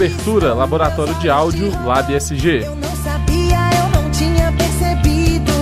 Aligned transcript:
Cobertura 0.00 0.54
Laboratório 0.54 1.12
de 1.16 1.28
Áudio 1.28 1.70
LabSG. 1.84 2.64
Eu 2.64 2.74
não 2.74 2.96
sabia, 2.96 3.58
eu 3.76 4.00
não 4.00 4.10
tinha 4.10 4.50
percebido. 4.50 5.52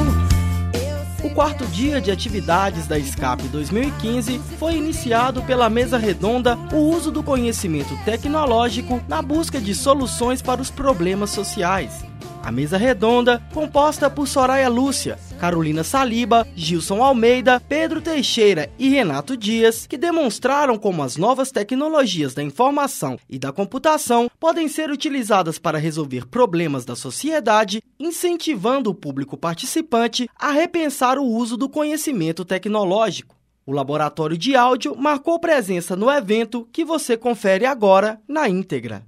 O 1.25 1.31
quarto 1.31 1.67
dia 1.67 2.01
de 2.01 2.13
atividades 2.13 2.87
da 2.87 3.01
SCAP 3.01 3.43
2015 3.49 4.41
foi 4.57 4.77
iniciado 4.77 5.43
pela 5.43 5.69
mesa 5.69 5.99
redonda 5.99 6.57
o 6.73 6.77
uso 6.77 7.11
do 7.11 7.21
conhecimento 7.21 7.99
tecnológico 8.05 9.03
na 9.09 9.21
busca 9.21 9.61
de 9.61 9.75
soluções 9.75 10.41
para 10.41 10.63
os 10.63 10.71
problemas 10.71 11.31
sociais. 11.31 12.05
A 12.49 12.51
mesa 12.51 12.79
redonda, 12.79 13.47
composta 13.53 14.09
por 14.09 14.27
Soraya 14.27 14.71
Lúcia, 14.71 15.19
Carolina 15.39 15.85
Saliba, 15.85 16.49
Gilson 16.57 17.03
Almeida, 17.03 17.61
Pedro 17.61 18.01
Teixeira 18.01 18.71
e 18.79 18.89
Renato 18.89 19.37
Dias, 19.37 19.87
que 19.87 19.99
demonstraram 19.99 20.79
como 20.79 21.03
as 21.03 21.19
novas 21.19 21.53
tecnologias 21.53 22.33
da 22.33 22.43
informação 22.43 23.19
e 23.29 23.39
da 23.39 23.53
computação 23.53 24.31
podem 24.41 24.67
ser 24.67 24.91
utilizadas 24.91 25.59
para 25.59 25.77
resolver 25.77 26.27
problemas 26.27 26.87
da 26.87 26.97
sociedade, 26.97 27.83
incentivando 28.01 28.89
o 28.89 28.95
público 28.95 29.37
participante 29.37 30.27
a 30.35 30.51
repensar 30.51 31.19
o 31.19 31.27
uso 31.27 31.55
do 31.55 31.69
conhecimento 31.69 32.47
tecnológico. 32.47 33.37
O 33.67 33.73
laboratório 33.73 34.39
de 34.39 34.57
áudio 34.57 34.97
marcou 34.97 35.39
presença 35.39 35.95
no 35.95 36.11
evento 36.11 36.67
que 36.73 36.83
você 36.83 37.15
confere 37.15 37.67
agora 37.67 38.19
na 38.27 38.49
íntegra. 38.49 39.05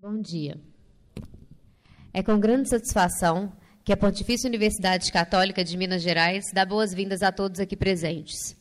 Bom 0.00 0.20
dia. 0.20 0.71
É 2.14 2.22
com 2.22 2.38
grande 2.38 2.68
satisfação 2.68 3.50
que 3.82 3.90
a 3.90 3.96
Pontifícia 3.96 4.46
Universidade 4.46 5.10
Católica 5.10 5.64
de 5.64 5.78
Minas 5.78 6.02
Gerais 6.02 6.44
dá 6.52 6.62
boas-vindas 6.62 7.22
a 7.22 7.32
todos 7.32 7.58
aqui 7.58 7.74
presentes. 7.74 8.54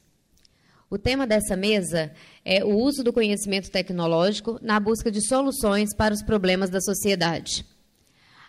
O 0.89 0.97
tema 0.97 1.27
dessa 1.27 1.57
mesa 1.57 2.13
é 2.45 2.63
o 2.63 2.69
uso 2.69 3.03
do 3.03 3.11
conhecimento 3.11 3.69
tecnológico 3.69 4.57
na 4.61 4.79
busca 4.79 5.11
de 5.11 5.21
soluções 5.27 5.93
para 5.93 6.13
os 6.13 6.23
problemas 6.23 6.69
da 6.69 6.79
sociedade. 6.79 7.65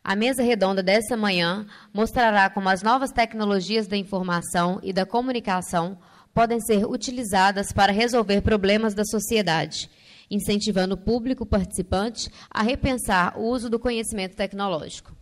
A 0.05 0.15
mesa 0.15 0.41
redonda 0.41 0.85
dessa 0.85 1.17
manhã 1.17 1.67
mostrará 1.93 2.49
como 2.49 2.69
as 2.69 2.81
novas 2.81 3.11
tecnologias 3.11 3.89
da 3.89 3.97
informação 3.97 4.79
e 4.85 4.93
da 4.93 5.05
comunicação 5.05 5.99
podem 6.33 6.61
ser 6.61 6.87
utilizadas 6.87 7.73
para 7.73 7.91
resolver 7.91 8.41
problemas 8.41 8.95
da 8.95 9.05
sociedade 9.05 9.91
incentivando 10.33 10.95
o 10.95 10.99
público 10.99 11.45
participante 11.45 12.31
a 12.51 12.63
repensar 12.63 13.39
o 13.39 13.43
uso 13.43 13.69
do 13.69 13.79
conhecimento 13.79 14.35
tecnológico. 14.35 15.15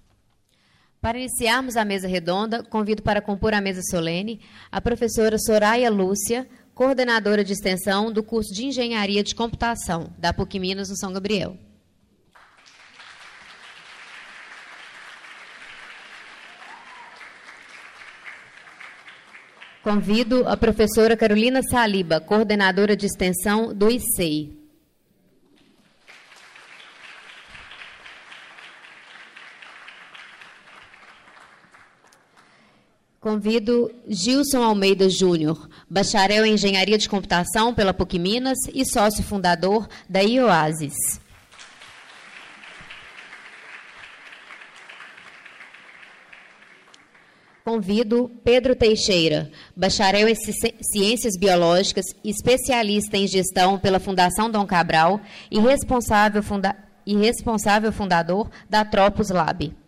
Para 1.00 1.18
iniciarmos 1.18 1.76
a 1.76 1.84
mesa 1.84 2.06
redonda, 2.06 2.62
convido 2.62 3.02
para 3.02 3.20
compor 3.20 3.54
a 3.54 3.60
mesa 3.60 3.80
solene 3.90 4.40
a 4.70 4.80
professora 4.80 5.38
Soraya 5.38 5.90
Lúcia, 5.90 6.46
coordenadora 6.74 7.42
de 7.42 7.52
extensão 7.52 8.12
do 8.12 8.22
curso 8.22 8.54
de 8.54 8.66
Engenharia 8.66 9.22
de 9.22 9.34
Computação 9.34 10.12
da 10.18 10.32
PUC 10.32 10.60
Minas 10.60 10.90
no 10.90 10.96
São 10.96 11.12
Gabriel. 11.12 11.56
Convido 19.82 20.46
a 20.46 20.58
professora 20.58 21.16
Carolina 21.16 21.62
Saliba, 21.62 22.20
coordenadora 22.20 22.94
de 22.94 23.06
extensão 23.06 23.74
do 23.74 23.90
ICEI. 23.90 24.59
Convido 33.20 33.92
Gilson 34.08 34.62
Almeida 34.62 35.06
Júnior, 35.10 35.68
bacharel 35.90 36.46
em 36.46 36.54
Engenharia 36.54 36.96
de 36.96 37.06
Computação 37.06 37.74
pela 37.74 37.92
PUC 37.92 38.18
Minas 38.18 38.56
e 38.72 38.82
sócio 38.82 39.22
fundador 39.22 39.86
da 40.08 40.20
IOASIS. 40.20 40.94
Convido 47.62 48.30
Pedro 48.42 48.74
Teixeira, 48.74 49.52
bacharel 49.76 50.26
em 50.26 50.34
Ciências 50.34 51.38
Biológicas, 51.38 52.06
especialista 52.24 53.18
em 53.18 53.26
gestão 53.26 53.78
pela 53.78 54.00
Fundação 54.00 54.50
Dom 54.50 54.66
Cabral 54.66 55.20
e 55.50 55.60
responsável, 55.60 56.42
funda 56.42 56.74
e 57.04 57.14
responsável 57.14 57.92
fundador 57.92 58.50
da 58.68 58.82
Tropos 58.82 59.28
Lab. 59.28 59.78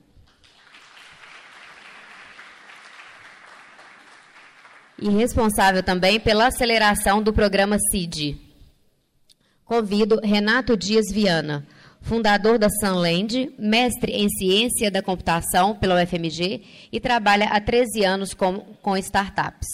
E 5.02 5.10
responsável 5.10 5.82
também 5.82 6.20
pela 6.20 6.46
aceleração 6.46 7.20
do 7.20 7.32
programa 7.32 7.76
CID. 7.90 8.36
Convido 9.64 10.20
Renato 10.22 10.76
Dias 10.76 11.06
Viana, 11.12 11.66
fundador 12.00 12.58
da 12.58 12.68
Sunland, 12.70 13.52
mestre 13.58 14.12
em 14.12 14.28
ciência 14.28 14.90
da 14.90 15.02
computação 15.02 15.74
pela 15.74 16.00
UFMG 16.02 16.62
e 16.92 17.00
trabalha 17.00 17.46
há 17.46 17.60
13 17.60 18.04
anos 18.04 18.34
com, 18.34 18.60
com 18.80 18.96
startups. 18.96 19.66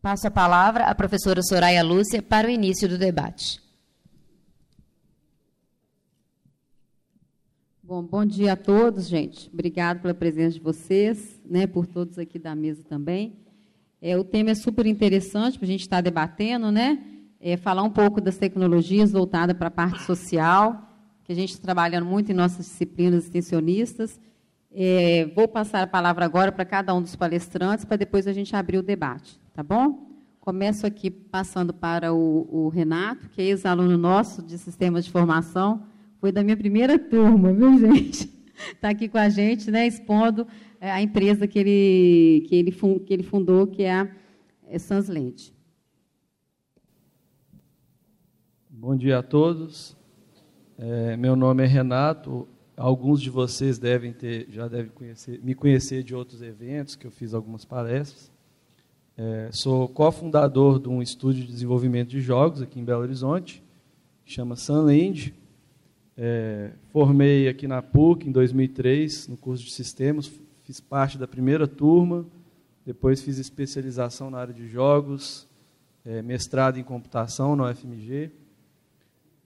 Passo 0.00 0.28
a 0.28 0.30
palavra 0.30 0.84
à 0.84 0.94
professora 0.94 1.42
Soraya 1.42 1.82
Lúcia 1.82 2.22
para 2.22 2.46
o 2.46 2.50
início 2.50 2.88
do 2.88 2.96
debate. 2.96 3.65
Bom, 7.88 8.02
bom 8.02 8.26
dia 8.26 8.54
a 8.54 8.56
todos, 8.56 9.06
gente. 9.06 9.48
Obrigado 9.54 10.00
pela 10.00 10.12
presença 10.12 10.54
de 10.54 10.60
vocês, 10.60 11.40
né, 11.48 11.68
por 11.68 11.86
todos 11.86 12.18
aqui 12.18 12.36
da 12.36 12.52
mesa 12.52 12.82
também. 12.82 13.36
É, 14.02 14.18
o 14.18 14.24
tema 14.24 14.50
é 14.50 14.56
super 14.56 14.86
interessante 14.86 15.56
para 15.56 15.66
a 15.66 15.68
gente 15.68 15.82
estar 15.82 16.00
debatendo, 16.00 16.72
né? 16.72 16.98
É, 17.40 17.56
falar 17.56 17.84
um 17.84 17.90
pouco 17.90 18.20
das 18.20 18.36
tecnologias 18.38 19.12
voltadas 19.12 19.56
para 19.56 19.68
a 19.68 19.70
parte 19.70 20.02
social, 20.02 20.98
que 21.22 21.30
a 21.30 21.34
gente 21.36 21.50
está 21.50 21.62
trabalhando 21.62 22.06
muito 22.06 22.32
em 22.32 22.34
nossas 22.34 22.66
disciplinas 22.66 23.22
extensionistas. 23.22 24.20
É, 24.74 25.30
vou 25.36 25.46
passar 25.46 25.84
a 25.84 25.86
palavra 25.86 26.24
agora 26.24 26.50
para 26.50 26.64
cada 26.64 26.92
um 26.92 27.00
dos 27.00 27.14
palestrantes, 27.14 27.84
para 27.84 27.98
depois 27.98 28.26
a 28.26 28.32
gente 28.32 28.56
abrir 28.56 28.78
o 28.78 28.82
debate, 28.82 29.38
tá 29.54 29.62
bom? 29.62 30.10
Começo 30.40 30.88
aqui 30.88 31.08
passando 31.08 31.72
para 31.72 32.12
o, 32.12 32.48
o 32.50 32.68
Renato, 32.68 33.28
que 33.28 33.40
é 33.40 33.44
ex-aluno 33.44 33.96
nosso 33.96 34.42
de 34.42 34.58
Sistemas 34.58 35.04
de 35.04 35.12
Formação, 35.12 35.84
foi 36.26 36.32
da 36.32 36.42
minha 36.42 36.56
primeira 36.56 36.98
turma, 36.98 37.52
viu, 37.52 37.78
gente? 37.78 38.28
Está 38.72 38.88
aqui 38.90 39.08
com 39.08 39.16
a 39.16 39.28
gente, 39.28 39.70
né, 39.70 39.86
expondo 39.86 40.44
é, 40.80 40.90
a 40.90 41.00
empresa 41.00 41.46
que 41.46 41.56
ele, 41.56 42.44
que 42.48 42.56
ele, 42.56 42.72
que 42.72 43.14
ele 43.14 43.22
fundou, 43.22 43.64
que 43.68 43.84
é 43.84 43.92
a 43.92 44.08
é. 44.68 44.76
Bom 48.68 48.96
dia 48.96 49.20
a 49.20 49.22
todos. 49.22 49.96
É, 50.76 51.16
meu 51.16 51.36
nome 51.36 51.62
é 51.62 51.66
Renato. 51.66 52.48
Alguns 52.76 53.22
de 53.22 53.30
vocês 53.30 53.78
devem 53.78 54.12
ter, 54.12 54.48
já 54.50 54.66
devem 54.66 54.90
conhecer, 54.90 55.40
me 55.44 55.54
conhecer 55.54 56.02
de 56.02 56.12
outros 56.12 56.42
eventos, 56.42 56.96
que 56.96 57.06
eu 57.06 57.12
fiz 57.12 57.34
algumas 57.34 57.64
palestras. 57.64 58.32
É, 59.16 59.48
sou 59.52 59.88
cofundador 59.88 60.80
de 60.80 60.88
um 60.88 61.00
estúdio 61.00 61.44
de 61.44 61.52
desenvolvimento 61.52 62.08
de 62.08 62.20
jogos 62.20 62.60
aqui 62.60 62.80
em 62.80 62.84
Belo 62.84 63.02
Horizonte, 63.02 63.62
que 64.24 64.32
chama 64.32 64.56
Sunland 64.56 65.32
é, 66.18 66.70
formei 66.92 67.48
aqui 67.48 67.68
na 67.68 67.82
PUC 67.82 68.28
em 68.28 68.32
2003, 68.32 69.28
no 69.28 69.36
curso 69.36 69.64
de 69.64 69.70
sistemas, 69.70 70.30
fiz 70.64 70.80
parte 70.80 71.18
da 71.18 71.28
primeira 71.28 71.66
turma, 71.66 72.24
depois 72.84 73.20
fiz 73.20 73.38
especialização 73.38 74.30
na 74.30 74.38
área 74.38 74.54
de 74.54 74.66
jogos, 74.68 75.46
é, 76.04 76.22
mestrado 76.22 76.78
em 76.78 76.82
computação 76.82 77.54
na 77.54 77.70
UFMG. 77.70 78.30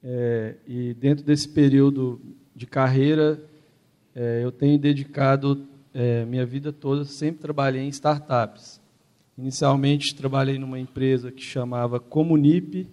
É, 0.03 0.55
e 0.67 0.95
dentro 0.95 1.25
desse 1.25 1.49
período 1.49 2.21
de 2.55 2.67
carreira, 2.67 3.43
é, 4.15 4.45
eu 4.45 4.53
tenho 4.53 4.79
dedicado 4.79 5.67
é, 5.93 6.25
minha 6.25 6.47
vida 6.47 6.73
toda, 6.73 7.05
sempre 7.05 7.41
trabalhei 7.41 7.83
em 7.83 7.89
startups. 7.89 8.81
Inicialmente 9.37 10.15
trabalhei 10.15 10.59
numa 10.59 10.79
empresa 10.79 11.33
que 11.33 11.43
chamava 11.43 11.99
Comunip, 11.99 12.87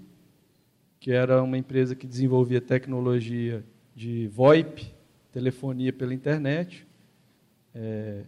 que 1.00 1.12
era 1.12 1.42
uma 1.42 1.58
empresa 1.58 1.96
que 1.96 2.08
desenvolvia 2.08 2.60
tecnologia 2.60 3.64
de 3.96 4.28
VoIP, 4.28 4.94
telefonia 5.32 5.94
pela 5.94 6.14
internet. 6.14 6.86
É, 7.74 8.24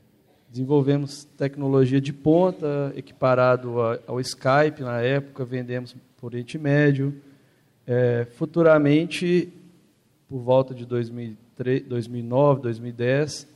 desenvolvemos 0.50 1.26
tecnologia 1.38 2.00
de 2.02 2.14
ponta, 2.14 2.92
equiparado 2.96 3.76
ao 4.08 4.20
Skype 4.20 4.82
na 4.82 5.02
época, 5.02 5.46
vendemos 5.46 5.96
por 6.18 6.28
Oriente 6.28 6.58
Médio. 6.58 7.14
É, 7.86 8.28
futuramente, 8.34 9.52
por 10.28 10.40
volta 10.40 10.74
de 10.74 10.86
2003, 10.86 11.86
2009, 11.88 12.62
2010, 12.62 13.48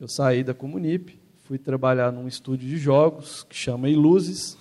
eu 0.00 0.08
saí 0.08 0.42
da 0.42 0.52
Comunip, 0.52 1.18
fui 1.44 1.58
trabalhar 1.58 2.10
num 2.10 2.26
estúdio 2.26 2.68
de 2.68 2.76
jogos 2.76 3.44
que 3.44 3.54
chama 3.54 3.88
Iluzes. 3.88 4.58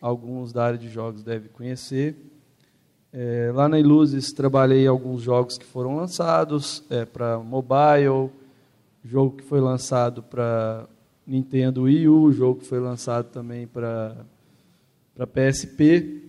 Alguns 0.00 0.52
da 0.52 0.64
área 0.64 0.78
de 0.78 0.88
jogos 0.88 1.22
devem 1.22 1.48
conhecer. 1.50 2.16
É, 3.12 3.50
lá 3.52 3.68
na 3.68 3.78
Iluzes 3.78 4.32
trabalhei 4.32 4.86
alguns 4.86 5.22
jogos 5.22 5.58
que 5.58 5.64
foram 5.64 5.96
lançados 5.96 6.84
é, 6.88 7.04
para 7.04 7.38
mobile, 7.38 8.30
jogo 9.04 9.36
que 9.36 9.42
foi 9.42 9.60
lançado 9.60 10.22
para 10.22 10.86
Nintendo 11.26 11.82
Wii 11.82 12.08
U, 12.08 12.32
jogo 12.32 12.60
foi 12.64 12.78
lançado 12.78 13.30
também 13.30 13.66
para 13.66 14.24
PSP. 15.16 16.22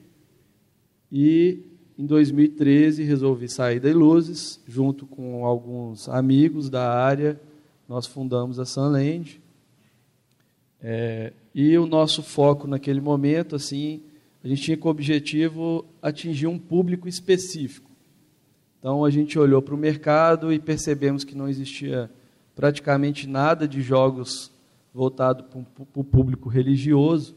E 1.12 1.64
em 1.98 2.06
2013 2.06 3.04
resolvi 3.04 3.48
sair 3.48 3.80
da 3.80 3.90
Iluzes, 3.90 4.60
junto 4.68 5.06
com 5.06 5.46
alguns 5.46 6.10
amigos 6.10 6.68
da 6.68 6.92
área, 6.92 7.40
nós 7.88 8.08
fundamos 8.08 8.58
a 8.58 8.66
Sunland. 8.66 9.40
É, 10.82 11.34
e 11.54 11.78
o 11.78 11.86
nosso 11.86 12.24
foco 12.24 12.66
naquele 12.66 13.02
momento, 13.02 13.56
assim, 13.56 14.02
a 14.44 14.48
gente 14.48 14.62
tinha 14.62 14.78
como 14.78 14.92
objetivo 14.92 15.86
atingir 16.02 16.48
um 16.48 16.58
público 16.58 17.08
específico. 17.08 17.90
Então 18.80 19.06
a 19.06 19.12
gente 19.12 19.38
olhou 19.38 19.62
para 19.62 19.76
o 19.76 19.78
mercado 19.78 20.52
e 20.52 20.60
percebemos 20.60 21.24
que 21.24 21.36
não 21.36 21.48
existia 21.48 22.10
praticamente 22.56 23.28
nada 23.28 23.68
de 23.68 23.82
jogos 23.82 24.52
voltado 24.94 25.44
para 25.44 26.02
o 26.02 26.04
público 26.04 26.50
religioso. 26.50 27.36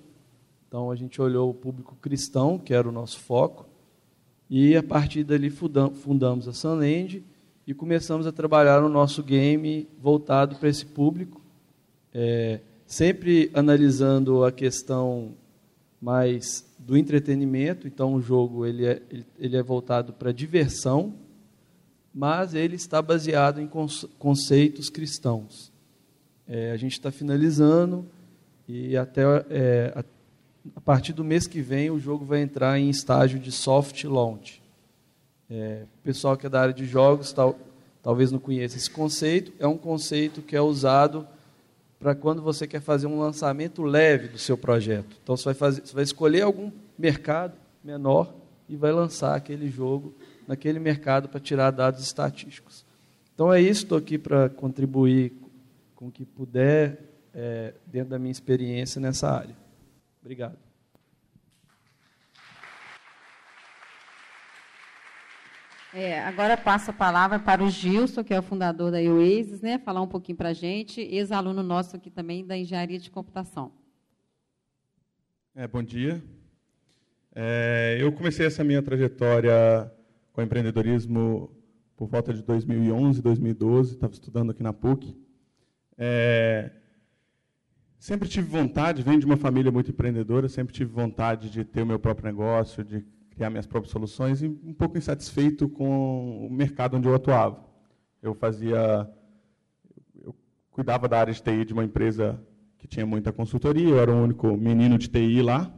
Então 0.66 0.90
a 0.90 0.96
gente 0.96 1.20
olhou 1.20 1.50
o 1.50 1.54
público 1.54 1.96
cristão, 2.00 2.58
que 2.58 2.72
era 2.72 2.88
o 2.88 2.92
nosso 2.92 3.20
foco, 3.20 3.66
e 4.48 4.74
a 4.76 4.82
partir 4.82 5.22
dali 5.22 5.50
fundamos 5.50 6.48
a 6.48 6.52
Sunland 6.52 7.22
e 7.66 7.74
começamos 7.74 8.26
a 8.26 8.32
trabalhar 8.32 8.80
no 8.80 8.88
nosso 8.88 9.22
game 9.22 9.88
voltado 10.00 10.56
para 10.56 10.68
esse 10.68 10.84
público, 10.84 11.40
é, 12.12 12.60
sempre 12.86 13.50
analisando 13.54 14.44
a 14.44 14.52
questão 14.52 15.34
mais 16.00 16.73
do 16.84 16.96
entretenimento. 16.96 17.86
Então 17.86 18.14
o 18.14 18.20
jogo 18.20 18.66
ele 18.66 18.86
é, 18.86 19.02
ele 19.38 19.56
é 19.56 19.62
voltado 19.62 20.12
para 20.12 20.32
diversão, 20.32 21.14
mas 22.14 22.54
ele 22.54 22.76
está 22.76 23.00
baseado 23.00 23.60
em 23.60 23.68
conceitos 24.18 24.88
cristãos. 24.88 25.72
É, 26.46 26.72
a 26.72 26.76
gente 26.76 26.92
está 26.92 27.10
finalizando 27.10 28.06
e 28.68 28.96
até 28.96 29.22
é, 29.50 29.92
a, 29.96 30.04
a, 30.76 30.80
partir 30.80 31.12
do 31.12 31.24
mês 31.24 31.46
que 31.46 31.60
vem 31.60 31.90
o 31.90 31.98
jogo 31.98 32.24
vai 32.24 32.42
entrar 32.42 32.78
em 32.78 32.90
estágio 32.90 33.38
de 33.38 33.50
soft 33.50 34.04
launch. 34.04 34.62
É, 35.50 35.84
o 36.00 36.02
pessoal 36.02 36.36
que 36.36 36.46
é 36.46 36.50
da 36.50 36.60
área 36.60 36.74
de 36.74 36.84
jogos 36.84 37.32
tal, 37.32 37.58
talvez 38.02 38.30
não 38.30 38.38
conheça 38.38 38.76
esse 38.76 38.90
conceito. 38.90 39.52
É 39.58 39.66
um 39.66 39.78
conceito 39.78 40.42
que 40.42 40.54
é 40.54 40.60
usado 40.60 41.26
para 42.04 42.14
quando 42.14 42.42
você 42.42 42.66
quer 42.66 42.82
fazer 42.82 43.06
um 43.06 43.18
lançamento 43.18 43.82
leve 43.82 44.28
do 44.28 44.36
seu 44.36 44.58
projeto. 44.58 45.16
Então 45.22 45.34
você 45.34 45.44
vai, 45.46 45.54
fazer, 45.54 45.80
você 45.80 45.94
vai 45.94 46.04
escolher 46.04 46.42
algum 46.42 46.70
mercado 46.98 47.56
menor 47.82 48.34
e 48.68 48.76
vai 48.76 48.92
lançar 48.92 49.34
aquele 49.34 49.70
jogo 49.70 50.14
naquele 50.46 50.78
mercado 50.78 51.30
para 51.30 51.40
tirar 51.40 51.70
dados 51.70 52.02
estatísticos. 52.02 52.84
Então 53.34 53.50
é 53.50 53.58
isso, 53.58 53.84
estou 53.84 53.96
aqui 53.96 54.18
para 54.18 54.50
contribuir 54.50 55.32
com 55.96 56.08
o 56.08 56.10
que 56.10 56.26
puder 56.26 57.00
é, 57.32 57.72
dentro 57.86 58.10
da 58.10 58.18
minha 58.18 58.32
experiência 58.32 59.00
nessa 59.00 59.30
área. 59.30 59.56
Obrigado. 60.20 60.63
É, 65.96 66.20
agora 66.22 66.56
passo 66.56 66.90
a 66.90 66.92
palavra 66.92 67.38
para 67.38 67.62
o 67.62 67.70
Gilson, 67.70 68.24
que 68.24 68.34
é 68.34 68.38
o 68.40 68.42
fundador 68.42 68.90
da 68.90 68.98
Oasis, 68.98 69.60
né, 69.60 69.78
falar 69.78 70.02
um 70.02 70.08
pouquinho 70.08 70.36
para 70.36 70.48
a 70.48 70.52
gente, 70.52 71.00
ex-aluno 71.00 71.62
nosso 71.62 71.94
aqui 71.94 72.10
também 72.10 72.44
da 72.44 72.58
Engenharia 72.58 72.98
de 72.98 73.08
Computação. 73.12 73.70
É, 75.54 75.68
bom 75.68 75.84
dia. 75.84 76.20
É, 77.32 77.96
eu 78.00 78.10
comecei 78.10 78.44
essa 78.44 78.64
minha 78.64 78.82
trajetória 78.82 79.88
com 80.32 80.42
empreendedorismo 80.42 81.56
por 81.96 82.08
volta 82.08 82.34
de 82.34 82.42
2011, 82.42 83.22
2012, 83.22 83.94
estava 83.94 84.12
estudando 84.12 84.50
aqui 84.50 84.64
na 84.64 84.72
PUC. 84.72 85.16
É, 85.96 86.72
sempre 88.00 88.28
tive 88.28 88.48
vontade, 88.48 89.00
venho 89.00 89.20
de 89.20 89.26
uma 89.26 89.36
família 89.36 89.70
muito 89.70 89.92
empreendedora, 89.92 90.48
sempre 90.48 90.74
tive 90.74 90.90
vontade 90.90 91.48
de 91.48 91.64
ter 91.64 91.82
o 91.82 91.86
meu 91.86 92.00
próprio 92.00 92.26
negócio, 92.26 92.82
de 92.82 93.06
criar 93.34 93.50
minhas 93.50 93.66
próprias 93.66 93.90
soluções 93.90 94.42
e 94.42 94.46
um 94.46 94.72
pouco 94.72 94.96
insatisfeito 94.96 95.68
com 95.68 96.46
o 96.46 96.50
mercado 96.50 96.96
onde 96.96 97.08
eu 97.08 97.14
atuava. 97.14 97.64
Eu 98.22 98.34
fazia, 98.34 99.10
eu 100.22 100.34
cuidava 100.70 101.08
da 101.08 101.18
área 101.18 101.32
de 101.32 101.42
TI 101.42 101.64
de 101.64 101.72
uma 101.72 101.84
empresa 101.84 102.40
que 102.78 102.86
tinha 102.86 103.04
muita 103.04 103.32
consultoria, 103.32 103.88
eu 103.88 103.98
era 103.98 104.12
o 104.12 104.22
único 104.22 104.56
menino 104.56 104.96
de 104.96 105.08
TI 105.08 105.42
lá, 105.42 105.74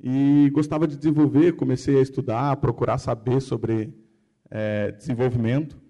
e 0.00 0.50
gostava 0.52 0.86
de 0.86 0.96
desenvolver, 0.96 1.52
comecei 1.52 1.98
a 1.98 2.02
estudar, 2.02 2.50
a 2.50 2.56
procurar 2.56 2.98
saber 2.98 3.40
sobre 3.40 3.94
é, 4.50 4.90
desenvolvimento. 4.92 5.80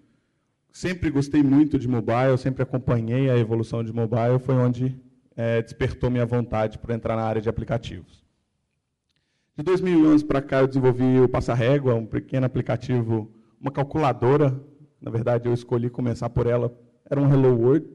Sempre 0.71 1.11
gostei 1.11 1.43
muito 1.43 1.79
de 1.79 1.89
mobile, 1.89 2.37
sempre 2.37 2.63
acompanhei 2.63 3.31
a 3.31 3.37
evolução 3.37 3.83
de 3.83 3.93
mobile, 3.93 4.39
foi 4.39 4.55
onde 4.55 5.01
é, 5.35 5.63
despertou 5.63 6.11
minha 6.11 6.27
vontade 6.27 6.79
para 6.79 6.95
entrar 6.95 7.17
na 7.17 7.23
área 7.23 7.41
de 7.41 7.49
aplicativos. 7.49 8.22
De 9.55 9.63
2011 9.63 10.25
para 10.25 10.41
cá, 10.41 10.61
eu 10.61 10.67
desenvolvi 10.67 11.21
o 11.21 11.29
Passa-Régua, 11.29 11.95
um 11.95 12.07
pequeno 12.07 12.47
aplicativo, 12.47 13.31
uma 13.61 13.71
calculadora. 13.71 14.59
Na 14.99 15.11
verdade, 15.11 15.47
eu 15.47 15.53
escolhi 15.53 15.91
começar 15.91 16.31
por 16.31 16.47
ela, 16.47 16.75
era 17.05 17.21
um 17.21 17.31
Hello 17.31 17.55
World. 17.61 17.87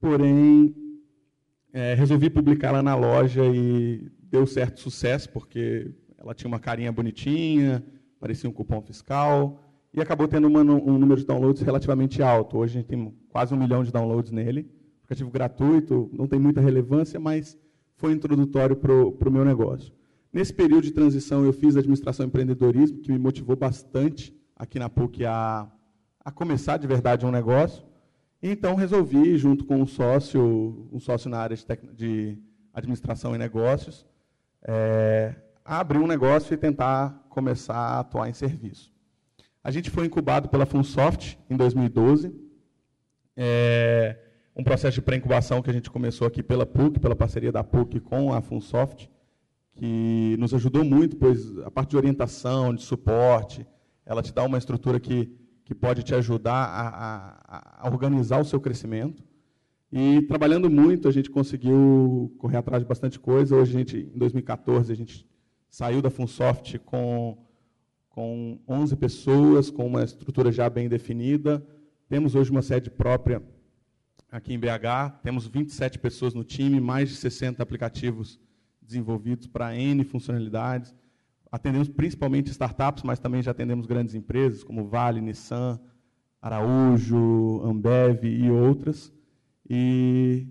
Porém, 0.00 0.72
é, 1.72 1.94
resolvi 1.94 2.30
publicá-la 2.30 2.80
na 2.80 2.94
loja 2.94 3.44
e 3.44 4.08
deu 4.22 4.46
certo 4.46 4.78
sucesso, 4.78 5.28
porque 5.30 5.92
ela 6.16 6.32
tinha 6.32 6.46
uma 6.46 6.60
carinha 6.60 6.92
bonitinha, 6.92 7.84
parecia 8.20 8.48
um 8.48 8.52
cupom 8.52 8.80
fiscal, 8.80 9.60
e 9.92 10.00
acabou 10.00 10.28
tendo 10.28 10.46
uma, 10.46 10.60
um 10.60 10.96
número 10.96 11.20
de 11.20 11.26
downloads 11.26 11.60
relativamente 11.60 12.22
alto. 12.22 12.56
Hoje 12.56 12.78
a 12.78 12.80
gente 12.80 12.88
tem 12.88 13.12
quase 13.30 13.52
um 13.52 13.58
milhão 13.58 13.82
de 13.82 13.90
downloads 13.90 14.30
nele. 14.30 14.70
Aplicativo 14.98 15.28
gratuito, 15.28 16.08
não 16.12 16.28
tem 16.28 16.38
muita 16.38 16.60
relevância, 16.60 17.18
mas 17.18 17.58
foi 17.96 18.12
introdutório 18.12 18.76
para 18.76 18.92
o 18.94 19.32
meu 19.32 19.44
negócio. 19.44 19.97
Nesse 20.32 20.52
período 20.52 20.82
de 20.82 20.90
transição, 20.90 21.44
eu 21.44 21.52
fiz 21.52 21.76
administração 21.76 22.24
e 22.24 22.28
empreendedorismo, 22.28 22.98
que 22.98 23.10
me 23.10 23.18
motivou 23.18 23.56
bastante 23.56 24.36
aqui 24.54 24.78
na 24.78 24.88
PUC 24.88 25.24
a, 25.24 25.66
a 26.22 26.30
começar 26.30 26.76
de 26.76 26.86
verdade 26.86 27.24
um 27.24 27.30
negócio. 27.30 27.84
E 28.42 28.50
então 28.50 28.74
resolvi, 28.74 29.36
junto 29.38 29.64
com 29.64 29.80
um 29.80 29.86
sócio, 29.86 30.88
um 30.92 31.00
sócio 31.00 31.30
na 31.30 31.38
área 31.38 31.56
de, 31.56 31.64
de 31.94 32.38
administração 32.72 33.34
e 33.34 33.38
negócios, 33.38 34.06
é, 34.62 35.34
abrir 35.64 35.98
um 35.98 36.06
negócio 36.06 36.52
e 36.52 36.56
tentar 36.56 37.26
começar 37.28 37.74
a 37.74 38.00
atuar 38.00 38.28
em 38.28 38.32
serviço. 38.32 38.92
A 39.62 39.70
gente 39.70 39.90
foi 39.90 40.06
incubado 40.06 40.48
pela 40.48 40.66
Funsoft 40.66 41.38
em 41.48 41.56
2012. 41.56 42.32
É, 43.36 44.16
um 44.54 44.62
processo 44.62 44.96
de 44.96 45.02
pré-incubação 45.02 45.62
que 45.62 45.70
a 45.70 45.72
gente 45.72 45.90
começou 45.90 46.26
aqui 46.26 46.42
pela 46.42 46.66
PUC, 46.66 46.98
pela 46.98 47.16
parceria 47.16 47.52
da 47.52 47.64
PUC 47.64 48.00
com 48.00 48.32
a 48.32 48.40
Funsoft, 48.40 49.10
que 49.78 50.36
nos 50.40 50.52
ajudou 50.52 50.84
muito, 50.84 51.16
pois 51.16 51.56
a 51.58 51.70
parte 51.70 51.90
de 51.90 51.96
orientação, 51.96 52.74
de 52.74 52.82
suporte, 52.82 53.64
ela 54.04 54.20
te 54.20 54.34
dá 54.34 54.42
uma 54.42 54.58
estrutura 54.58 54.98
que, 54.98 55.32
que 55.64 55.72
pode 55.72 56.02
te 56.02 56.12
ajudar 56.16 56.64
a, 56.64 56.88
a, 57.46 57.86
a 57.86 57.88
organizar 57.88 58.40
o 58.40 58.44
seu 58.44 58.60
crescimento. 58.60 59.22
E 59.92 60.22
trabalhando 60.22 60.68
muito, 60.68 61.06
a 61.06 61.12
gente 61.12 61.30
conseguiu 61.30 62.34
correr 62.38 62.56
atrás 62.56 62.82
de 62.82 62.88
bastante 62.88 63.20
coisa. 63.20 63.54
Hoje, 63.54 63.70
a 63.70 63.78
gente, 63.78 64.10
em 64.12 64.18
2014, 64.18 64.92
a 64.92 64.96
gente 64.96 65.24
saiu 65.70 66.02
da 66.02 66.10
Funsoft 66.10 66.76
com, 66.80 67.38
com 68.08 68.58
11 68.68 68.96
pessoas, 68.96 69.70
com 69.70 69.86
uma 69.86 70.02
estrutura 70.02 70.50
já 70.50 70.68
bem 70.68 70.88
definida. 70.88 71.64
Temos 72.08 72.34
hoje 72.34 72.50
uma 72.50 72.62
sede 72.62 72.90
própria 72.90 73.40
aqui 74.28 74.52
em 74.52 74.58
BH. 74.58 75.20
Temos 75.22 75.46
27 75.46 76.00
pessoas 76.00 76.34
no 76.34 76.42
time, 76.42 76.80
mais 76.80 77.10
de 77.10 77.14
60 77.14 77.62
aplicativos 77.62 78.40
desenvolvidos 78.88 79.46
para 79.46 79.76
N 79.76 80.02
funcionalidades. 80.02 80.94
Atendemos 81.52 81.88
principalmente 81.88 82.50
startups, 82.50 83.02
mas 83.04 83.18
também 83.18 83.42
já 83.42 83.52
atendemos 83.52 83.86
grandes 83.86 84.14
empresas 84.14 84.64
como 84.64 84.88
Vale, 84.88 85.20
Nissan, 85.20 85.78
Araújo, 86.40 87.62
Ambev 87.64 88.24
e 88.24 88.50
outras. 88.50 89.12
E 89.68 90.46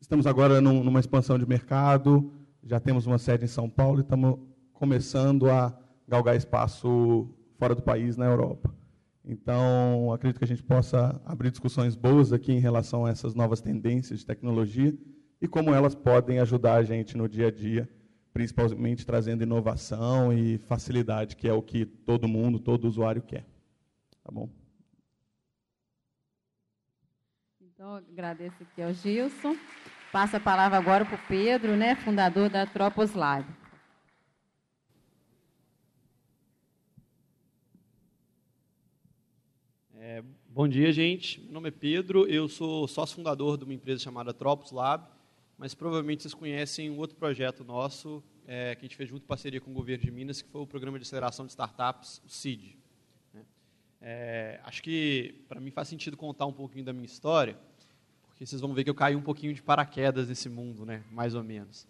estamos 0.00 0.26
agora 0.26 0.60
num, 0.60 0.82
numa 0.82 1.00
expansão 1.00 1.38
de 1.38 1.46
mercado, 1.46 2.32
já 2.62 2.80
temos 2.80 3.06
uma 3.06 3.18
sede 3.18 3.44
em 3.44 3.48
São 3.48 3.68
Paulo 3.68 4.00
e 4.00 4.02
estamos 4.02 4.38
começando 4.72 5.50
a 5.50 5.78
galgar 6.08 6.36
espaço 6.36 7.28
fora 7.58 7.74
do 7.74 7.82
país, 7.82 8.16
na 8.16 8.26
Europa. 8.26 8.74
Então, 9.24 10.12
acredito 10.12 10.38
que 10.38 10.44
a 10.44 10.48
gente 10.48 10.62
possa 10.62 11.20
abrir 11.24 11.50
discussões 11.50 11.94
boas 11.94 12.32
aqui 12.32 12.52
em 12.52 12.58
relação 12.58 13.06
a 13.06 13.10
essas 13.10 13.34
novas 13.34 13.60
tendências 13.60 14.20
de 14.20 14.26
tecnologia 14.26 14.94
e 15.40 15.48
como 15.48 15.74
elas 15.74 15.94
podem 15.94 16.38
ajudar 16.38 16.74
a 16.76 16.82
gente 16.82 17.16
no 17.16 17.28
dia 17.28 17.48
a 17.48 17.50
dia, 17.50 17.88
principalmente 18.32 19.06
trazendo 19.06 19.42
inovação 19.42 20.32
e 20.32 20.58
facilidade, 20.58 21.36
que 21.36 21.48
é 21.48 21.52
o 21.52 21.62
que 21.62 21.84
todo 21.84 22.26
mundo, 22.26 22.58
todo 22.58 22.88
usuário 22.88 23.22
quer. 23.22 23.44
Tá 24.22 24.32
bom? 24.32 24.48
Então, 27.60 27.96
agradeço 27.96 28.62
aqui 28.62 28.82
ao 28.82 28.92
Gilson. 28.92 29.56
Passo 30.10 30.36
a 30.36 30.40
palavra 30.40 30.78
agora 30.78 31.04
para 31.04 31.16
o 31.16 31.26
Pedro, 31.28 31.76
né, 31.76 31.96
fundador 31.96 32.48
da 32.48 32.64
Tropos 32.64 33.14
Lab. 33.14 33.44
É, 39.96 40.22
bom 40.48 40.68
dia, 40.68 40.92
gente. 40.92 41.40
Meu 41.40 41.52
nome 41.52 41.68
é 41.68 41.72
Pedro, 41.72 42.26
eu 42.26 42.48
sou 42.48 42.86
sócio 42.86 43.16
fundador 43.16 43.58
de 43.58 43.64
uma 43.64 43.74
empresa 43.74 44.02
chamada 44.02 44.32
Tropos 44.32 44.70
Lab. 44.70 45.13
Mas 45.58 45.74
provavelmente 45.74 46.22
vocês 46.22 46.34
conhecem 46.34 46.90
um 46.90 46.98
outro 46.98 47.16
projeto 47.16 47.64
nosso, 47.64 48.22
é, 48.46 48.74
que 48.74 48.80
a 48.80 48.84
gente 48.84 48.96
fez 48.96 49.08
junto 49.08 49.22
em 49.22 49.26
parceria 49.26 49.60
com 49.60 49.70
o 49.70 49.74
governo 49.74 50.04
de 50.04 50.10
Minas, 50.10 50.42
que 50.42 50.48
foi 50.48 50.60
o 50.60 50.66
Programa 50.66 50.98
de 50.98 51.02
Aceleração 51.02 51.46
de 51.46 51.52
Startups, 51.52 52.20
o 52.24 52.28
CID. 52.28 52.76
né? 53.32 53.42
É, 54.00 54.60
acho 54.64 54.82
que, 54.82 55.34
para 55.48 55.60
mim, 55.60 55.70
faz 55.70 55.88
sentido 55.88 56.16
contar 56.16 56.46
um 56.46 56.52
pouquinho 56.52 56.84
da 56.84 56.92
minha 56.92 57.06
história, 57.06 57.56
porque 58.26 58.44
vocês 58.44 58.60
vão 58.60 58.74
ver 58.74 58.84
que 58.84 58.90
eu 58.90 58.94
caí 58.94 59.14
um 59.14 59.22
pouquinho 59.22 59.54
de 59.54 59.62
paraquedas 59.62 60.28
nesse 60.28 60.48
mundo, 60.48 60.84
né? 60.84 61.02
mais 61.10 61.34
ou 61.34 61.42
menos. 61.42 61.86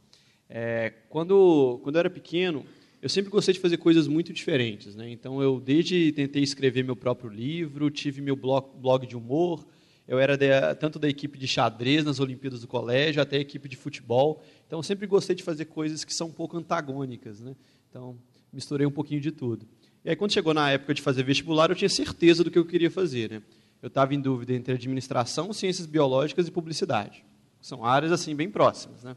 É, 0.49 0.93
quando, 1.09 1.81
quando 1.83 1.97
eu 1.97 2.01
era 2.01 2.11
pequeno, 2.11 2.65
eu 3.01 3.09
sempre 3.09 3.31
gostei 3.31 3.55
de 3.55 3.61
fazer 3.61 3.79
coisas 3.79 4.07
muito 4.07 4.33
diferentes. 4.33 4.95
Né? 4.95 5.11
Então, 5.11 5.43
eu 5.43 5.59
desde 5.59 6.13
tentei 6.13 6.43
escrever 6.43 6.85
meu 6.85 6.97
próprio 6.97 7.31
livro, 7.31 7.91
tive 7.91 8.21
meu 8.21 8.37
blog, 8.37 8.69
blog 8.79 9.07
de 9.07 9.17
humor, 9.17 9.67
eu 10.07 10.19
era 10.19 10.37
de, 10.37 10.47
tanto 10.79 10.99
da 10.99 11.09
equipe 11.09 11.39
de 11.39 11.49
xadrez 11.49 12.05
nas 12.05 12.21
Olimpíadas 12.21 12.61
do 12.61 12.69
colégio, 12.69 13.23
até 13.23 13.37
a 13.37 13.41
equipe 13.41 13.69
de 13.69 13.77
futebol. 13.77 14.43
Então, 14.67 14.83
sempre 14.83 15.07
gostei 15.07 15.35
de 15.35 15.43
fazer 15.43 15.65
coisas 15.65 16.05
que 16.05 16.13
são 16.13 16.29
um 16.29 16.33
pouco 16.33 16.57
antagônicas. 16.57 17.41
Né? 17.41 17.57
Então, 17.89 18.17
misturei 18.53 18.87
um 18.87 18.91
pouquinho 18.91 19.21
de 19.21 19.33
tudo. 19.33 19.67
E 20.05 20.11
aí, 20.11 20.17
quando 20.17 20.33
chegou 20.33 20.53
na 20.53 20.71
época 20.71 20.93
de 20.93 21.01
fazer 21.01 21.23
vestibular, 21.23 21.71
eu 21.71 21.75
tinha 21.75 21.89
certeza 21.89 22.45
do 22.45 22.51
que 22.51 22.59
eu 22.59 22.67
queria 22.67 22.91
fazer. 22.91 23.31
Né? 23.31 23.43
Eu 23.81 23.89
estava 23.89 24.15
em 24.15 24.21
dúvida 24.21 24.53
entre 24.53 24.75
administração, 24.75 25.53
ciências 25.55 25.87
biológicas 25.87 26.47
e 26.47 26.51
publicidade. 26.51 27.25
São 27.61 27.83
áreas 27.83 28.13
assim 28.13 28.37
bem 28.37 28.51
próximas. 28.51 29.03
Né? 29.03 29.17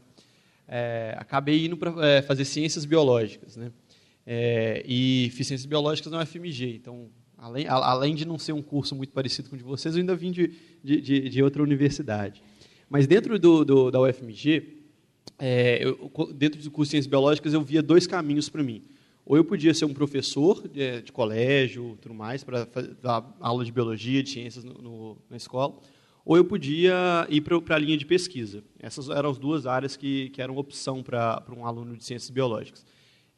É, 0.66 1.14
acabei 1.18 1.66
indo 1.66 1.76
para 1.76 2.06
é, 2.06 2.22
fazer 2.22 2.46
ciências 2.46 2.86
biológicas. 2.86 3.56
Né? 3.56 3.70
É, 4.26 4.82
e 4.86 5.30
fiz 5.34 5.46
ciências 5.46 5.66
biológicas 5.66 6.10
na 6.10 6.22
UFMG. 6.22 6.76
Então, 6.76 7.10
além, 7.38 7.66
a, 7.66 7.74
além 7.74 8.14
de 8.14 8.26
não 8.26 8.38
ser 8.38 8.52
um 8.52 8.62
curso 8.62 8.94
muito 8.94 9.12
parecido 9.12 9.48
com 9.48 9.54
o 9.54 9.58
de 9.58 9.64
vocês, 9.64 9.94
eu 9.94 10.00
ainda 10.00 10.14
vim 10.14 10.30
de, 10.30 10.52
de, 10.82 11.00
de, 11.00 11.28
de 11.28 11.42
outra 11.42 11.62
universidade. 11.62 12.42
Mas 12.90 13.06
dentro 13.06 13.38
do, 13.38 13.64
do, 13.64 13.90
da 13.90 14.00
UFMG, 14.00 14.78
é, 15.38 15.84
eu, 15.84 16.10
dentro 16.34 16.60
do 16.60 16.70
curso 16.70 16.88
de 16.88 16.92
ciências 16.92 17.06
biológicas, 17.06 17.54
eu 17.54 17.62
via 17.62 17.82
dois 17.82 18.06
caminhos 18.06 18.48
para 18.48 18.62
mim. 18.62 18.82
Ou 19.24 19.36
eu 19.36 19.44
podia 19.44 19.74
ser 19.74 19.84
um 19.84 19.92
professor 19.92 20.66
de, 20.66 21.02
de 21.02 21.12
colégio, 21.12 21.98
tudo 22.00 22.14
mais, 22.14 22.42
para 22.42 22.66
dar 23.00 23.36
aula 23.40 23.64
de 23.64 23.70
biologia, 23.70 24.22
de 24.22 24.30
ciências 24.30 24.64
no, 24.64 24.74
no, 24.74 25.18
na 25.28 25.36
escola, 25.36 25.78
ou 26.24 26.36
eu 26.36 26.44
podia 26.44 27.26
ir 27.28 27.42
para 27.42 27.76
a 27.76 27.78
linha 27.78 27.96
de 27.96 28.04
pesquisa. 28.04 28.64
Essas 28.78 29.08
eram 29.10 29.30
as 29.30 29.38
duas 29.38 29.66
áreas 29.66 29.96
que, 29.96 30.30
que 30.30 30.42
eram 30.42 30.56
opção 30.56 31.02
para 31.02 31.42
um 31.56 31.64
aluno 31.64 31.96
de 31.96 32.04
ciências 32.04 32.30
biológicas. 32.30 32.84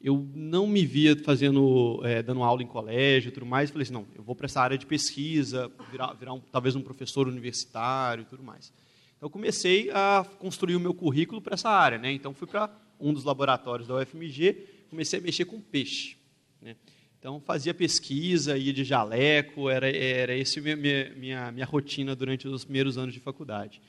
Eu 0.03 0.27
não 0.33 0.65
me 0.65 0.85
via 0.85 1.15
fazendo, 1.15 2.01
é, 2.03 2.23
dando 2.23 2.41
aula 2.43 2.63
em 2.63 2.67
colégio 2.67 3.29
e 3.29 3.31
tudo 3.31 3.45
mais. 3.45 3.69
Falei 3.69 3.83
assim, 3.83 3.93
não, 3.93 4.05
eu 4.15 4.23
vou 4.23 4.35
para 4.35 4.45
essa 4.45 4.59
área 4.59 4.77
de 4.77 4.85
pesquisa, 4.85 5.71
virar, 5.91 6.13
virar 6.13 6.33
um, 6.33 6.39
talvez 6.39 6.75
um 6.75 6.81
professor 6.81 7.27
universitário 7.27 8.23
e 8.23 8.25
tudo 8.25 8.43
mais. 8.43 8.73
Então, 9.15 9.27
eu 9.27 9.29
comecei 9.29 9.91
a 9.91 10.25
construir 10.39 10.75
o 10.75 10.79
meu 10.79 10.93
currículo 10.93 11.39
para 11.39 11.53
essa 11.53 11.69
área. 11.69 11.99
Né? 11.99 12.11
Então, 12.11 12.33
fui 12.33 12.47
para 12.47 12.69
um 12.99 13.13
dos 13.13 13.23
laboratórios 13.23 13.87
da 13.87 13.95
UFMG, 13.95 14.53
comecei 14.89 15.19
a 15.19 15.21
mexer 15.21 15.45
com 15.45 15.61
peixe. 15.61 16.17
Né? 16.59 16.75
Então, 17.19 17.39
fazia 17.39 17.71
pesquisa, 17.71 18.57
ia 18.57 18.73
de 18.73 18.83
jaleco, 18.83 19.69
era, 19.69 19.87
era 19.95 20.35
essa 20.35 20.59
minha, 20.59 20.75
minha, 20.75 21.51
minha, 21.51 21.65
rotina 21.67 22.15
durante 22.15 22.47
os 22.47 22.63
primeiros 22.63 22.97
anos 22.97 23.13
de 23.13 23.19
faculdade. 23.19 23.79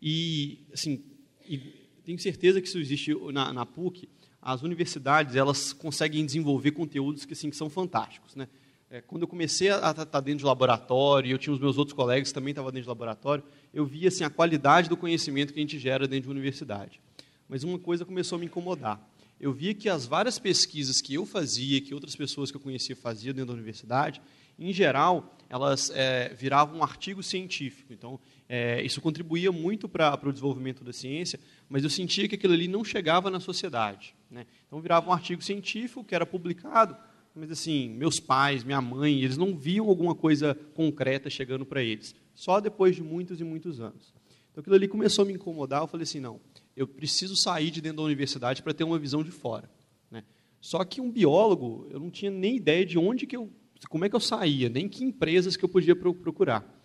E, 0.00 0.60
assim, 0.72 1.04
e 1.46 1.58
tenho 2.02 2.18
certeza 2.18 2.58
que 2.58 2.66
isso 2.66 2.78
existe 2.78 3.14
na, 3.32 3.52
na 3.52 3.66
PUC, 3.66 4.08
as 4.40 4.62
universidades 4.62 5.36
elas 5.36 5.72
conseguem 5.72 6.24
desenvolver 6.24 6.70
conteúdos 6.72 7.24
que, 7.24 7.32
assim, 7.32 7.50
que 7.50 7.56
são 7.56 7.68
fantásticos. 7.68 8.34
Né? 8.34 8.48
É, 8.90 9.00
quando 9.00 9.22
eu 9.22 9.28
comecei 9.28 9.70
a 9.70 9.90
estar 9.90 10.20
dentro 10.20 10.38
de 10.38 10.44
laboratório, 10.44 11.30
eu 11.30 11.38
tinha 11.38 11.52
os 11.52 11.60
meus 11.60 11.78
outros 11.78 11.94
colegas 11.94 12.32
também 12.32 12.50
estavam 12.50 12.70
dentro 12.70 12.84
de 12.84 12.88
laboratório, 12.88 13.44
eu 13.72 13.84
via 13.84 14.08
assim, 14.08 14.24
a 14.24 14.30
qualidade 14.30 14.88
do 14.88 14.96
conhecimento 14.96 15.52
que 15.52 15.58
a 15.58 15.62
gente 15.62 15.78
gera 15.78 16.08
dentro 16.08 16.24
de 16.24 16.30
universidade. 16.30 17.00
Mas 17.48 17.64
uma 17.64 17.78
coisa 17.78 18.04
começou 18.04 18.36
a 18.36 18.38
me 18.38 18.46
incomodar 18.46 19.00
eu 19.40 19.54
via 19.54 19.72
que 19.72 19.88
as 19.88 20.04
várias 20.04 20.38
pesquisas 20.38 21.00
que 21.00 21.14
eu 21.14 21.24
fazia, 21.24 21.80
que 21.80 21.94
outras 21.94 22.14
pessoas 22.14 22.50
que 22.50 22.58
eu 22.58 22.60
conhecia 22.60 22.94
faziam 22.94 23.32
dentro 23.32 23.46
da 23.46 23.54
universidade, 23.54 24.20
em 24.58 24.70
geral, 24.70 25.34
elas 25.50 25.90
é, 25.90 26.32
viravam 26.32 26.78
um 26.78 26.82
artigo 26.82 27.24
científico. 27.24 27.92
Então, 27.92 28.20
é, 28.48 28.80
isso 28.82 29.00
contribuía 29.00 29.50
muito 29.50 29.88
para 29.88 30.18
o 30.22 30.32
desenvolvimento 30.32 30.84
da 30.84 30.92
ciência, 30.92 31.40
mas 31.68 31.82
eu 31.82 31.90
sentia 31.90 32.28
que 32.28 32.36
aquilo 32.36 32.54
ali 32.54 32.68
não 32.68 32.84
chegava 32.84 33.28
na 33.28 33.40
sociedade. 33.40 34.14
Né? 34.30 34.46
Então, 34.68 34.80
virava 34.80 35.10
um 35.10 35.12
artigo 35.12 35.42
científico 35.42 36.04
que 36.04 36.14
era 36.14 36.24
publicado, 36.24 36.96
mas 37.34 37.50
assim, 37.50 37.88
meus 37.88 38.20
pais, 38.20 38.62
minha 38.62 38.80
mãe, 38.80 39.22
eles 39.22 39.36
não 39.36 39.56
viam 39.56 39.88
alguma 39.88 40.14
coisa 40.14 40.54
concreta 40.72 41.28
chegando 41.28 41.66
para 41.66 41.82
eles. 41.82 42.14
Só 42.32 42.60
depois 42.60 42.94
de 42.94 43.02
muitos 43.02 43.40
e 43.40 43.44
muitos 43.44 43.80
anos. 43.80 44.14
Então, 44.52 44.60
aquilo 44.60 44.76
ali 44.76 44.86
começou 44.86 45.24
a 45.24 45.26
me 45.26 45.34
incomodar. 45.34 45.82
Eu 45.82 45.88
falei 45.88 46.04
assim, 46.04 46.20
não, 46.20 46.40
eu 46.76 46.86
preciso 46.86 47.34
sair 47.34 47.72
de 47.72 47.80
dentro 47.80 47.98
da 47.98 48.04
universidade 48.04 48.62
para 48.62 48.72
ter 48.72 48.84
uma 48.84 49.00
visão 49.00 49.24
de 49.24 49.32
fora. 49.32 49.68
Né? 50.08 50.22
Só 50.60 50.84
que 50.84 51.00
um 51.00 51.10
biólogo, 51.10 51.88
eu 51.90 51.98
não 51.98 52.10
tinha 52.10 52.30
nem 52.30 52.56
ideia 52.56 52.86
de 52.86 52.96
onde 52.96 53.26
que 53.26 53.36
eu, 53.36 53.50
como 53.88 54.04
é 54.04 54.08
que 54.08 54.16
eu 54.16 54.20
saía, 54.20 54.68
nem 54.68 54.88
que 54.88 55.04
empresas 55.04 55.56
que 55.56 55.64
eu 55.64 55.68
podia 55.68 55.96
procurar. 55.96 56.80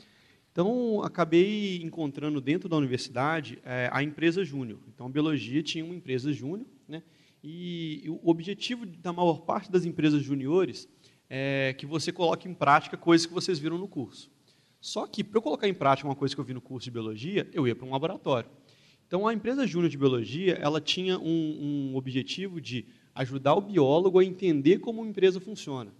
Então, 0.51 1.03
acabei 1.03 1.81
encontrando 1.83 2.39
dentro 2.39 2.69
da 2.69 2.77
universidade 2.77 3.59
é, 3.65 3.89
a 3.91 4.01
empresa 4.01 4.43
júnior. 4.45 4.79
Então, 4.87 5.07
a 5.07 5.09
biologia 5.09 5.61
tinha 5.61 5.83
uma 5.83 5.93
empresa 5.93 6.31
júnior, 6.31 6.65
né? 6.87 7.03
e, 7.43 8.03
o 8.07 8.29
objetivo 8.29 8.85
da 8.85 9.11
maior 9.11 9.41
parte 9.41 9.69
das 9.69 9.83
empresas 9.83 10.23
juniores 10.23 10.87
é 11.29 11.75
que 11.77 11.85
você 11.85 12.11
coloque 12.11 12.47
em 12.47 12.53
prática 12.53 12.95
coisas 12.95 13.27
que 13.27 13.33
vocês 13.33 13.59
viram 13.59 13.77
no 13.77 13.87
curso. 13.87 14.31
Só 14.79 15.05
que, 15.05 15.23
para 15.23 15.39
eu 15.39 15.41
colocar 15.41 15.67
em 15.67 15.73
prática 15.73 16.07
uma 16.07 16.15
coisa 16.15 16.33
que 16.33 16.39
eu 16.39 16.45
vi 16.45 16.53
no 16.53 16.61
curso 16.61 16.85
de 16.85 16.91
biologia, 16.91 17.49
eu 17.51 17.67
ia 17.67 17.75
para 17.75 17.85
um 17.85 17.91
laboratório. 17.91 18.49
Então, 19.07 19.27
a 19.27 19.33
empresa 19.33 19.67
júnior 19.67 19.89
de 19.89 19.97
biologia, 19.97 20.53
ela 20.53 20.79
tinha 20.79 21.19
um, 21.19 21.91
um, 21.91 21.95
objetivo 21.95 22.61
de 22.61 22.85
ajudar 23.13 23.55
o 23.55 23.61
biólogo 23.61 24.19
a 24.19 24.23
entender 24.23 24.79
como 24.79 25.01
uma 25.01 25.09
empresa 25.09 25.39
funciona. 25.39 25.91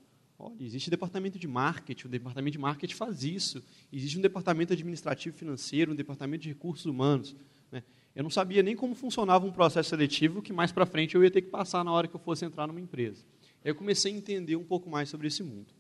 Olha, 0.46 0.64
existe 0.64 0.92
departamento 0.92 1.40
de 1.40 1.48
marketing, 1.48 2.06
o 2.06 2.10
departamento 2.10 2.52
de 2.52 2.60
marketing 2.60 2.94
faz 2.94 3.24
isso. 3.24 3.64
Existe 3.92 4.20
um 4.20 4.22
departamento 4.22 4.74
administrativo 4.74 5.36
financeiro, 5.36 5.92
um 5.92 5.96
departamento 5.96 6.44
de 6.44 6.50
recursos 6.50 6.86
humanos. 6.86 7.36
Né? 7.72 7.82
Eu 8.16 8.22
não 8.22 8.30
sabia 8.30 8.62
nem 8.62 8.76
como 8.76 8.94
funcionava 8.94 9.44
um 9.44 9.52
processo 9.52 9.90
seletivo 9.90 10.44
que 10.44 10.54
mais 10.54 10.72
para 10.72 10.86
frente 10.86 11.16
eu 11.16 11.24
ia 11.24 11.32
ter 11.32 11.42
que 11.42 11.50
passar 11.50 11.84
na 11.84 11.92
hora 11.92 12.08
que 12.08 12.16
eu 12.16 12.20
fosse 12.20 12.46
entrar 12.46 12.68
numa 12.68 12.80
empresa. 12.80 13.26
Aí 13.64 13.72
eu 13.72 13.76
comecei 13.76 14.14
a 14.14 14.16
entender 14.16 14.56
um 14.56 14.64
pouco 14.64 14.88
mais 14.88 15.10
sobre 15.10 15.26
esse 15.26 15.42
mundo. 15.42 15.74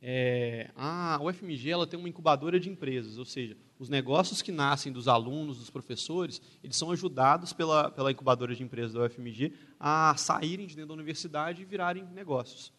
É, 0.00 0.70
a 0.76 1.18
UFMG 1.20 1.70
ela 1.70 1.88
tem 1.88 1.98
uma 1.98 2.08
incubadora 2.08 2.58
de 2.60 2.70
empresas, 2.70 3.18
ou 3.18 3.24
seja, 3.24 3.56
os 3.80 3.88
negócios 3.88 4.40
que 4.40 4.52
nascem 4.52 4.92
dos 4.92 5.08
alunos, 5.08 5.58
dos 5.58 5.70
professores, 5.70 6.40
eles 6.62 6.76
são 6.76 6.92
ajudados 6.92 7.52
pela, 7.52 7.90
pela 7.90 8.12
incubadora 8.12 8.54
de 8.54 8.62
empresas 8.62 8.92
da 8.92 9.04
UFMG 9.04 9.52
a 9.78 10.14
saírem 10.16 10.68
de 10.68 10.76
dentro 10.76 10.90
da 10.90 10.94
universidade 10.94 11.62
e 11.62 11.64
virarem 11.64 12.04
negócios. 12.14 12.72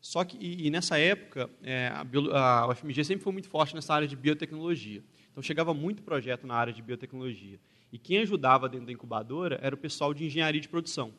Só 0.00 0.24
que, 0.24 0.36
e, 0.38 0.66
e 0.66 0.70
nessa 0.70 0.98
época, 0.98 1.50
é, 1.62 1.88
a, 1.88 2.60
a 2.60 2.68
UFMG 2.68 3.04
sempre 3.04 3.24
foi 3.24 3.32
muito 3.32 3.48
forte 3.48 3.74
nessa 3.74 3.94
área 3.94 4.06
de 4.06 4.16
biotecnologia. 4.16 5.02
Então, 5.30 5.42
chegava 5.42 5.72
muito 5.74 6.02
projeto 6.02 6.46
na 6.46 6.54
área 6.54 6.72
de 6.72 6.82
biotecnologia. 6.82 7.58
E 7.92 7.98
quem 7.98 8.18
ajudava 8.18 8.68
dentro 8.68 8.86
da 8.86 8.92
incubadora 8.92 9.58
era 9.62 9.74
o 9.74 9.78
pessoal 9.78 10.12
de 10.12 10.24
engenharia 10.24 10.60
de 10.60 10.68
produção. 10.68 11.12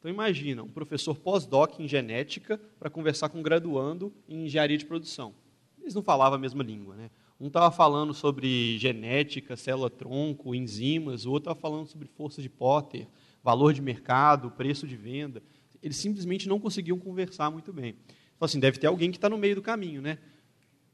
Então 0.00 0.10
imagina, 0.10 0.62
um 0.62 0.68
professor 0.68 1.14
pós-doc 1.14 1.78
em 1.78 1.86
genética 1.86 2.58
para 2.78 2.88
conversar 2.88 3.28
com 3.28 3.38
um 3.38 3.42
graduando 3.42 4.10
em 4.26 4.46
engenharia 4.46 4.78
de 4.78 4.86
produção. 4.86 5.34
Eles 5.78 5.94
não 5.94 6.02
falavam 6.02 6.36
a 6.36 6.40
mesma 6.40 6.62
língua, 6.62 6.96
né? 6.96 7.10
Um 7.38 7.48
estava 7.48 7.70
falando 7.70 8.12
sobre 8.14 8.78
genética, 8.78 9.56
célula-tronco, 9.56 10.54
enzimas, 10.54 11.26
o 11.26 11.30
outro 11.30 11.50
estava 11.50 11.60
falando 11.60 11.86
sobre 11.86 12.08
força 12.08 12.40
de 12.40 12.48
Potter, 12.48 13.06
valor 13.42 13.74
de 13.74 13.82
mercado, 13.82 14.50
preço 14.50 14.86
de 14.86 14.96
venda. 14.96 15.42
Eles 15.82 15.96
simplesmente 15.96 16.48
não 16.48 16.58
conseguiam 16.58 16.98
conversar 16.98 17.50
muito 17.50 17.72
bem. 17.72 17.94
Assim, 18.40 18.58
deve 18.58 18.78
ter 18.78 18.86
alguém 18.86 19.10
que 19.10 19.18
está 19.18 19.28
no 19.28 19.36
meio 19.36 19.54
do 19.54 19.62
caminho, 19.62 20.00
né? 20.00 20.18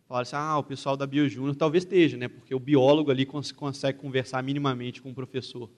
Falaram 0.08 0.22
assim, 0.22 0.36
ah, 0.36 0.58
o 0.58 0.62
pessoal 0.62 0.96
da 0.96 1.06
BioJúnior 1.06 1.54
talvez 1.56 1.84
esteja, 1.84 2.16
né? 2.16 2.28
Porque 2.28 2.54
o 2.54 2.60
biólogo 2.60 3.10
ali 3.10 3.26
cons 3.26 3.52
consegue 3.52 3.98
conversar 3.98 4.42
minimamente 4.42 5.02
com 5.02 5.10
o 5.10 5.14
professor 5.14 5.68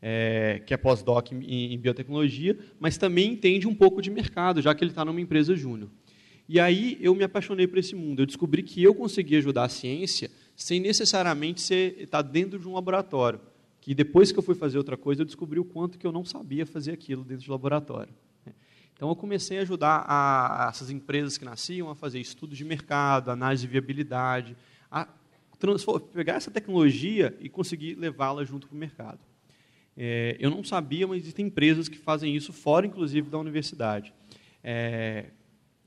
é, 0.00 0.62
que 0.64 0.72
é 0.72 0.76
pós-doc 0.76 1.32
em, 1.32 1.72
em, 1.74 1.78
biotecnologia, 1.78 2.56
mas 2.78 2.96
também 2.96 3.32
entende 3.32 3.66
um 3.66 3.74
pouco 3.74 4.00
de 4.00 4.10
mercado, 4.10 4.62
já 4.62 4.74
que 4.74 4.84
ele 4.84 4.90
está 4.90 5.04
numa 5.04 5.20
empresa 5.20 5.54
júnior. 5.54 5.90
E 6.48 6.58
aí 6.58 6.96
eu 7.00 7.14
me 7.14 7.24
apaixonei 7.24 7.66
por 7.66 7.78
esse 7.78 7.94
mundo. 7.94 8.22
Eu 8.22 8.26
descobri 8.26 8.62
que 8.62 8.82
eu 8.82 8.94
conseguia 8.94 9.38
ajudar 9.38 9.64
a 9.64 9.68
ciência 9.68 10.30
sem 10.56 10.80
necessariamente 10.80 11.60
ser, 11.60 11.96
estar 12.00 12.22
tá 12.22 12.28
dentro 12.28 12.58
de 12.58 12.66
um 12.66 12.74
laboratório. 12.74 13.40
Que 13.80 13.94
depois 13.94 14.32
que 14.32 14.38
eu 14.38 14.42
fui 14.42 14.54
fazer 14.54 14.78
outra 14.78 14.96
coisa, 14.96 15.22
eu 15.22 15.26
descobri 15.26 15.60
o 15.60 15.64
quanto 15.64 15.98
que 15.98 16.06
eu 16.06 16.12
não 16.12 16.24
sabia 16.24 16.64
fazer 16.64 16.92
aquilo 16.92 17.22
dentro 17.22 17.44
de 17.44 17.50
laboratório. 17.50 18.12
Então 18.98 19.08
eu 19.08 19.14
comecei 19.14 19.60
a 19.60 19.62
ajudar 19.62 20.04
a, 20.08 20.66
a 20.66 20.70
essas 20.70 20.90
empresas 20.90 21.38
que 21.38 21.44
nasciam 21.44 21.88
a 21.88 21.94
fazer 21.94 22.18
estudos 22.18 22.58
de 22.58 22.64
mercado, 22.64 23.30
análise 23.30 23.62
de 23.62 23.68
viabilidade, 23.68 24.56
a 24.90 25.06
pegar 26.12 26.34
essa 26.34 26.50
tecnologia 26.50 27.32
e 27.38 27.48
conseguir 27.48 27.94
levá-la 27.94 28.44
junto 28.44 28.66
para 28.66 28.74
o 28.74 28.76
mercado. 28.78 29.20
É, 29.96 30.36
eu 30.40 30.50
não 30.50 30.64
sabia, 30.64 31.06
mas 31.06 31.22
existem 31.22 31.46
empresas 31.46 31.88
que 31.88 31.96
fazem 31.96 32.34
isso 32.34 32.52
fora, 32.52 32.86
inclusive, 32.86 33.30
da 33.30 33.38
universidade. 33.38 34.12
É, 34.64 35.26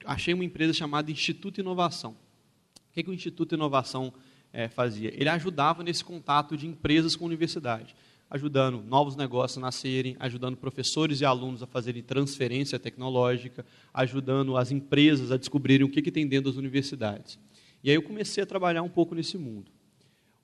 achei 0.05 0.33
uma 0.33 0.45
empresa 0.45 0.71
chamada 0.71 1.11
Instituto 1.11 1.59
Inovação. 1.59 2.11
O 2.11 2.93
que, 2.93 3.03
que 3.03 3.09
o 3.09 3.13
Instituto 3.13 3.55
Inovação 3.55 4.13
é, 4.53 4.69
fazia? 4.69 5.13
Ele 5.13 5.27
ajudava 5.27 5.83
nesse 5.83 6.05
contato 6.05 6.55
de 6.55 6.65
empresas 6.65 7.13
com 7.13 7.25
a 7.25 7.27
universidade. 7.27 7.93
Ajudando 8.31 8.81
novos 8.81 9.17
negócios 9.17 9.57
a 9.57 9.61
nascerem, 9.61 10.15
ajudando 10.17 10.55
professores 10.55 11.19
e 11.19 11.25
alunos 11.25 11.61
a 11.61 11.67
fazerem 11.67 12.01
transferência 12.01 12.79
tecnológica, 12.79 13.65
ajudando 13.93 14.55
as 14.55 14.71
empresas 14.71 15.33
a 15.33 15.37
descobrirem 15.37 15.85
o 15.85 15.89
que, 15.89 16.01
que 16.01 16.11
tem 16.11 16.25
dentro 16.25 16.49
das 16.49 16.57
universidades. 16.57 17.37
E 17.83 17.89
aí 17.89 17.95
eu 17.95 18.01
comecei 18.01 18.41
a 18.41 18.45
trabalhar 18.45 18.83
um 18.83 18.89
pouco 18.89 19.13
nesse 19.13 19.37
mundo. 19.37 19.69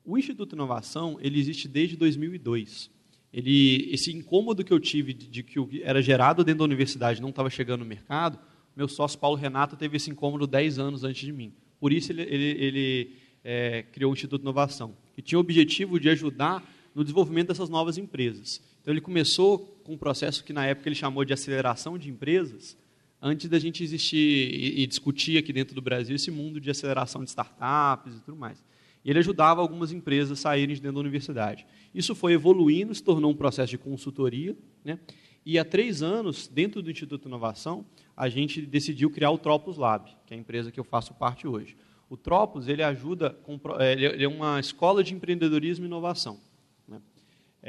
O 0.04 0.18
Instituto 0.18 0.54
Inovação 0.54 1.18
ele 1.22 1.40
existe 1.40 1.66
desde 1.66 1.96
2002. 1.96 2.92
Ele, 3.32 3.90
esse 3.90 4.12
incômodo 4.12 4.66
que 4.66 4.74
eu 4.74 4.80
tive 4.82 5.14
de, 5.14 5.28
de 5.28 5.44
que 5.44 5.58
o 5.58 5.66
que 5.66 5.82
era 5.82 6.02
gerado 6.02 6.44
dentro 6.44 6.60
da 6.60 6.66
universidade 6.66 7.22
não 7.22 7.30
estava 7.30 7.50
chegando 7.50 7.82
no 7.82 7.86
mercado, 7.86 8.38
meu 8.76 8.90
sócio 8.90 9.18
Paulo 9.18 9.38
Renato 9.38 9.78
teve 9.78 9.96
esse 9.96 10.10
incômodo 10.10 10.46
10 10.46 10.78
anos 10.78 11.04
antes 11.06 11.26
de 11.26 11.32
mim. 11.32 11.54
Por 11.80 11.94
isso 11.94 12.12
ele, 12.12 12.24
ele, 12.24 12.64
ele 12.64 13.14
é, 13.46 13.84
criou 13.84 14.12
o 14.12 14.14
Instituto 14.14 14.42
Inovação, 14.42 14.94
que 15.16 15.22
tinha 15.22 15.40
o 15.40 15.42
objetivo 15.42 16.00
de 16.00 16.10
ajudar 16.10 16.64
no 16.98 17.04
desenvolvimento 17.04 17.50
dessas 17.50 17.70
novas 17.70 18.00
empresas. 18.00 18.60
Então 18.82 18.92
ele 18.92 19.02
começou 19.02 19.60
com 19.84 19.94
um 19.94 19.98
processo 19.98 20.44
que 20.44 20.52
na 20.52 20.66
época 20.66 20.90
ele 20.90 20.96
chamou 20.96 21.24
de 21.24 21.32
aceleração 21.32 21.96
de 21.96 22.10
empresas, 22.10 22.76
antes 23.22 23.48
da 23.48 23.60
gente 23.60 23.84
existir 23.84 24.18
e, 24.18 24.88
discutir 24.88 25.38
aqui 25.38 25.54
dentro 25.54 25.76
do 25.76 25.82
Brasil 25.82 26.16
esse 26.16 26.32
mundo 26.32 26.60
de 26.60 26.72
aceleração 26.72 27.24
de 27.24 27.30
startups 27.30 28.16
e 28.16 28.22
tudo 28.22 28.36
mais. 28.36 28.64
E 29.06 29.12
ele 29.12 29.20
ajudava 29.20 29.62
algumas 29.62 29.92
empresas 29.92 30.40
a 30.40 30.42
saírem 30.42 30.74
de 30.74 30.82
dentro 30.82 30.96
da 30.96 31.02
universidade. 31.02 31.68
Isso 31.94 32.16
foi 32.16 32.34
evoluindo, 32.34 32.96
se 32.96 33.04
tornou 33.04 33.30
um 33.30 33.36
processo 33.36 33.70
de 33.70 33.78
consultoria, 33.78 34.58
né? 34.84 35.00
E 35.46 35.60
há 35.60 35.64
três 35.64 36.02
anos, 36.02 36.48
dentro 36.48 36.82
do 36.82 36.90
Instituto 36.90 37.28
Inovação, 37.28 37.86
a 38.18 38.28
gente 38.28 38.60
decidiu 38.60 39.12
criar 39.12 39.30
o 39.30 39.38
Tropos 39.38 39.78
Lab, 39.78 40.10
que 40.26 40.34
é 40.34 40.38
a 40.38 40.40
empresa 40.40 40.72
que 40.72 40.80
eu 40.80 40.84
faço 40.84 41.14
parte 41.14 41.48
hoje. 41.48 41.78
O 42.10 42.18
Tropos 42.18 42.68
ele 42.68 42.82
ajuda, 42.82 43.30
com, 43.44 43.60
é, 43.78 43.94
ele 43.94 44.24
é 44.24 44.28
uma 44.28 44.60
escola 44.60 45.04
de 45.04 45.14
empreendedorismo 45.14 45.86
e 45.86 45.88
inovação. 45.88 46.47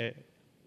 É, 0.00 0.14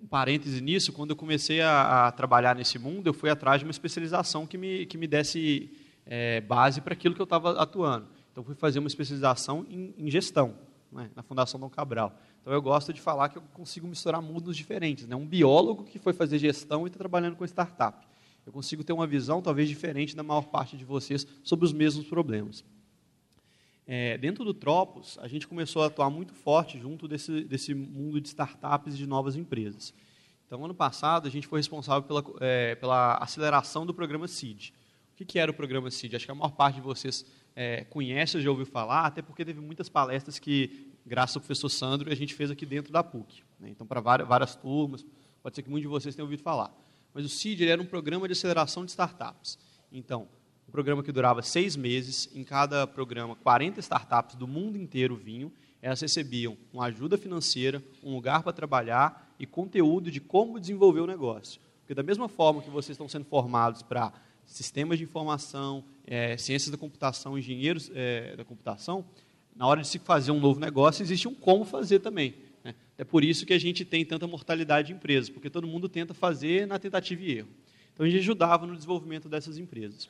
um 0.04 0.08
parêntese 0.08 0.60
nisso, 0.60 0.92
quando 0.92 1.12
eu 1.12 1.16
comecei 1.16 1.62
a, 1.62 2.08
a, 2.08 2.12
trabalhar 2.12 2.54
nesse 2.54 2.78
mundo, 2.78 3.08
eu 3.08 3.14
fui 3.14 3.30
atrás 3.30 3.60
de 3.60 3.66
uma 3.66 3.72
especialização 3.72 4.46
que 4.46 4.58
me, 4.58 4.86
que 4.86 4.98
me 4.98 5.08
desse 5.08 5.72
é, 6.06 6.42
base 6.42 6.82
para 6.82 6.92
aquilo 6.92 7.16
que 7.16 7.22
eu 7.22 7.24
estava 7.24 7.52
atuando. 7.52 8.10
Então, 8.30 8.44
fui 8.44 8.56
fazer 8.56 8.80
uma 8.80 8.90
especialização 8.90 9.66
em, 9.70 9.94
em 9.98 10.12
gestão, 10.12 10.54
né, 10.92 11.10
na 11.16 11.24
Fundação 11.24 11.58
Dom 11.58 11.70
Cabral. 11.70 12.14
Então, 12.42 12.52
eu 12.52 12.62
gosto 12.62 12.92
de 12.92 13.00
falar 13.00 13.30
que 13.30 13.38
eu 13.38 13.42
consigo 13.54 13.88
misturar 13.88 14.22
mundos 14.22 14.58
diferentes. 14.58 15.08
Né? 15.08 15.16
Um 15.16 15.26
biólogo 15.26 15.86
que 15.86 15.98
foi 15.98 16.12
fazer 16.12 16.38
gestão 16.38 16.86
e 16.86 16.88
está 16.88 16.98
trabalhando 16.98 17.38
com 17.38 17.46
startup. 17.46 18.06
Eu 18.46 18.52
consigo 18.52 18.84
ter 18.84 18.92
uma 18.92 19.08
visão 19.08 19.42
talvez 19.42 19.70
diferente 19.70 20.14
da 20.14 20.24
maior 20.24 20.48
parte 20.48 20.76
de 20.76 20.84
vocês 20.84 21.26
sobre 21.42 21.64
os 21.64 21.72
mesmos 21.72 22.06
problemas. 22.06 22.66
É, 23.94 24.18
dentro 24.18 24.46
do 24.46 24.54
Tropos, 24.54 25.20
a 25.20 25.28
gente 25.28 25.46
começou 25.46 25.84
a 25.84 25.88
atuar 25.88 26.10
muito 26.10 26.34
forte 26.34 26.80
junto 26.80 27.10
desse, 27.10 27.44
desse 27.44 27.74
mundo 27.74 28.22
de 28.22 28.30
startups 28.30 28.94
e 28.94 28.98
de 28.98 29.06
novas 29.06 29.36
empresas. 29.36 29.94
Então, 30.48 30.64
ano 30.64 30.74
passado, 30.74 31.28
a 31.28 31.30
gente 31.30 31.46
foi 31.46 31.60
responsável 31.60 32.04
pela, 32.04 32.24
é, 32.40 32.74
pela 32.76 33.16
aceleração 33.16 33.86
do 33.86 33.94
programa 33.94 34.30
CID. 34.30 34.74
O 35.12 35.18
que, 35.18 35.26
que, 35.26 35.38
era 35.38 35.52
o 35.52 35.54
programa 35.54 35.92
CID? 35.92 36.16
Acho 36.16 36.26
que 36.26 36.32
a 36.32 36.36
maior 36.36 36.52
parte 36.52 36.76
de 36.76 36.82
vocês 36.82 37.26
é, 37.54 37.84
conhece 37.84 38.38
ou 38.38 38.42
já 38.42 38.50
ouviu 38.50 38.66
falar, 38.66 39.08
até 39.08 39.22
porque 39.22 39.44
teve 39.44 39.60
muitas 39.60 39.90
palestras 39.90 40.40
que, 40.40 40.90
graças 41.06 41.36
ao 41.36 41.42
professor 41.42 41.68
Sandro, 41.68 42.10
a 42.10 42.16
gente 42.16 42.34
fez 42.34 42.50
aqui 42.50 42.66
dentro 42.66 42.94
da 42.94 43.04
PUC. 43.04 43.44
Né? 43.60 43.72
Então, 43.72 43.86
para 43.86 44.00
várias, 44.00 44.26
várias, 44.26 44.56
turmas, 44.56 45.06
pode 45.44 45.54
ser 45.54 45.64
que 45.64 45.70
muitos 45.70 45.90
de 45.90 45.90
vocês 45.90 46.16
tenham 46.16 46.28
ouvido 46.28 46.42
falar. 46.42 46.74
Mas 47.14 47.26
o 47.26 47.30
CID 47.30 47.68
era 47.68 47.82
um 47.82 47.86
programa 47.86 48.26
de 48.26 48.32
aceleração 48.32 48.86
de 48.86 48.92
startups. 48.92 49.60
Então, 49.92 50.30
um 50.72 50.80
programa 50.82 51.04
que 51.04 51.12
durava 51.12 51.42
seis 51.42 51.76
meses, 51.76 52.30
em 52.34 52.46
cada 52.46 52.88
programa, 52.88 53.36
40 53.36 53.82
startups 53.82 54.38
do 54.38 54.48
mundo 54.48 54.78
inteiro 54.78 55.18
vinham, 55.18 55.52
elas 55.82 56.00
recebiam 56.00 56.56
uma 56.72 56.86
ajuda 56.86 57.18
financeira, 57.18 57.84
um 58.02 58.16
lugar 58.16 58.42
para 58.42 58.54
trabalhar 58.54 59.36
e 59.38 59.46
conteúdo 59.46 60.10
de 60.10 60.22
como 60.22 60.58
desenvolver 60.62 61.02
o 61.02 61.06
negócio. 61.06 61.60
Porque 61.82 61.94
da 61.94 62.02
mesma 62.02 62.30
forma 62.30 62.62
que 62.62 62.70
vocês 62.70 62.92
estão 62.92 63.10
sendo 63.10 63.26
formados 63.26 63.82
para 63.82 64.14
sistemas 64.46 64.98
de 64.98 65.04
informação, 65.04 65.84
é, 66.08 66.38
ciências 66.38 66.72
da 66.72 66.78
computação, 66.78 67.38
engenheiros 67.38 67.92
é, 67.94 68.38
da 68.38 68.46
computação, 68.46 69.04
na 69.54 69.68
hora 69.68 69.82
de 69.82 69.90
se 69.90 70.00
fazer 70.00 70.32
um 70.32 70.40
novo 70.40 70.58
negócio, 70.58 71.04
existe 71.04 71.28
um 71.28 71.36
como 71.36 71.66
fazer 71.66 72.00
também. 72.00 72.34
Né? 72.64 72.74
É 72.98 73.04
por 73.04 73.26
isso 73.26 73.46
que 73.46 73.52
a 73.52 73.60
gente 73.60 73.84
tem 73.84 74.06
tanta 74.06 74.26
mortalidade 74.26 74.88
de 74.88 74.94
empresas, 74.94 75.30
porque 75.30 75.50
todo 75.50 75.68
mundo 75.68 75.90
tenta 75.90 76.14
fazer 76.14 76.66
na 76.66 76.80
tentativa 76.80 77.22
e 77.22 77.40
erro. 77.40 77.50
Então, 77.94 78.06
a 78.06 78.10
gente 78.10 78.20
ajudava 78.20 78.66
no 78.66 78.74
desenvolvimento 78.74 79.28
dessas 79.28 79.58
empresas. 79.58 80.08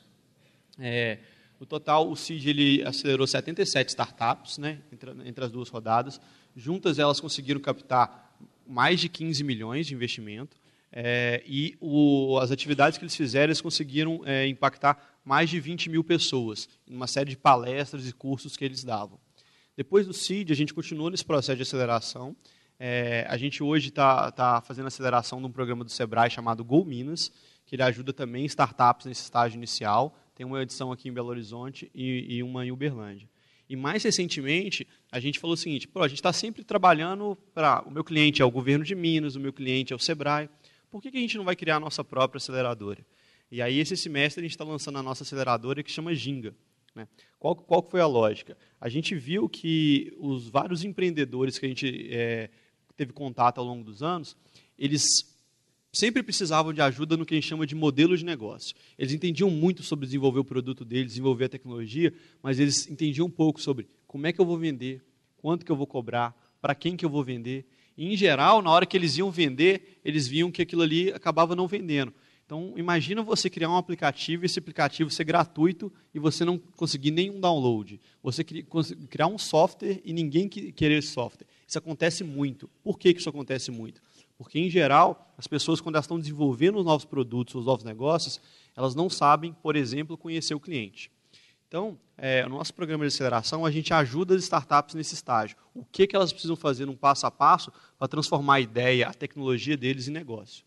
É, 0.78 1.18
no 1.60 1.66
total, 1.66 2.10
o 2.10 2.16
CID 2.16 2.50
ele 2.50 2.82
acelerou 2.82 3.26
77 3.26 3.90
startups 3.90 4.58
né, 4.58 4.80
entre, 4.92 5.10
entre, 5.24 5.44
as 5.44 5.50
duas 5.50 5.68
rodadas. 5.68 6.20
Juntas, 6.56 6.98
elas 6.98 7.20
conseguiram 7.20 7.60
captar 7.60 8.36
mais 8.66 9.00
de 9.00 9.08
15 9.08 9.44
milhões 9.44 9.86
de 9.86 9.94
investimento. 9.94 10.56
É, 10.90 11.42
e 11.46 11.76
o, 11.80 12.38
as 12.38 12.50
atividades 12.50 12.98
que 12.98 13.04
eles 13.04 13.16
fizeram, 13.16 13.46
eles 13.46 13.60
conseguiram 13.60 14.22
é, 14.26 14.46
impactar 14.46 15.20
mais 15.24 15.48
de 15.48 15.58
20 15.60 15.88
mil 15.88 16.04
pessoas, 16.04 16.68
em 16.86 16.94
uma 16.94 17.06
série 17.06 17.30
de 17.30 17.36
palestras 17.36 18.06
e 18.08 18.12
cursos 18.12 18.56
que 18.56 18.64
eles 18.64 18.84
davam. 18.84 19.18
Depois 19.76 20.06
do 20.06 20.12
CID, 20.12 20.52
a 20.52 20.56
gente 20.56 20.74
continuou 20.74 21.10
nesse 21.10 21.24
processo 21.24 21.56
de 21.56 21.62
aceleração. 21.62 22.36
É, 22.78 23.24
a 23.28 23.36
gente 23.36 23.62
hoje 23.62 23.88
está 23.88 24.30
tá 24.32 24.60
fazendo 24.60 24.88
aceleração 24.88 25.40
de 25.40 25.46
um 25.46 25.52
programa 25.52 25.84
do 25.84 25.90
Sebrae 25.90 26.28
chamado 26.28 26.64
Go 26.64 26.84
Minas, 26.84 27.30
que 27.64 27.76
ele 27.76 27.82
ajuda 27.82 28.12
também 28.12 28.44
startups 28.44 29.06
nesse 29.06 29.22
estágio 29.22 29.56
inicial. 29.56 30.18
Tem 30.34 30.46
uma 30.46 30.62
edição 30.62 30.90
aqui 30.90 31.08
em 31.08 31.12
Belo 31.12 31.28
Horizonte 31.28 31.90
e, 31.94 32.36
e 32.36 32.42
uma 32.42 32.64
em 32.64 32.72
Uberlândia. 32.72 33.28
E 33.68 33.76
mais 33.76 34.02
recentemente, 34.02 34.86
a 35.10 35.20
gente 35.20 35.38
falou 35.38 35.54
o 35.54 35.56
seguinte: 35.56 35.88
a 35.94 36.08
gente 36.08 36.18
está 36.18 36.32
sempre 36.32 36.64
trabalhando 36.64 37.36
para. 37.54 37.82
O 37.86 37.90
meu 37.90 38.04
cliente 38.04 38.42
é 38.42 38.44
o 38.44 38.50
governo 38.50 38.84
de 38.84 38.94
Minas, 38.94 39.36
o 39.36 39.40
meu 39.40 39.52
cliente 39.52 39.92
é 39.92 39.96
o 39.96 39.98
Sebrae. 39.98 40.48
Por 40.90 41.00
que, 41.00 41.10
que 41.10 41.16
a 41.16 41.20
gente 41.20 41.36
não 41.36 41.44
vai 41.44 41.56
criar 41.56 41.76
a 41.76 41.80
nossa 41.80 42.04
própria 42.04 42.36
aceleradora? 42.36 43.04
E 43.50 43.62
aí, 43.62 43.78
esse 43.78 43.96
semestre, 43.96 44.40
a 44.40 44.44
gente 44.44 44.52
está 44.52 44.64
lançando 44.64 44.98
a 44.98 45.02
nossa 45.02 45.22
aceleradora 45.22 45.82
que 45.82 45.90
chama 45.90 46.14
Ginga. 46.14 46.54
Né? 46.94 47.08
Qual, 47.38 47.56
qual 47.56 47.82
foi 47.82 48.00
a 48.00 48.06
lógica? 48.06 48.56
A 48.80 48.88
gente 48.88 49.14
viu 49.14 49.48
que 49.48 50.12
os 50.18 50.48
vários 50.48 50.84
empreendedores 50.84 51.58
que 51.58 51.66
a 51.66 51.68
gente 51.68 52.08
é, 52.10 52.50
teve 52.96 53.12
contato 53.12 53.58
ao 53.58 53.64
longo 53.64 53.84
dos 53.84 54.02
anos, 54.02 54.36
eles 54.78 55.31
sempre 55.92 56.22
precisavam 56.22 56.72
de 56.72 56.80
ajuda 56.80 57.16
no 57.16 57.26
que 57.26 57.34
a 57.34 57.36
gente 57.36 57.46
chama 57.46 57.66
de 57.66 57.74
modelo 57.74 58.16
de 58.16 58.24
negócio. 58.24 58.74
Eles 58.98 59.12
entendiam 59.12 59.50
muito 59.50 59.82
sobre 59.82 60.06
desenvolver 60.06 60.40
o 60.40 60.44
produto 60.44 60.84
deles, 60.84 61.08
desenvolver 61.08 61.44
a 61.44 61.48
tecnologia, 61.50 62.12
mas 62.42 62.58
eles 62.58 62.88
entendiam 62.88 63.26
um 63.26 63.30
pouco 63.30 63.60
sobre 63.60 63.86
como 64.06 64.26
é 64.26 64.32
que 64.32 64.40
eu 64.40 64.46
vou 64.46 64.56
vender, 64.56 65.02
quanto 65.36 65.66
que 65.66 65.70
eu 65.70 65.76
vou 65.76 65.86
cobrar, 65.86 66.34
para 66.62 66.74
quem 66.74 66.96
que 66.96 67.04
eu 67.04 67.10
vou 67.10 67.22
vender. 67.22 67.66
E, 67.96 68.10
em 68.10 68.16
geral, 68.16 68.62
na 68.62 68.70
hora 68.70 68.86
que 68.86 68.96
eles 68.96 69.18
iam 69.18 69.30
vender, 69.30 70.00
eles 70.02 70.26
viam 70.26 70.50
que 70.50 70.62
aquilo 70.62 70.80
ali 70.80 71.12
acabava 71.12 71.54
não 71.54 71.66
vendendo. 71.66 72.14
Então, 72.46 72.74
imagina 72.76 73.22
você 73.22 73.48
criar 73.48 73.70
um 73.70 73.76
aplicativo 73.76 74.44
e 74.44 74.46
esse 74.46 74.58
aplicativo 74.58 75.10
ser 75.10 75.24
gratuito 75.24 75.92
e 76.14 76.18
você 76.18 76.44
não 76.44 76.58
conseguir 76.58 77.10
nenhum 77.10 77.40
download. 77.40 78.00
Você 78.22 78.44
criar 78.44 79.26
um 79.26 79.38
software 79.38 80.00
e 80.04 80.12
ninguém 80.12 80.48
querer 80.48 80.98
esse 80.98 81.08
software. 81.08 81.46
Isso 81.66 81.78
acontece 81.78 82.24
muito. 82.24 82.68
Por 82.82 82.98
que 82.98 83.10
isso 83.10 83.28
acontece 83.28 83.70
muito? 83.70 84.02
Porque, 84.36 84.58
em 84.58 84.68
geral, 84.70 85.32
as 85.38 85.46
pessoas, 85.46 85.80
quando 85.80 85.96
elas 85.96 86.04
estão 86.04 86.18
desenvolvendo 86.18 86.78
os 86.78 86.84
novos 86.84 87.04
produtos, 87.04 87.54
os 87.54 87.66
novos 87.66 87.84
negócios, 87.84 88.40
elas 88.76 88.94
não 88.94 89.08
sabem, 89.08 89.52
por 89.52 89.76
exemplo, 89.76 90.16
conhecer 90.16 90.54
o 90.54 90.60
cliente. 90.60 91.10
Então, 91.68 91.98
é, 92.18 92.42
no 92.44 92.58
nosso 92.58 92.74
programa 92.74 93.02
de 93.02 93.08
aceleração, 93.08 93.64
a 93.64 93.70
gente 93.70 93.94
ajuda 93.94 94.34
as 94.34 94.42
startups 94.42 94.94
nesse 94.94 95.14
estágio. 95.14 95.56
O 95.74 95.84
que, 95.84 96.06
que 96.06 96.14
elas 96.14 96.30
precisam 96.30 96.54
fazer 96.54 96.84
num 96.84 96.94
passo 96.94 97.26
a 97.26 97.30
passo 97.30 97.72
para 97.98 98.06
transformar 98.08 98.56
a 98.56 98.60
ideia, 98.60 99.08
a 99.08 99.14
tecnologia 99.14 99.76
deles 99.76 100.06
em 100.06 100.10
negócio. 100.10 100.64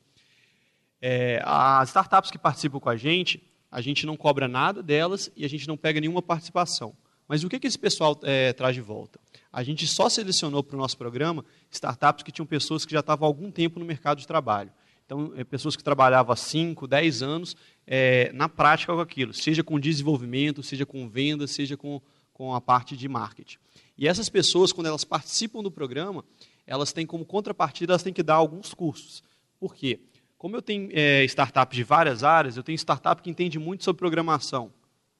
É, 1.00 1.42
as 1.46 1.90
startups 1.90 2.32
que 2.32 2.40
participam 2.40 2.80
com 2.80 2.90
a 2.90 2.98
gente, 2.98 3.44
a 3.70 3.82
gente 3.82 4.06
não 4.06 4.18
cobra 4.18 4.48
nada 4.48 4.82
delas 4.82 5.30
e 5.36 5.46
a 5.46 5.48
gente 5.48 5.68
não 5.68 5.78
pega 5.78 6.00
nenhuma 6.00 6.22
participação. 6.22 6.96
Mas 7.28 7.44
o 7.44 7.50
que, 7.50 7.60
que 7.60 7.68
esse 7.68 7.78
pessoal 7.78 8.20
é, 8.24 8.54
traz 8.54 8.74
de 8.74 8.82
volta? 8.82 9.20
A 9.56 9.64
gente 9.64 9.88
só 9.88 10.10
selecionou 10.10 10.62
para 10.62 10.76
o 10.76 10.78
nosso 10.78 10.98
programa 10.98 11.46
startups 11.72 12.24
que 12.24 12.30
tinham 12.30 12.46
pessoas 12.46 12.84
que 12.84 12.92
já 12.92 13.00
estavam 13.00 13.26
há 13.26 13.30
algum 13.30 13.50
tempo 13.50 13.80
no 13.80 13.86
mercado 13.86 14.18
de 14.18 14.28
trabalho. 14.28 14.70
Então, 15.06 15.32
é, 15.38 15.46
pessoas 15.46 15.78
que 15.78 15.84
trabalhavam 15.84 16.34
há 16.34 16.36
5, 16.36 16.86
10 16.86 17.22
anos 17.22 17.56
é, 17.88 18.34
na 18.34 18.50
prática 18.50 18.94
com 18.94 19.00
aquilo, 19.00 19.34
seja 19.34 19.64
com 19.64 19.80
desenvolvimento, 19.80 20.62
seja 20.62 20.86
com 20.86 21.08
venda, 21.08 21.48
seja 21.48 21.78
com, 21.78 22.02
com 22.34 22.54
a 22.54 22.60
parte 22.60 22.98
de 22.98 23.08
marketing. 23.08 23.58
E 23.98 24.10
essas 24.10 24.28
pessoas, 24.28 24.74
quando 24.74 24.88
elas 24.88 25.06
participam 25.06 25.64
do 25.64 25.72
programa, 25.72 26.26
elas 26.68 26.92
têm 26.92 27.06
como 27.06 27.24
contrapartida, 27.24 27.94
elas 27.94 28.04
têm 28.04 28.12
que 28.12 28.24
dar 28.24 28.36
alguns 28.36 28.74
cursos. 28.74 29.24
Por 29.58 29.74
quê? 29.74 30.02
Como 30.38 30.58
eu 30.58 30.62
tenho 30.62 30.90
é, 30.92 31.24
startups 31.24 31.78
de 31.78 31.84
várias 31.86 32.26
áreas, 32.26 32.58
eu 32.58 32.64
tenho 32.64 32.76
startup 32.76 33.22
que 33.22 33.30
entende 33.30 33.58
muito 33.58 33.86
sobre 33.86 34.00
programação 34.00 34.70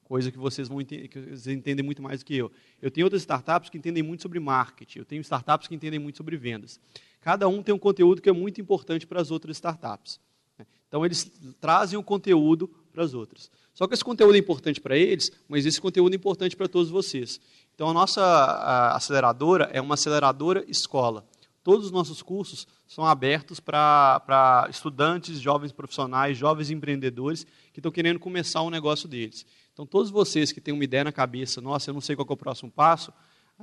coisa 0.06 0.30
que 0.30 0.38
vocês 0.38 0.68
vão 0.68 0.78
que 0.84 1.10
vocês 1.12 1.48
entendem 1.48 1.84
muito 1.84 2.00
mais 2.00 2.20
do 2.20 2.24
que 2.24 2.36
eu. 2.36 2.50
Eu 2.80 2.92
tenho 2.92 3.06
outras 3.06 3.22
startups 3.22 3.68
que 3.68 3.76
entendem 3.76 4.04
muito 4.04 4.22
sobre 4.22 4.38
marketing, 4.38 5.00
eu 5.00 5.04
tenho 5.04 5.20
startups 5.20 5.66
que 5.66 5.74
entendem 5.74 5.98
muito 5.98 6.16
sobre 6.16 6.36
vendas. 6.36 6.78
Cada 7.20 7.48
um 7.48 7.60
tem 7.60 7.74
um 7.74 7.78
conteúdo 7.78 8.22
que 8.22 8.28
é 8.28 8.32
muito 8.32 8.60
importante 8.60 9.04
para 9.04 9.20
as 9.20 9.32
outras 9.32 9.56
startups. 9.56 10.20
Né? 10.56 10.64
Então 10.86 11.04
eles 11.04 11.28
trazem 11.60 11.98
o 11.98 12.04
conteúdo 12.04 12.68
para 12.92 13.02
as 13.02 13.14
outras. 13.14 13.50
Só 13.74 13.88
que 13.88 13.94
esse 13.94 14.04
conteúdo 14.04 14.36
é 14.36 14.38
importante 14.38 14.80
para 14.80 14.96
eles, 14.96 15.32
mas 15.48 15.66
esse 15.66 15.80
conteúdo 15.80 16.12
é 16.12 16.16
importante 16.16 16.56
para 16.56 16.68
todos 16.68 16.88
vocês. 16.88 17.40
Então 17.74 17.90
a 17.90 17.92
nossa 17.92 18.22
a 18.22 18.96
aceleradora 18.96 19.68
é 19.72 19.80
uma 19.80 19.94
aceleradora 19.94 20.64
escola. 20.68 21.26
todos 21.64 21.86
os 21.86 21.90
nossos 21.90 22.22
cursos 22.22 22.64
são 22.86 23.04
abertos 23.04 23.58
para 23.58 24.68
estudantes, 24.70 25.40
jovens 25.40 25.72
profissionais, 25.72 26.38
jovens 26.38 26.70
empreendedores 26.70 27.44
que 27.72 27.80
estão 27.80 27.90
querendo 27.90 28.20
começar 28.20 28.62
um 28.62 28.70
negócio 28.70 29.08
deles. 29.08 29.44
Então, 29.76 29.84
todos 29.84 30.10
vocês 30.10 30.52
que 30.52 30.58
têm 30.58 30.72
uma 30.72 30.84
ideia 30.84 31.04
na 31.04 31.12
cabeça, 31.12 31.60
nossa, 31.60 31.90
eu 31.90 31.92
não 31.92 32.00
sei 32.00 32.16
qual 32.16 32.26
é 32.26 32.32
o 32.32 32.36
próximo 32.36 32.70
passo, 32.70 33.12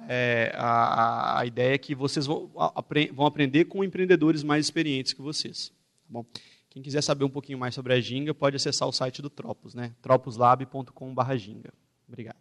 é, 0.07 0.53
a, 0.53 1.39
a, 1.39 1.45
ideia 1.47 1.73
é 1.73 1.77
que 1.79 1.95
vocês 1.95 2.27
vão, 2.27 2.51
vão, 3.11 3.25
aprender 3.25 3.65
com 3.65 3.83
empreendedores 3.83 4.43
mais 4.43 4.63
experientes 4.63 5.11
que 5.11 5.23
vocês. 5.23 5.69
Tá 5.69 5.73
bom? 6.07 6.23
Quem 6.69 6.83
quiser 6.83 7.01
saber 7.01 7.25
um 7.25 7.31
pouquinho 7.31 7.57
mais 7.57 7.73
sobre 7.73 7.93
a 7.93 7.99
Ginga, 7.99 8.31
pode 8.31 8.55
acessar 8.55 8.87
o 8.87 8.91
site 8.91 9.23
do 9.23 9.29
Tropos, 9.29 9.73
né? 9.73 9.91
troposlab.com.br. 10.03 11.71
Obrigado. 12.07 12.37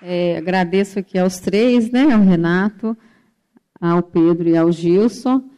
É, 0.00 0.36
agradeço 0.36 1.00
aqui 1.00 1.18
aos 1.18 1.40
três, 1.40 1.90
né, 1.90 2.12
ao 2.12 2.22
Renato, 2.22 2.96
ao 3.80 4.00
Pedro 4.00 4.48
e 4.48 4.56
ao 4.56 4.70
Gilson. 4.70 5.57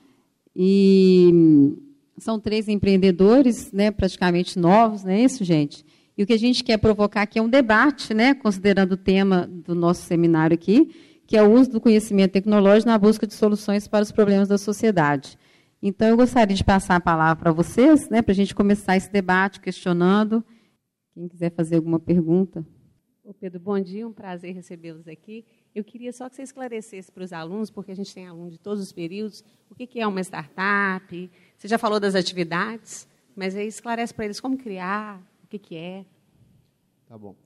E 0.54 1.76
são 2.18 2.38
três 2.38 2.68
empreendedores, 2.68 3.72
né, 3.72 3.90
praticamente 3.90 4.58
novos, 4.58 5.04
não 5.04 5.12
é 5.12 5.20
isso, 5.22 5.44
gente? 5.44 5.84
E 6.16 6.22
o 6.22 6.26
que 6.26 6.32
a 6.32 6.38
gente 6.38 6.62
quer 6.62 6.76
provocar 6.76 7.22
aqui 7.22 7.38
é 7.38 7.42
um 7.42 7.48
debate, 7.48 8.12
né, 8.12 8.34
considerando 8.34 8.92
o 8.92 8.96
tema 8.96 9.46
do 9.46 9.74
nosso 9.74 10.02
seminário 10.02 10.54
aqui, 10.54 10.94
que 11.26 11.36
é 11.36 11.42
o 11.42 11.50
uso 11.50 11.70
do 11.70 11.80
conhecimento 11.80 12.32
tecnológico 12.32 12.90
na 12.90 12.98
busca 12.98 13.26
de 13.26 13.34
soluções 13.34 13.88
para 13.88 14.02
os 14.02 14.12
problemas 14.12 14.48
da 14.48 14.58
sociedade. 14.58 15.38
Então, 15.82 16.08
eu 16.08 16.16
gostaria 16.16 16.54
de 16.54 16.64
passar 16.64 16.96
a 16.96 17.00
palavra 17.00 17.36
para 17.36 17.52
vocês, 17.52 18.10
né, 18.10 18.20
para 18.20 18.32
a 18.32 18.34
gente 18.34 18.54
começar 18.54 18.96
esse 18.96 19.10
debate 19.10 19.60
questionando. 19.60 20.44
Quem 21.14 21.26
quiser 21.26 21.50
fazer 21.54 21.76
alguma 21.76 21.98
pergunta. 21.98 22.66
Ô 23.24 23.32
Pedro, 23.32 23.60
bom 23.60 23.80
dia, 23.80 24.06
um 24.06 24.12
prazer 24.12 24.54
recebê-los 24.54 25.08
aqui. 25.08 25.44
Eu 25.74 25.84
queria 25.84 26.12
só 26.12 26.28
que 26.28 26.34
você 26.34 26.42
esclarecesse 26.42 27.12
para 27.12 27.22
os 27.22 27.32
alunos, 27.32 27.70
porque 27.70 27.92
a 27.92 27.94
gente 27.94 28.12
tem 28.12 28.26
alunos 28.26 28.54
de 28.54 28.58
todos 28.58 28.82
os 28.82 28.92
períodos, 28.92 29.44
o 29.68 29.74
que 29.74 30.00
é 30.00 30.06
uma 30.06 30.20
startup. 30.20 31.30
Você 31.56 31.68
já 31.68 31.78
falou 31.78 32.00
das 32.00 32.14
atividades, 32.14 33.06
mas 33.36 33.54
aí 33.54 33.68
esclarece 33.68 34.12
para 34.12 34.24
eles 34.24 34.40
como 34.40 34.58
criar, 34.58 35.22
o 35.44 35.46
que 35.46 35.76
é. 35.76 36.04
Tá 37.06 37.16
bom. 37.16 37.36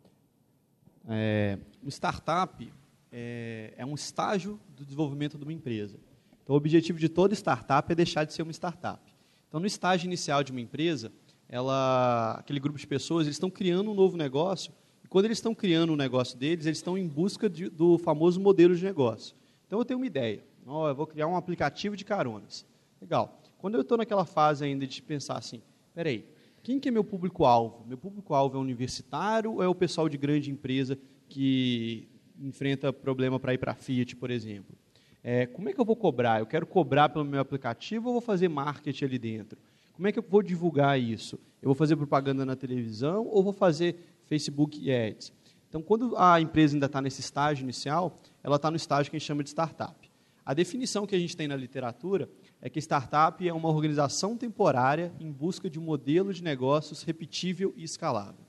É, 1.07 1.59
o 1.83 1.89
startup 1.91 2.73
é, 3.13 3.75
é 3.77 3.85
um 3.85 3.95
estágio 3.95 4.59
do 4.75 4.85
desenvolvimento 4.85 5.37
de 5.37 5.45
uma 5.45 5.53
empresa. 5.53 5.99
Então, 6.43 6.55
o 6.55 6.57
objetivo 6.57 6.99
de 6.99 7.09
toda 7.11 7.35
startup 7.35 7.91
é 7.93 7.95
deixar 7.95 8.25
de 8.25 8.33
ser 8.33 8.43
uma 8.43 8.53
startup. 8.53 9.03
Então, 9.49 9.61
no 9.61 9.67
estágio 9.67 10.07
inicial 10.07 10.43
de 10.43 10.51
uma 10.51 10.61
empresa, 10.61 11.13
ela, 11.49 12.37
aquele 12.39 12.59
grupo 12.59 12.79
de 12.79 12.87
pessoas, 12.87 13.27
eles 13.27 13.37
estão 13.37 13.51
criando 13.51 13.91
um 13.91 13.95
novo 13.95 14.17
negócio 14.17 14.73
quando 15.14 15.27
eles 15.27 15.38
estão 15.38 15.55
criando 15.55 15.92
o 15.92 15.96
negócio 15.96 16.37
deles, 16.37 16.66
eles 16.66 16.79
estão 16.79 16.98
em 16.98 17.07
busca 17.07 17.48
de, 17.48 17.68
do 17.68 17.98
famoso 17.98 18.40
modelo 18.40 18.74
de 18.74 18.83
negócio. 18.83 19.37
Então 19.64 19.79
eu 19.79 19.85
tenho 19.85 20.00
uma 20.00 20.07
ideia. 20.07 20.42
Oh, 20.66 20.88
eu 20.88 20.94
vou 20.96 21.07
criar 21.07 21.29
um 21.29 21.37
aplicativo 21.37 21.96
de 21.96 22.05
caronas. 22.05 22.66
Legal. 23.00 23.40
Quando 23.57 23.77
eu 23.77 23.83
estou 23.83 23.96
naquela 23.96 24.24
fase 24.24 24.64
ainda 24.64 24.85
de 24.85 25.00
pensar 25.00 25.38
assim, 25.38 25.62
peraí, 25.94 26.27
quem 26.64 26.81
que 26.81 26.88
é 26.88 26.90
meu 26.90 27.05
público-alvo? 27.05 27.87
Meu 27.87 27.96
público-alvo 27.96 28.57
é 28.57 28.61
universitário 28.61 29.53
ou 29.53 29.62
é 29.62 29.68
o 29.68 29.74
pessoal 29.77 30.09
de 30.09 30.18
grande 30.18 30.50
empresa 30.50 30.98
que 31.29 32.09
enfrenta 32.37 32.92
problema 32.92 33.38
para 33.38 33.55
ir 33.55 33.59
para 33.59 33.70
a 33.70 33.77
Fiat, 33.77 34.16
por 34.16 34.33
exemplo? 34.33 34.77
É, 35.22 35.46
como 35.46 35.68
é 35.68 35.72
que 35.72 35.81
eu 35.81 35.85
vou 35.85 35.94
cobrar? 35.94 36.40
Eu 36.40 36.46
quero 36.46 36.66
cobrar 36.66 37.09
pelo 37.09 37.24
meu 37.24 37.38
aplicativo 37.38 38.09
ou 38.09 38.14
vou 38.14 38.20
fazer 38.20 38.48
marketing 38.48 39.05
ali 39.05 39.18
dentro? 39.20 39.61
Como 39.92 40.09
é 40.09 40.11
que 40.11 40.18
eu 40.18 40.24
vou 40.29 40.42
divulgar 40.42 41.00
isso? 41.00 41.38
Eu 41.62 41.68
vou 41.68 41.74
fazer 41.77 41.94
propaganda 41.94 42.44
na 42.44 42.57
televisão 42.57 43.29
ou 43.29 43.44
vou 43.44 43.53
fazer 43.53 44.13
Facebook 44.27 44.79
e 44.81 44.93
Ads. 44.93 45.33
Então, 45.69 45.83
quando 45.83 46.17
a 46.17 46.41
empresa 46.41 46.77
ainda 46.77 46.87
está 46.87 47.01
nesse 47.01 47.21
estágio 47.21 47.65
inicial, 47.65 48.21
ela 48.43 48.57
está 48.57 48.71
no 48.71 48.77
estágio 48.77 49.11
que 49.11 49.17
a 49.17 49.19
gente 49.19 49.27
chama 49.27 49.43
de 49.43 49.51
startup. 49.51 50.11
A 50.45 50.53
definição 50.53 51.07
que 51.07 51.17
a 51.17 51.19
gente 51.19 51.37
tem 51.37 51.49
na 51.49 51.57
literatura 51.57 52.29
é 52.61 52.69
que 52.69 52.79
startup 52.79 53.47
é 53.47 53.53
uma 53.53 53.69
organização 53.69 54.37
temporária 54.37 55.13
em 55.19 55.33
busca 55.33 55.71
de 55.71 55.79
um 55.79 55.83
modelo 55.83 56.33
de 56.33 56.43
negócios 56.43 57.03
repetível 57.03 57.73
e 57.77 57.83
escalável. 57.83 58.45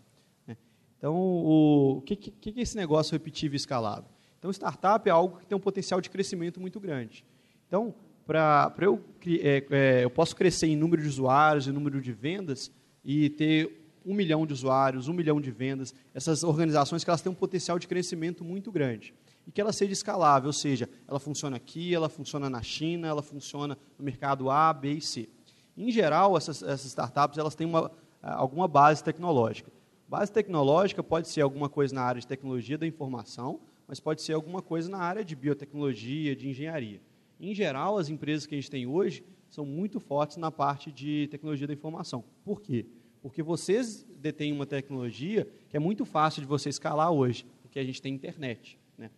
Né? 0.46 0.58
Então, 0.98 1.16
o, 1.16 2.02
que 2.06 2.34
é 2.46 2.62
esse 2.62 2.76
negócio 2.76 3.14
repetível 3.14 3.56
e 3.56 3.58
escalável? 3.58 4.10
Então, 4.38 4.52
startup 4.52 5.08
é 5.08 5.12
algo 5.12 5.38
que 5.40 5.48
tem 5.48 5.58
um 5.58 5.62
potencial 5.62 6.02
de 6.02 6.10
crescimento 6.10 6.60
muito 6.60 6.80
grande. 6.80 7.26
Então, 7.68 7.96
para 8.28 8.74
eu, 8.82 9.04
é, 9.26 9.66
é, 9.70 10.04
eu 10.04 10.10
posso 10.10 10.36
crescer 10.36 10.68
em 10.68 10.76
número 10.76 11.02
de 11.02 11.08
usuários, 11.08 11.68
em 11.68 11.72
número 11.72 12.02
de 12.02 12.12
vendas 12.12 12.72
e 13.04 13.30
ter 13.30 13.85
um 14.06 14.14
milhão 14.14 14.46
de 14.46 14.54
usuários, 14.54 15.08
um 15.08 15.14
milhão 15.14 15.42
de 15.42 15.50
vendas, 15.50 15.94
essas 16.14 16.44
organizações 16.44 17.04
que 17.04 17.10
elas 17.10 17.22
têm 17.22 17.32
um 17.32 17.36
potencial 17.36 17.80
de 17.80 17.88
crescimento 17.88 18.44
muito 18.44 18.72
grande. 18.72 19.14
E 19.48 19.52
que 19.52 19.60
ela 19.60 19.74
seja 19.74 19.94
escalável, 19.94 20.48
ou 20.48 20.54
seja, 20.54 20.90
ela 21.08 21.20
funciona 21.20 21.58
aqui, 21.58 21.94
ela 21.94 22.10
funciona 22.10 22.50
na 22.50 22.62
China, 22.62 23.08
ela 23.08 23.22
funciona 23.22 23.78
no 23.98 24.06
mercado 24.06 24.50
A, 24.50 24.72
B 24.72 24.94
e 24.94 25.02
C. 25.02 25.30
Em 25.78 25.92
geral, 25.92 26.38
essas, 26.38 26.62
essas 26.62 26.86
startups 26.86 27.38
elas 27.38 27.56
têm 27.56 27.68
uma, 27.68 27.92
alguma 28.22 28.68
base 28.68 29.04
tecnológica. 29.04 29.72
Base 30.08 30.32
tecnológica 30.32 31.04
pode 31.04 31.28
ser 31.28 31.42
alguma 31.42 31.68
coisa 31.68 31.94
na 31.94 32.02
área 32.02 32.22
de 32.22 32.28
tecnologia 32.28 32.78
da 32.78 32.86
informação, 32.86 33.60
mas 33.88 34.00
pode 34.00 34.22
ser 34.22 34.34
alguma 34.34 34.62
coisa 34.62 34.90
na 34.90 35.00
área 35.00 35.26
de 35.26 35.36
biotecnologia, 35.36 36.36
de 36.36 36.48
engenharia. 36.48 37.02
Em 37.40 37.54
geral, 37.54 37.98
as 37.98 38.10
empresas 38.10 38.46
que 38.46 38.56
a 38.56 38.58
gente 38.58 38.70
tem 38.70 38.86
hoje 38.88 39.24
são 39.50 39.66
muito 39.66 40.00
fortes 40.00 40.38
na 40.38 40.52
parte 40.52 40.92
de 40.92 41.28
tecnologia 41.30 41.68
da 41.68 41.74
informação. 41.74 42.24
Por 42.44 42.62
quê? 42.62 42.86
Porque 43.26 43.42
vocês 43.42 44.06
detêm 44.20 44.54
uma 44.54 44.68
tecnologia 44.68 45.48
que 45.68 45.76
é 45.76 45.80
muito 45.80 46.06
fácil 46.06 46.44
de 46.44 46.48
você 46.48 46.70
escalar 46.70 47.10
hoje, 47.10 47.44
porque 47.64 47.80
a 47.80 47.84
gente 47.84 48.00
tem 48.00 48.14
internet. 48.14 48.78
Né? 48.96 49.10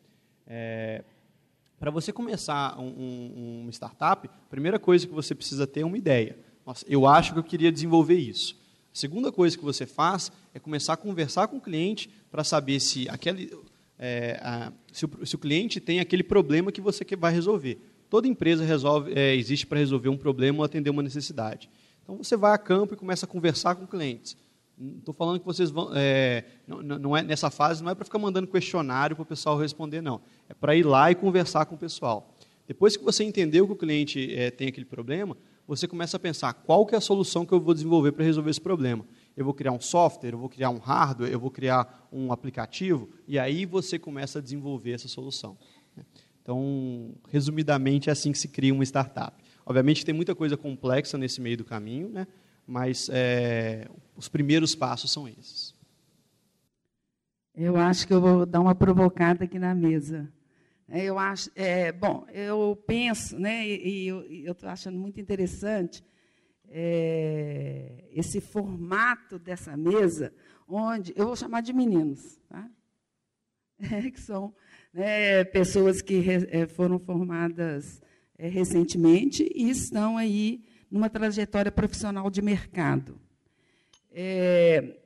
É, 0.47 1.03
Para 1.77 1.91
você 1.91 2.13
começar 2.13 2.79
um, 2.79 2.87
um, 2.87 3.59
uma 3.63 3.71
startup, 3.73 4.25
a 4.29 4.49
primeira 4.49 4.79
coisa 4.79 5.05
que 5.05 5.13
você 5.13 5.35
precisa 5.35 5.67
ter 5.67 5.81
é 5.81 5.85
uma 5.85 5.97
ideia. 5.97 6.39
Nossa, 6.65 6.85
eu 6.87 7.05
acho 7.05 7.33
que 7.33 7.39
eu 7.39 7.43
queria 7.43 7.69
desenvolver 7.69 8.15
isso. 8.15 8.57
A 8.93 8.97
segunda 8.97 9.29
coisa 9.29 9.57
que 9.57 9.63
você 9.65 9.85
faz 9.85 10.31
é 10.53 10.59
começar 10.59 10.93
a 10.93 10.97
conversar 10.97 11.49
com 11.49 11.57
o 11.57 11.61
cliente 11.61 12.09
para 12.31 12.45
saber 12.45 12.79
se, 12.79 13.09
aquele, 13.09 13.53
é, 13.99 14.39
a, 14.41 14.71
se, 14.89 15.03
o, 15.03 15.25
se, 15.25 15.35
o, 15.35 15.37
cliente 15.37 15.81
tem 15.81 15.99
aquele 15.99 16.23
problema 16.23 16.71
que 16.71 16.79
você 16.79 17.05
vai 17.17 17.33
resolver. 17.33 17.77
Toda 18.09 18.25
empresa 18.25 18.63
resolve, 18.63 19.11
é, 19.13 19.35
existe 19.35 19.67
para 19.67 19.79
resolver 19.79 20.07
um 20.07 20.17
problema 20.17 20.59
ou 20.59 20.63
atender 20.63 20.91
uma 20.91 21.03
necessidade. 21.03 21.69
Então 22.07 22.23
você 22.23 22.37
vai 22.37 22.53
a 22.53 22.57
campo 22.57 22.93
e 22.93 22.97
começa 22.97 23.25
a 23.25 23.27
conversar 23.27 23.75
com 23.75 23.85
clientes. 23.85 24.37
Estou 24.97 25.13
falando 25.13 25.39
que 25.41 25.45
vocês 25.45 25.69
vão. 25.69 25.91
É, 25.93 26.45
não, 26.65 26.81
não, 26.81 27.17
é 27.17 27.21
nessa 27.21 27.49
fase 27.49 27.83
não 27.83 27.91
é 27.91 27.95
para 27.95 28.05
ficar 28.05 28.17
mandando 28.17 28.47
questionário 28.47 29.13
para 29.13 29.23
o 29.23 29.25
pessoal 29.25 29.57
responder, 29.57 29.99
não. 29.99 30.21
É 30.47 30.53
para 30.53 30.73
ir 30.73 30.83
lá 30.83 31.11
e 31.11 31.15
conversar 31.15 31.65
com 31.65 31.75
o 31.75 31.77
pessoal. 31.77 32.33
Depois 32.65 32.95
que 32.95 33.03
você 33.03 33.25
entendeu 33.25 33.65
que 33.67 33.73
o 33.73 33.75
cliente 33.75 34.33
é, 34.33 34.49
tem 34.49 34.69
aquele 34.69 34.85
problema, 34.85 35.35
você 35.67 35.85
começa 35.85 36.15
a 36.15 36.19
pensar 36.19 36.53
qual 36.53 36.85
que 36.85 36.95
é 36.95 36.97
a 36.97 37.01
solução 37.01 37.45
que 37.45 37.51
eu 37.51 37.59
vou 37.59 37.73
desenvolver 37.73 38.13
para 38.13 38.23
resolver 38.23 38.51
esse 38.51 38.61
problema. 38.61 39.03
Eu 39.35 39.43
vou 39.43 39.53
criar 39.53 39.73
um 39.73 39.81
software, 39.81 40.31
eu 40.31 40.37
vou 40.37 40.47
criar 40.47 40.69
um 40.69 40.77
hardware, 40.77 41.29
eu 41.29 41.39
vou 41.39 41.51
criar 41.51 42.07
um 42.09 42.31
aplicativo, 42.31 43.09
e 43.27 43.37
aí 43.37 43.65
você 43.65 43.99
começa 43.99 44.39
a 44.39 44.41
desenvolver 44.41 44.91
essa 44.91 45.09
solução. 45.09 45.57
Então, 46.41 47.13
resumidamente, 47.27 48.07
é 48.07 48.13
assim 48.13 48.31
que 48.31 48.37
se 48.37 48.47
cria 48.47 48.73
uma 48.73 48.83
startup. 48.85 49.35
Obviamente 49.67 50.05
tem 50.05 50.15
muita 50.15 50.33
coisa 50.33 50.55
complexa 50.55 51.17
nesse 51.17 51.41
meio 51.41 51.57
do 51.57 51.65
caminho, 51.65 52.07
né? 52.07 52.25
mas 52.65 53.09
é, 53.11 53.85
os 54.15 54.29
primeiros 54.29 54.73
passos 54.73 55.11
são 55.11 55.27
esses. 55.27 55.75
Eu 57.53 57.75
acho 57.75 58.07
que 58.07 58.13
eu 58.13 58.21
vou 58.21 58.45
dar 58.45 58.61
uma 58.61 58.73
provocada 58.73 59.43
aqui 59.43 59.59
na 59.59 59.75
mesa. 59.75 60.31
É, 60.87 61.03
eu 61.03 61.19
acho, 61.19 61.49
é, 61.53 61.91
bom, 61.91 62.25
eu 62.31 62.81
penso, 62.87 63.37
né, 63.37 63.67
e, 63.67 64.07
e 64.09 64.45
eu 64.45 64.53
estou 64.53 64.69
achando 64.69 64.97
muito 64.97 65.19
interessante 65.19 66.01
é, 66.69 68.05
esse 68.13 68.39
formato 68.39 69.37
dessa 69.37 69.75
mesa, 69.75 70.33
onde 70.65 71.11
eu 71.13 71.25
vou 71.25 71.35
chamar 71.35 71.59
de 71.59 71.73
meninos, 71.73 72.39
tá? 72.47 72.69
É, 73.79 74.09
que 74.09 74.19
são 74.19 74.55
né, 74.93 75.43
pessoas 75.43 76.01
que 76.01 76.23
é, 76.49 76.65
foram 76.65 76.97
formadas 76.97 78.01
é, 78.37 78.47
recentemente 78.47 79.49
e 79.55 79.69
estão 79.69 80.17
aí 80.17 80.61
numa 80.89 81.09
trajetória 81.09 81.71
profissional 81.71 82.29
de 82.29 82.41
mercado. 82.41 83.19
É, 84.11 84.97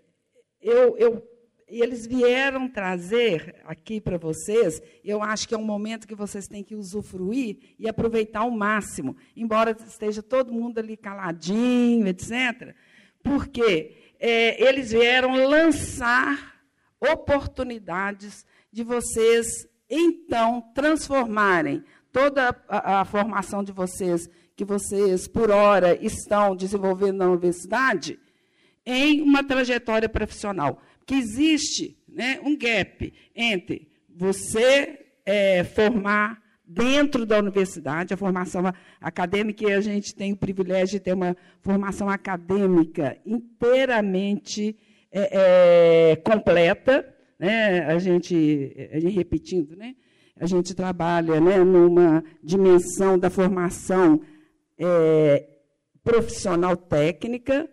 eu, 0.62 0.96
eu, 0.98 1.28
eles 1.68 2.06
vieram 2.06 2.68
trazer 2.68 3.56
aqui 3.66 4.00
para 4.00 4.18
vocês, 4.18 4.82
eu 5.04 5.24
acho 5.24 5.48
que 5.48 5.56
é 5.56 5.58
um 5.58 5.66
momento 5.66 6.08
que 6.08 6.16
vocês 6.16 6.48
têm 6.48 6.64
que 6.64 6.76
usufruir 6.76 7.76
e 7.80 7.88
aproveitar 7.88 8.42
ao 8.42 8.52
máximo, 8.52 9.16
embora 9.36 9.76
esteja 9.88 10.22
todo 10.22 10.54
mundo 10.54 10.80
ali 10.80 10.98
caladinho, 10.98 12.08
etc., 12.08 12.76
porque 13.24 13.96
é, 14.20 14.68
eles 14.68 14.92
vieram 14.92 15.36
lançar 15.48 16.62
oportunidades 17.00 18.46
de 18.72 18.84
vocês, 18.84 19.48
então, 19.90 20.62
transformarem 20.74 21.84
toda 22.12 22.56
a, 22.68 23.02
a, 23.02 23.06
formação 23.06 23.64
de 23.64 23.72
vocês, 23.72 24.30
que 24.56 24.66
vocês, 24.66 25.28
por 25.28 25.50
hora, 25.50 25.98
estão 26.04 26.56
desenvolvendo 26.56 27.18
na 27.18 27.30
universidade, 27.30 28.20
em 28.86 29.22
uma 29.22 29.44
trajetória 29.44 30.10
profissional. 30.10 30.82
Que 31.06 31.16
existe 31.16 31.98
né, 32.08 32.40
um 32.44 32.58
gap 32.58 33.14
entre 33.36 33.88
você 34.10 35.00
é, 35.26 35.64
formar 35.64 36.42
dentro 36.66 37.26
da 37.26 37.38
universidade, 37.38 38.14
a 38.14 38.18
formação 38.18 38.64
acadêmica, 39.00 39.66
e 39.66 39.74
a 39.74 39.82
gente 39.82 40.16
tem 40.16 40.32
o 40.32 40.38
privilégio 40.38 41.00
de 41.00 41.04
ter 41.04 41.14
uma 41.14 41.36
formação 41.60 42.10
acadêmica 42.10 43.18
inteiramente 43.26 44.78
é, 45.12 46.12
é, 46.12 46.16
completa, 46.18 47.14
né? 47.38 47.86
a, 47.86 48.00
gente, 48.00 48.90
a 48.94 49.00
gente 49.00 49.14
repetindo, 49.14 49.76
né? 49.76 49.96
A 50.42 50.48
gente 50.48 50.74
trabalha 50.74 51.40
né, 51.40 51.64
numa 51.64 52.24
dimensão 52.44 53.18
da 53.18 53.30
formação 53.30 54.22
é, 54.76 55.48
profissional 56.04 56.76
técnica, 56.76 57.70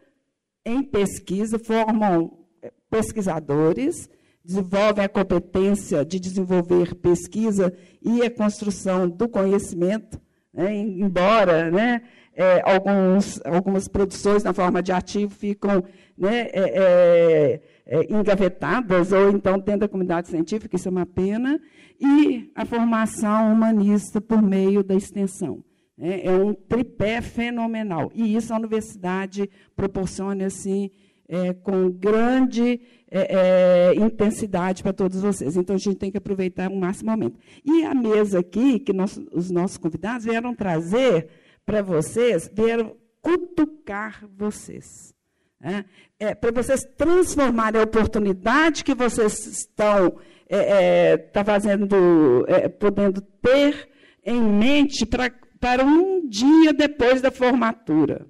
em 0.66 0.83
pesquisa, 0.83 1.59
formam 1.59 2.31
é, 2.61 2.70
pesquisadores, 2.90 4.11
desenvolvem 4.44 5.02
a 5.02 5.09
competência 5.09 6.04
de 6.04 6.20
desenvolver 6.20 6.94
pesquisa 6.96 7.72
e 8.02 8.20
a 8.20 8.31
construção 8.31 9.09
do 9.09 9.26
conhecimento, 9.26 10.20
né, 10.52 10.76
embora 10.76 11.70
né, 11.70 12.02
é, 12.35 12.61
alguns, 12.70 13.40
algumas 13.46 13.88
produções 13.88 14.44
na 14.44 14.52
forma 14.52 14.83
de 14.83 14.92
ativo 14.92 15.35
ficam 15.35 15.83
né, 16.18 16.50
é, 16.52 17.61
é, 17.88 18.01
é 18.01 18.12
engavetadas 18.12 19.11
ou 19.12 19.31
então 19.31 19.59
dentro 19.59 19.81
da 19.81 19.88
comunidade 19.88 20.29
científica, 20.29 20.77
isso 20.77 20.88
é 20.88 20.90
uma 20.90 21.07
pena, 21.07 21.59
e 21.98 22.51
a 22.55 22.64
formação 22.64 23.53
humanista 23.53 24.20
por 24.20 24.40
meio 24.42 24.85
da 24.85 24.94
extensão. 24.94 25.64
Né, 25.96 26.20
é 26.22 26.31
um 26.31 26.55
tripé 26.55 27.20
fenomenal. 27.20 28.12
E 28.14 28.37
isso 28.37 28.53
a 28.53 28.57
universidade 28.57 29.51
proporciona 29.74 30.46
assim, 30.46 30.90
é, 31.29 31.53
com 31.53 31.90
grande 31.90 32.81
é, 33.11 33.90
é, 33.90 33.94
intensidade 33.94 34.83
para 34.83 34.92
todos 34.92 35.20
vocês. 35.20 35.57
Então, 35.57 35.74
a 35.74 35.79
gente 35.79 35.96
tem 35.96 36.11
que 36.11 36.18
aproveitar 36.18 36.70
o 36.70 36.77
máximo 36.77 37.11
momento. 37.11 37.38
E 37.64 37.85
a 37.85 37.94
mesa 37.94 38.38
aqui, 38.38 38.79
que 38.79 38.92
nós, 38.92 39.20
os 39.33 39.51
nossos 39.51 39.77
convidados 39.77 40.24
vieram 40.24 40.55
trazer 40.55 41.29
para 41.66 41.83
vocês, 41.83 42.48
vieram 42.55 42.96
cutucar 43.20 44.24
vocês. 44.37 45.17
Né? 45.61 45.85
É, 46.18 46.35
para 46.35 46.53
vocês 46.53 46.85
transformarem 46.97 47.81
a 47.81 47.85
oportunidade 47.85 48.85
que 48.85 48.94
vocês 48.94 49.47
estão 49.47 50.18
é, 50.49 51.12
é, 51.12 51.16
tá 51.16 51.44
fazendo, 51.44 52.44
é, 52.49 52.68
podendo 52.68 53.21
ter 53.21 53.88
em 54.25 54.40
mente 54.40 55.05
para, 55.05 55.31
para 55.61 55.85
um 55.85 56.27
dia 56.29 56.73
depois 56.73 57.21
da 57.21 57.31
formatura. 57.31 58.27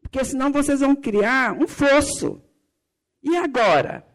Porque 0.00 0.24
senão 0.24 0.52
vocês 0.52 0.80
vão 0.80 0.94
criar 0.94 1.52
um 1.52 1.66
fosso. 1.66 2.40
E 3.22 3.36
agora? 3.36 4.06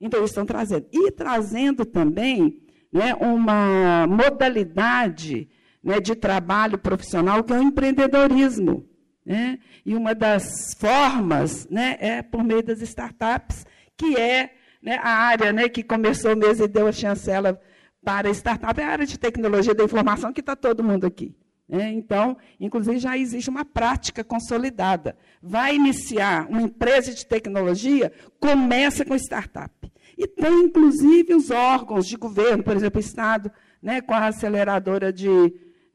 Então, 0.00 0.20
eles 0.20 0.30
estão 0.30 0.44
trazendo. 0.44 0.86
E 0.92 1.10
trazendo 1.12 1.84
também 1.84 2.60
né, 2.92 3.14
uma 3.14 4.06
modalidade 4.06 5.48
né, 5.82 6.00
de 6.00 6.14
trabalho 6.14 6.76
profissional 6.76 7.42
que 7.44 7.52
é 7.52 7.58
o 7.58 7.62
empreendedorismo. 7.62 8.86
Né? 9.24 9.58
E 9.86 9.94
uma 9.94 10.14
das 10.14 10.74
formas 10.74 11.68
né, 11.68 11.96
é 12.00 12.22
por 12.22 12.42
meio 12.42 12.62
das 12.62 12.80
startups, 12.80 13.64
que 13.96 14.16
é 14.16 14.54
né, 14.82 14.98
a 15.00 15.10
área 15.10 15.52
né, 15.52 15.68
que 15.68 15.82
começou 15.82 16.36
mesmo 16.36 16.64
e 16.64 16.68
deu 16.68 16.86
a 16.86 16.92
chancela 16.92 17.60
para 18.04 18.28
a 18.28 18.32
startup, 18.32 18.80
é 18.80 18.84
a 18.84 18.88
área 18.88 19.06
de 19.06 19.18
tecnologia 19.18 19.74
da 19.74 19.84
informação, 19.84 20.32
que 20.32 20.40
está 20.40 20.56
todo 20.56 20.82
mundo 20.82 21.06
aqui. 21.06 21.34
É, 21.70 21.90
então, 21.90 22.36
inclusive, 22.60 22.98
já 22.98 23.16
existe 23.16 23.48
uma 23.48 23.64
prática 23.64 24.22
consolidada. 24.22 25.16
Vai 25.40 25.76
iniciar 25.76 26.46
uma 26.50 26.60
empresa 26.60 27.14
de 27.14 27.24
tecnologia, 27.24 28.12
começa 28.38 29.04
com 29.04 29.14
startup. 29.14 29.90
E 30.18 30.26
tem, 30.26 30.64
inclusive, 30.64 31.34
os 31.34 31.50
órgãos 31.50 32.06
de 32.06 32.16
governo, 32.16 32.62
por 32.62 32.76
exemplo, 32.76 32.98
o 32.98 33.00
Estado, 33.00 33.50
né, 33.80 34.02
com 34.02 34.12
a 34.12 34.26
aceleradora 34.26 35.10
de, 35.10 35.30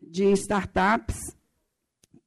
de 0.02 0.32
startups. 0.32 1.20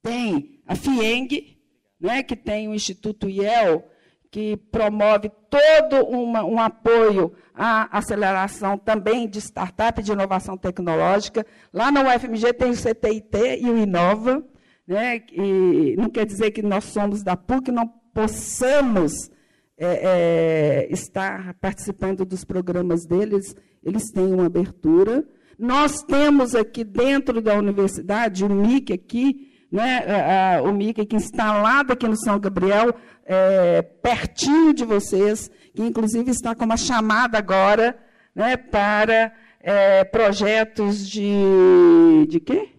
Tem 0.00 0.59
a 0.70 0.76
FIENG, 0.76 1.58
né, 2.00 2.22
que 2.22 2.36
tem 2.36 2.68
o 2.68 2.74
Instituto 2.74 3.28
IEL, 3.28 3.84
que 4.30 4.56
promove 4.56 5.28
todo 5.50 6.06
uma, 6.06 6.44
um 6.44 6.60
apoio 6.60 7.32
à 7.52 7.98
aceleração 7.98 8.78
também 8.78 9.28
de 9.28 9.40
startup 9.40 10.00
de 10.00 10.12
inovação 10.12 10.56
tecnológica. 10.56 11.44
Lá 11.72 11.90
na 11.90 12.02
UFMG 12.02 12.52
tem 12.52 12.70
o 12.70 12.76
CTIT 12.76 13.58
e 13.60 13.68
o 13.68 13.78
Inova. 13.78 14.44
Né? 14.86 15.20
E 15.32 15.96
não 15.98 16.08
quer 16.08 16.24
dizer 16.24 16.52
que 16.52 16.62
nós 16.62 16.84
somos 16.84 17.24
da 17.24 17.36
PUC, 17.36 17.72
não 17.72 17.88
possamos 18.14 19.28
é, 19.76 20.86
é, 20.86 20.92
estar 20.92 21.54
participando 21.54 22.24
dos 22.24 22.44
programas 22.44 23.04
deles, 23.06 23.56
eles 23.82 24.12
têm 24.12 24.32
uma 24.32 24.46
abertura. 24.46 25.26
Nós 25.58 26.00
temos 26.04 26.54
aqui 26.54 26.84
dentro 26.84 27.42
da 27.42 27.54
universidade, 27.54 28.44
o 28.44 28.48
MIC 28.48 28.92
aqui, 28.92 29.49
né, 29.70 29.98
a, 29.98 30.56
a, 30.58 30.62
o 30.62 30.72
MIC 30.72 31.02
aqui 31.02 31.16
instalado 31.16 31.92
aqui 31.92 32.08
no 32.08 32.16
São 32.16 32.38
Gabriel, 32.38 32.94
é, 33.24 33.82
pertinho 33.82 34.74
de 34.74 34.84
vocês, 34.84 35.48
que 35.74 35.82
inclusive 35.82 36.30
está 36.30 36.54
com 36.54 36.64
uma 36.64 36.76
chamada 36.76 37.38
agora 37.38 37.96
né, 38.34 38.56
para 38.56 39.32
é, 39.60 40.04
projetos 40.04 41.08
de. 41.08 42.26
De 42.28 42.40
quê, 42.40 42.70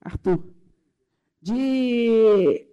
Arthur? 0.00 0.42
De. 1.40 2.66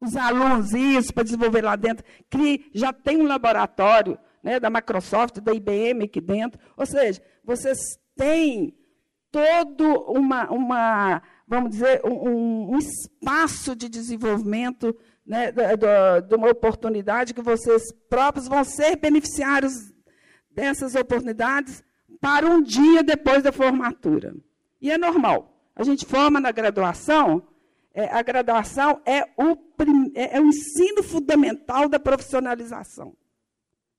Os 0.00 0.16
alunos, 0.16 0.72
isso, 0.72 1.12
para 1.12 1.24
desenvolver 1.24 1.62
lá 1.62 1.76
dentro. 1.76 2.04
Que 2.30 2.70
já 2.72 2.92
tem 2.92 3.20
um 3.20 3.26
laboratório 3.26 4.18
né, 4.42 4.60
da 4.60 4.70
Microsoft, 4.70 5.40
da 5.40 5.52
IBM 5.52 6.04
aqui 6.04 6.20
dentro. 6.20 6.60
Ou 6.76 6.86
seja, 6.86 7.20
vocês 7.44 7.78
têm 8.16 8.77
todo 9.38 10.02
uma, 10.10 10.50
uma 10.50 11.22
vamos 11.48 11.70
dizer, 11.70 12.00
um, 12.04 12.74
um 12.74 12.78
espaço 12.78 13.74
de 13.74 13.88
desenvolvimento, 13.88 14.94
né, 15.24 15.50
de, 15.50 16.34
uma 16.34 16.50
oportunidade 16.50 17.32
que 17.32 17.40
vocês 17.40 17.82
próprios 18.08 18.46
vão 18.46 18.62
ser 18.64 18.96
beneficiários 18.96 19.72
dessas 20.50 20.94
oportunidades 20.94 21.82
para 22.20 22.46
um 22.46 22.62
dia 22.62 23.02
depois 23.02 23.42
da 23.42 23.52
formatura. 23.52 24.34
E 24.80 24.90
é 24.90 24.98
normal. 24.98 25.54
A 25.74 25.82
gente 25.82 26.04
forma 26.04 26.40
na 26.40 26.50
graduação, 26.50 27.42
é, 27.94 28.06
a 28.06 28.22
graduação 28.22 29.00
é 29.06 29.22
o, 29.36 29.56
é, 30.14 30.36
é 30.36 30.40
o 30.40 30.46
ensino 30.46 31.02
fundamental 31.02 31.88
da 31.88 31.98
profissionalização. 31.98 33.16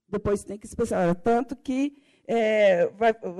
Depois 0.07 0.43
tem 0.43 0.57
que 0.57 0.67
especializar. 0.67 1.15
Tanto 1.15 1.55
que 1.55 1.95
é, 2.31 2.87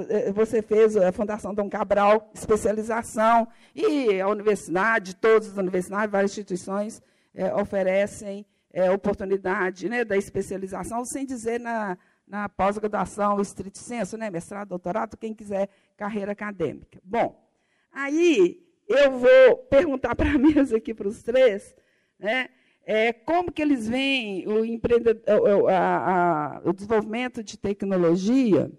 é, 0.09 0.31
você 0.31 0.63
fez 0.63 0.97
a 0.97 1.11
Fundação 1.11 1.53
Dom 1.53 1.69
Cabral, 1.69 2.31
especialização, 2.33 3.47
e 3.75 4.19
a 4.19 4.27
universidade, 4.27 5.15
todas 5.15 5.49
as 5.49 5.57
universidades, 5.57 6.11
várias 6.11 6.31
instituições 6.31 6.99
é, 7.35 7.53
oferecem 7.53 8.43
é, 8.73 8.89
oportunidade 8.89 9.87
né, 9.87 10.03
da 10.03 10.17
especialização, 10.17 11.05
sem 11.05 11.23
dizer 11.23 11.59
na, 11.59 11.99
na 12.27 12.49
pós-graduação, 12.49 13.39
estrito 13.39 13.77
senso, 13.77 14.17
né, 14.17 14.31
mestrado, 14.31 14.69
doutorado, 14.69 15.17
quem 15.17 15.35
quiser 15.35 15.69
carreira 15.95 16.31
acadêmica. 16.31 16.99
Bom, 17.03 17.47
aí 17.91 18.59
eu 18.87 19.11
vou 19.19 19.57
perguntar 19.69 20.15
para 20.17 20.31
a 20.31 20.37
mesa 20.39 20.77
aqui, 20.77 20.95
para 20.95 21.07
os 21.07 21.21
três, 21.21 21.75
né, 22.17 22.49
é, 22.91 23.13
como 23.13 23.51
que 23.51 23.61
eles 23.61 23.87
veem 23.87 24.47
o, 24.47 25.67
a, 25.67 26.55
a, 26.57 26.61
o 26.65 26.73
desenvolvimento 26.73 27.43
de 27.43 27.55
tecnologia 27.55 28.71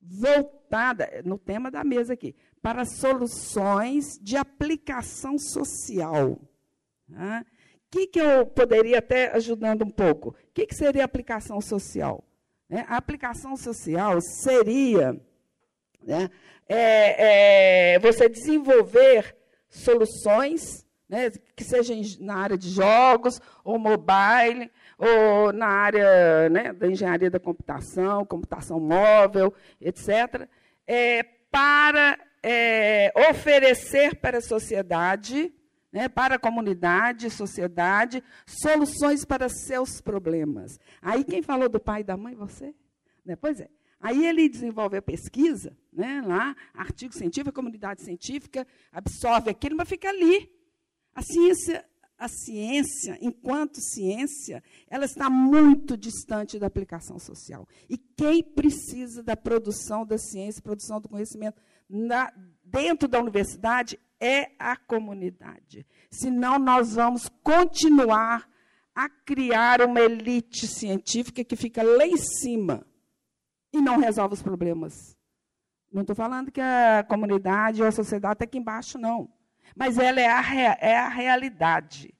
voltada, 0.00 1.20
no 1.24 1.36
tema 1.36 1.68
da 1.68 1.82
mesa 1.82 2.12
aqui, 2.12 2.36
para 2.62 2.84
soluções 2.84 4.20
de 4.22 4.36
aplicação 4.36 5.36
social. 5.36 6.40
O 7.10 7.44
que, 7.90 8.06
que 8.06 8.20
eu 8.20 8.46
poderia 8.46 9.00
até 9.00 9.34
ajudando 9.34 9.82
um 9.82 9.90
pouco? 9.90 10.28
O 10.28 10.34
que, 10.54 10.64
que 10.64 10.76
seria 10.76 11.04
aplicação 11.04 11.60
social? 11.60 12.22
Né? 12.68 12.86
A 12.88 12.96
aplicação 12.96 13.56
social 13.56 14.20
seria 14.20 15.20
né, 16.04 16.30
é, 16.68 17.94
é, 17.94 17.98
você 17.98 18.28
desenvolver 18.28 19.36
soluções 19.68 20.83
né, 21.08 21.30
que 21.54 21.64
seja 21.64 21.94
na 22.20 22.36
área 22.36 22.56
de 22.56 22.68
jogos, 22.70 23.40
ou 23.62 23.78
mobile, 23.78 24.70
ou 24.98 25.52
na 25.52 25.66
área 25.66 26.48
né, 26.48 26.72
da 26.72 26.88
engenharia 26.88 27.30
da 27.30 27.38
computação, 27.38 28.24
computação 28.24 28.80
móvel, 28.80 29.52
etc., 29.80 30.48
é, 30.86 31.22
para 31.50 32.18
é, 32.42 33.12
oferecer 33.30 34.16
para 34.16 34.38
a 34.38 34.42
sociedade, 34.42 35.52
né, 35.92 36.08
para 36.08 36.34
a 36.34 36.38
comunidade, 36.38 37.30
sociedade, 37.30 38.22
soluções 38.46 39.24
para 39.24 39.48
seus 39.48 40.00
problemas. 40.00 40.78
Aí 41.00 41.22
quem 41.22 41.42
falou 41.42 41.68
do 41.68 41.78
pai 41.78 42.00
e 42.00 42.04
da 42.04 42.16
mãe? 42.16 42.34
Você? 42.34 42.74
Né? 43.24 43.36
Pois 43.36 43.60
é. 43.60 43.68
Aí 44.00 44.26
ele 44.26 44.48
desenvolve 44.48 44.98
a 44.98 45.02
pesquisa, 45.02 45.74
né, 45.90 46.22
lá, 46.26 46.54
artigo 46.74 47.14
científico, 47.14 47.54
comunidade 47.54 48.02
científica 48.02 48.66
absorve 48.92 49.48
aquilo, 49.48 49.76
mas 49.76 49.88
fica 49.88 50.10
ali. 50.10 50.53
A 51.14 51.22
ciência 51.22 51.84
a 52.16 52.28
ciência, 52.28 53.18
enquanto 53.20 53.80
ciência, 53.80 54.62
ela 54.88 55.04
está 55.04 55.28
muito 55.28 55.96
distante 55.96 56.58
da 56.58 56.66
aplicação 56.66 57.18
social. 57.18 57.68
E 57.88 57.98
quem 57.98 58.42
precisa 58.42 59.22
da 59.22 59.36
produção 59.36 60.06
da 60.06 60.16
ciência, 60.16 60.62
produção 60.62 61.00
do 61.00 61.08
conhecimento 61.08 61.60
na, 61.88 62.32
dentro 62.64 63.08
da 63.08 63.20
universidade 63.20 63.98
é 64.20 64.52
a 64.58 64.76
comunidade. 64.76 65.86
Senão, 66.10 66.58
nós 66.58 66.94
vamos 66.94 67.28
continuar 67.42 68.48
a 68.94 69.08
criar 69.08 69.82
uma 69.82 70.00
elite 70.00 70.66
científica 70.66 71.44
que 71.44 71.56
fica 71.56 71.82
lá 71.82 72.06
em 72.06 72.16
cima 72.16 72.86
e 73.72 73.80
não 73.80 73.98
resolve 73.98 74.34
os 74.34 74.42
problemas. 74.42 74.94
Não 75.92 76.02
estou 76.02 76.14
falando 76.14 76.50
que 76.50 76.60
a 76.60 77.04
comunidade 77.08 77.82
ou 77.82 77.88
a 77.88 77.92
sociedade 77.92 78.34
está 78.34 78.44
aqui 78.44 78.58
embaixo, 78.58 78.98
não. 78.98 79.28
Mas 79.76 79.98
ela 79.98 80.20
é 80.20 80.28
a, 80.28 80.76
é 80.80 80.96
a 80.96 81.08
realidade. 81.08 82.14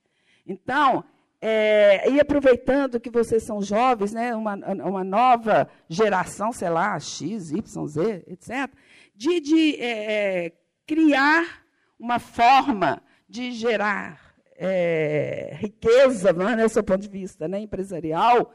Então, 0.46 1.04
é, 1.40 2.10
e 2.10 2.18
aproveitando 2.18 2.98
que 2.98 3.10
vocês 3.10 3.42
são 3.42 3.60
jovens, 3.60 4.12
né, 4.12 4.34
uma, 4.34 4.54
uma 4.54 5.04
nova 5.04 5.68
geração, 5.88 6.52
sei 6.52 6.70
lá, 6.70 6.98
X, 6.98 7.50
Y, 7.50 7.86
Z, 7.86 8.24
etc., 8.28 8.72
de, 9.14 9.40
de 9.40 9.76
é, 9.78 10.52
criar 10.86 11.62
uma 11.98 12.18
forma 12.18 13.02
de 13.28 13.52
gerar 13.52 14.34
é, 14.56 15.56
riqueza, 15.60 16.32
não 16.32 16.48
é, 16.48 16.68
seu 16.68 16.82
ponto 16.82 17.02
de 17.02 17.08
vista 17.08 17.46
né, 17.46 17.60
empresarial, 17.60 18.52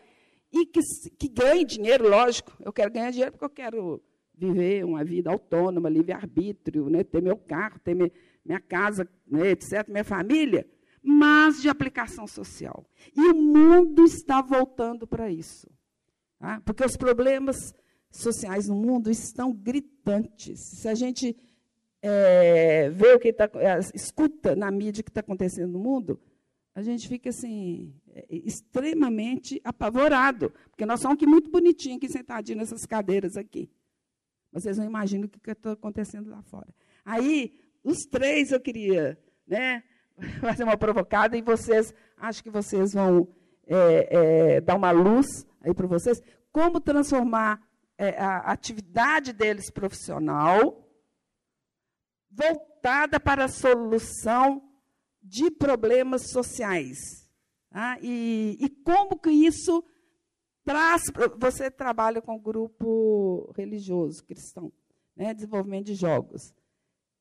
e 0.51 0.65
que, 0.65 0.79
que 1.17 1.29
ganhe 1.29 1.63
dinheiro, 1.63 2.09
lógico. 2.09 2.57
Eu 2.59 2.73
quero 2.73 2.91
ganhar 2.91 3.11
dinheiro 3.11 3.31
porque 3.31 3.45
eu 3.45 3.49
quero 3.49 4.01
viver 4.35 4.83
uma 4.83 5.03
vida 5.03 5.29
autônoma, 5.29 5.89
livre-arbítrio, 5.89 6.89
né, 6.89 7.03
ter 7.03 7.21
meu 7.21 7.37
carro, 7.37 7.79
ter 7.83 7.93
minha, 7.93 8.11
minha 8.45 8.59
casa, 8.59 9.07
né, 9.27 9.51
etc., 9.51 9.87
minha 9.87 10.03
família, 10.03 10.67
mas 11.01 11.61
de 11.61 11.69
aplicação 11.69 12.27
social. 12.27 12.85
E 13.15 13.21
o 13.29 13.35
mundo 13.35 14.03
está 14.03 14.41
voltando 14.41 15.07
para 15.07 15.31
isso. 15.31 15.67
Tá? 16.39 16.61
Porque 16.65 16.83
os 16.83 16.97
problemas 16.97 17.73
sociais 18.11 18.67
no 18.67 18.75
mundo 18.75 19.09
estão 19.09 19.53
gritantes. 19.53 20.59
Se 20.59 20.87
a 20.87 20.95
gente 20.95 21.37
é, 22.01 22.89
vê 22.89 23.13
o 23.13 23.19
que 23.19 23.29
está, 23.29 23.49
é, 23.55 23.79
escuta 23.93 24.55
na 24.55 24.71
mídia 24.71 25.01
o 25.01 25.03
que 25.03 25.11
está 25.11 25.21
acontecendo 25.21 25.73
no 25.73 25.79
mundo, 25.79 26.19
a 26.73 26.81
gente 26.81 27.07
fica 27.07 27.29
assim, 27.29 27.93
é, 28.09 28.25
extremamente 28.29 29.59
apavorado. 29.63 30.51
Porque 30.69 30.85
nós 30.85 31.01
somos 31.01 31.15
aqui 31.15 31.27
muito 31.27 31.49
bonitinhos 31.49 31.97
aqui 31.97 32.09
sentadinhos 32.09 32.59
nessas 32.59 32.85
cadeiras 32.85 33.37
aqui. 33.37 33.69
Vocês 34.51 34.77
não 34.77 34.85
imaginam 34.85 35.25
o 35.25 35.29
que 35.29 35.51
está 35.51 35.73
acontecendo 35.73 36.29
lá 36.29 36.41
fora. 36.41 36.73
Aí, 37.05 37.53
os 37.83 37.99
três 38.09 38.51
eu 38.51 38.59
queria 38.59 39.17
né, 39.47 39.83
fazer 40.41 40.63
uma 40.63 40.77
provocada 40.77 41.37
e 41.37 41.41
vocês, 41.41 41.93
acho 42.17 42.43
que 42.43 42.49
vocês 42.49 42.93
vão 42.93 43.27
é, 43.67 44.55
é, 44.55 44.61
dar 44.61 44.75
uma 44.75 44.91
luz 44.91 45.45
aí 45.61 45.73
para 45.73 45.87
vocês. 45.87 46.21
Como 46.51 46.79
transformar 46.79 47.61
é, 47.97 48.17
a 48.17 48.51
atividade 48.51 49.33
deles 49.33 49.69
profissional 49.69 50.85
voltada 52.31 53.19
para 53.19 53.45
a 53.45 53.49
solução 53.49 54.63
de 55.21 55.51
problemas 55.51 56.31
sociais. 56.31 56.97
Tá? 57.69 57.97
E, 58.01 58.57
e 58.59 58.69
como 58.69 59.19
que 59.19 59.29
isso 59.29 59.83
traz. 60.63 61.03
Você 61.37 61.69
trabalha 61.69 62.21
com 62.21 62.39
grupo 62.39 63.51
religioso 63.55 64.23
cristão, 64.23 64.71
né? 65.15 65.33
desenvolvimento 65.33 65.87
de 65.87 65.95
jogos. 65.95 66.53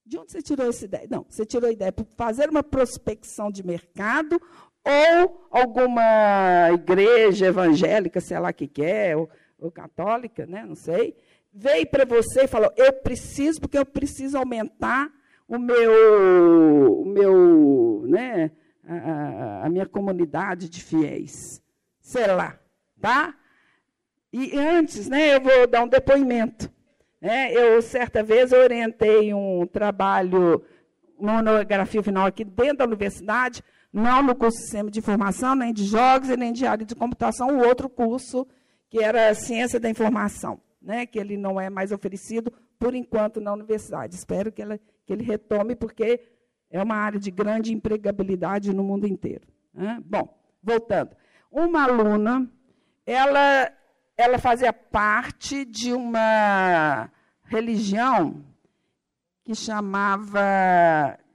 De 0.09 0.17
onde 0.17 0.33
você 0.33 0.41
tirou 0.41 0.67
essa 0.67 0.87
ideia? 0.87 1.07
Não, 1.11 1.27
você 1.29 1.45
tirou 1.45 1.69
a 1.69 1.73
ideia 1.73 1.93
para 1.93 2.07
fazer 2.17 2.49
uma 2.49 2.63
prospecção 2.63 3.51
de 3.51 3.63
mercado 3.63 4.41
ou 4.83 5.47
alguma 5.51 6.71
igreja 6.73 7.49
evangélica, 7.49 8.19
sei 8.19 8.39
lá 8.39 8.51
que 8.51 8.67
quer, 8.67 9.11
é, 9.11 9.17
ou, 9.17 9.29
ou 9.59 9.71
católica, 9.71 10.47
né? 10.47 10.65
não 10.65 10.75
sei, 10.75 11.15
veio 11.53 11.87
para 11.89 12.07
você 12.07 12.45
e 12.45 12.49
falou: 12.49 12.73
eu 12.75 12.91
preciso, 12.91 13.61
porque 13.61 13.77
eu 13.77 13.85
preciso 13.85 14.39
aumentar 14.39 15.11
o 15.47 15.59
meu, 15.59 17.03
o 17.03 17.05
meu 17.05 18.05
né, 18.07 18.51
a, 18.87 19.67
a 19.67 19.69
minha 19.69 19.85
comunidade 19.85 20.71
de 20.71 20.83
fiéis. 20.83 21.63
Sei 22.01 22.27
lá, 22.29 22.59
tá? 22.99 23.35
E 24.33 24.59
antes, 24.59 25.07
né, 25.07 25.35
eu 25.37 25.41
vou 25.43 25.67
dar 25.67 25.83
um 25.83 25.89
depoimento. 25.89 26.73
Né? 27.21 27.53
Eu, 27.53 27.83
certa 27.83 28.23
vez, 28.23 28.53
orientei 28.53 29.35
um 29.35 29.67
trabalho, 29.67 30.63
monografia 31.19 32.03
final 32.03 32.27
aqui 32.27 32.45
dentro 32.45 32.79
da 32.79 32.85
universidade, 32.85 33.63
não 33.93 34.23
no 34.23 34.35
curso 34.35 34.57
de 34.57 34.63
Sistema 34.65 34.91
de 34.91 34.99
Informação, 34.99 35.55
nem 35.55 35.73
de 35.73 35.85
Jogos 35.85 36.29
e 36.29 36.37
nem 36.37 36.53
de 36.53 36.67
Área 36.67 36.85
de 36.85 36.95
Computação, 36.95 37.59
o 37.59 37.67
outro 37.67 37.89
curso, 37.89 38.47
que 38.89 39.03
era 39.03 39.35
Ciência 39.35 39.81
da 39.81 39.91
Informação, 39.91 40.61
né? 40.81 41.07
que 41.07 41.19
ele 41.19 41.37
não 41.37 41.61
é 41.61 41.69
mais 41.69 41.91
oferecido, 41.91 42.53
por 42.79 42.95
enquanto, 42.95 43.41
na 43.41 43.53
universidade. 43.53 44.15
Espero 44.15 44.53
que, 44.53 44.63
ela, 44.63 44.79
que 45.05 45.13
ele 45.13 45.25
retome, 45.25 45.75
porque 45.75 46.21
é 46.71 46.83
uma 46.83 46.95
área 46.95 47.19
de 47.19 47.31
grande 47.31 47.73
empregabilidade 47.73 48.73
no 48.73 48.85
mundo 48.85 49.07
inteiro. 49.07 49.47
Né? 49.75 50.01
Bom, 50.05 50.39
voltando. 50.63 51.17
Uma 51.51 51.85
aluna, 51.85 52.49
ela 53.05 53.73
ela 54.19 54.37
fazia 54.37 54.73
parte 54.73 55.65
de 55.65 55.93
uma 55.93 57.09
religião 57.45 58.45
que 59.45 59.55
chamava. 59.55 60.41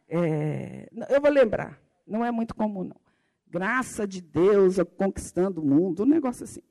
É, 0.10 0.90
eu 1.10 1.22
vou 1.22 1.32
lembrar, 1.32 1.80
não 2.06 2.26
é 2.26 2.30
muito 2.30 2.54
comum, 2.54 2.84
não. 2.84 3.02
Graça 3.48 4.06
de 4.06 4.22
Deus 4.22 4.76
conquistando 4.98 5.62
o 5.62 5.66
mundo, 5.66 6.04
um 6.04 6.08
negócio 6.08 6.44
assim. 6.44 6.62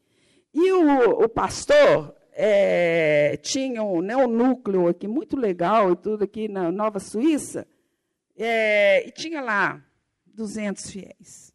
E 0.52 0.70
o, 0.70 1.24
o 1.24 1.28
pastor 1.30 2.14
é, 2.32 3.38
tinha 3.38 3.82
um, 3.82 4.02
né, 4.02 4.14
um 4.14 4.26
núcleo 4.26 4.88
aqui 4.88 5.08
muito 5.08 5.34
legal 5.34 5.92
e 5.92 5.96
tudo 5.96 6.24
aqui 6.24 6.46
na 6.46 6.70
Nova 6.70 7.00
Suíça, 7.00 7.66
é, 8.36 9.08
e 9.08 9.10
tinha 9.12 9.40
lá 9.40 9.82
200 10.26 10.90
fiéis. 10.90 11.54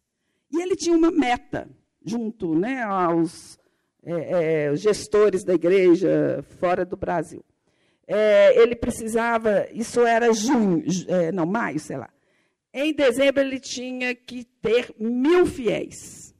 E 0.50 0.60
ele 0.60 0.74
tinha 0.74 0.96
uma 0.96 1.12
meta 1.12 1.68
junto 2.04 2.58
né, 2.58 2.82
aos 2.82 3.58
é, 4.04 4.66
é, 4.70 4.76
gestores 4.76 5.44
da 5.44 5.54
igreja 5.54 6.44
fora 6.58 6.84
do 6.84 6.96
Brasil. 6.96 7.44
É, 8.06 8.58
ele 8.60 8.74
precisava, 8.74 9.68
isso 9.72 10.00
era 10.00 10.32
junho, 10.32 10.82
é, 11.08 11.30
não, 11.30 11.44
maio, 11.44 11.78
sei 11.78 11.96
lá. 11.98 12.08
Em 12.72 12.94
dezembro 12.94 13.40
ele 13.40 13.60
tinha 13.60 14.14
que 14.14 14.44
ter 14.44 14.94
mil 14.98 15.44
fiéis. 15.46 16.34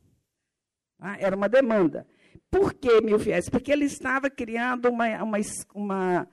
Ah, 0.98 1.16
era 1.18 1.36
uma 1.36 1.48
demanda. 1.48 2.06
Por 2.50 2.72
que 2.72 3.00
mil 3.02 3.18
fiéis? 3.18 3.48
Porque 3.48 3.70
ele 3.70 3.84
estava 3.84 4.30
criando 4.30 4.88
uma, 4.88 5.22
uma, 5.22 5.38
uma, 5.74 6.28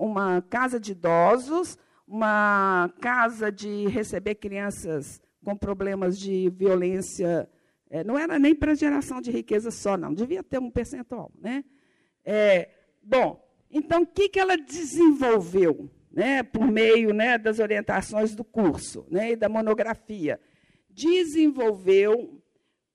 uma 0.00 0.42
casa 0.42 0.80
de 0.80 0.92
idosos, 0.92 1.76
uma 2.06 2.90
casa 3.00 3.52
de 3.52 3.86
receber 3.88 4.36
crianças 4.36 5.20
com 5.44 5.56
problemas 5.56 6.18
de 6.18 6.48
violência 6.50 7.48
é, 7.94 8.02
não 8.02 8.18
era 8.18 8.40
nem 8.40 8.56
para 8.56 8.74
geração 8.74 9.20
de 9.20 9.30
riqueza 9.30 9.70
só, 9.70 9.96
não. 9.96 10.12
Devia 10.12 10.42
ter 10.42 10.58
um 10.58 10.68
percentual. 10.68 11.30
Né? 11.40 11.62
É, 12.24 12.68
bom, 13.00 13.40
então, 13.70 14.02
o 14.02 14.06
que, 14.06 14.28
que 14.28 14.40
ela 14.40 14.56
desenvolveu 14.56 15.88
né, 16.10 16.42
por 16.42 16.66
meio 16.66 17.14
né, 17.14 17.38
das 17.38 17.60
orientações 17.60 18.34
do 18.34 18.42
curso 18.42 19.06
né, 19.08 19.30
e 19.30 19.36
da 19.36 19.48
monografia? 19.48 20.40
Desenvolveu 20.90 22.42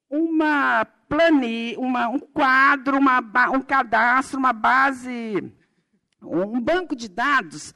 uma 0.10 0.84
planilha, 0.84 1.80
uma, 1.80 2.10
um 2.10 2.20
quadro, 2.20 2.98
uma, 2.98 3.22
um 3.52 3.62
cadastro, 3.62 4.38
uma 4.38 4.52
base, 4.52 5.50
um 6.22 6.60
banco 6.60 6.94
de 6.94 7.08
dados 7.08 7.74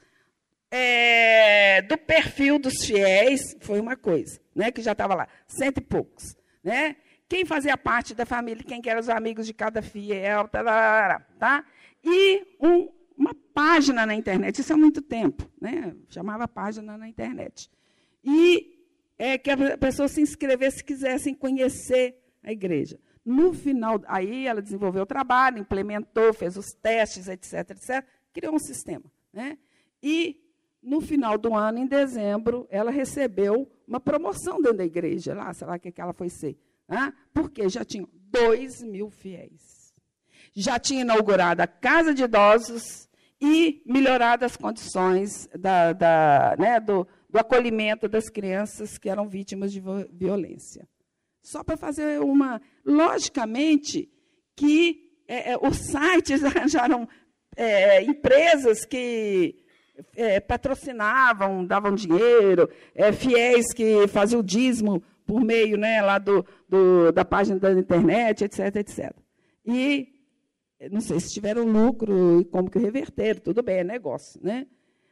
é, 0.70 1.80
do 1.80 1.96
perfil 1.96 2.58
dos 2.58 2.84
fiéis, 2.84 3.56
foi 3.62 3.80
uma 3.80 3.96
coisa, 3.96 4.38
né, 4.54 4.70
que 4.70 4.82
já 4.82 4.92
estava 4.92 5.14
lá, 5.14 5.26
cento 5.48 5.78
e 5.78 5.80
poucos. 5.80 6.36
Né? 6.62 6.96
Quem 7.28 7.44
fazia 7.44 7.76
parte 7.76 8.14
da 8.14 8.26
família, 8.26 8.62
quem 8.62 8.80
eram 8.84 9.00
os 9.00 9.08
amigos 9.08 9.46
de 9.46 9.54
cada 9.54 9.80
fiel, 9.82 10.48
tá? 11.38 11.64
E 12.02 12.46
um, 12.60 12.88
uma 13.16 13.34
página 13.54 14.04
na 14.04 14.14
internet, 14.14 14.58
isso 14.60 14.72
há 14.72 14.76
muito 14.76 15.00
tempo, 15.00 15.48
né? 15.60 15.94
chamava 16.08 16.46
página 16.46 16.98
na 16.98 17.08
internet. 17.08 17.70
E 18.22 18.74
é, 19.18 19.38
que 19.38 19.50
a 19.50 19.78
pessoa 19.78 20.08
se 20.08 20.20
inscrevesse 20.20 20.78
se 20.78 20.84
quisessem 20.84 21.34
conhecer 21.34 22.20
a 22.42 22.52
igreja. 22.52 22.98
No 23.24 23.54
final, 23.54 24.02
aí 24.06 24.46
ela 24.46 24.60
desenvolveu 24.60 25.04
o 25.04 25.06
trabalho, 25.06 25.58
implementou, 25.58 26.34
fez 26.34 26.56
os 26.58 26.74
testes, 26.74 27.26
etc, 27.26 27.70
etc, 27.70 28.04
criou 28.34 28.54
um 28.54 28.58
sistema. 28.58 29.04
Né? 29.32 29.56
E 30.02 30.38
no 30.82 31.00
final 31.00 31.38
do 31.38 31.54
ano, 31.54 31.78
em 31.78 31.86
dezembro, 31.86 32.66
ela 32.70 32.90
recebeu 32.90 33.70
uma 33.88 33.98
promoção 33.98 34.60
dentro 34.60 34.78
da 34.78 34.84
igreja, 34.84 35.32
lá, 35.34 35.52
sei 35.54 35.66
lá 35.66 35.76
o 35.76 35.80
que 35.80 35.98
ela 35.98 36.12
foi 36.12 36.28
ser. 36.28 36.58
Né? 36.88 37.12
Porque 37.32 37.68
já 37.68 37.84
tinham 37.84 38.08
dois 38.12 38.82
mil 38.82 39.10
fiéis. 39.10 39.92
Já 40.54 40.78
tinha 40.78 41.00
inaugurado 41.00 41.62
a 41.62 41.66
casa 41.66 42.14
de 42.14 42.22
idosos 42.24 43.08
e 43.40 43.82
melhorado 43.84 44.44
as 44.44 44.56
condições 44.56 45.48
da, 45.58 45.92
da, 45.92 46.56
né, 46.58 46.80
do, 46.80 47.06
do 47.28 47.38
acolhimento 47.38 48.08
das 48.08 48.28
crianças 48.28 48.96
que 48.96 49.08
eram 49.08 49.28
vítimas 49.28 49.72
de 49.72 49.82
violência. 50.12 50.88
Só 51.42 51.62
para 51.62 51.76
fazer 51.76 52.20
uma. 52.20 52.60
Logicamente 52.84 54.10
que 54.56 55.04
é, 55.28 55.52
é, 55.52 55.58
os 55.58 55.76
sites 55.76 56.42
arranjaram 56.44 57.08
é, 57.56 58.02
empresas 58.02 58.84
que 58.84 59.56
é, 60.16 60.40
patrocinavam, 60.40 61.64
davam 61.64 61.94
dinheiro, 61.94 62.68
é, 62.94 63.12
fiéis 63.12 63.72
que 63.72 64.06
faziam 64.08 64.40
o 64.40 64.44
dízimo 64.44 65.02
por 65.26 65.40
meio 65.42 65.76
né, 65.76 66.02
lá 66.02 66.18
do, 66.18 66.44
do, 66.68 67.12
da 67.12 67.24
página 67.24 67.58
da 67.58 67.72
internet, 67.72 68.44
etc, 68.44 68.76
etc. 68.76 69.12
E 69.64 70.14
não 70.90 71.00
sei 71.00 71.20
se 71.20 71.32
tiveram 71.32 71.64
lucro 71.64 72.40
e 72.40 72.44
como 72.44 72.70
que 72.70 72.78
reverteram, 72.78 73.40
tudo 73.40 73.62
bem, 73.62 73.78
é 73.78 73.84
negócio, 73.84 74.40
né? 74.42 74.66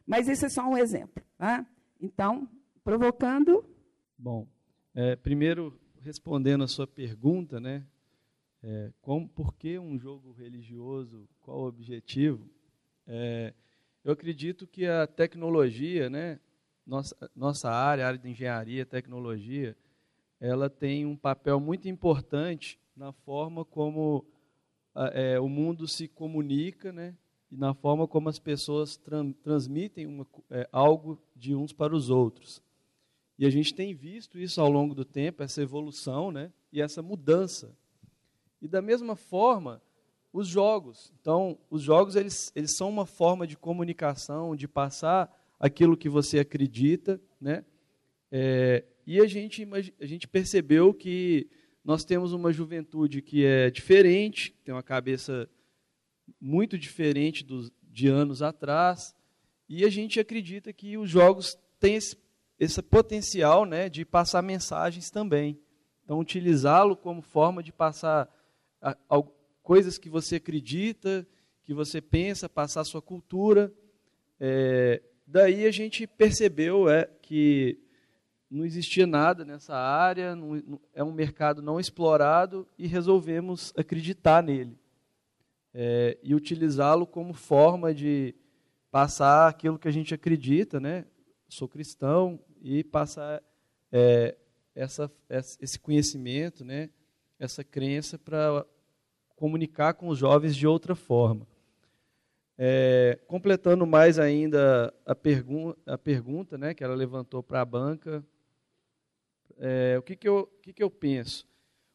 Mas 0.07 0.29
isso 0.29 0.45
é 0.47 0.49
só 0.49 0.63
um 0.69 0.77
exemplo. 0.77 1.23
Tá? 1.39 1.67
Então, 2.01 2.49
provocando. 2.85 3.65
Bom, 4.19 4.47
é, 4.95 5.17
primeiro 5.17 5.79
respondendo 6.01 6.65
a 6.65 6.69
sua 6.69 6.87
pergunta, 6.87 7.61
né? 7.61 7.85
É, 8.63 8.93
como, 9.01 9.29
por 9.29 9.55
que 9.55 9.79
um 9.79 9.99
jogo 9.99 10.33
religioso? 10.33 11.29
Qual 11.41 11.61
o 11.61 11.67
objetivo? 11.69 12.49
É, 13.07 13.55
eu 14.05 14.13
acredito 14.13 14.67
que 14.67 14.87
a 14.87 15.07
tecnologia, 15.07 16.11
né? 16.11 16.39
Nossa, 16.85 17.17
nossa 17.35 17.71
área, 17.71 18.07
área 18.07 18.19
de 18.19 18.29
engenharia, 18.29 18.85
tecnologia, 18.85 19.77
ela 20.43 20.69
tem 20.69 21.07
um 21.07 21.17
papel 21.17 21.61
muito 21.61 21.89
importante 21.89 22.77
na 22.97 23.13
forma 23.13 23.65
como 23.65 24.27
é, 25.13 25.39
o 25.39 25.49
mundo 25.49 25.87
se 25.87 26.09
comunica, 26.09 26.93
né? 26.93 27.15
E 27.49 27.57
na 27.57 27.73
forma 27.73 28.09
como 28.09 28.29
as 28.29 28.41
pessoas 28.41 28.97
tran 28.97 29.31
transmitem 29.31 30.05
uma, 30.05 30.27
é, 30.51 30.69
algo 30.73 31.17
de 31.37 31.55
uns 31.55 31.73
para 31.73 31.95
os 31.95 32.11
outros. 32.11 32.61
E 33.39 33.47
a 33.47 33.51
gente 33.51 33.73
tem 33.73 33.95
visto 33.95 34.37
isso 34.37 34.61
ao 34.61 34.69
longo 34.69 34.97
do 34.97 35.05
tempo, 35.05 35.45
essa 35.45 35.63
evolução, 35.63 36.33
né? 36.33 36.53
E 36.73 36.83
essa 36.83 37.01
mudança. 37.01 37.73
E 38.61 38.67
da 38.67 38.83
mesma 38.83 39.15
forma, 39.15 39.81
os 40.33 40.49
jogos. 40.49 41.13
Então, 41.21 41.57
os 41.71 41.83
jogos 41.83 42.17
eles, 42.17 42.51
eles 42.57 42.77
são 42.77 42.89
uma 42.89 43.07
forma 43.07 43.47
de 43.47 43.57
comunicação, 43.57 44.57
de 44.57 44.67
passar 44.67 45.33
aquilo 45.61 45.97
que 45.97 46.09
você 46.09 46.41
acredita, 46.41 47.21
né? 47.41 47.65
É, 48.29 48.85
e 49.07 49.21
a 49.21 49.27
gente, 49.27 49.67
a 50.01 50.07
gente 50.07 50.29
percebeu 50.29 50.95
que 50.95 51.49
nós 51.85 52.05
temos 52.05 52.33
uma 52.33 52.53
juventude 52.53 53.21
que 53.21 53.45
é 53.45 53.71
diferente, 53.71 54.55
tem 54.65 54.73
uma 54.73 54.83
cabeça 54.83 55.49
muito 56.41 56.79
diferente 56.79 57.45
dos, 57.45 57.73
de 57.83 58.09
anos 58.09 58.43
atrás, 58.43 59.15
e 59.69 59.85
a 59.85 59.89
gente 59.89 60.21
acredita 60.21 60.73
que 60.73 60.97
os 60.97 61.11
jogos 61.11 61.59
têm 61.81 61.97
esse, 61.97 62.17
esse 62.59 62.81
potencial 62.83 63.65
né, 63.65 63.89
de 63.89 64.05
passar 64.05 64.43
mensagens 64.43 65.11
também. 65.11 65.59
Então, 66.05 66.19
utilizá-lo 66.19 66.97
como 66.97 67.23
forma 67.23 67.63
de 67.63 67.73
passar 67.73 68.29
a, 68.81 68.97
a, 69.09 69.23
coisas 69.63 69.99
que 69.99 70.09
você 70.09 70.37
acredita, 70.37 71.27
que 71.63 71.73
você 71.73 72.01
pensa, 72.01 72.49
passar 72.49 72.83
a 72.83 72.85
sua 72.85 73.01
cultura. 73.01 73.73
É, 74.39 75.03
daí 75.27 75.67
a 75.67 75.71
gente 75.71 76.07
percebeu 76.07 76.89
é, 76.89 77.09
que 77.23 77.79
não 78.53 78.65
existia 78.65 79.07
nada 79.07 79.45
nessa 79.45 79.75
área, 79.75 80.37
não, 80.37 80.81
é 80.95 81.03
um 81.03 81.13
mercado 81.13 81.63
não 81.63 81.81
explorado 81.81 82.69
e 82.79 82.87
resolvemos 82.87 83.73
acreditar 83.77 84.43
nele 84.43 84.79
é, 85.75 86.19
e 86.23 86.35
utilizá-lo 86.35 87.07
como 87.07 87.33
forma 87.33 87.95
de 87.95 88.35
passar 88.91 89.49
aquilo 89.49 89.79
que 89.79 89.89
a 89.89 89.93
gente 89.93 90.15
acredita, 90.15 90.79
né? 90.79 91.07
Sou 91.49 91.67
cristão 91.67 92.39
e 92.61 92.85
passar 92.85 93.43
é, 93.91 94.37
essa, 94.75 95.11
esse 95.61 95.79
conhecimento, 95.79 96.65
né? 96.65 96.91
Essa 97.39 97.65
crença 97.65 98.19
para 98.19 98.67
comunicar 99.35 99.95
com 99.95 100.09
os 100.09 100.19
jovens 100.19 100.55
de 100.55 100.67
outra 100.67 100.95
forma. 100.95 101.47
É, 102.59 103.19
completando 103.27 103.87
mais 103.87 104.19
ainda 104.19 104.93
a, 105.07 105.15
pergun 105.15 105.75
a 105.87 105.97
pergunta 105.97 106.59
né, 106.59 106.75
que 106.75 106.85
ela 106.85 106.95
levantou 106.95 107.43
para 107.43 107.63
a 107.63 107.65
banca, 107.65 108.23
é, 109.59 109.97
o 109.99 110.03
que, 110.03 110.17
que, 110.17 110.29
eu, 110.29 110.47
que, 110.63 110.73
que 110.73 110.83
eu 110.83 110.91
penso? 110.91 111.47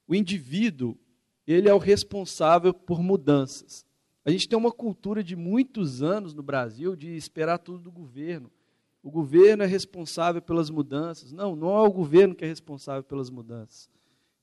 O 0.08 0.16
indivíduo 0.16 0.98
ele 1.46 1.70
é 1.70 1.74
o 1.74 1.78
responsável 1.78 2.74
por 2.74 3.02
mudanças. 3.02 3.86
A 4.26 4.30
gente 4.30 4.50
tem 4.50 4.58
uma 4.58 4.72
cultura 4.72 5.24
de 5.24 5.36
muitos 5.36 6.04
anos 6.04 6.34
no 6.34 6.44
Brasil 6.44 6.96
de 6.96 7.16
esperar 7.16 7.58
tudo 7.58 7.80
do 7.80 7.92
governo. 7.92 8.52
O 9.02 9.10
governo 9.10 9.64
é 9.64 9.66
responsável 9.66 10.42
pelas 10.42 10.70
mudanças. 10.70 11.32
Não, 11.32 11.56
não 11.56 11.70
é 11.70 11.88
o 11.88 11.92
governo 11.92 12.36
que 12.36 12.44
é 12.44 12.48
responsável 12.48 13.04
pelas 13.04 13.30
mudanças. 13.30 13.90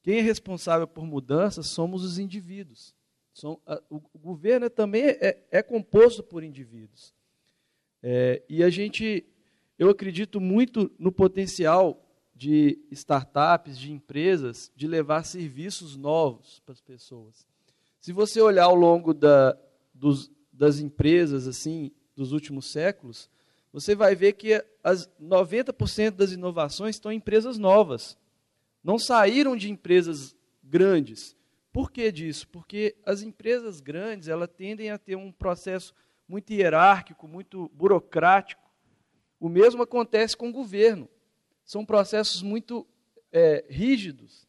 Quem 0.02 0.18
é 0.18 0.22
responsável 0.22 0.86
por 0.86 1.04
mudanças 1.04 1.66
somos 1.66 2.02
os 2.02 2.18
indivíduos. 2.18 2.94
O, 3.42 3.58
o, 3.90 4.18
governo 4.18 4.70
também 4.70 5.02
é, 5.02 5.44
é, 5.50 5.62
composto 5.62 6.22
por 6.22 6.44
indivíduos. 6.44 7.12
É, 8.02 8.42
e 8.48 8.62
a 8.62 8.70
gente, 8.70 9.26
eu 9.78 9.90
acredito 9.90 10.40
muito 10.40 10.90
no 10.98 11.10
potencial 11.10 12.03
de 12.34 12.78
startups, 12.90 13.78
de 13.78 13.92
empresas, 13.92 14.72
de 14.74 14.86
levar 14.86 15.24
serviços 15.24 15.96
novos 15.96 16.60
para 16.60 16.72
as 16.72 16.80
pessoas. 16.80 17.46
Se 18.00 18.12
você 18.12 18.40
olhar 18.40 18.64
ao 18.64 18.74
longo 18.74 19.14
da, 19.14 19.56
dos, 19.92 20.30
das 20.52 20.80
empresas 20.80 21.46
assim 21.46 21.92
dos 22.16 22.32
últimos 22.32 22.70
séculos, 22.70 23.30
você 23.72 23.94
vai 23.94 24.14
ver 24.14 24.32
que 24.34 24.62
as 24.82 25.08
90% 25.20 26.10
das 26.12 26.32
inovações 26.32 26.96
estão 26.96 27.12
em 27.12 27.16
empresas 27.16 27.56
novas. 27.56 28.16
Não 28.82 28.98
saíram 28.98 29.56
de 29.56 29.70
empresas 29.70 30.36
grandes. 30.62 31.36
Por 31.72 31.90
que 31.90 32.10
disso? 32.12 32.46
Porque 32.48 32.96
as 33.04 33.22
empresas 33.22 33.80
grandes 33.80 34.28
elas 34.28 34.50
tendem 34.56 34.90
a 34.90 34.98
ter 34.98 35.16
um 35.16 35.32
processo 35.32 35.94
muito 36.28 36.52
hierárquico, 36.52 37.26
muito 37.26 37.68
burocrático. 37.74 38.62
O 39.40 39.48
mesmo 39.48 39.82
acontece 39.82 40.36
com 40.36 40.48
o 40.48 40.52
governo 40.52 41.08
são 41.64 41.84
processos 41.84 42.42
muito 42.42 42.86
é, 43.32 43.64
rígidos. 43.68 44.46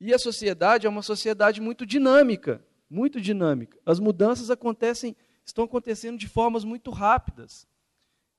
E 0.00 0.12
a 0.12 0.18
sociedade 0.18 0.86
é 0.86 0.90
uma 0.90 1.02
sociedade 1.02 1.60
muito 1.60 1.86
dinâmica, 1.86 2.64
muito 2.90 3.20
dinâmica. 3.20 3.78
As 3.86 4.00
mudanças 4.00 4.50
acontecem, 4.50 5.16
estão 5.44 5.64
acontecendo 5.64 6.18
de 6.18 6.28
formas 6.28 6.64
muito 6.64 6.90
rápidas. 6.90 7.66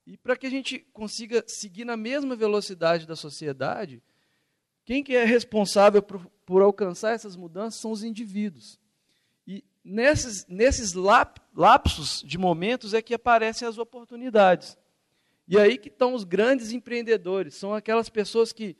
E 0.06 0.16
para 0.16 0.36
que 0.36 0.46
a 0.46 0.50
gente 0.50 0.78
consiga 0.92 1.42
seguir 1.46 1.84
na 1.84 1.96
mesma 1.96 2.36
velocidade 2.36 3.06
da 3.06 3.16
sociedade, 3.16 4.02
quem 4.84 5.02
que 5.02 5.16
é 5.16 5.24
responsável 5.24 6.02
por, 6.02 6.26
por 6.44 6.60
alcançar 6.60 7.14
essas 7.14 7.34
mudanças 7.34 7.80
são 7.80 7.90
os 7.90 8.04
indivíduos. 8.04 8.78
E 9.46 9.64
nesses, 9.82 10.46
nesses 10.46 10.92
lap, 10.92 11.40
lapsos 11.56 12.22
de 12.22 12.36
momentos 12.36 12.92
é 12.92 13.00
que 13.00 13.14
aparecem 13.14 13.66
as 13.66 13.78
oportunidades. 13.78 14.76
E 15.46 15.58
aí 15.58 15.76
que 15.76 15.88
estão 15.88 16.14
os 16.14 16.24
grandes 16.24 16.72
empreendedores, 16.72 17.54
são 17.54 17.74
aquelas 17.74 18.08
pessoas 18.08 18.52
que 18.52 18.76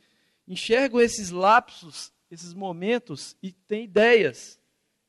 enxergam 0.49 1.01
esses 1.01 1.31
lapsos, 1.31 2.13
esses 2.31 2.55
momentos 2.55 3.37
e 3.43 3.53
têm 3.53 3.85
ideias. 3.85 4.59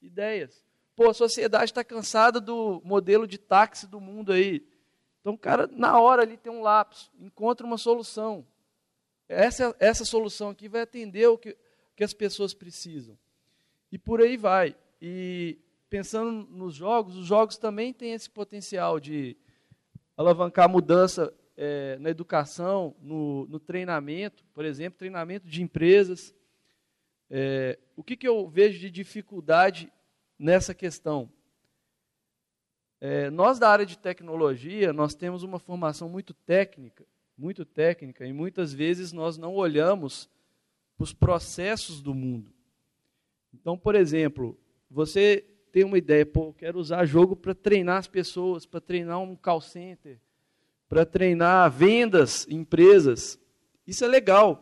Ideias. 0.01 0.63
Pô, 0.95 1.09
a 1.09 1.13
sociedade 1.13 1.71
está 1.71 1.83
cansada 1.83 2.39
do 2.39 2.81
modelo 2.83 3.27
de 3.27 3.37
táxi 3.37 3.87
do 3.87 3.99
mundo 3.99 4.31
aí. 4.31 4.65
Então 5.21 5.33
o 5.33 5.37
cara, 5.37 5.67
na 5.71 5.99
hora 5.99 6.21
ali, 6.21 6.37
tem 6.37 6.51
um 6.51 6.61
lapso, 6.61 7.11
encontra 7.19 7.65
uma 7.65 7.77
solução. 7.77 8.45
Essa, 9.27 9.75
essa 9.79 10.05
solução 10.05 10.49
aqui 10.49 10.69
vai 10.69 10.81
atender 10.81 11.27
o 11.27 11.37
que, 11.37 11.57
que 11.95 12.03
as 12.03 12.13
pessoas 12.13 12.53
precisam. 12.53 13.17
E 13.91 13.97
por 13.97 14.21
aí 14.21 14.37
vai. 14.37 14.75
E 15.01 15.57
pensando 15.89 16.31
nos 16.31 16.75
jogos, 16.75 17.15
os 17.15 17.25
jogos 17.25 17.57
também 17.57 17.91
têm 17.91 18.13
esse 18.13 18.29
potencial 18.29 18.99
de 18.99 19.35
alavancar 20.15 20.69
mudança 20.69 21.33
é, 21.57 21.97
na 21.99 22.09
educação, 22.09 22.95
no, 23.01 23.45
no, 23.47 23.59
treinamento, 23.59 24.43
por 24.53 24.65
exemplo, 24.65 24.99
treinamento 24.99 25.47
de 25.47 25.61
empresas. 25.61 26.35
É, 27.29 27.79
o 27.95 28.03
que, 28.03 28.17
que 28.17 28.27
eu 28.27 28.47
vejo 28.47 28.79
de 28.79 28.89
dificuldade 28.89 29.91
nessa 30.37 30.73
questão? 30.73 31.29
É, 32.99 33.29
nós 33.29 33.59
da 33.59 33.69
área 33.69 33.85
de 33.85 33.97
tecnologia, 33.97 34.91
nós 34.91 35.15
temos 35.15 35.43
uma 35.43 35.59
formação 35.59 36.09
muito 36.09 36.33
técnica, 36.33 37.05
muito 37.37 37.65
técnica, 37.65 38.25
e 38.25 38.33
muitas 38.33 38.73
vezes 38.73 39.11
nós 39.11 39.37
não 39.37 39.53
olhamos 39.55 40.29
para 40.97 41.03
os 41.03 41.13
processos 41.13 42.01
do 42.01 42.13
mundo. 42.13 42.53
Então, 43.53 43.77
por 43.77 43.95
exemplo, 43.95 44.57
você 44.89 45.45
tem 45.71 45.83
uma 45.83 45.97
ideia, 45.97 46.25
pô, 46.25 46.47
eu 46.47 46.53
quero 46.53 46.79
usar 46.79 47.05
jogo 47.05 47.35
para 47.35 47.53
treinar 47.53 47.97
as 47.97 48.07
pessoas, 48.07 48.65
para 48.65 48.79
treinar 48.79 49.19
um 49.19 49.35
call 49.35 49.59
center, 49.59 50.19
para 50.87 51.05
treinar 51.05 51.69
vendas, 51.71 52.47
empresas. 52.49 53.39
Isso 53.85 54.03
é 54.03 54.07
legal. 54.07 54.61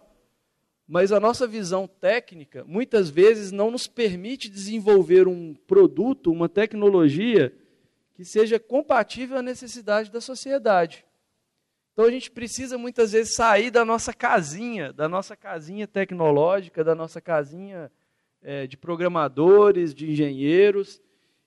Mas 0.87 1.11
a 1.11 1.19
nossa 1.19 1.47
visão 1.47 1.87
técnica 1.87 2.63
muitas 2.65 3.09
vezes 3.09 3.51
não 3.51 3.71
nos 3.71 3.87
permite 3.87 4.49
desenvolver 4.49 5.27
um 5.27 5.53
produto, 5.53 6.31
uma 6.31 6.49
tecnologia 6.49 7.55
que 8.13 8.25
seja 8.25 8.59
compatível 8.59 9.37
à 9.37 9.41
necessidade 9.41 10.11
da 10.11 10.21
sociedade. 10.21 11.05
Então 11.93 12.05
a 12.05 12.11
gente 12.11 12.31
precisa 12.31 12.77
muitas 12.77 13.11
vezes 13.11 13.35
sair 13.35 13.69
da 13.69 13.85
nossa 13.85 14.13
casinha, 14.13 14.91
da 14.91 15.07
nossa 15.07 15.35
casinha 15.35 15.87
tecnológica, 15.87 16.83
da 16.83 16.95
nossa 16.95 17.21
casinha 17.21 17.91
é, 18.41 18.67
de 18.67 18.75
programadores, 18.75 19.93
de 19.93 20.11
engenheiros, 20.11 21.01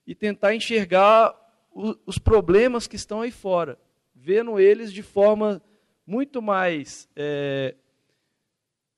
e 0.07 0.15
tentar 0.15 0.55
enxergar 0.55 1.35
o, 1.71 1.97
os 2.07 2.17
problemas 2.17 2.87
que 2.87 2.97
estão 2.97 3.21
aí 3.21 3.31
fora, 3.31 3.79
vendo 4.27 4.59
eles 4.59 4.93
de 4.93 5.05
forma 5.05 5.63
muito 6.05 6.43
mais 6.43 7.09
é, 7.15 7.77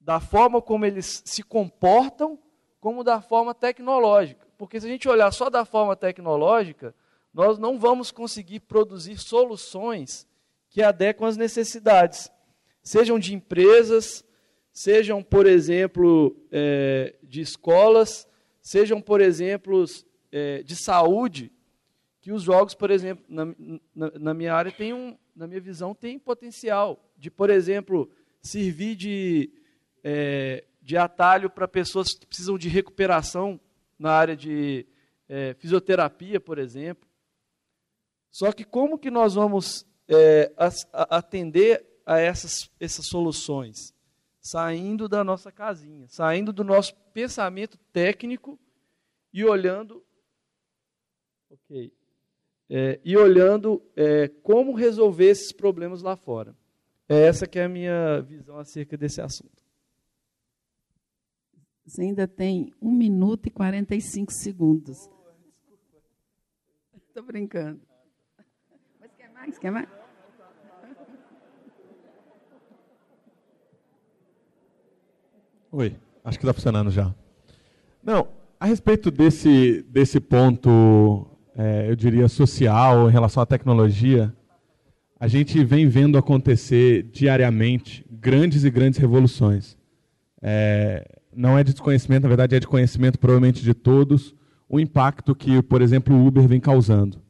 da 0.01 0.21
forma 0.21 0.63
como 0.63 0.87
eles 0.87 1.23
se 1.23 1.43
comportam, 1.43 2.39
como 2.81 3.05
da 3.05 3.21
forma 3.21 3.55
tecnológica. 3.55 4.47
Porque 4.57 4.81
se 4.81 4.87
a 4.87 4.89
gente 4.89 5.07
olhar 5.07 5.31
só 5.31 5.51
da 5.51 5.67
forma 5.67 5.95
tecnológica, 5.95 6.95
nós 7.31 7.59
não 7.59 7.79
vamos 7.79 8.11
conseguir 8.11 8.61
produzir 8.61 9.19
soluções 9.19 10.27
que 10.71 10.83
adequam 10.83 11.29
às 11.29 11.37
necessidades, 11.37 12.31
sejam 12.83 13.19
de 13.19 13.35
empresas, 13.35 14.25
sejam, 14.73 15.23
por 15.23 15.47
exemplo, 15.47 16.35
é, 16.51 17.17
de 17.23 17.43
escolas, 17.43 18.27
sejam, 18.63 18.99
por 18.99 19.21
exemplo, 19.21 19.85
é, 20.33 20.63
de 20.63 20.75
saúde, 20.75 21.53
que 22.29 22.33
os 22.33 22.43
jogos, 22.43 22.75
por 22.75 22.91
exemplo, 22.91 23.25
na, 23.27 23.47
na, 23.95 24.11
na, 24.21 24.35
minha 24.35 24.53
área, 24.53 24.71
tem 24.71 24.93
um, 24.93 25.17
na 25.35 25.47
minha 25.47 25.63
visão, 25.63 25.95
tem 25.95 26.19
potencial 26.19 27.03
de, 27.17 27.31
por 27.31 27.49
exemplo, 27.49 28.13
servir 28.43 28.97
de, 28.97 29.51
é, 30.05 30.63
de 30.83 30.99
atalho 30.99 31.49
para 31.49 31.67
pessoas 31.67 32.13
que 32.13 32.27
precisam 32.27 32.59
de 32.59 32.69
recuperação 32.69 33.59
na 33.99 34.13
área 34.13 34.37
de 34.37 34.87
é, 35.27 35.55
fisioterapia, 35.55 36.39
por 36.39 36.59
exemplo. 36.59 37.09
Só 38.31 38.53
que 38.53 38.63
como 38.63 38.99
que 38.99 39.11
nós 39.11 39.33
vamos 39.33 39.87
é, 40.07 40.53
atender 40.93 41.83
a 42.05 42.19
essas, 42.19 42.71
essas 42.79 43.07
soluções? 43.07 43.95
Saindo 44.39 45.09
da 45.09 45.25
nossa 45.25 45.51
casinha, 45.51 46.07
saindo 46.09 46.53
do 46.53 46.63
nosso 46.63 46.95
pensamento 47.15 47.79
técnico 47.91 48.61
e 49.33 49.47
olhando, 49.47 50.05
ok, 51.49 51.91
é, 52.71 53.01
e 53.05 53.17
olhando 53.17 53.83
é, 53.97 54.29
como 54.43 54.75
resolver 54.75 55.27
esses 55.27 55.53
problemas 55.53 56.03
lá 56.03 56.17
fora. 56.17 56.55
É 57.09 57.23
essa 57.23 57.47
que 57.47 57.59
é 57.59 57.65
a 57.65 57.69
minha 57.69 58.21
visão 58.21 58.59
acerca 58.59 58.97
desse 58.97 59.21
assunto. 59.21 59.63
Você 61.87 62.03
ainda 62.03 62.29
tem 62.29 62.71
1 62.83 62.91
minuto 62.93 63.47
e 63.47 63.51
45 63.51 64.31
segundos. 64.31 65.09
Estou 67.09 67.23
brincando. 67.23 67.81
Mas 69.01 69.11
quer 69.17 69.33
mais? 69.33 69.59
Quer 69.59 69.71
mais? 69.71 69.89
Oi, 75.73 75.97
acho 76.25 76.39
que 76.39 76.45
está 76.45 76.53
funcionando 76.53 76.91
já. 76.91 77.15
Não, 78.03 78.29
a 78.61 78.67
respeito 78.67 79.11
desse, 79.11 79.83
desse 79.83 80.21
ponto, 80.21 81.27
é, 81.59 81.91
eu 81.91 81.97
diria, 81.97 82.29
social 82.29 83.09
em 83.09 83.13
relação 83.13 83.43
à 83.43 83.47
tecnologia, 83.47 84.33
a 85.19 85.27
gente 85.27 85.65
vem 85.65 85.89
vendo 85.89 86.17
acontecer 86.17 87.03
diariamente 87.13 88.07
grandes 88.09 88.63
e 88.63 88.71
grandes 88.71 89.01
revoluções. 89.01 89.77
É, 90.41 91.19
não 91.35 91.59
é 91.59 91.65
de 91.65 91.73
desconhecimento, 91.73 92.23
na 92.23 92.29
verdade 92.29 92.55
é 92.55 92.61
de 92.61 92.67
conhecimento 92.69 93.19
provavelmente 93.19 93.65
de 93.65 93.75
todos, 93.75 94.37
o 94.69 94.79
impacto 94.79 95.35
que, 95.35 95.61
por 95.61 95.83
exemplo, 95.83 96.15
o 96.15 96.25
Uber 96.25 96.47
vem 96.47 96.61
causando. 96.61 97.21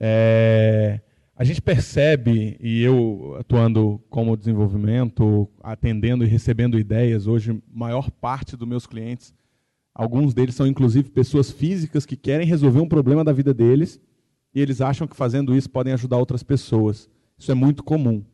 É, 0.00 1.00
a 1.36 1.44
gente 1.44 1.62
percebe, 1.62 2.56
e 2.60 2.82
eu 2.82 3.36
atuando 3.38 4.02
como 4.10 4.36
desenvolvimento, 4.36 5.48
atendendo 5.62 6.24
e 6.24 6.28
recebendo 6.28 6.78
ideias, 6.80 7.28
hoje, 7.28 7.62
maior 7.72 8.10
parte 8.10 8.56
dos 8.56 8.66
meus 8.66 8.86
clientes, 8.88 9.32
alguns 9.96 10.34
deles 10.34 10.54
são 10.54 10.66
inclusive 10.66 11.10
pessoas 11.10 11.50
físicas 11.50 12.04
que 12.04 12.16
querem 12.16 12.46
resolver 12.46 12.80
um 12.80 12.88
problema 12.88 13.24
da 13.24 13.32
vida 13.32 13.52
deles 13.54 14.00
e 14.54 14.60
eles 14.60 14.80
acham 14.80 15.06
que 15.06 15.16
fazendo 15.16 15.56
isso 15.56 15.70
podem 15.70 15.92
ajudar 15.92 16.18
outras 16.18 16.42
pessoas. 16.42 17.08
Isso 17.38 17.50
é 17.50 17.54
muito 17.54 17.82
comum. 17.82 18.24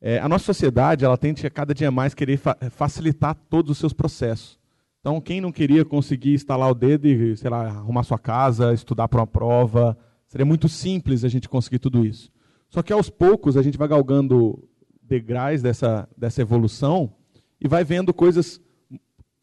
É, 0.00 0.18
a 0.18 0.28
nossa 0.28 0.44
sociedade 0.44 1.04
ela 1.04 1.16
tende 1.16 1.46
a 1.46 1.50
cada 1.50 1.74
dia 1.74 1.90
mais 1.90 2.14
querer 2.14 2.36
fa 2.36 2.56
facilitar 2.70 3.34
todos 3.48 3.70
os 3.70 3.78
seus 3.78 3.92
processos. 3.92 4.58
Então, 5.00 5.20
quem 5.20 5.40
não 5.40 5.52
queria 5.52 5.84
conseguir 5.84 6.34
instalar 6.34 6.70
o 6.70 6.74
dedo 6.74 7.06
e, 7.06 7.36
sei 7.36 7.48
lá, 7.48 7.68
arrumar 7.68 8.02
sua 8.02 8.18
casa, 8.18 8.74
estudar 8.74 9.06
para 9.06 9.20
uma 9.20 9.26
prova, 9.26 9.96
Seria 10.28 10.44
muito 10.44 10.68
simples 10.68 11.24
a 11.24 11.28
gente 11.28 11.48
conseguir 11.48 11.78
tudo 11.78 12.04
isso. 12.04 12.30
Só 12.68 12.82
que 12.82 12.92
aos 12.92 13.08
poucos 13.08 13.56
a 13.56 13.62
gente 13.62 13.78
vai 13.78 13.86
galgando 13.86 14.68
degraus 15.00 15.62
dessa, 15.62 16.08
dessa 16.16 16.42
evolução 16.42 17.12
e 17.60 17.68
vai 17.68 17.84
vendo 17.84 18.12
coisas 18.12 18.60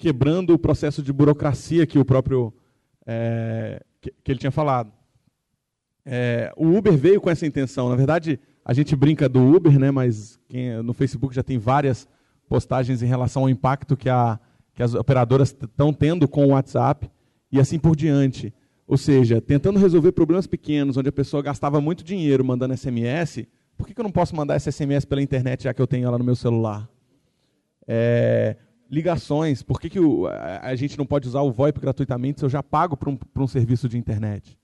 quebrando 0.03 0.53
o 0.53 0.59
processo 0.59 1.01
de 1.01 1.13
burocracia 1.13 1.87
que 1.87 1.97
o 1.97 2.03
próprio 2.03 2.53
é, 3.07 3.81
que, 4.01 4.13
que, 4.21 4.31
ele 4.33 4.39
tinha 4.39 4.51
falado. 4.51 4.91
É, 6.05 6.51
o 6.57 6.75
Uber 6.75 6.97
veio 6.97 7.21
com 7.21 7.29
essa 7.29 7.47
intenção. 7.47 7.87
Na 7.87 7.95
verdade, 7.95 8.37
a 8.65 8.73
gente 8.73 8.97
brinca 8.97 9.29
do 9.29 9.39
Uber, 9.41 9.79
né? 9.79 9.91
Mas 9.91 10.37
quem, 10.49 10.83
no 10.83 10.93
Facebook 10.93 11.33
já 11.33 11.41
tem 11.41 11.57
várias 11.57 12.05
postagens 12.49 13.01
em 13.01 13.05
relação 13.05 13.43
ao 13.43 13.49
impacto 13.49 13.95
que, 13.95 14.09
a, 14.09 14.37
que 14.75 14.83
as 14.83 14.93
operadoras 14.93 15.55
estão 15.57 15.93
tendo 15.93 16.27
com 16.27 16.47
o 16.47 16.49
WhatsApp 16.49 17.09
e 17.49 17.57
assim 17.57 17.79
por 17.79 17.95
diante. 17.95 18.53
Ou 18.85 18.97
seja, 18.97 19.39
tentando 19.39 19.79
resolver 19.79 20.11
problemas 20.11 20.45
pequenos, 20.45 20.97
onde 20.97 21.07
a 21.07 21.13
pessoa 21.13 21.41
gastava 21.41 21.79
muito 21.79 22.03
dinheiro 22.03 22.43
mandando 22.43 22.75
SMS, 22.75 23.47
por 23.77 23.87
que, 23.87 23.97
eu 23.97 24.03
não 24.03 24.11
posso 24.11 24.35
mandar 24.35 24.57
esse 24.57 24.69
SMS 24.69 25.05
pela 25.05 25.21
internet, 25.21 25.63
já 25.63 25.73
que 25.73 25.81
eu 25.81 25.87
tenho 25.87 26.05
ela 26.05 26.17
no 26.17 26.25
meu 26.25 26.35
celular? 26.35 26.89
É, 27.87 28.57
ligações, 28.93 29.63
por 29.63 29.81
que, 29.81 29.89
que 29.89 29.99
o, 29.99 30.27
a 30.27 30.75
gente 30.75 30.97
não 30.97 31.05
pode 31.05 31.27
usar 31.27 31.41
o 31.41 31.51
VoIP 31.51 31.79
gratuitamente 31.79 32.39
se 32.39 32.45
eu 32.45 32.49
já 32.49 32.61
pago 32.61 32.95
para 32.95 33.09
um, 33.09 33.17
um 33.37 33.47
serviço 33.47 33.89
de 33.89 33.97
internet? 33.97 34.57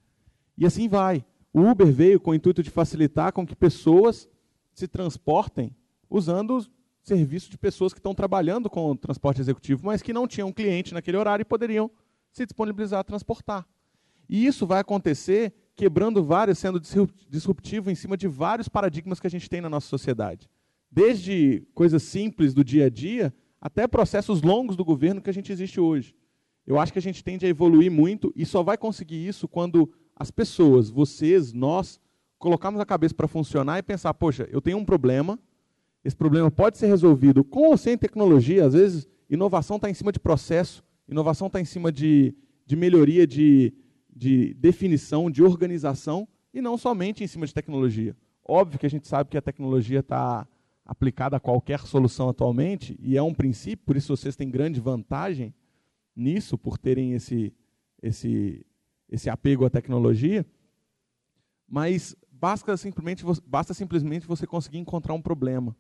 E 0.55 0.65
assim 0.65 0.88
vai. 0.88 1.25
O 1.51 1.61
Uber 1.61 1.91
veio 1.91 2.19
com 2.19 2.30
o 2.30 2.36
intuito 2.36 2.61
de 2.61 2.69
facilitar 2.69 3.34
com 3.34 3.45
que 3.45 3.55
pessoas 3.55 4.30
se 4.71 4.88
transportem 4.88 5.75
usando 6.07 6.57
o 6.57 6.65
serviço 7.01 7.49
de 7.49 7.57
pessoas 7.57 7.91
que 7.91 7.99
estão 7.99 8.13
trabalhando 8.13 8.69
com 8.69 8.91
o 8.91 8.95
transporte 8.95 9.41
executivo, 9.41 9.82
mas 9.84 10.03
que 10.03 10.13
não 10.13 10.27
tinham 10.27 10.53
cliente 10.53 10.93
naquele 10.93 11.17
horário 11.17 11.41
e 11.41 11.45
poderiam 11.45 11.89
se 12.32 12.45
disponibilizar 12.45 12.99
a 12.99 13.03
transportar. 13.03 13.67
E 14.30 14.45
isso 14.45 14.67
vai 14.67 14.80
acontecer 14.80 15.51
quebrando 15.75 16.23
vários, 16.23 16.59
sendo 16.59 16.80
disruptivo 17.27 17.89
em 17.89 17.95
cima 17.95 18.15
de 18.15 18.27
vários 18.27 18.67
paradigmas 18.67 19.19
que 19.19 19.25
a 19.25 19.30
gente 19.30 19.49
tem 19.49 19.59
na 19.59 19.69
nossa 19.69 19.88
sociedade. 19.88 20.47
Desde 20.91 21.65
coisas 21.73 22.03
simples 22.03 22.53
do 22.53 22.63
dia 22.63 22.86
a 22.86 22.89
dia 22.89 23.34
até 23.62 23.88
processos 23.88 24.41
longos 24.41 24.76
do 24.76 24.86
governo 24.86 25.22
que 25.22 25.30
a 25.30 25.34
gente 25.34 25.51
existe 25.51 25.80
hoje. 25.80 26.16
Eu 26.66 26.80
acho 26.80 26.93
que 26.93 26.99
a 26.99 27.01
gente 27.01 27.24
tende 27.24 27.45
a 27.45 27.49
evoluir 27.49 27.91
muito 27.91 28.32
e 28.36 28.45
só 28.45 28.62
vai 28.62 28.78
conseguir 28.78 29.28
isso 29.28 29.47
quando 29.47 29.91
as 30.16 30.30
pessoas, 30.30 30.89
vocês, 30.89 31.53
nós, 31.53 31.99
colocarmos 32.38 32.80
a 32.80 32.86
cabeça 32.86 33.14
para 33.14 33.28
funcionar 33.28 33.80
e 33.80 33.84
pensar: 33.84 34.14
poxa, 34.14 34.47
eu 34.51 34.62
tenho 34.62 34.78
um 34.78 34.86
problema, 34.86 35.39
esse 36.03 36.16
problema 36.16 36.49
pode 36.51 36.78
ser 36.78 36.88
resolvido 36.88 37.43
com 37.43 37.70
ou 37.70 37.78
sem 37.78 37.97
tecnologia. 37.97 38.66
Às 38.66 38.74
vezes, 38.74 39.07
inovação 39.30 39.78
está 39.78 39.89
em 39.89 39.93
cima 39.93 40.12
de 40.12 40.20
processo, 40.20 40.84
inovação 41.07 41.47
está 41.47 41.60
em 41.60 41.66
cima 41.66 41.91
de, 41.91 42.36
de 42.66 42.76
melhoria 42.76 43.26
de, 43.26 43.74
de 44.16 44.53
definição, 44.55 45.30
de 45.30 45.43
organização, 45.43 46.28
e 46.53 46.62
não 46.62 46.78
somente 46.78 47.24
em 47.24 47.28
cima 47.28 47.45
de 47.45 47.53
tecnologia. 47.53 48.16
Óbvio 48.47 48.80
que 48.80 48.86
a 48.86 48.89
gente 48.89 49.07
sabe 49.07 49.30
que 49.30 49.38
a 49.38 49.41
tecnologia 49.41 49.99
está 49.99 50.47
aplicada 50.89 51.37
a 51.37 51.39
qualquer 51.39 51.81
solução 51.81 52.29
atualmente, 52.29 52.97
e 52.99 53.15
é 53.15 53.21
um 53.21 53.31
princípio, 53.31 53.85
por 53.85 53.95
isso 53.95 54.17
vocês 54.17 54.35
têm 54.35 54.49
grande 54.49 54.79
vantagem 54.79 55.53
nisso, 56.15 56.57
por 56.57 56.79
terem 56.79 57.13
esse, 57.13 57.53
esse, 58.01 58.65
esse 59.07 59.29
apego 59.29 59.65
à 59.65 59.69
tecnologia, 59.69 60.43
mas 61.67 62.15
basta 62.31 62.75
simplesmente, 62.75 63.23
basta 63.45 63.71
simplesmente 63.71 64.25
você 64.25 64.47
conseguir 64.47 64.79
encontrar 64.79 65.13
um 65.13 65.21
problema. 65.21 65.77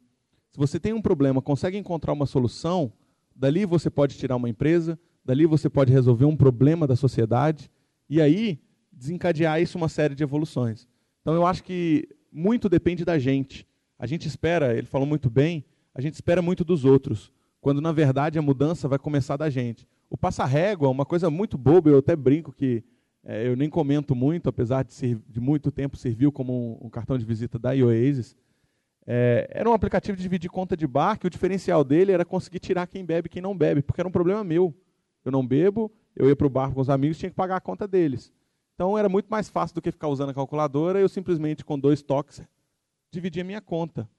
Se 0.51 0.59
você 0.59 0.79
tem 0.79 0.93
um 0.93 1.01
problema, 1.01 1.41
consegue 1.41 1.75
encontrar 1.75 2.13
uma 2.13 2.27
solução, 2.27 2.93
dali 3.35 3.65
você 3.65 3.89
pode 3.89 4.15
tirar 4.15 4.35
uma 4.35 4.47
empresa, 4.47 4.99
dali 5.25 5.47
você 5.47 5.71
pode 5.71 5.91
resolver 5.91 6.25
um 6.25 6.37
problema 6.37 6.85
da 6.85 6.95
sociedade, 6.95 7.71
e 8.07 8.21
aí 8.21 8.61
desencadear 8.91 9.59
isso 9.59 9.75
uma 9.75 9.89
série 9.89 10.13
de 10.13 10.21
evoluções. 10.21 10.87
Então 11.21 11.33
eu 11.33 11.47
acho 11.47 11.63
que 11.63 12.07
muito 12.31 12.69
depende 12.69 13.03
da 13.03 13.17
gente. 13.17 13.67
A 13.99 14.07
gente 14.07 14.25
espera, 14.29 14.73
ele 14.73 14.87
falou 14.87 15.05
muito 15.05 15.29
bem, 15.29 15.65
a 15.93 15.99
gente 15.99 16.13
espera 16.13 16.41
muito 16.41 16.63
dos 16.63 16.85
outros, 16.85 17.33
quando 17.59 17.81
na 17.81 17.91
verdade 17.91 18.39
a 18.39 18.41
mudança 18.41 18.87
vai 18.87 18.97
começar 18.97 19.35
da 19.35 19.49
gente. 19.49 19.85
O 20.09 20.17
passa-régua 20.17 20.87
é 20.87 20.91
uma 20.91 21.05
coisa 21.05 21.29
muito 21.29 21.57
boba, 21.57 21.89
eu 21.89 21.97
até 21.97 22.15
brinco 22.15 22.53
que 22.53 22.81
é, 23.25 23.45
eu 23.45 23.57
nem 23.57 23.69
comento 23.69 24.15
muito, 24.15 24.47
apesar 24.47 24.83
de, 24.83 24.93
ser, 24.93 25.19
de 25.27 25.41
muito 25.41 25.69
tempo 25.69 25.97
serviu 25.97 26.31
como 26.31 26.79
um, 26.81 26.85
um, 26.85 26.89
cartão 26.89 27.17
de 27.17 27.25
visita 27.25 27.59
da 27.59 27.71
Oasis. 27.71 28.37
É, 29.05 29.49
era 29.51 29.69
um 29.69 29.73
aplicativo 29.73 30.15
de 30.15 30.23
dividir 30.23 30.49
conta 30.49 30.77
de 30.77 30.87
bar, 30.87 31.19
que 31.19 31.27
o 31.27 31.29
diferencial 31.29 31.83
dele 31.83 32.13
era 32.13 32.23
conseguir 32.23 32.59
tirar 32.59 32.87
quem 32.87 33.03
bebe 33.03 33.27
e 33.27 33.29
quem 33.29 33.41
não 33.41 33.57
bebe, 33.57 33.81
porque 33.81 33.99
era 33.99 34.07
um 34.07 34.11
problema 34.11 34.45
meu. 34.45 34.73
Eu 35.25 35.31
não 35.33 35.45
bebo, 35.45 35.91
eu 36.15 36.29
ia 36.29 36.35
para 36.37 36.47
o 36.47 36.49
bar 36.49 36.71
com 36.71 36.79
os 36.79 36.89
amigos, 36.89 37.17
tinha 37.17 37.29
que 37.29 37.35
pagar 37.35 37.57
a 37.57 37.61
conta 37.61 37.85
deles. 37.85 38.31
Então 38.75 38.97
era 38.97 39.09
muito 39.09 39.27
mais 39.27 39.49
fácil 39.49 39.75
do 39.75 39.81
que 39.81 39.91
ficar 39.91 40.07
usando 40.07 40.29
a 40.29 40.33
calculadora, 40.33 41.01
eu 41.01 41.09
simplesmente 41.09 41.65
com 41.65 41.77
dois 41.77 42.01
toques 42.01 42.41
dividia 43.11 43.43
minha 43.43 43.61
conta. 43.61 44.09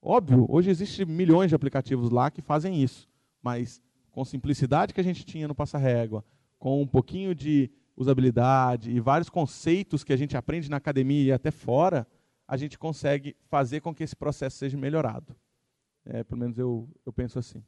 Óbvio, 0.00 0.46
hoje 0.48 0.70
existem 0.70 1.04
milhões 1.06 1.48
de 1.48 1.54
aplicativos 1.54 2.10
lá 2.10 2.30
que 2.30 2.40
fazem 2.40 2.82
isso, 2.82 3.08
mas 3.42 3.82
com 4.10 4.24
simplicidade 4.24 4.94
que 4.94 5.00
a 5.00 5.04
gente 5.04 5.24
tinha 5.24 5.48
no 5.48 5.54
passa-régua, 5.54 6.24
com 6.58 6.80
um 6.80 6.86
pouquinho 6.86 7.34
de 7.34 7.70
usabilidade 7.96 8.90
e 8.90 9.00
vários 9.00 9.28
conceitos 9.28 10.04
que 10.04 10.12
a 10.12 10.16
gente 10.16 10.36
aprende 10.36 10.70
na 10.70 10.76
academia 10.76 11.24
e 11.24 11.32
até 11.32 11.50
fora, 11.50 12.06
a 12.46 12.56
gente 12.56 12.78
consegue 12.78 13.36
fazer 13.48 13.80
com 13.80 13.94
que 13.94 14.04
esse 14.04 14.14
processo 14.14 14.56
seja 14.58 14.76
melhorado. 14.76 15.34
É, 16.04 16.22
pelo 16.22 16.40
menos 16.40 16.58
eu, 16.58 16.88
eu 17.04 17.12
penso 17.12 17.38
assim. 17.38 17.58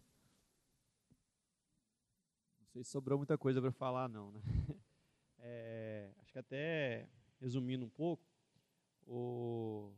Não 2.61 2.67
sei 2.73 2.85
se 2.85 2.91
sobrou 2.91 3.19
muita 3.19 3.37
coisa 3.37 3.61
para 3.61 3.73
falar, 3.73 4.09
não. 4.09 4.33
Né? 4.33 4.41
É, 5.41 6.11
acho 6.21 6.33
que 6.33 6.39
até 6.41 7.09
resumindo 7.41 7.85
um 7.85 7.89
pouco, 7.89 8.25
o, 9.07 9.93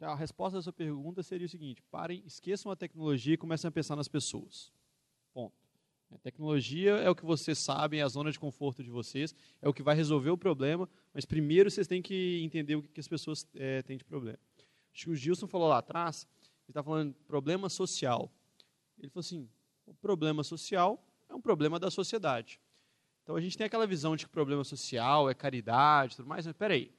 a 0.00 0.14
resposta 0.14 0.58
da 0.58 0.62
sua 0.62 0.72
pergunta 0.72 1.22
seria 1.22 1.46
o 1.46 1.50
seguinte: 1.50 1.82
parem, 1.90 2.22
esqueçam 2.26 2.70
a 2.70 2.76
tecnologia 2.76 3.34
e 3.34 3.36
comecem 3.36 3.68
a 3.68 3.72
pensar 3.72 3.96
nas 3.96 4.08
pessoas. 4.08 4.72
Ponto. 5.32 5.54
A 6.10 6.18
tecnologia 6.18 6.92
é 6.92 7.10
o 7.10 7.16
que 7.16 7.24
vocês 7.24 7.58
sabem, 7.58 8.00
é 8.00 8.02
a 8.02 8.08
zona 8.08 8.30
de 8.30 8.38
conforto 8.38 8.82
de 8.82 8.90
vocês, 8.90 9.34
é 9.60 9.68
o 9.68 9.72
que 9.72 9.82
vai 9.82 9.96
resolver 9.96 10.30
o 10.30 10.38
problema, 10.38 10.88
mas 11.12 11.24
primeiro 11.24 11.70
vocês 11.70 11.86
têm 11.86 12.00
que 12.00 12.40
entender 12.44 12.76
o 12.76 12.82
que 12.82 13.00
as 13.00 13.08
pessoas 13.08 13.46
é, 13.54 13.82
têm 13.82 13.96
de 13.98 14.04
problema. 14.04 14.38
Acho 14.94 15.04
que 15.04 15.10
o 15.10 15.16
Gilson 15.16 15.48
falou 15.48 15.68
lá 15.68 15.78
atrás, 15.78 16.26
ele 16.64 16.70
está 16.70 16.82
falando 16.82 17.12
problema 17.26 17.68
social. 17.68 18.30
Ele 18.98 19.10
falou 19.10 19.20
assim: 19.20 19.48
o 19.84 19.94
problema 19.94 20.44
social 20.44 21.04
é 21.28 21.34
um 21.34 21.40
problema 21.40 21.78
da 21.78 21.90
sociedade. 21.90 22.60
Então 23.22 23.34
a 23.34 23.40
gente 23.40 23.58
tem 23.58 23.66
aquela 23.66 23.86
visão 23.86 24.14
de 24.14 24.24
que 24.24 24.30
problema 24.30 24.62
social 24.62 25.28
é 25.28 25.34
caridade, 25.34 26.16
tudo 26.16 26.28
mais, 26.28 26.46
mas 26.46 26.56
peraí, 26.56 26.92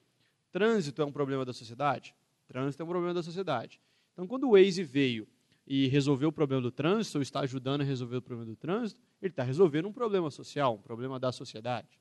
trânsito 0.51 1.01
é 1.01 1.05
um 1.05 1.11
problema 1.11 1.45
da 1.45 1.53
sociedade? 1.53 2.13
Trânsito 2.47 2.81
é 2.81 2.85
um 2.85 2.89
problema 2.89 3.13
da 3.13 3.23
sociedade. 3.23 3.79
Então 4.13 4.25
quando 4.27 4.45
o 4.45 4.51
Waze 4.51 4.83
veio 4.83 5.27
e 5.65 5.87
resolveu 5.87 6.29
o 6.29 6.31
problema 6.31 6.61
do 6.61 6.71
trânsito, 6.71 7.17
ou 7.17 7.21
está 7.21 7.41
ajudando 7.41 7.81
a 7.81 7.83
resolver 7.83 8.17
o 8.17 8.21
problema 8.21 8.49
do 8.49 8.55
trânsito, 8.55 9.01
ele 9.21 9.31
está 9.31 9.43
resolvendo 9.43 9.87
um 9.87 9.93
problema 9.93 10.31
social, 10.31 10.75
um 10.75 10.81
problema 10.81 11.19
da 11.19 11.31
sociedade. 11.31 11.99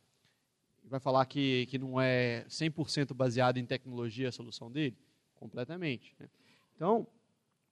Vai 0.85 1.01
falar 1.01 1.27
que, 1.27 1.67
que 1.67 1.79
não 1.79 2.01
é 2.01 2.45
100% 2.49 3.13
baseado 3.13 3.59
em 3.59 3.67
tecnologia 3.67 4.29
a 4.29 4.33
solução 4.33 4.71
dele? 4.71 4.97
Completamente. 5.35 6.15
Né? 6.19 6.29
Então, 6.77 7.01
o 7.01 7.09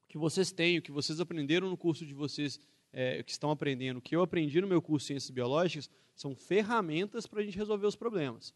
que 0.08 0.18
vocês 0.18 0.50
têm, 0.50 0.78
o 0.78 0.82
que 0.82 0.90
vocês 0.90 1.20
aprenderam 1.20 1.70
no 1.70 1.76
curso 1.76 2.04
de 2.04 2.12
vocês 2.12 2.58
é, 2.92 3.22
que 3.22 3.30
estão 3.30 3.50
aprendendo, 3.50 3.98
o 3.98 4.02
que 4.02 4.16
eu 4.16 4.22
aprendi 4.22 4.60
no 4.60 4.66
meu 4.66 4.82
curso 4.82 5.04
de 5.04 5.08
Ciências 5.08 5.30
Biológicas, 5.30 5.88
são 6.14 6.34
ferramentas 6.34 7.26
para 7.26 7.40
a 7.40 7.44
gente 7.44 7.56
resolver 7.56 7.86
os 7.86 7.96
problemas. 7.96 8.52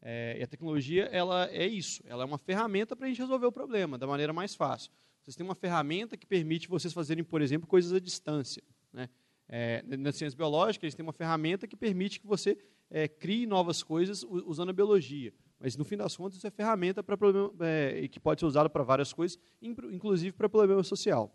É, 0.00 0.36
e 0.38 0.42
a 0.42 0.46
tecnologia 0.46 1.04
ela 1.04 1.48
é 1.50 1.66
isso, 1.66 2.02
ela 2.06 2.22
é 2.22 2.26
uma 2.26 2.38
ferramenta 2.38 2.94
para 2.94 3.06
a 3.06 3.08
gente 3.08 3.18
resolver 3.20 3.46
o 3.46 3.52
problema 3.52 3.98
da 3.98 4.06
maneira 4.06 4.32
mais 4.32 4.54
fácil. 4.54 4.92
Vocês 5.22 5.34
têm 5.34 5.44
uma 5.44 5.54
ferramenta 5.54 6.16
que 6.16 6.26
permite 6.26 6.68
vocês 6.68 6.92
fazerem, 6.92 7.24
por 7.24 7.42
exemplo, 7.42 7.66
coisas 7.66 7.92
à 7.92 7.98
distância. 7.98 8.62
Né? 8.92 9.08
É, 9.48 9.82
na 9.96 10.12
ciência 10.12 10.36
biológica, 10.36 10.86
eles 10.86 10.94
têm 10.94 11.02
uma 11.02 11.12
ferramenta 11.12 11.66
que 11.66 11.76
permite 11.76 12.20
que 12.20 12.26
você 12.26 12.56
é, 12.90 13.08
crie 13.08 13.44
novas 13.46 13.82
coisas 13.82 14.24
usando 14.24 14.70
a 14.70 14.72
biologia. 14.72 15.34
Mas, 15.58 15.76
no 15.76 15.84
fim 15.84 15.96
das 15.96 16.16
contas, 16.16 16.38
isso 16.38 16.46
é 16.46 16.50
ferramenta 16.50 17.02
para 17.02 17.16
problema, 17.16 17.52
é, 17.60 18.06
que 18.08 18.20
pode 18.20 18.40
ser 18.40 18.46
usada 18.46 18.70
para 18.70 18.84
várias 18.84 19.12
coisas, 19.12 19.38
inclusive 19.60 20.32
para 20.32 20.48
problema 20.48 20.82
social. 20.84 21.34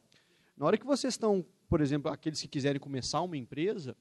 Na 0.56 0.66
hora 0.66 0.78
que 0.78 0.86
vocês 0.86 1.14
estão 1.14 1.46
por 1.74 1.82
exemplo, 1.82 2.12
aqueles 2.12 2.40
que 2.40 2.48
quiserem 2.48 2.80
começar 2.80 3.20
uma 3.22 3.36
empresa, 3.36 3.98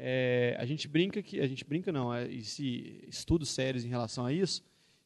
é, 0.00 0.56
a 0.60 0.64
gente 0.64 0.86
brinca 0.86 1.20
que 1.20 1.40
a 1.40 1.46
gente 1.48 1.64
brinca 1.64 1.90
não, 1.90 2.14
é, 2.14 2.32
esse 2.32 3.04
estudos 3.08 3.50
sérios 3.50 3.84
em 3.84 3.88
relação 3.88 4.24
a 4.24 4.32
isso, 4.32 4.62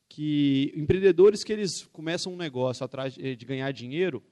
que 0.06 0.70
empreendedores 0.76 1.42
que 1.42 1.50
eles 1.50 1.86
começam 1.86 2.34
um 2.34 2.36
negócio 2.36 2.84
atrás 2.84 3.14
de, 3.14 3.34
ganhar 3.46 3.72
dinheiro, 3.72 4.22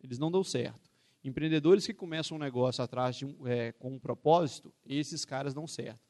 eles 0.00 0.16
não 0.16 0.30
dão 0.30 0.44
certo. 0.44 0.88
Empreendedores 1.24 1.84
que 1.84 1.92
começam 1.92 2.36
um 2.36 2.40
negócio 2.40 2.84
atrás 2.84 3.16
de 3.16 3.26
um, 3.26 3.44
é, 3.44 3.72
com 3.72 3.92
um 3.92 3.98
propósito, 3.98 4.72
esses 4.86 5.24
caras 5.24 5.52
dão 5.52 5.66
certo. 5.66 6.00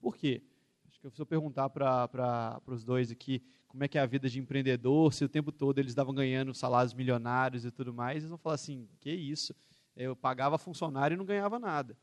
Por 0.00 0.16
quê? 0.16 0.42
Acho 0.88 0.98
que 0.98 1.10
se 1.10 1.22
eu 1.22 1.26
perguntar 1.26 1.70
para 1.70 2.60
os 2.66 2.82
dois 2.82 3.12
aqui 3.12 3.40
como 3.68 3.84
é 3.84 3.88
que 3.88 3.96
é 3.96 4.00
a 4.00 4.06
vida 4.06 4.28
de 4.28 4.40
empreendedor, 4.40 5.14
se 5.14 5.24
o 5.24 5.28
tempo 5.28 5.52
todo 5.52 5.78
eles 5.78 5.92
estavam 5.92 6.12
ganhando 6.12 6.52
salários 6.52 6.92
milionários 6.92 7.64
e 7.64 7.70
tudo 7.70 7.94
mais, 7.94 8.18
eles 8.18 8.28
vão 8.28 8.38
falar 8.38 8.56
assim, 8.56 8.88
que 8.98 9.10
isso? 9.12 9.54
Eu 9.96 10.16
pagava 10.16 10.58
funcionário 10.58 11.14
e 11.14 11.18
não 11.18 11.24
ganhava 11.24 11.60
nada. 11.60 11.96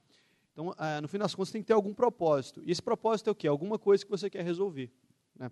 Então, 0.60 0.76
ah, 0.78 1.00
no 1.00 1.08
fim 1.08 1.18
das 1.18 1.34
contas, 1.34 1.54
tem 1.54 1.62
que 1.62 1.68
ter 1.68 1.74
algum 1.74 1.94
propósito. 1.94 2.62
E 2.66 2.72
esse 2.72 2.84
propósito 2.84 3.30
é 3.30 3.32
o 3.32 3.36
quê? 3.36 3.48
Alguma 3.48 3.80
coisa 3.80 4.04
que 4.04 4.12
você 4.12 4.30
quer 4.30 4.44
resolver. 4.44 4.92
Né? 5.34 5.50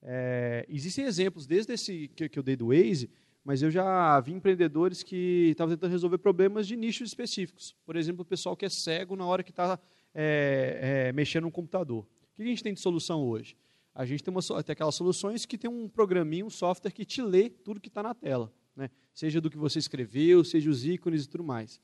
É, 0.00 0.64
existem 0.68 1.06
exemplos, 1.06 1.44
desde 1.44 1.72
esse 1.72 2.06
que, 2.14 2.28
que 2.28 2.38
eu 2.38 2.42
dei 2.42 2.54
do 2.54 2.68
Waze, 2.68 3.10
mas 3.42 3.62
eu 3.62 3.70
já 3.70 4.20
vi 4.20 4.32
empreendedores 4.32 5.02
que 5.02 5.48
estavam 5.50 5.74
tentando 5.74 5.90
resolver 5.90 6.18
problemas 6.18 6.68
de 6.68 6.76
nichos 6.76 7.08
específicos. 7.08 7.74
Por 7.84 7.96
exemplo, 7.96 8.22
o 8.22 8.24
pessoal 8.24 8.56
que 8.56 8.64
é 8.64 8.68
cego 8.68 9.16
na 9.16 9.26
hora 9.26 9.42
que 9.42 9.50
está 9.50 9.76
é, 10.14 11.08
é, 11.08 11.12
mexendo 11.12 11.44
no 11.44 11.50
computador. 11.50 12.06
O 12.30 12.36
que 12.36 12.42
a 12.42 12.46
gente 12.46 12.62
tem 12.62 12.72
de 12.72 12.78
solução 12.78 13.26
hoje? 13.26 13.56
A 13.92 14.04
gente 14.04 14.22
tem, 14.22 14.32
uma, 14.32 14.40
tem 14.62 14.72
aquelas 14.72 14.94
soluções 14.94 15.44
que 15.44 15.58
tem 15.58 15.68
um 15.68 15.88
programinho, 15.88 16.46
um 16.46 16.50
software 16.50 16.92
que 16.92 17.04
te 17.04 17.20
lê 17.20 17.50
tudo 17.50 17.80
que 17.80 17.88
está 17.88 18.04
na 18.04 18.14
tela 18.14 18.52
né? 18.76 18.90
seja 19.12 19.40
do 19.40 19.50
que 19.50 19.56
você 19.56 19.78
escreveu, 19.78 20.44
seja 20.44 20.68
os 20.70 20.84
ícones 20.84 21.24
e 21.24 21.28
tudo 21.28 21.44
mais. 21.44 21.80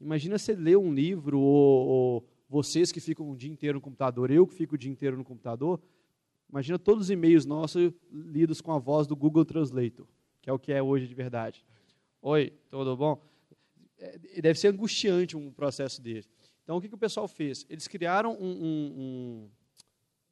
Imagina 0.00 0.38
você 0.38 0.54
ler 0.54 0.76
um 0.76 0.92
livro, 0.92 1.40
ou, 1.40 1.86
ou 1.86 2.28
vocês 2.48 2.92
que 2.92 3.00
ficam 3.00 3.30
o 3.30 3.36
dia 3.36 3.50
inteiro 3.50 3.78
no 3.78 3.80
computador, 3.80 4.30
eu 4.30 4.46
que 4.46 4.54
fico 4.54 4.74
o 4.74 4.78
dia 4.78 4.90
inteiro 4.90 5.16
no 5.16 5.24
computador, 5.24 5.80
imagina 6.48 6.78
todos 6.78 7.04
os 7.04 7.10
e-mails 7.10 7.44
nossos 7.44 7.92
lidos 8.10 8.60
com 8.60 8.72
a 8.72 8.78
voz 8.78 9.06
do 9.06 9.16
Google 9.16 9.44
Translator, 9.44 10.06
que 10.40 10.48
é 10.48 10.52
o 10.52 10.58
que 10.58 10.72
é 10.72 10.82
hoje 10.82 11.06
de 11.06 11.14
verdade. 11.14 11.64
Oi, 12.22 12.52
tudo 12.70 12.96
bom? 12.96 13.22
É, 13.98 14.40
deve 14.40 14.58
ser 14.58 14.68
angustiante 14.68 15.36
um 15.36 15.52
processo 15.52 16.00
desse. 16.00 16.28
Então, 16.62 16.76
o 16.76 16.80
que, 16.80 16.88
que 16.88 16.94
o 16.94 16.98
pessoal 16.98 17.26
fez? 17.26 17.66
Eles 17.68 17.88
criaram 17.88 18.36
um, 18.38 18.50
um, 18.50 19.50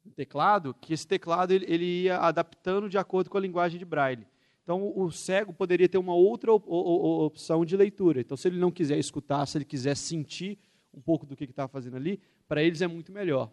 um 0.05 0.09
teclado, 0.11 0.73
que 0.73 0.93
esse 0.93 1.05
teclado 1.05 1.51
ele, 1.51 1.65
ele 1.67 2.03
ia 2.03 2.17
adaptando 2.19 2.89
de 2.89 2.97
acordo 2.97 3.29
com 3.29 3.37
a 3.37 3.41
linguagem 3.41 3.77
de 3.77 3.85
Braille. 3.85 4.25
Então, 4.67 4.91
o 4.93 5.09
cego 5.09 5.53
poderia 5.53 5.87
ter 5.87 5.97
uma 5.97 6.13
outra 6.13 6.51
opção 6.51 7.63
de 7.63 7.77
leitura. 7.77 8.19
Então, 8.19 8.35
se 8.35 8.49
ele 8.49 8.59
não 8.59 8.69
quiser 8.69 8.99
escutar, 8.99 9.45
se 9.45 9.57
ele 9.57 9.63
quiser 9.63 9.95
sentir 9.95 10.59
um 10.93 10.99
pouco 10.99 11.25
do 11.25 11.37
que 11.37 11.45
está 11.45 11.69
fazendo 11.69 11.95
ali, 11.95 12.19
para 12.49 12.61
eles 12.61 12.81
é 12.81 12.87
muito 12.87 13.09
melhor. 13.09 13.49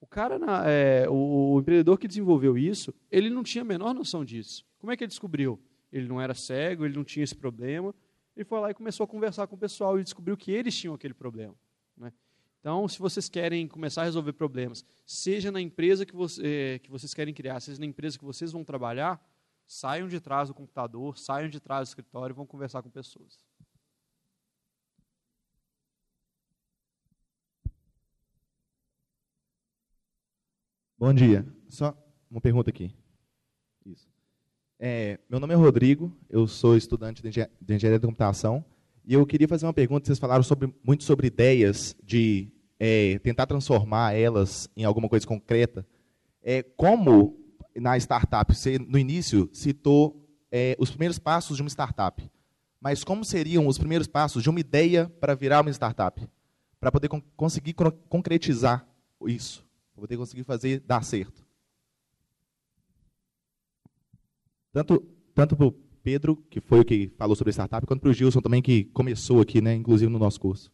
O 0.00 0.08
cara, 0.08 0.40
na, 0.40 0.68
é, 0.68 1.08
o, 1.08 1.56
empreendedor 1.60 1.96
que 1.96 2.08
desenvolveu 2.08 2.58
isso, 2.58 2.92
ele 3.12 3.30
não 3.30 3.44
tinha 3.44 3.62
a 3.62 3.64
menor 3.64 3.94
noção 3.94 4.24
disso. 4.24 4.66
Como 4.80 4.90
é 4.90 4.96
que 4.96 5.04
ele 5.04 5.08
descobriu? 5.10 5.56
Ele 5.92 6.08
não 6.08 6.20
era 6.20 6.34
cego, 6.34 6.84
ele 6.84 6.96
não 6.96 7.04
tinha 7.04 7.22
esse 7.22 7.36
problema. 7.36 7.94
Ele 8.34 8.44
foi 8.44 8.58
lá 8.58 8.72
e 8.72 8.74
começou 8.74 9.04
a 9.04 9.06
conversar 9.06 9.46
com 9.46 9.54
o 9.54 9.58
pessoal 9.58 10.00
e 10.00 10.02
descobriu 10.02 10.36
que 10.36 10.50
eles 10.50 10.76
tinham 10.76 10.96
aquele 10.96 11.14
problema. 11.14 11.54
Né? 11.96 12.12
Então, 12.58 12.88
se 12.88 12.98
vocês 12.98 13.28
querem 13.28 13.68
começar 13.68 14.02
a 14.02 14.06
resolver 14.06 14.32
problemas, 14.32 14.84
seja 15.06 15.52
na 15.52 15.60
empresa 15.60 16.04
que, 16.04 16.16
você, 16.16 16.42
é, 16.44 16.78
que 16.80 16.90
vocês 16.90 17.14
querem 17.14 17.32
criar, 17.32 17.60
seja 17.60 17.78
na 17.78 17.86
empresa 17.86 18.18
que 18.18 18.24
vocês 18.24 18.50
vão 18.50 18.64
trabalhar, 18.64 19.24
Saiam 19.72 20.08
de 20.08 20.18
trás 20.18 20.48
do 20.48 20.54
computador, 20.54 21.16
saiam 21.16 21.48
de 21.48 21.60
trás 21.60 21.88
do 21.88 21.90
escritório 21.90 22.32
e 22.32 22.36
vão 22.36 22.44
conversar 22.44 22.82
com 22.82 22.90
pessoas. 22.90 23.38
Bom 30.98 31.14
dia. 31.14 31.46
Só 31.68 31.96
uma 32.28 32.40
pergunta 32.40 32.68
aqui. 32.68 32.92
Isso. 33.86 34.08
É, 34.76 35.20
meu 35.30 35.38
nome 35.38 35.54
é 35.54 35.56
Rodrigo, 35.56 36.12
eu 36.28 36.48
sou 36.48 36.76
estudante 36.76 37.22
de 37.22 37.28
engenharia 37.28 38.00
de 38.00 38.06
computação 38.06 38.64
e 39.04 39.14
eu 39.14 39.24
queria 39.24 39.46
fazer 39.46 39.66
uma 39.66 39.72
pergunta. 39.72 40.04
Vocês 40.04 40.18
falaram 40.18 40.42
sobre, 40.42 40.74
muito 40.82 41.04
sobre 41.04 41.28
ideias 41.28 41.94
de 42.02 42.50
é, 42.76 43.20
tentar 43.20 43.46
transformar 43.46 44.14
elas 44.14 44.68
em 44.76 44.82
alguma 44.82 45.08
coisa 45.08 45.24
concreta. 45.24 45.86
É, 46.42 46.60
como 46.60 47.39
na 47.80 47.96
startup, 47.96 48.54
você 48.54 48.78
no 48.78 48.98
início 48.98 49.48
citou 49.54 50.22
é, 50.52 50.76
os 50.78 50.90
primeiros 50.90 51.18
passos 51.18 51.56
de 51.56 51.62
uma 51.62 51.70
startup. 51.70 52.30
Mas 52.78 53.02
como 53.02 53.24
seriam 53.24 53.66
os 53.66 53.78
primeiros 53.78 54.06
passos 54.06 54.42
de 54.42 54.50
uma 54.50 54.60
ideia 54.60 55.08
para 55.18 55.34
virar 55.34 55.62
uma 55.62 55.70
startup? 55.70 56.28
Para 56.78 56.92
poder 56.92 57.08
con 57.08 57.22
conseguir 57.36 57.74
concretizar 58.08 58.86
isso, 59.26 59.66
para 59.94 60.02
poder 60.02 60.18
conseguir 60.18 60.44
fazer 60.44 60.80
dar 60.80 61.02
certo. 61.02 61.42
Tanto, 64.72 65.00
tanto 65.34 65.56
para 65.56 65.66
o 65.66 65.72
Pedro, 66.02 66.36
que 66.50 66.60
foi 66.60 66.80
o 66.80 66.84
que 66.84 67.10
falou 67.16 67.34
sobre 67.34 67.50
startup, 67.50 67.86
quanto 67.86 68.02
para 68.02 68.10
o 68.10 68.12
Gilson 68.12 68.42
também, 68.42 68.60
que 68.60 68.84
começou 68.84 69.40
aqui, 69.40 69.62
né, 69.62 69.74
inclusive 69.74 70.12
no 70.12 70.18
nosso 70.18 70.38
curso. 70.38 70.70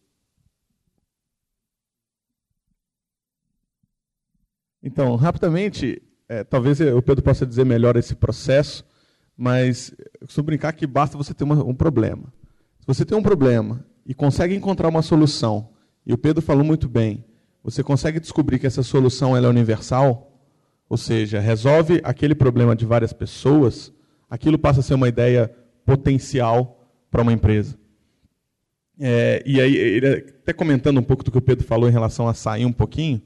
Então, 4.83 5.15
rapidamente, 5.17 6.03
é, 6.29 6.45
talvez 6.45 6.81
o 6.81 7.03
Pedro 7.03 7.23
possa 7.23 7.47
dizer 7.47 7.65
melhor 7.65 7.97
esse 7.97 8.15
processo, 8.15 8.85
mas 9.37 9.95
eu 10.21 10.27
costumo 10.27 10.47
brincar 10.47 10.73
que 10.73 10.87
basta 10.87 11.17
você 11.17 11.35
ter 11.35 11.45
uma, 11.45 11.63
um 11.63 11.75
problema. 11.75 12.33
Se 12.81 12.87
você 12.87 13.05
tem 13.05 13.17
um 13.17 13.23
problema 13.23 13.85
e 14.05 14.15
consegue 14.15 14.55
encontrar 14.55 14.89
uma 14.89 15.03
solução, 15.03 15.69
e 16.07 16.13
o 16.13 16.19
Pedro 16.19 16.43
falou 16.43 16.65
muito 16.65 16.89
bem, 16.89 17.25
você 17.63 17.83
consegue 17.83 18.21
descobrir 18.21 18.59
que 18.59 18.67
essa 18.67 18.83
solução 18.83 19.37
é 19.37 19.41
universal, 19.41 20.33
ou 20.89 20.97
seja, 20.97 21.41
resolve 21.41 22.01
aquele 22.05 22.35
problema 22.35 22.77
de 22.77 22.87
várias 22.87 23.13
pessoas, 23.13 23.93
aquilo 24.31 24.59
passa 24.59 24.81
a 24.81 24.83
ser 24.83 24.95
uma 24.95 25.09
ideia 25.09 25.53
potencial 25.85 26.89
para 27.11 27.23
uma 27.23 27.33
empresa. 27.33 27.77
É, 28.99 29.43
e 29.45 29.61
aí, 29.61 30.01
até 30.43 30.53
comentando 30.53 30.99
um 30.99 31.03
pouco 31.03 31.25
do 31.25 31.31
que 31.31 31.39
o 31.39 31.43
Pedro 31.43 31.67
falou 31.67 31.89
em 31.89 31.93
relação 31.93 32.29
a 32.29 32.35
sair 32.35 32.65
um 32.65 32.73
pouquinho, 32.73 33.21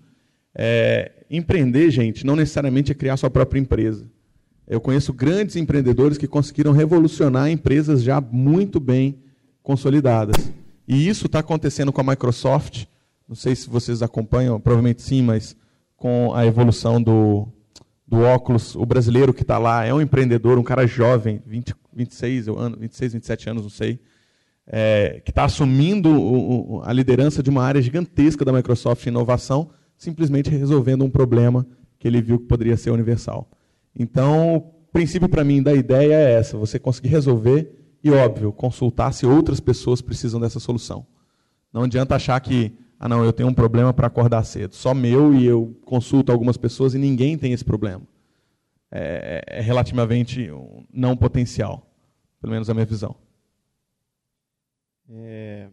é, 0.55 1.19
empreender, 1.30 1.90
gente, 1.90 2.26
não 2.26 2.34
necessariamente 2.34 2.90
é 2.90 2.94
criar 2.94 3.16
sua 3.16 3.30
própria 3.30 3.60
empresa. 3.60 4.04
Eu 4.66 4.80
conheço 4.80 5.12
grandes 5.12 5.56
empreendedores 5.56 6.18
que 6.18 6.26
conseguiram 6.26 6.72
revolucionar 6.72 7.50
empresas 7.50 8.02
já 8.02 8.20
muito 8.20 8.80
bem 8.80 9.18
consolidadas. 9.62 10.52
E 10.86 11.08
isso 11.08 11.26
está 11.26 11.38
acontecendo 11.38 11.92
com 11.92 12.00
a 12.00 12.04
Microsoft. 12.04 12.84
Não 13.28 13.36
sei 13.36 13.54
se 13.54 13.68
vocês 13.70 14.02
acompanham, 14.02 14.60
provavelmente 14.60 15.02
sim, 15.02 15.22
mas 15.22 15.56
com 15.96 16.34
a 16.34 16.44
evolução 16.46 17.00
do, 17.00 17.46
do 18.06 18.20
óculos, 18.22 18.74
o 18.74 18.84
brasileiro 18.84 19.32
que 19.32 19.42
está 19.42 19.58
lá 19.58 19.84
é 19.84 19.94
um 19.94 20.00
empreendedor, 20.00 20.58
um 20.58 20.64
cara 20.64 20.86
jovem, 20.86 21.40
20, 21.46 21.74
26, 21.94 22.46
26, 22.78 23.12
27 23.12 23.50
anos, 23.50 23.62
não 23.62 23.70
sei, 23.70 24.00
é, 24.66 25.20
que 25.24 25.30
está 25.30 25.44
assumindo 25.44 26.08
o, 26.10 26.78
o, 26.78 26.82
a 26.84 26.92
liderança 26.92 27.42
de 27.42 27.50
uma 27.50 27.62
área 27.62 27.80
gigantesca 27.80 28.44
da 28.44 28.52
Microsoft 28.52 29.06
em 29.06 29.10
inovação, 29.10 29.70
simplesmente 30.01 30.48
resolvendo 30.48 31.05
um 31.05 31.11
problema 31.11 31.66
que 31.98 32.09
ele 32.09 32.22
viu 32.22 32.38
que 32.38 32.46
poderia 32.46 32.76
ser 32.76 32.90
universal. 32.90 33.51
Então, 33.94 34.57
o 34.57 34.61
princípio 34.90 35.28
para 35.28 35.44
mim 35.44 35.62
da 35.62 35.74
ideia 35.74 36.14
é 36.14 36.32
essa: 36.32 36.57
você 36.57 36.78
conseguir 36.78 37.09
resolver 37.09 37.70
e, 38.03 38.11
óbvio, 38.11 38.51
consultar 38.51 39.12
se 39.12 39.26
outras 39.26 39.61
pessoas 39.61 40.01
precisam 40.01 40.40
dessa 40.40 40.59
solução. 40.59 41.07
Não 41.70 41.82
adianta 41.82 42.16
achar 42.16 42.40
que, 42.40 42.72
ah, 42.98 43.09
não, 43.11 43.22
eu 43.22 43.32
tenho 43.32 43.51
um 43.51 43.55
problema 43.55 43.92
para 43.92 44.07
acordar 44.07 44.42
cedo, 44.44 44.74
só 44.74 44.94
meu 44.94 45.34
e 45.34 45.44
eu 45.44 45.78
consulto 45.84 46.32
algumas 46.32 46.57
pessoas 46.57 46.94
e 46.94 46.98
ninguém 46.98 47.36
tem 47.36 47.53
esse 47.53 47.64
problema. 47.64 48.03
É, 48.90 49.44
é 49.46 49.61
relativamente 49.61 50.48
não 50.92 51.14
potencial, 51.14 51.86
pelo 52.40 52.55
menos 52.55 52.70
a 52.70 52.74
minha 52.74 52.86
visão. 52.86 53.14
É, 55.11 55.68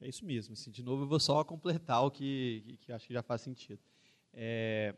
é 0.00 0.08
isso 0.08 0.24
mesmo. 0.24 0.52
Assim, 0.52 0.70
de 0.70 0.82
novo, 0.82 1.02
eu 1.02 1.08
vou 1.08 1.20
só 1.20 1.42
completar 1.44 2.04
o 2.04 2.10
que, 2.10 2.78
que, 2.80 2.92
acho 2.92 3.06
que 3.06 3.14
já 3.14 3.22
faz 3.22 3.42
sentido. 3.42 3.80
É, 4.32 4.94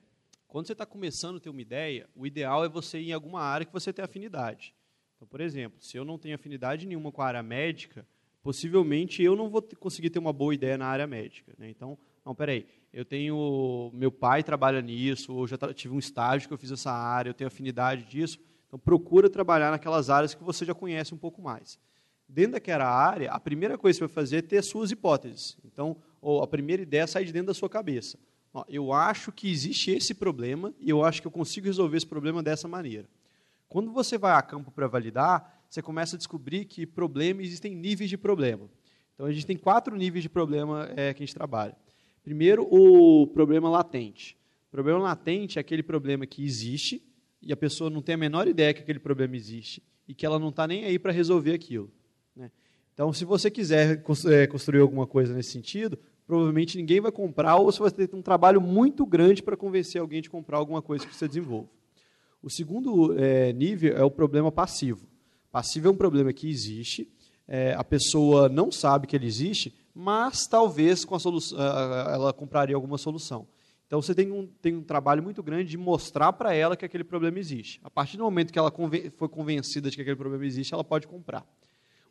quando 0.47 0.67
você 0.67 0.73
está 0.73 0.85
começando 0.85 1.37
a 1.37 1.41
ter 1.41 1.49
uma 1.49 1.63
ideia, 1.63 2.09
o 2.15 2.27
ideal 2.27 2.65
é 2.65 2.69
você 2.69 3.01
ir 3.01 3.11
em 3.11 3.13
alguma 3.13 3.41
área 3.41 3.65
que 3.65 3.73
você 3.73 3.93
tem 3.93 4.05
afinidade. 4.05 4.75
Então, 5.17 5.29
por 5.29 5.41
exemplo, 5.41 5.81
se 5.81 5.97
eu 5.97 6.05
não 6.05 6.19
tenho 6.19 6.35
afinidade 6.35 6.87
nenhuma 6.87 7.13
com 7.13 7.23
a 7.23 7.27
área 7.27 7.43
médica, 7.43 8.07
possivelmente 8.43 9.23
eu 9.23 9.37
não 9.37 9.49
vou 9.49 9.63
conseguir 9.79 10.11
ter 10.11 10.19
uma 10.19 10.33
boa 10.33 10.55
ideia 10.55 10.77
na 10.77 10.87
área 10.87 11.07
médica. 11.07 11.53
Né? 11.59 11.71
Então, 11.71 11.99
não, 12.25 12.35
peraí, 12.35 12.67
eu 12.93 13.05
tenho, 13.05 13.91
meu 13.95 14.11
pai 14.11 14.43
trabalha 14.43 14.81
nisso, 14.81 15.35
ou 15.35 15.47
já 15.47 15.57
tive 15.75 15.95
um 15.95 15.99
estágio 15.99 16.49
que 16.49 16.55
eu 16.55 16.59
fiz 16.59 16.71
essa 16.71 16.91
área, 16.91 17.31
eu 17.31 17.35
tenho 17.35 17.49
afinidade 17.49 18.05
disso, 18.05 18.39
então 18.67 18.79
procura 18.79 19.29
trabalhar 19.29 19.71
naquelas 19.71 20.11
áreas 20.11 20.35
que 20.35 20.43
você 20.43 20.65
já 20.65 20.75
conhece 20.75 21.15
um 21.15 21.19
pouco 21.19 21.41
mais. 21.41 21.79
Dentro 22.33 22.53
daquela 22.53 22.87
área, 22.87 23.29
a 23.33 23.41
primeira 23.41 23.77
coisa 23.77 23.99
que 23.99 24.05
você 24.05 24.07
vai 24.07 24.15
fazer 24.15 24.37
é 24.37 24.43
ter 24.43 24.59
as 24.59 24.67
suas 24.67 24.93
hipóteses. 24.93 25.59
Então, 25.65 25.97
ou 26.23 26.43
a 26.43 26.47
primeira 26.47 26.81
ideia 26.81 27.05
sai 27.05 27.25
de 27.25 27.33
dentro 27.33 27.49
da 27.49 27.55
sua 27.55 27.69
cabeça. 27.69 28.17
Ó, 28.55 28.65
eu 28.69 28.93
acho 28.93 29.33
que 29.33 29.51
existe 29.51 29.91
esse 29.91 30.15
problema 30.15 30.73
e 30.79 30.89
eu 30.89 31.05
acho 31.05 31.21
que 31.21 31.27
eu 31.27 31.31
consigo 31.33 31.67
resolver 31.67 31.97
esse 31.97 32.07
problema 32.07 32.41
dessa 32.41 32.69
maneira. 32.69 33.09
Quando 33.69 33.93
você 33.93 34.17
vai 34.17 34.33
a 34.33 34.43
campo 34.43 34.71
para 34.71 34.87
validar, 34.87 35.61
você 35.69 35.83
começa 35.83 36.15
a 36.15 36.19
descobrir 36.19 36.67
que 36.67 36.87
problema 36.87 37.43
existem 37.43 37.75
níveis 37.75 38.09
de 38.09 38.17
problema. 38.17 38.71
Então 39.15 39.27
a 39.27 39.33
gente 39.33 39.47
tem 39.47 39.57
quatro 39.57 39.97
níveis 39.97 40.23
de 40.23 40.29
problema 40.29 40.89
é, 40.97 41.13
que 41.13 41.25
a 41.25 41.27
gente 41.27 41.35
trabalha. 41.35 41.77
Primeiro, 42.23 42.63
o 42.71 43.27
problema 43.27 43.69
latente. 43.69 44.37
O 44.69 44.71
problema 44.71 45.01
latente 45.01 45.59
é 45.59 45.61
aquele 45.61 45.83
problema 45.83 46.27
que 46.27 46.45
existe 46.45 47.03
e 47.43 47.53
a 47.53 47.57
pessoa 47.57 47.91
não 47.91 48.01
tem 48.01 48.15
a 48.15 48.19
menor 48.19 48.47
ideia 48.47 48.73
que 48.73 48.83
aquele 48.83 49.01
problema 49.01 49.35
existe 49.35 49.83
e 50.07 50.15
que 50.15 50.25
ela 50.25 50.39
não 50.39 50.51
está 50.51 50.65
nem 50.67 50.85
aí 50.85 50.97
para 50.97 51.11
resolver 51.11 51.55
aquilo. 51.55 51.91
Então, 53.01 53.15
se 53.15 53.25
você 53.25 53.51
quiser 53.51 54.03
é, 54.27 54.47
construir 54.47 54.81
alguma 54.81 55.07
coisa 55.07 55.33
nesse 55.33 55.53
sentido, 55.53 55.99
provavelmente 56.27 56.77
ninguém 56.77 57.01
vai 57.01 57.11
comprar 57.11 57.57
ou 57.57 57.73
você 57.73 57.81
vai 57.81 57.91
ter 57.91 58.15
um 58.15 58.21
trabalho 58.21 58.61
muito 58.61 59.07
grande 59.07 59.43
para 59.43 59.57
convencer 59.57 59.99
alguém 59.99 60.21
de 60.21 60.29
comprar 60.29 60.59
alguma 60.59 60.83
coisa 60.83 61.07
que 61.07 61.17
você 61.17 61.27
desenvolve. 61.27 61.71
O 62.43 62.51
segundo 62.51 63.19
é, 63.19 63.55
nível 63.55 63.97
é 63.97 64.05
o 64.05 64.11
problema 64.11 64.53
passivo. 64.53 65.09
Passivo 65.51 65.89
é 65.89 65.91
um 65.93 65.97
problema 65.97 66.31
que 66.31 66.47
existe, 66.47 67.11
é, 67.49 67.73
a 67.73 67.83
pessoa 67.83 68.51
não 68.51 68.71
sabe 68.71 69.07
que 69.07 69.17
ele 69.17 69.27
existe, 69.27 69.75
mas 69.95 70.47
talvez 70.47 71.03
com 71.03 71.15
a 71.15 71.19
solução, 71.19 71.59
ela 71.59 72.35
compraria 72.35 72.77
alguma 72.77 72.99
solução. 72.99 73.49
Então 73.87 74.03
você 74.03 74.15
tem 74.15 74.31
um, 74.31 74.47
tem 74.61 74.77
um 74.77 74.83
trabalho 74.83 75.23
muito 75.23 75.43
grande 75.43 75.71
de 75.71 75.79
mostrar 75.79 76.35
para 76.35 76.53
ela 76.53 76.77
que 76.77 76.85
aquele 76.85 77.05
problema 77.05 77.39
existe. 77.39 77.81
A 77.83 77.89
partir 77.89 78.19
do 78.19 78.25
momento 78.25 78.53
que 78.53 78.59
ela 78.59 78.71
conven 78.71 79.09
foi 79.17 79.27
convencida 79.27 79.89
de 79.89 79.97
que 79.97 80.03
aquele 80.03 80.17
problema 80.17 80.45
existe, 80.45 80.75
ela 80.75 80.85
pode 80.85 81.09
comprar. 81.09 81.47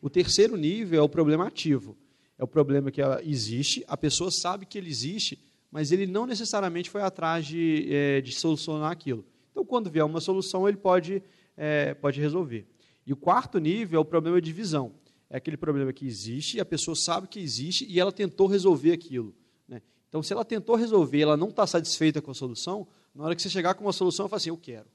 O 0.00 0.08
terceiro 0.08 0.56
nível 0.56 0.98
é 1.00 1.02
o 1.02 1.08
problema 1.08 1.46
ativo. 1.46 1.96
É 2.38 2.44
o 2.44 2.48
problema 2.48 2.90
que 2.90 3.02
existe, 3.22 3.84
a 3.86 3.98
pessoa 3.98 4.30
sabe 4.30 4.64
que 4.64 4.78
ele 4.78 4.88
existe, 4.88 5.38
mas 5.70 5.92
ele 5.92 6.06
não 6.06 6.24
necessariamente 6.24 6.88
foi 6.88 7.02
atrás 7.02 7.46
de, 7.46 7.86
é, 7.92 8.22
de 8.22 8.32
solucionar 8.32 8.90
aquilo. 8.90 9.24
Então, 9.50 9.62
quando 9.62 9.90
vier 9.90 10.04
uma 10.04 10.20
solução, 10.20 10.66
ele 10.66 10.78
pode, 10.78 11.22
é, 11.54 11.92
pode 11.92 12.18
resolver. 12.18 12.66
E 13.06 13.12
o 13.12 13.16
quarto 13.16 13.58
nível 13.58 13.98
é 13.98 14.00
o 14.00 14.04
problema 14.04 14.40
de 14.40 14.52
visão. 14.52 14.94
É 15.28 15.36
aquele 15.36 15.56
problema 15.56 15.92
que 15.92 16.06
existe, 16.06 16.58
a 16.58 16.64
pessoa 16.64 16.96
sabe 16.96 17.28
que 17.28 17.38
existe 17.38 17.86
e 17.88 18.00
ela 18.00 18.10
tentou 18.10 18.46
resolver 18.46 18.92
aquilo. 18.92 19.34
Né? 19.68 19.82
Então, 20.08 20.22
se 20.22 20.32
ela 20.32 20.44
tentou 20.44 20.76
resolver 20.76 21.18
e 21.18 21.22
ela 21.22 21.36
não 21.36 21.50
está 21.50 21.66
satisfeita 21.66 22.22
com 22.22 22.30
a 22.30 22.34
solução, 22.34 22.88
na 23.14 23.24
hora 23.24 23.36
que 23.36 23.42
você 23.42 23.50
chegar 23.50 23.74
com 23.74 23.84
uma 23.84 23.92
solução, 23.92 24.24
ela 24.24 24.30
fala 24.30 24.38
assim, 24.38 24.48
eu 24.48 24.56
quero. 24.56 24.86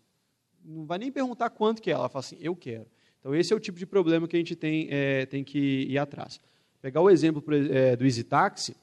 Não 0.64 0.86
vai 0.86 0.98
nem 0.98 1.12
perguntar 1.12 1.52
quanto 1.52 1.82
que 1.82 1.92
é, 1.92 1.94
ela 1.94 2.10
fala 2.10 2.26
assim, 2.26 2.38
eu 2.42 2.56
quero. 2.56 2.88
Então, 3.26 3.34
esse 3.34 3.52
é 3.52 3.56
o 3.56 3.60
tipo 3.60 3.80
de 3.80 3.88
problema 3.88 4.28
que 4.28 4.36
a 4.36 4.40
gente 4.40 4.56
tem, 4.56 4.88
é, 4.92 5.26
tem 5.26 5.44
que 5.44 5.58
ir 5.90 5.98
atrás. 5.98 6.40
Pegar 6.80 7.02
o 7.02 7.10
exemplo 7.10 7.44
é, 7.72 7.96
do 7.96 8.06
Easy 8.06 8.24
Taxi, 8.24 8.76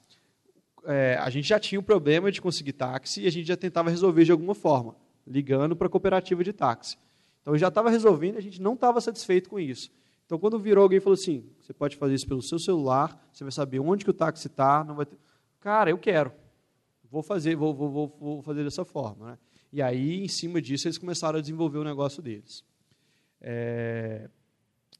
é, 0.85 1.17
a 1.21 1.31
gente 1.31 1.47
já 1.47 1.61
tinha 1.61 1.79
o 1.79 1.83
problema 1.83 2.33
de 2.33 2.43
conseguir 2.43 2.73
táxi 2.73 3.23
e 3.23 3.29
a 3.29 3.31
gente 3.31 3.47
já 3.47 3.57
tentava 3.57 3.89
resolver 3.89 4.25
de 4.25 4.33
alguma 4.33 4.53
forma 4.53 4.97
ligando 5.25 5.77
para 5.77 5.87
a 5.87 5.89
cooperativa 5.89 6.43
de 6.43 6.53
táxi. 6.53 6.99
Então 7.41 7.57
já 7.57 7.69
estava 7.69 7.89
resolvendo, 7.89 8.37
a 8.37 8.41
gente 8.41 8.61
não 8.61 8.75
estava 8.75 9.01
satisfeito 9.01 9.49
com 9.49 9.61
isso. 9.61 9.93
Então 10.27 10.41
quando 10.41 10.59
virou 10.59 10.83
alguém 10.83 10.99
e 10.99 11.01
falou 11.01 11.15
assim, 11.15 11.45
você 11.61 11.73
pode 11.73 11.95
fazer 11.95 12.15
isso 12.15 12.27
pelo 12.27 12.43
seu 12.43 12.59
celular, 12.59 13.25
você 13.33 13.45
vai 13.45 13.53
saber 13.53 13.79
onde 13.79 14.05
que 14.05 14.11
o 14.11 14.15
táxi 14.15 14.49
está, 14.49 14.83
não 14.83 14.97
vai 14.97 15.07
ter... 15.07 15.17
Cara, 15.61 15.89
eu 15.89 15.99
quero. 15.99 16.33
Vou 17.09 17.23
fazer, 17.23 17.55
vou, 17.55 17.73
vou, 17.73 17.89
vou, 17.89 18.17
vou 18.19 18.43
fazer 18.43 18.65
dessa 18.65 18.85
forma. 18.85 19.25
Né? 19.25 19.39
E 19.73 19.81
aí, 19.81 20.25
em 20.25 20.27
cima 20.27 20.61
disso, 20.61 20.89
eles 20.89 20.99
começaram 20.99 21.39
a 21.39 21.41
desenvolver 21.41 21.79
o 21.79 21.85
negócio 21.85 22.21
deles. 22.21 22.65
É... 23.43 24.31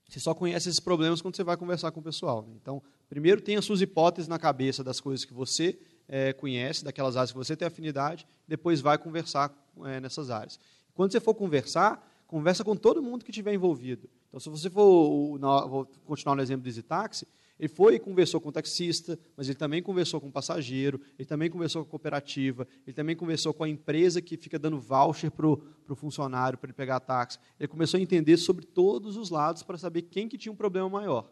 Você 0.09 0.21
só 0.21 0.35
conhece 0.35 0.69
esses 0.69 0.81
problemas 0.81 1.23
quando 1.23 1.35
você 1.37 1.43
vai 1.43 1.57
conversar 1.57 1.91
com 1.91 2.01
o 2.01 2.03
pessoal. 2.03 2.43
Né? 2.43 2.55
Então, 2.61 2.83
primeiro 3.09 3.41
tenha 3.41 3.63
suas 3.63 3.81
hipóteses 3.81 4.29
na 4.29 4.39
cabeça 4.39 4.85
das 4.85 5.01
coisas 5.01 5.25
que 5.25 5.33
você 5.33 5.79
é, 6.07 6.35
conhece, 6.35 6.85
daquelas 6.85 7.17
áreas 7.17 7.33
que 7.33 7.39
você 7.39 7.57
tem 7.57 7.67
afinidade, 7.67 8.27
depois 8.47 8.83
vai 8.83 8.99
conversar 8.99 9.51
é, 9.85 10.01
nessas 10.01 10.29
áreas. 10.29 10.61
Quando 10.93 11.13
você 11.13 11.21
for 11.21 11.35
conversar, 11.35 12.07
conversa 12.27 12.63
com 12.63 12.77
todo 12.77 13.03
mundo 13.03 13.25
que 13.25 13.31
estiver 13.31 13.55
envolvido. 13.55 14.07
Então, 14.29 14.39
se 14.39 14.51
você 14.51 14.69
for, 14.69 15.39
vou 15.39 15.87
continuar 16.05 16.37
no 16.37 16.43
exemplo 16.43 16.65
do 16.65 16.69
Easy 16.69 16.83
Taxi, 16.83 17.27
ele 17.63 17.69
foi 17.69 17.95
e 17.95 18.01
conversou 18.01 18.41
com 18.41 18.49
o 18.49 18.53
taxista, 18.53 19.17
mas 19.37 19.49
ele 19.49 19.55
também 19.55 19.81
conversou 19.81 20.21
com 20.21 20.27
o 20.27 20.33
passageiro, 20.33 21.01
ele 21.17 21.25
também 21.25 21.49
conversou 21.49 21.85
com 21.85 21.87
a 21.87 21.91
cooperativa, 21.93 22.67
ele 22.85 22.93
também 22.93 23.15
conversou 23.15 23.55
com 23.55 23.63
a 23.63 23.69
empresa 23.69 24.21
que 24.21 24.37
fica 24.37 24.59
dando 24.59 24.81
voucher 24.81 25.31
para 25.31 25.47
o 25.47 25.95
funcionário 25.95 26.59
para 26.59 26.67
ele 26.67 26.73
pegar 26.73 26.99
táxi. 26.99 27.39
Ele 27.61 27.69
começou 27.69 27.99
a 27.99 28.01
entender 28.01 28.37
sobre 28.37 28.67
todos 28.67 29.17
os 29.17 29.31
lados 29.31 29.63
para 29.63 29.79
saber 29.79 30.03
quem 30.03 30.29
que 30.29 30.37
tinha 30.37 30.51
um 30.51 30.57
problema 30.57 30.89
maior. 30.89 31.31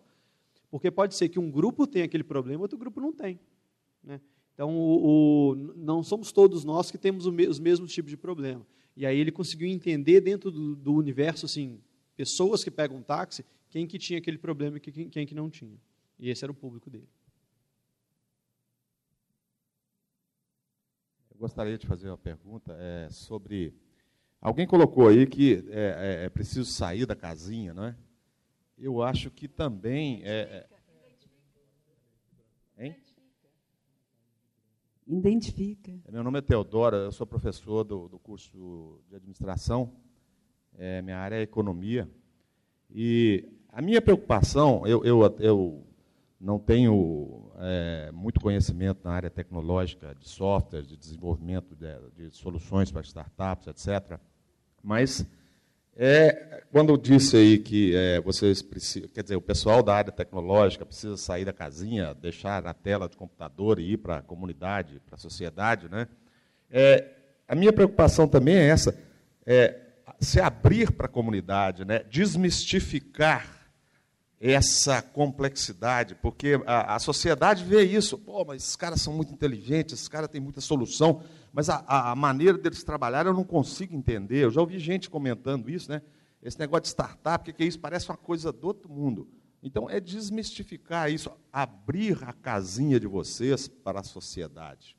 Porque 0.70 0.89
pode 0.89 1.16
ser 1.16 1.28
que 1.28 1.37
um 1.37 1.51
grupo 1.51 1.85
tenha 1.85 2.05
aquele 2.05 2.22
problema, 2.22 2.62
outro 2.62 2.78
grupo 2.78 3.01
não 3.01 3.12
tem. 3.12 3.41
Né? 4.01 4.20
Então, 4.55 4.78
o, 4.78 5.51
o, 5.51 5.55
não 5.74 6.01
somos 6.01 6.31
todos 6.31 6.62
nós 6.62 6.93
que 6.93 6.97
temos 6.97 7.26
me, 7.26 7.49
os 7.49 7.59
mesmos 7.59 7.93
tipos 7.93 8.09
de 8.09 8.16
problema. 8.16 8.64
E 8.97 9.05
aí 9.05 9.18
ele 9.18 9.33
conseguiu 9.33 9.66
entender 9.66 10.20
dentro 10.20 10.49
do, 10.53 10.76
do, 10.76 10.95
universo, 10.95 11.45
assim, 11.47 11.81
pessoas 12.14 12.62
que 12.62 12.70
pegam 12.70 13.03
táxi, 13.03 13.45
quem 13.68 13.85
que 13.85 13.99
tinha 13.99 14.20
aquele 14.20 14.39
problema 14.39 14.76
e 14.76 14.81
quem, 14.81 15.09
quem 15.09 15.26
que 15.26 15.35
não 15.35 15.51
tinha. 15.51 15.76
E 16.21 16.29
esse 16.29 16.45
era 16.45 16.53
o 16.53 16.55
público 16.55 16.91
dele. 16.91 17.09
Eu 21.31 21.39
gostaria 21.39 21.79
de 21.79 21.87
fazer 21.87 22.09
uma 22.09 22.18
pergunta 22.18 22.77
é, 22.79 23.09
sobre... 23.09 23.75
Alguém 24.39 24.66
colocou 24.66 25.09
aí 25.09 25.27
que 25.27 25.64
é, 25.71 26.21
é, 26.23 26.25
é, 26.27 26.29
preciso 26.29 26.71
sair 26.71 27.07
da 27.07 27.16
casinha, 27.16 27.73
não 27.73 27.85
é? 27.87 27.97
Eu 28.77 29.03
acho 29.03 29.31
que 29.31 29.49
também... 29.49 30.21
É, 30.23 30.68
é 32.77 32.85
hein? 32.87 32.97
Identifica. 35.07 35.99
Meu 36.12 36.23
nome 36.23 36.39
é 36.39 36.43
Teodora, 36.43 36.99
eu 36.99 37.12
sou 37.12 37.27
professor 37.27 37.83
do, 37.83 38.09
do 38.09 38.18
curso 38.18 39.01
de 39.09 39.16
administração. 39.16 39.97
É, 40.77 41.01
minha 41.01 41.16
área 41.16 41.37
é 41.37 41.43
economia. 41.43 42.07
E 42.91 43.49
a 43.71 43.81
minha 43.81 44.03
preocupação, 44.03 44.87
eu, 44.87 45.03
eu, 45.03 45.23
eu 45.39 45.89
não 46.41 46.59
tenho 46.59 47.53
é, 47.59 48.11
muito 48.12 48.41
conhecimento 48.41 49.01
na 49.05 49.12
área 49.12 49.28
tecnológica, 49.28 50.14
de 50.18 50.28
software, 50.28 50.82
de 50.82 50.97
desenvolvimento 50.97 51.76
de, 51.76 51.95
de 52.16 52.36
soluções 52.36 52.91
para 52.91 53.03
startups, 53.03 53.66
etc. 53.66 54.18
Mas 54.82 55.26
É, 56.03 56.62
quando 56.72 56.91
eu 56.91 56.97
disse 56.97 57.36
aí 57.36 57.59
que 57.59 57.95
é, 57.95 58.20
vocês 58.22 58.62
precisam, 58.62 59.09
quer 59.11 59.22
dizer, 59.22 59.36
o 59.36 59.41
pessoal 59.41 59.82
da 59.82 59.95
área 59.95 60.11
tecnológica 60.11 60.86
precisa 60.86 61.16
sair 61.16 61.45
da 61.45 61.53
casinha, 61.53 62.14
deixar 62.14 62.66
a 62.66 62.72
tela 62.72 63.07
de 63.07 63.16
computador 63.16 63.78
e 63.78 63.93
ir 63.93 63.97
para 63.99 64.18
a 64.18 64.22
comunidade, 64.22 65.01
para 65.05 65.16
a 65.16 65.18
sociedade, 65.18 65.91
né? 65.91 66.09
É, 66.70 67.07
a 67.47 67.55
minha 67.55 67.72
preocupação 67.72 68.28
também 68.28 68.55
é 68.55 68.68
essa, 68.68 68.97
é, 69.45 69.78
se 70.20 70.41
abrir 70.41 70.93
para 70.93 71.07
a 71.07 71.09
comunidade, 71.09 71.84
né? 71.84 72.05
desmistificar 72.09 73.60
essa 74.41 75.03
complexidade, 75.03 76.14
porque 76.14 76.59
a, 76.64 76.95
a, 76.95 76.99
sociedade 76.99 77.62
vê 77.62 77.82
isso, 77.82 78.16
pô, 78.16 78.43
mas 78.43 78.62
esses 78.62 78.74
caras 78.74 79.03
são 79.03 79.12
muito 79.12 79.34
inteligentes, 79.34 79.93
esses 79.93 80.09
caras 80.09 80.30
têm 80.30 80.41
muita 80.41 80.62
solução, 80.62 81.22
mas 81.53 81.68
a, 81.68 81.84
a, 81.86 82.16
maneira 82.16 82.57
deles 82.57 82.82
trabalhar 82.82 83.26
eu 83.26 83.34
não 83.34 83.45
consigo 83.45 83.95
entender. 83.95 84.45
Eu 84.45 84.51
já 84.51 84.62
ouvi 84.62 84.78
gente 84.78 85.11
comentando 85.11 85.68
isso, 85.68 85.91
né? 85.91 86.01
Esse 86.43 86.59
negócio 86.59 86.82
de 86.82 86.88
startup, 86.88 87.51
o 87.51 87.55
que 87.55 87.62
é 87.62 87.66
isso? 87.66 87.78
Parece 87.78 88.09
uma 88.09 88.16
coisa 88.16 88.51
do 88.51 88.66
outro 88.66 88.91
mundo. 88.91 89.28
Então, 89.62 89.91
é 89.91 90.01
desmistificar 90.01 91.12
isso, 91.12 91.30
abrir 91.53 92.16
a 92.22 92.32
casinha 92.32 92.99
de 92.99 93.07
vocês 93.07 93.68
para 93.68 94.01
a 94.01 94.03
sociedade. 94.03 94.97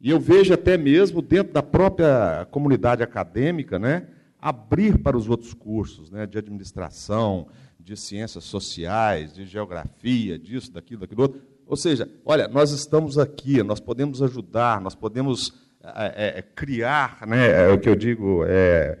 E 0.00 0.10
eu 0.10 0.18
vejo 0.18 0.52
até 0.52 0.76
mesmo 0.76 1.22
dentro 1.22 1.52
da 1.52 1.62
própria 1.62 2.48
comunidade 2.50 3.00
acadêmica, 3.00 3.78
né? 3.78 4.08
abrir 4.40 4.98
para 4.98 5.16
os 5.16 5.28
outros 5.28 5.54
cursos, 5.54 6.10
né? 6.10 6.26
de 6.26 6.36
administração, 6.36 7.46
de 7.82 7.96
ciências 7.96 8.44
sociais, 8.44 9.32
de 9.32 9.44
geografia, 9.44 10.38
disso, 10.38 10.72
daquilo, 10.72 11.00
daquilo 11.00 11.22
outro. 11.22 11.42
Ou 11.66 11.76
seja, 11.76 12.08
olha, 12.24 12.48
nós 12.48 12.70
estamos 12.70 13.18
aqui, 13.18 13.62
nós 13.62 13.80
podemos 13.80 14.22
ajudar, 14.22 14.80
nós 14.80 14.94
podemos 14.94 15.52
é, 15.82 16.38
é, 16.38 16.42
criar, 16.42 17.26
né, 17.26 17.64
é 17.64 17.68
o 17.68 17.78
que 17.78 17.88
eu 17.88 17.96
digo, 17.96 18.44
é, 18.46 18.98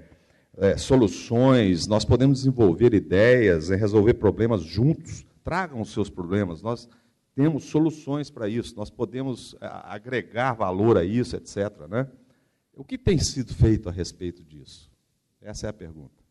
é, 0.56 0.76
soluções, 0.76 1.86
nós 1.86 2.04
podemos 2.04 2.38
desenvolver 2.38 2.92
ideias, 2.92 3.70
é, 3.70 3.76
resolver 3.76 4.14
problemas 4.14 4.62
juntos. 4.62 5.24
Tragam 5.44 5.80
os 5.80 5.92
seus 5.92 6.08
problemas, 6.08 6.62
nós 6.62 6.88
temos 7.34 7.64
soluções 7.64 8.30
para 8.30 8.48
isso, 8.48 8.76
nós 8.76 8.90
podemos 8.90 9.56
agregar 9.60 10.52
valor 10.52 10.96
a 10.96 11.04
isso, 11.04 11.34
etc. 11.36 11.86
Né? 11.88 12.06
O 12.74 12.84
que 12.84 12.96
tem 12.96 13.18
sido 13.18 13.54
feito 13.54 13.88
a 13.88 13.92
respeito 13.92 14.42
disso? 14.44 14.90
Essa 15.40 15.66
é 15.66 15.70
a 15.70 15.72
pergunta. 15.72 16.21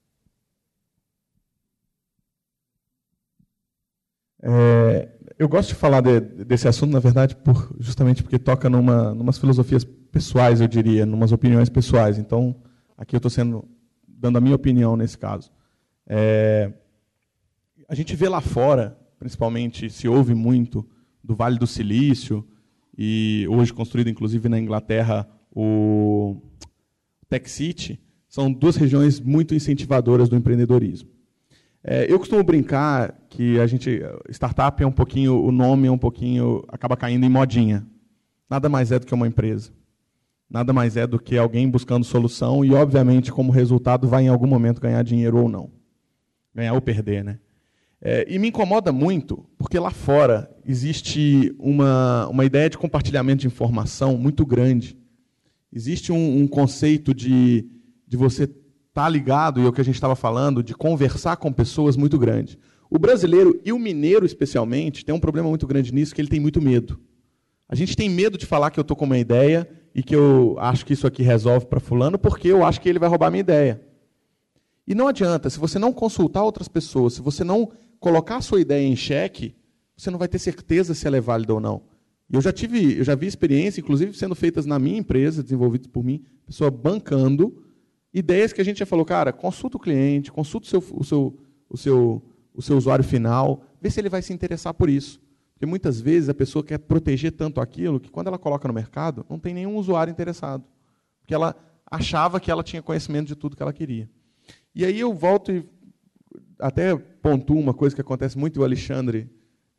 É, 4.42 5.10
eu 5.38 5.48
gosto 5.48 5.70
de 5.70 5.76
falar 5.76 6.02
de, 6.02 6.20
desse 6.20 6.68
assunto, 6.68 6.92
na 6.92 7.00
verdade, 7.00 7.36
por, 7.36 7.76
justamente 7.80 8.24
porque 8.24 8.40
toca 8.40 8.70
numa 8.70 9.12
umas 9.12 9.38
filosofias 9.38 9.84
pessoais, 9.84 10.62
eu 10.62 10.68
diria, 10.68 11.06
numas 11.06 11.32
opiniões 11.32 11.70
pessoais. 11.70 12.18
Então, 12.18 12.56
aqui 12.98 13.16
eu 13.16 13.20
estou 13.20 13.30
sendo 13.30 13.64
dando 14.08 14.38
a 14.38 14.42
minha 14.42 14.56
opinião 14.56 14.96
nesse 14.96 15.18
caso. 15.18 15.52
É, 16.06 16.72
a 17.88 17.96
gente 17.96 18.16
vê 18.16 18.30
lá 18.30 18.42
fora, 18.42 18.98
principalmente, 19.18 19.90
se 19.90 20.08
ouve 20.08 20.34
muito 20.34 20.88
do 21.24 21.36
Vale 21.36 21.58
do 21.58 21.68
Silício 21.68 22.48
e 22.98 23.46
hoje 23.50 23.74
construído, 23.74 24.10
inclusive, 24.10 24.48
na 24.48 24.60
Inglaterra, 24.60 25.28
o 25.52 26.42
Tech 27.30 27.50
City, 27.50 28.00
são 28.28 28.52
duas 28.52 28.76
regiões 28.76 29.20
muito 29.20 29.56
incentivadoras 29.56 30.30
do 30.30 30.36
empreendedorismo. 30.36 31.10
É, 31.84 32.12
eu 32.12 32.20
costumo 32.20 32.44
brincar 32.44 33.16
que 33.28 33.60
a 33.60 33.66
gente 33.66 34.02
startup 34.30 34.82
é 34.84 34.86
um 34.86 34.92
pouquinho 34.92 35.44
o 35.44 35.52
nome 35.52 35.88
é 35.88 35.92
um 35.92 35.98
pouquinho 35.98 36.64
acaba 36.68 36.96
caindo 36.96 37.26
em 37.26 37.30
modinha. 37.30 37.86
Nada 38.50 38.70
mais 38.70 38.92
é 38.92 39.00
do 39.00 39.06
que 39.06 39.14
uma 39.14 39.28
empresa. 39.28 39.72
Nada 40.50 40.74
mais 40.74 40.96
é 40.96 41.08
do 41.08 41.18
que 41.18 41.38
alguém 41.38 41.70
buscando 41.70 42.04
solução 42.04 42.64
e 42.64 42.74
obviamente 42.74 43.32
como 43.32 43.52
resultado 43.52 44.08
vai 44.08 44.26
em 44.26 44.28
algum 44.28 44.46
momento 44.46 44.82
ganhar 44.82 45.02
dinheiro 45.02 45.38
ou 45.38 45.50
não, 45.50 45.72
ganhar 46.54 46.74
ou 46.74 46.82
perder, 46.82 47.24
né? 47.24 47.40
É, 48.04 48.26
e 48.28 48.38
me 48.38 48.50
incomoda 48.50 48.92
muito 48.92 49.46
porque 49.58 49.80
lá 49.80 49.92
fora 49.92 50.52
existe 50.66 51.56
uma 51.58 52.28
uma 52.28 52.46
ideia 52.46 52.70
de 52.70 52.78
compartilhamento 52.78 53.42
de 53.42 53.48
informação 53.48 54.18
muito 54.18 54.46
grande. 54.46 54.98
Existe 55.74 56.12
um, 56.12 56.42
um 56.42 56.48
conceito 56.48 57.12
de 57.12 57.66
de 58.08 58.18
você 58.18 58.46
está 58.92 59.08
ligado, 59.08 59.62
e 59.62 59.66
é 59.66 59.68
o 59.70 59.74
que 59.74 59.80
a 59.80 59.86
gente 59.86 59.96
estava 59.96 60.16
falando, 60.16 60.62
de 60.62 60.76
conversar 60.76 61.38
com 61.38 61.52
pessoas 61.52 61.96
muito 61.96 62.20
grande. 62.20 62.60
O 62.90 63.00
brasileiro 63.00 63.60
e 63.64 63.72
o 63.72 63.80
mineiro, 63.80 64.26
especialmente, 64.26 65.06
tem 65.06 65.16
um 65.16 65.20
problema 65.20 65.48
muito 65.48 65.66
grande 65.66 65.94
nisso, 65.94 66.14
que 66.14 66.20
ele 66.20 66.28
tem 66.28 66.42
muito 66.42 66.62
medo. 66.62 67.00
A 67.70 67.76
gente 67.76 67.96
tem 67.96 68.10
medo 68.10 68.38
de 68.38 68.46
falar 68.46 68.70
que 68.70 68.78
eu 68.78 68.82
estou 68.82 68.98
com 68.98 69.06
uma 69.06 69.18
ideia 69.18 69.68
e 69.96 70.04
que 70.04 70.14
eu 70.14 70.58
acho 70.60 70.86
que 70.86 70.92
isso 70.92 71.08
aqui 71.08 71.24
resolve 71.24 71.68
para 71.68 71.80
fulano, 71.80 72.20
porque 72.20 72.50
eu 72.50 72.66
acho 72.66 72.82
que 72.82 72.90
ele 72.90 73.00
vai 73.00 73.08
roubar 73.08 73.28
a 73.28 73.32
minha 73.32 73.40
ideia. 73.40 73.82
E 74.86 74.94
não 74.94 75.08
adianta, 75.08 75.50
se 75.50 75.58
você 75.58 75.80
não 75.80 75.94
consultar 75.94 76.44
outras 76.44 76.68
pessoas, 76.68 77.14
se 77.14 77.22
você 77.22 77.46
não 77.46 77.72
colocar 77.98 78.38
a 78.38 78.42
sua 78.42 78.60
ideia 78.60 78.86
em 78.86 78.96
xeque, 78.96 79.56
você 79.96 80.12
não 80.12 80.20
vai 80.20 80.28
ter 80.28 80.40
certeza 80.40 80.94
se 80.94 81.08
ela 81.08 81.16
é 81.16 81.22
válida 81.22 81.54
ou 81.54 81.62
não. 81.62 81.84
Eu 82.30 82.42
já 82.42 82.52
tive, 82.52 82.98
eu 82.98 83.06
já 83.06 83.16
vi 83.16 83.26
experiência, 83.26 83.80
inclusive 83.80 84.18
sendo 84.18 84.36
feitas 84.36 84.66
na 84.66 84.78
minha 84.78 84.98
empresa, 84.98 85.42
desenvolvidas 85.42 85.88
por 85.88 86.04
mim, 86.04 86.26
pessoa 86.46 86.70
bancando 86.70 87.64
ideias 88.14 88.52
que 88.52 88.62
a 88.62 88.66
gente 88.66 88.80
já 88.80 88.86
falou, 88.86 89.06
cara, 89.06 89.32
consulta 89.32 89.78
o 89.78 89.80
cliente, 89.80 90.32
consulta 90.32 90.66
o 90.66 90.70
seu, 90.70 90.84
o 90.94 91.04
seu, 91.04 91.38
o 91.70 91.78
seu, 91.78 92.22
o 92.54 92.62
seu 92.62 92.78
usuário 92.78 93.04
final, 93.04 93.64
vê 93.82 93.90
se 93.90 94.00
ele 94.00 94.10
vai 94.10 94.22
se 94.22 94.34
interessar 94.34 94.74
por 94.74 94.90
isso. 94.90 95.22
Porque 95.54 95.66
muitas 95.66 96.02
vezes 96.02 96.28
a 96.28 96.34
pessoa 96.34 96.64
quer 96.64 96.80
proteger 96.80 97.32
tanto 97.32 97.62
aquilo 97.62 98.00
que 98.00 98.10
quando 98.10 98.28
ela 98.28 98.38
coloca 98.38 98.68
no 98.68 98.74
mercado, 98.74 99.26
não 99.30 99.38
tem 99.38 99.54
nenhum 99.54 99.78
usuário 99.78 100.12
interessado. 100.12 100.64
Porque 101.20 101.34
ela 101.34 101.56
achava 101.86 102.40
que 102.40 102.50
ela 102.50 102.64
tinha 102.64 102.82
conhecimento 102.82 103.28
de 103.28 103.36
tudo 103.36 103.56
que 103.56 103.62
ela 103.62 103.74
queria. 103.74 104.10
E 104.74 104.86
aí 104.86 105.00
eu 105.00 105.14
volto 105.14 105.52
e 105.52 105.64
até 106.60 106.96
pontuo 106.96 107.60
uma 107.60 107.74
coisa 107.74 107.96
que 107.96 108.02
acontece 108.02 108.38
muito, 108.38 108.60
o 108.60 108.64
Alexandre, 108.64 109.30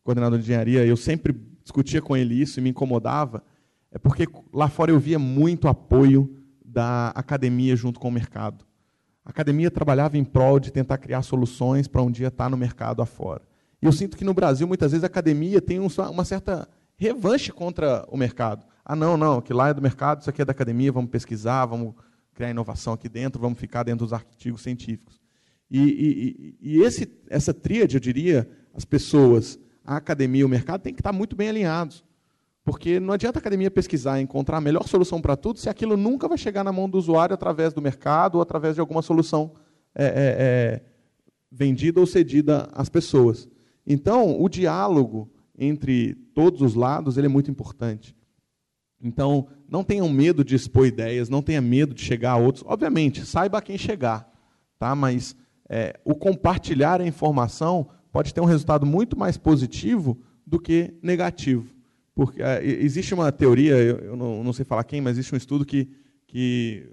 coordenador 0.03 0.39
de 0.39 0.45
engenharia, 0.45 0.85
eu 0.85 0.97
sempre 0.97 1.35
discutia 1.63 2.03
com 2.03 2.17
ele 2.17 2.35
isso 2.35 2.59
e 2.59 2.63
me 2.63 2.71
incomodava, 2.71 3.43
é 3.91 3.99
porque 3.99 4.27
lá 4.53 4.69
fora 4.69 4.91
eu 4.91 4.99
via 4.99 5.19
muito 5.19 5.69
apoio 5.69 6.42
da 6.73 7.09
academia 7.09 7.77
junto 7.77 8.01
com 8.01 8.09
o 8.09 8.13
mercado. 8.13 8.65
A 9.25 9.31
academia 9.31 9.71
trabalhava 9.71 10.17
em 10.17 10.25
prol 10.25 10.59
de 10.59 10.73
tentar 10.73 10.99
criar 10.99 11.23
soluções 11.23 11.87
para 11.87 12.03
um 12.03 12.11
dia 12.11 12.29
estar 12.29 12.49
no 12.49 12.57
mercado 12.57 13.03
afora. 13.03 13.43
E 13.81 13.87
eu 13.87 13.93
sinto 13.93 14.17
que 14.17 14.25
no 14.25 14.33
Brasil, 14.33 14.67
muitas 14.67 14.93
vezes, 14.93 15.05
a 15.05 15.07
academia 15.07 15.61
tem 15.61 15.79
uma 15.79 16.25
certa 16.25 16.69
revanche 16.97 17.53
contra 17.53 18.05
o 18.09 18.17
mercado. 18.17 18.65
Ah, 18.85 18.97
não, 18.97 19.17
não, 19.17 19.41
que 19.41 19.53
lá 19.53 19.69
é 19.69 19.75
do 19.75 19.83
mercado, 19.83 20.21
isso 20.21 20.31
aqui 20.31 20.43
é 20.43 20.45
da 20.45 20.53
academia, 20.53 20.91
vamos 20.91 21.11
pesquisar, 21.11 21.67
vamos 21.67 21.95
criar 22.35 22.51
inovação 22.51 22.95
aqui 22.95 23.09
dentro, 23.09 23.41
vamos 23.41 23.59
ficar 23.59 23.83
dentro 23.83 24.05
dos 24.05 24.13
artigos 24.13 24.63
científicos. 24.63 25.21
E, 25.71 26.57
e, 26.61 26.77
e 26.77 26.83
esse, 26.83 27.09
essa 27.29 27.53
tríade, 27.53 27.97
eu 27.97 28.01
diria, 28.01 28.49
as 28.75 28.85
pessoas, 28.85 29.59
a 29.85 29.97
academia 29.97 30.43
e 30.43 30.45
o 30.45 30.49
mercado, 30.49 30.83
têm 30.83 30.95
que 30.95 31.01
estar 31.01 31.13
muito 31.13 31.37
bem 31.37 31.49
alinhados. 31.49 32.05
Porque 32.65 33.01
não 33.01 33.13
adianta 33.13 33.39
a 33.39 33.41
academia 33.41 33.71
pesquisar 33.71 34.21
e 34.21 34.23
encontrar 34.23 34.59
a 34.59 34.61
melhor 34.61 34.87
solução 34.87 35.21
para 35.21 35.37
tudo 35.37 35.59
se 35.59 35.69
aquilo 35.69 35.97
nunca 35.97 36.29
vai 36.29 36.39
chegar 36.39 36.63
na 36.63 36.73
mão 36.73 36.89
do 36.89 36.97
usuário 36.97 37.35
através 37.35 37.73
do 37.73 37.83
mercado 37.83 38.37
ou 38.37 38.43
através 38.43 38.77
de 38.77 38.81
alguma 38.81 39.03
solução 39.03 39.53
é, 39.95 40.05
é, 40.05 40.11
é, 40.15 40.83
vendida 41.51 41.99
ou 41.99 42.07
cedida 42.07 42.69
às 42.73 42.89
pessoas. 42.89 43.49
Então, 43.87 44.41
o 44.41 44.49
diálogo 44.49 45.29
entre 45.59 46.15
todos 46.35 46.63
os 46.63 46.75
lados 46.75 47.19
ele 47.19 47.27
é 47.27 47.31
muito 47.31 47.51
importante. 47.51 48.17
Então, 49.03 49.49
não 49.69 49.83
tenham 49.83 50.09
medo 50.09 50.45
de 50.45 50.55
expor 50.55 50.87
ideias, 50.87 51.29
não 51.29 51.43
tenha 51.43 51.61
medo 51.61 51.93
de 51.93 52.03
chegar 52.03 52.33
a 52.33 52.37
outros. 52.37 52.65
Obviamente, 52.67 53.27
saiba 53.27 53.59
a 53.59 53.63
quem 53.63 53.77
chegar, 53.77 54.31
tá? 54.79 54.95
mas 54.95 55.35
é, 55.69 55.99
o 56.05 56.15
compartilhar 56.15 57.01
a 57.01 57.07
informação 57.07 57.89
pode 58.13 58.33
ter 58.33 58.41
um 58.41 58.45
resultado 58.45 58.87
muito 58.87 59.19
mais 59.19 59.37
positivo 59.37 60.17
do 60.47 60.61
que 60.61 60.95
negativo. 61.03 61.82
Porque 62.15 62.43
uh, 62.43 62.61
existe 62.63 63.15
uma 63.15 63.33
teoria, 63.33 63.75
eu, 63.77 63.99
eu 63.99 64.17
não, 64.17 64.45
não, 64.45 64.53
sei 64.53 64.65
falar 64.65 64.85
quem, 64.85 65.01
mas 65.01 65.13
existe 65.13 65.35
um 65.35 65.39
estudo 65.39 65.65
que, 65.65 65.89
que, 66.27 66.91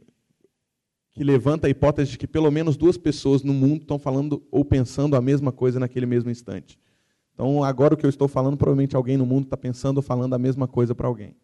que 1.11 1.24
levanta 1.24 1.67
a 1.67 1.70
hipótese 1.70 2.11
de 2.11 2.17
que 2.17 2.28
pelo 2.28 2.49
menos 2.49 2.78
duas 2.78 2.97
pessoas 2.97 3.43
no 3.43 3.53
mundo 3.53 3.82
estão 3.82 3.99
falando 3.99 4.41
ou 4.49 4.63
pensando 4.63 5.15
a 5.15 5.22
mesma 5.22 5.51
coisa 5.51 5.80
naquele 5.80 6.05
mesmo 6.05 6.30
instante. 6.30 6.80
Então, 7.34 7.63
agora 7.63 7.93
o 7.93 7.97
que 7.97 8.05
eu 8.05 8.09
estou 8.09 8.28
falando, 8.28 8.57
provavelmente 8.57 8.95
alguém 8.95 9.17
no 9.17 9.26
mundo 9.26 9.45
está 9.45 9.55
pensando 9.55 9.97
ou 9.97 10.03
falando 10.03 10.34
a 10.34 10.39
mesma 10.39 10.67
coisa 10.67 10.93
para 10.93 11.07
alguém. 11.07 11.36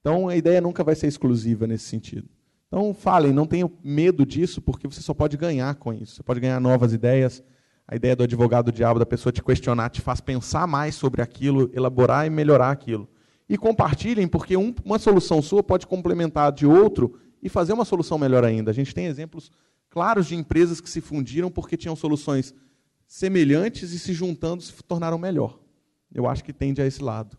Então, 0.00 0.28
a 0.28 0.36
ideia 0.36 0.60
nunca 0.60 0.82
vai 0.82 0.94
ser 0.94 1.06
exclusiva 1.06 1.66
nesse 1.66 1.84
sentido. 1.84 2.28
Então, 2.66 2.92
falem, 2.92 3.32
não 3.32 3.46
tenham 3.46 3.70
medo 3.84 4.26
disso, 4.26 4.60
porque 4.60 4.86
você 4.86 5.00
só 5.00 5.14
pode 5.14 5.36
ganhar 5.36 5.74
com 5.76 5.92
isso. 5.92 6.16
Você 6.16 6.22
pode 6.22 6.40
ganhar 6.40 6.60
novas 6.60 6.92
ideias, 6.92 7.42
a 7.86 7.96
ideia 7.96 8.16
do 8.16 8.22
advogado 8.22 8.66
do 8.66 8.72
diabo, 8.74 8.98
da 8.98 9.06
pessoa 9.06 9.32
te 9.32 9.42
questionar, 9.42 9.90
te 9.90 10.00
faz 10.00 10.20
pensar 10.20 10.66
mais 10.66 10.94
sobre 10.94 11.20
aquilo, 11.20 11.70
elaborar 11.74 12.26
e 12.26 12.30
melhorar 12.30 12.70
aquilo. 12.70 13.08
E 13.48 13.58
compartilhem, 13.58 14.28
porque 14.28 14.56
um, 14.56 14.74
uma 14.84 14.98
solução 14.98 15.42
sua 15.42 15.62
pode 15.62 15.86
complementar 15.86 16.48
a 16.48 16.50
de 16.50 16.66
outro 16.66 17.18
e 17.42 17.48
fazer 17.48 17.72
uma 17.72 17.84
solução 17.84 18.18
melhor 18.18 18.44
ainda. 18.44 18.70
A 18.70 18.74
gente 18.74 18.94
tem 18.94 19.06
exemplos 19.06 19.50
claros 19.90 20.26
de 20.26 20.34
empresas 20.34 20.80
que 20.80 20.88
se 20.88 21.00
fundiram 21.00 21.50
porque 21.50 21.76
tinham 21.76 21.96
soluções 21.96 22.54
semelhantes 23.06 23.92
e 23.92 23.98
se 23.98 24.14
juntando 24.14 24.62
se 24.62 24.72
tornaram 24.84 25.18
melhor. 25.18 25.60
Eu 26.14 26.26
acho 26.26 26.42
que 26.44 26.52
tende 26.52 26.80
a 26.80 26.86
esse 26.86 27.02
lado. 27.02 27.36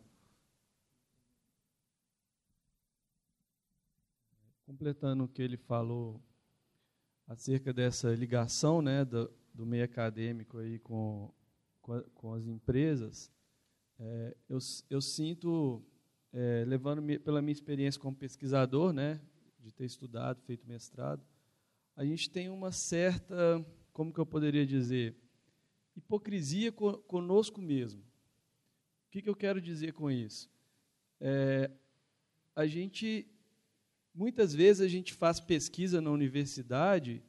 Completando 4.65 5.23
o 5.23 5.27
que 5.27 5.41
ele 5.41 5.57
falou 5.57 6.21
acerca 7.27 7.73
dessa 7.73 8.13
ligação 8.13 8.81
né, 8.81 9.05
do 9.53 9.65
meio 9.65 9.83
acadêmico 9.83 10.57
aí 10.57 10.79
com, 10.79 11.31
com, 11.81 12.01
com 12.15 12.33
as 12.33 12.45
empresas, 12.45 13.31
é, 13.99 14.35
eu, 14.49 14.57
eu 14.89 15.01
sinto, 15.01 15.83
é, 16.31 16.63
levando 16.65 17.01
pela 17.19 17.41
minha 17.41 17.53
experiência 17.53 18.01
como 18.01 18.15
pesquisador, 18.15 18.91
né, 18.91 19.21
de 19.59 19.71
ter 19.71 19.85
estudado, 19.85 20.41
feito 20.41 20.67
mestrado, 20.67 21.23
a 21.95 22.03
gente 22.03 22.29
tem 22.29 22.49
uma 22.49 22.71
certa, 22.71 23.63
como 23.91 24.11
que 24.11 24.19
eu 24.19 24.25
poderia 24.25 24.65
dizer, 24.65 25.15
hipocrisia 25.95 26.71
conosco 26.71 27.61
mesmo. 27.61 28.01
O 28.01 29.11
que, 29.11 29.21
que 29.21 29.29
eu 29.29 29.35
quero 29.35 29.61
dizer 29.61 29.93
com 29.93 30.09
isso? 30.09 30.49
É, 31.21 31.69
a 32.55 32.65
gente, 32.65 33.27
muitas 34.13 34.55
vezes 34.55 34.81
a 34.81 34.87
gente 34.87 35.13
faz 35.13 35.39
pesquisa 35.39 36.01
na 36.01 36.09
universidade 36.09 37.23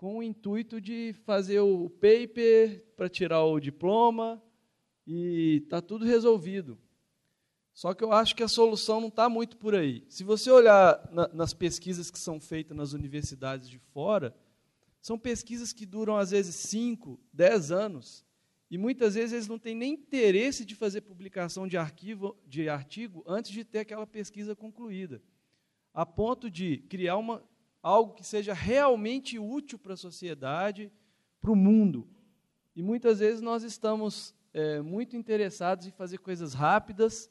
com 0.00 0.16
o 0.16 0.22
intuito 0.22 0.80
de 0.80 1.14
fazer 1.26 1.60
o 1.60 1.90
paper 1.90 2.86
para 2.96 3.06
tirar 3.06 3.44
o 3.44 3.60
diploma 3.60 4.42
e 5.06 5.60
está 5.62 5.82
tudo 5.82 6.06
resolvido. 6.06 6.78
Só 7.74 7.92
que 7.92 8.02
eu 8.02 8.10
acho 8.10 8.34
que 8.34 8.42
a 8.42 8.48
solução 8.48 8.98
não 8.98 9.08
está 9.08 9.28
muito 9.28 9.58
por 9.58 9.74
aí. 9.74 10.02
Se 10.08 10.24
você 10.24 10.50
olhar 10.50 11.06
na, 11.12 11.28
nas 11.34 11.52
pesquisas 11.52 12.10
que 12.10 12.18
são 12.18 12.40
feitas 12.40 12.74
nas 12.74 12.94
universidades 12.94 13.68
de 13.68 13.78
fora, 13.78 14.34
são 15.02 15.18
pesquisas 15.18 15.70
que 15.70 15.84
duram 15.84 16.16
às 16.16 16.30
vezes 16.30 16.56
5, 16.56 17.20
10 17.30 17.70
anos, 17.70 18.24
e 18.70 18.78
muitas 18.78 19.16
vezes 19.16 19.34
eles 19.34 19.48
não 19.48 19.58
têm 19.58 19.74
nem 19.74 19.92
interesse 19.92 20.64
de 20.64 20.74
fazer 20.74 21.02
publicação 21.02 21.68
de, 21.68 21.76
arquivo, 21.76 22.38
de 22.46 22.70
artigo 22.70 23.22
antes 23.26 23.50
de 23.50 23.66
ter 23.66 23.80
aquela 23.80 24.06
pesquisa 24.06 24.56
concluída, 24.56 25.20
a 25.92 26.06
ponto 26.06 26.50
de 26.50 26.78
criar 26.88 27.18
uma, 27.18 27.44
algo 27.82 28.14
que 28.14 28.24
seja 28.24 28.52
realmente 28.52 29.38
útil 29.38 29.78
para 29.78 29.94
a 29.94 29.96
sociedade, 29.96 30.92
para 31.40 31.50
o 31.50 31.56
mundo. 31.56 32.06
E 32.76 32.82
muitas 32.82 33.20
vezes 33.20 33.40
nós 33.40 33.62
estamos 33.62 34.34
é, 34.52 34.80
muito 34.80 35.16
interessados 35.16 35.86
em 35.86 35.90
fazer 35.90 36.18
coisas 36.18 36.54
rápidas, 36.54 37.30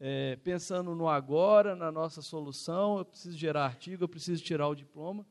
é, 0.00 0.36
pensando 0.36 0.94
no 0.94 1.08
agora, 1.08 1.76
na 1.76 1.92
nossa 1.92 2.22
solução. 2.22 2.98
Eu 2.98 3.04
preciso 3.04 3.36
gerar 3.36 3.64
artigo, 3.64 4.04
eu 4.04 4.08
preciso 4.08 4.42
tirar 4.42 4.68
o 4.68 4.74
diploma. 4.74 5.26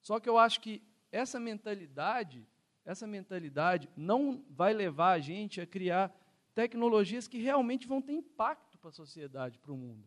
Só 0.00 0.18
que 0.18 0.28
eu 0.28 0.38
acho 0.38 0.60
que 0.60 0.82
essa 1.12 1.38
mentalidade, 1.38 2.46
essa 2.84 3.06
mentalidade 3.06 3.88
não 3.96 4.44
vai 4.50 4.72
levar 4.72 5.12
a 5.12 5.18
gente 5.18 5.60
a 5.60 5.66
criar 5.66 6.14
tecnologias 6.54 7.28
que 7.28 7.38
realmente 7.38 7.86
vão 7.86 8.02
ter 8.02 8.12
impacto 8.12 8.78
para 8.78 8.90
a 8.90 8.92
sociedade, 8.92 9.58
para 9.58 9.72
o 9.72 9.76
mundo. 9.76 10.06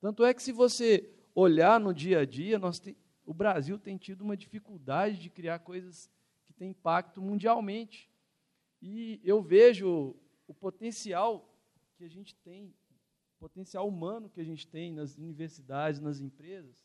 Tanto 0.00 0.24
é 0.24 0.34
que 0.34 0.42
se 0.42 0.52
você 0.52 1.08
olhar 1.34 1.80
no 1.80 1.94
dia 1.94 2.20
a 2.20 2.24
dia, 2.24 2.58
nós 2.58 2.78
tem, 2.78 2.96
o 3.26 3.32
Brasil 3.32 3.78
tem 3.78 3.96
tido 3.96 4.22
uma 4.22 4.36
dificuldade 4.36 5.18
de 5.18 5.30
criar 5.30 5.58
coisas 5.60 6.10
que 6.44 6.52
têm 6.52 6.70
impacto 6.70 7.20
mundialmente. 7.20 8.10
E 8.80 9.20
eu 9.24 9.42
vejo 9.42 10.14
o 10.46 10.54
potencial 10.54 11.48
que 11.96 12.04
a 12.04 12.08
gente 12.08 12.34
tem, 12.36 12.74
o 13.36 13.40
potencial 13.40 13.88
humano 13.88 14.28
que 14.28 14.40
a 14.40 14.44
gente 14.44 14.66
tem 14.66 14.92
nas 14.92 15.16
universidades, 15.16 16.00
nas 16.00 16.20
empresas, 16.20 16.84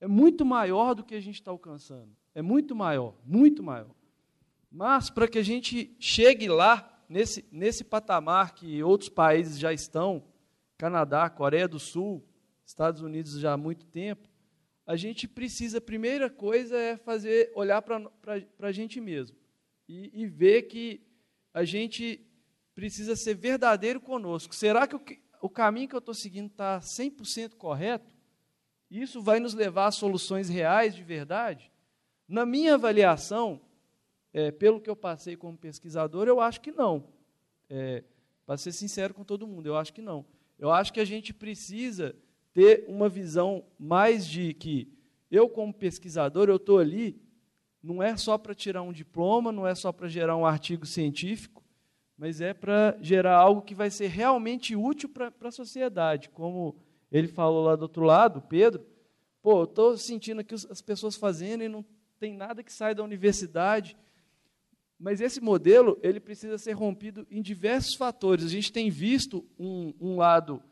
é 0.00 0.06
muito 0.06 0.44
maior 0.44 0.94
do 0.94 1.04
que 1.04 1.14
a 1.14 1.20
gente 1.20 1.36
está 1.36 1.50
alcançando. 1.50 2.14
É 2.34 2.42
muito 2.42 2.74
maior, 2.74 3.14
muito 3.24 3.62
maior. 3.62 3.94
Mas 4.70 5.08
para 5.08 5.28
que 5.28 5.38
a 5.38 5.42
gente 5.42 5.96
chegue 5.98 6.48
lá, 6.48 7.02
nesse, 7.08 7.46
nesse 7.50 7.84
patamar 7.84 8.54
que 8.54 8.82
outros 8.82 9.08
países 9.08 9.58
já 9.58 9.72
estão, 9.72 10.22
Canadá, 10.76 11.30
Coreia 11.30 11.66
do 11.66 11.78
Sul, 11.78 12.22
Estados 12.64 13.00
Unidos 13.00 13.38
já 13.38 13.52
há 13.52 13.56
muito 13.56 13.86
tempo, 13.86 14.28
a 14.86 14.94
gente 14.94 15.26
precisa, 15.26 15.78
a 15.78 15.80
primeira 15.80 16.30
coisa 16.30 16.78
é 16.78 16.96
fazer, 16.96 17.50
olhar 17.54 17.82
para 17.82 18.38
a 18.60 18.72
gente 18.72 19.00
mesmo 19.00 19.36
e, 19.88 20.22
e, 20.22 20.26
ver 20.26 20.62
que 20.62 21.02
a 21.52 21.64
gente 21.64 22.24
precisa 22.74 23.16
ser 23.16 23.34
verdadeiro 23.34 24.00
conosco. 24.00 24.54
Será 24.54 24.86
que 24.86 24.94
o, 24.94 25.02
o 25.40 25.50
caminho 25.50 25.88
que 25.88 25.94
eu 25.94 26.00
estou 26.00 26.14
seguindo 26.14 26.46
está 26.46 26.78
100% 26.78 27.54
correto? 27.54 28.14
Isso 28.88 29.20
vai 29.20 29.40
nos 29.40 29.54
levar 29.54 29.86
a 29.86 29.90
soluções 29.90 30.48
reais 30.48 30.94
de 30.94 31.02
verdade? 31.02 31.72
Na 32.28 32.46
minha 32.46 32.74
avaliação, 32.74 33.60
é, 34.32 34.52
pelo 34.52 34.80
que 34.80 34.90
eu 34.90 34.94
passei 34.94 35.36
como 35.36 35.58
pesquisador, 35.58 36.28
eu 36.28 36.40
acho 36.40 36.60
que 36.60 36.70
não. 36.70 37.08
É, 37.68 38.04
para 38.44 38.56
ser 38.56 38.70
sincero 38.70 39.12
com 39.12 39.24
todo 39.24 39.46
mundo, 39.46 39.66
eu 39.66 39.76
acho 39.76 39.92
que 39.92 40.02
não. 40.02 40.24
Eu 40.56 40.70
acho 40.70 40.92
que 40.92 41.00
a 41.00 41.04
gente 41.04 41.34
precisa 41.34 42.14
ter 42.56 42.86
uma 42.88 43.06
visão 43.06 43.62
mais 43.78 44.26
de 44.26 44.54
que 44.54 44.90
eu, 45.30 45.46
como 45.46 45.74
pesquisador, 45.74 46.48
eu 46.48 46.56
estou 46.56 46.78
ali, 46.78 47.20
não 47.82 48.02
é 48.02 48.16
só 48.16 48.38
para 48.38 48.54
tirar 48.54 48.80
um 48.80 48.94
diploma, 48.94 49.52
não 49.52 49.66
é 49.66 49.74
só 49.74 49.92
para 49.92 50.08
gerar 50.08 50.38
um 50.38 50.46
artigo 50.46 50.86
científico, 50.86 51.62
mas 52.16 52.40
é 52.40 52.54
para 52.54 52.96
gerar 53.02 53.36
algo 53.36 53.60
que 53.60 53.74
vai 53.74 53.90
ser 53.90 54.06
realmente 54.06 54.74
útil 54.74 55.06
para 55.06 55.30
a 55.42 55.50
sociedade, 55.50 56.30
como 56.30 56.74
ele 57.12 57.28
falou 57.28 57.62
lá 57.62 57.76
do 57.76 57.82
outro 57.82 58.04
lado, 58.04 58.40
Pedro, 58.40 58.86
pô, 59.42 59.64
estou 59.64 59.98
sentindo 59.98 60.40
aqui 60.40 60.54
as 60.54 60.80
pessoas 60.80 61.14
fazendo 61.14 61.62
e 61.62 61.68
não 61.68 61.84
tem 62.18 62.32
nada 62.32 62.62
que 62.62 62.72
sai 62.72 62.94
da 62.94 63.04
universidade. 63.04 63.94
Mas 64.98 65.20
esse 65.20 65.42
modelo 65.42 65.98
ele 66.02 66.20
precisa 66.20 66.56
ser 66.56 66.72
rompido 66.72 67.26
em 67.30 67.42
diversos 67.42 67.94
fatores. 67.94 68.46
A 68.46 68.48
gente 68.48 68.72
tem 68.72 68.88
visto 68.88 69.44
um, 69.58 69.92
um 70.00 70.16
lado 70.16 70.62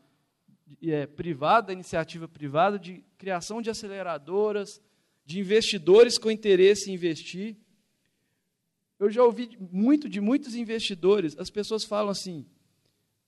é, 0.81 1.05
privado, 1.05 1.67
da 1.67 1.73
iniciativa 1.73 2.27
privada, 2.27 2.77
de 2.79 3.03
criação 3.17 3.61
de 3.61 3.69
aceleradoras, 3.69 4.81
de 5.25 5.39
investidores 5.39 6.17
com 6.17 6.29
interesse 6.29 6.89
em 6.89 6.93
investir. 6.93 7.57
Eu 8.99 9.09
já 9.09 9.23
ouvi 9.23 9.57
muito 9.71 10.07
de 10.07 10.21
muitos 10.21 10.55
investidores, 10.55 11.37
as 11.37 11.49
pessoas 11.49 11.83
falam 11.83 12.11
assim: 12.11 12.45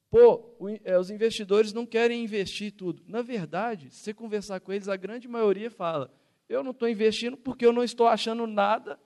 pô, 0.10 0.56
é, 0.84 0.98
os 0.98 1.10
investidores 1.10 1.74
não 1.74 1.86
querem 1.86 2.24
investir 2.24 2.72
tudo. 2.72 3.04
Na 3.08 3.22
verdade, 3.22 3.90
se 3.92 4.02
você 4.02 4.14
conversar 4.14 4.60
com 4.60 4.72
eles, 4.72 4.88
a 4.88 4.96
grande 4.96 5.28
maioria 5.28 5.70
fala: 5.70 6.14
eu 6.48 6.64
não 6.64 6.72
estou 6.72 6.88
investindo 6.88 7.36
porque 7.36 7.66
eu 7.66 7.74
não 7.74 7.84
estou 7.84 8.08
achando 8.08 8.48
nada. 8.48 9.00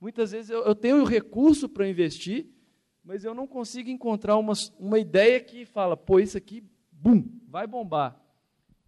Muitas 0.00 0.32
vezes 0.32 0.50
eu, 0.50 0.62
eu 0.64 0.74
tenho 0.74 1.02
o 1.02 1.04
recurso 1.04 1.68
para 1.68 1.88
investir, 1.88 2.46
mas 3.04 3.24
eu 3.24 3.34
não 3.34 3.46
consigo 3.46 3.88
encontrar 3.90 4.36
uma, 4.36 4.54
uma 4.78 4.98
ideia 4.98 5.38
que 5.40 5.64
fala: 5.64 5.96
pô, 5.96 6.18
isso 6.18 6.38
aqui, 6.38 6.64
bum, 7.06 7.24
vai 7.48 7.68
bombar. 7.68 8.20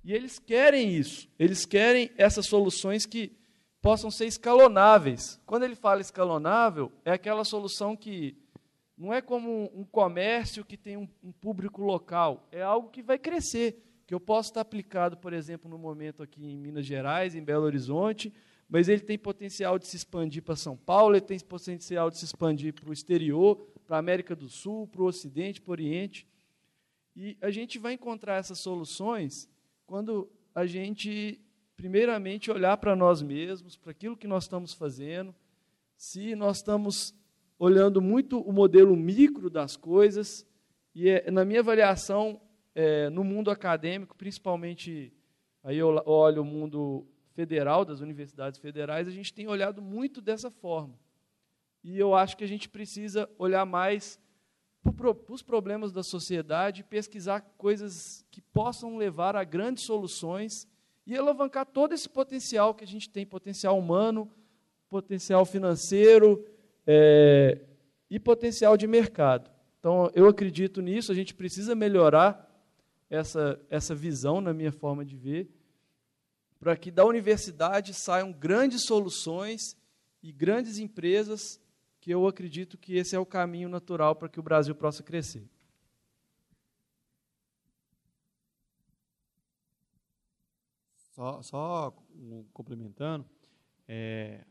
E 0.02 0.12
eles 0.12 0.40
querem 0.40 0.96
isso, 0.96 1.28
eles 1.38 1.64
querem 1.64 2.10
essas 2.16 2.46
soluções 2.46 3.06
que 3.06 3.32
possam 3.80 4.10
ser 4.10 4.26
escalonáveis. 4.26 5.40
Quando 5.46 5.62
ele 5.62 5.76
fala 5.76 6.00
escalonável, 6.00 6.90
é 7.04 7.12
aquela 7.12 7.44
solução 7.44 7.96
que 7.96 8.36
não 8.96 9.14
é 9.14 9.20
como 9.20 9.70
um 9.72 9.84
comércio 9.84 10.64
que 10.64 10.76
tem 10.76 10.96
um, 10.96 11.08
um, 11.22 11.30
público 11.30 11.80
local, 11.80 12.48
é 12.50 12.60
algo 12.60 12.90
que 12.90 13.02
vai 13.02 13.18
crescer, 13.18 13.84
que 14.04 14.12
eu 14.12 14.18
posso 14.18 14.50
estar 14.50 14.62
aplicado, 14.62 15.16
por 15.16 15.32
exemplo, 15.32 15.70
no 15.70 15.78
momento 15.78 16.20
aqui 16.20 16.44
em 16.44 16.56
Minas 16.56 16.84
Gerais, 16.84 17.36
em 17.36 17.44
Belo 17.44 17.64
Horizonte, 17.64 18.32
mas 18.68 18.88
ele 18.88 19.00
tem 19.00 19.16
potencial 19.16 19.78
de 19.78 19.86
se 19.86 19.96
expandir 19.96 20.42
para 20.42 20.56
São 20.56 20.76
Paulo, 20.76 21.14
ele 21.14 21.24
tem 21.24 21.38
potencial 21.38 22.10
de 22.10 22.18
se 22.18 22.24
expandir 22.24 22.74
para 22.74 22.90
o 22.90 22.92
exterior, 22.92 23.56
para 23.86 23.96
a 23.96 24.00
América 24.00 24.34
do 24.34 24.48
Sul, 24.48 24.88
para 24.88 25.02
o 25.02 25.06
Ocidente, 25.06 25.60
para 25.60 25.70
o 25.70 25.72
Oriente. 25.72 26.26
E 27.20 27.36
a 27.40 27.50
gente 27.50 27.80
vai 27.80 27.94
encontrar 27.94 28.36
essas 28.36 28.60
soluções 28.60 29.48
quando 29.84 30.30
a 30.54 30.64
gente, 30.66 31.40
primeiramente, 31.76 32.48
olhar 32.48 32.76
para 32.76 32.94
nós 32.94 33.20
mesmos, 33.20 33.76
para 33.76 33.90
aquilo 33.90 34.16
que 34.16 34.28
nós 34.28 34.44
estamos 34.44 34.72
fazendo, 34.72 35.34
se 35.96 36.36
nós 36.36 36.58
estamos 36.58 37.12
olhando 37.58 38.00
muito 38.00 38.40
o 38.40 38.52
modelo 38.52 38.94
micro 38.94 39.50
das 39.50 39.76
coisas, 39.76 40.46
e 40.94 41.08
é, 41.08 41.28
na 41.28 41.44
minha 41.44 41.58
avaliação, 41.58 42.40
é, 42.72 43.10
no 43.10 43.24
mundo 43.24 43.50
acadêmico, 43.50 44.14
principalmente, 44.14 45.12
aí 45.64 45.76
eu 45.76 46.00
olho 46.06 46.42
o 46.42 46.44
mundo 46.44 47.04
federal, 47.32 47.84
das 47.84 47.98
universidades 47.98 48.60
federais, 48.60 49.08
a 49.08 49.10
gente 49.10 49.34
tem 49.34 49.48
olhado 49.48 49.82
muito 49.82 50.20
dessa 50.20 50.52
forma. 50.52 50.96
E 51.82 51.98
eu 51.98 52.14
acho 52.14 52.36
que 52.36 52.44
a 52.44 52.48
gente 52.48 52.68
precisa 52.68 53.28
olhar 53.36 53.66
mais 53.66 54.20
os 55.28 55.42
problemas 55.42 55.92
da 55.92 56.02
sociedade, 56.02 56.84
pesquisar 56.84 57.40
coisas 57.56 58.24
que 58.30 58.40
possam 58.40 58.96
levar 58.96 59.36
a 59.36 59.44
grandes 59.44 59.84
soluções 59.84 60.66
e 61.06 61.16
alavancar 61.16 61.66
todo 61.66 61.92
esse 61.92 62.08
potencial 62.08 62.74
que 62.74 62.84
a 62.84 62.86
gente 62.86 63.08
tem, 63.08 63.24
potencial 63.24 63.78
humano, 63.78 64.30
potencial 64.88 65.44
financeiro, 65.44 66.44
é, 66.86 67.60
e 68.10 68.18
potencial 68.18 68.76
de 68.76 68.86
mercado. 68.86 69.50
Então, 69.78 70.10
eu 70.14 70.26
acredito 70.26 70.80
nisso, 70.80 71.12
a 71.12 71.14
gente 71.14 71.34
precisa 71.34 71.74
melhorar 71.74 72.48
essa, 73.10 73.60
essa 73.68 73.94
visão, 73.94 74.40
na 74.40 74.52
minha 74.54 74.72
forma 74.72 75.04
de 75.04 75.14
ver, 75.14 75.50
para 76.58 76.76
que 76.76 76.90
da 76.90 77.04
universidade 77.04 77.94
saiam 77.94 78.32
grandes 78.32 78.84
soluções 78.84 79.76
e 80.22 80.32
grandes 80.32 80.78
empresas, 80.78 81.60
que 82.08 82.14
eu 82.14 82.26
acredito 82.26 82.78
que 82.78 82.94
esse 82.94 83.14
é 83.14 83.18
o 83.18 83.26
caminho 83.26 83.68
natural 83.68 84.16
para 84.16 84.30
que 84.30 84.40
o 84.40 84.42
Brasil 84.42 84.74
possa 84.74 85.02
crescer. 85.02 85.46
Só, 91.14 91.42
só 91.42 91.90
complementando, 92.54 93.26
É, 93.86 94.42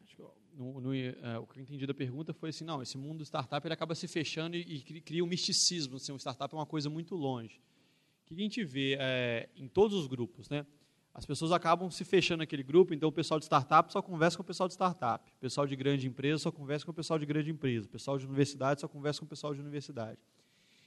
no, 0.53 0.79
no, 0.81 0.91
uh, 0.91 1.41
o 1.41 1.47
que 1.47 1.59
eu 1.59 1.63
entendi 1.63 1.87
da 1.87 1.95
pergunta 1.95 2.31
foi 2.31 2.49
assim, 2.49 2.63
não, 2.63 2.79
esse 2.83 2.95
mundo 2.95 3.25
startup 3.25 3.65
ele 3.65 3.73
acaba 3.73 3.95
se 3.95 4.07
fechando 4.07 4.55
e, 4.55 4.61
e 4.77 5.01
cria 5.01 5.23
um 5.23 5.27
misticismo, 5.27 5.95
assim, 5.95 6.11
um 6.11 6.19
startup 6.19 6.53
é 6.53 6.57
uma 6.57 6.65
coisa 6.67 6.91
muito 6.91 7.15
longe. 7.15 7.59
O 8.21 8.25
que 8.27 8.35
a 8.35 8.37
gente 8.37 8.63
vê 8.63 8.97
é, 8.99 9.49
em 9.55 9.67
todos 9.67 9.97
os 9.97 10.05
grupos, 10.05 10.47
né? 10.47 10.63
As 11.17 11.25
pessoas 11.25 11.51
acabam 11.51 11.89
se 11.89 12.05
fechando 12.05 12.37
naquele 12.37 12.61
grupo, 12.61 12.93
então 12.93 13.09
o 13.09 13.11
pessoal 13.11 13.39
de 13.39 13.45
startup 13.45 13.91
só 13.91 14.03
conversa 14.03 14.37
com 14.37 14.43
o 14.43 14.45
pessoal 14.45 14.67
de 14.67 14.75
startup, 14.75 15.27
o 15.35 15.39
pessoal 15.39 15.65
de 15.65 15.75
grande 15.75 16.07
empresa 16.07 16.43
só 16.43 16.51
conversa 16.51 16.85
com 16.85 16.91
o 16.91 16.93
pessoal 16.93 17.17
de 17.17 17.25
grande 17.25 17.49
empresa, 17.49 17.87
o 17.87 17.89
pessoal 17.89 18.19
de 18.19 18.27
universidade 18.27 18.81
só 18.81 18.87
conversa 18.87 19.19
com 19.21 19.25
o 19.25 19.27
pessoal 19.27 19.51
de 19.51 19.59
universidade. 19.59 20.19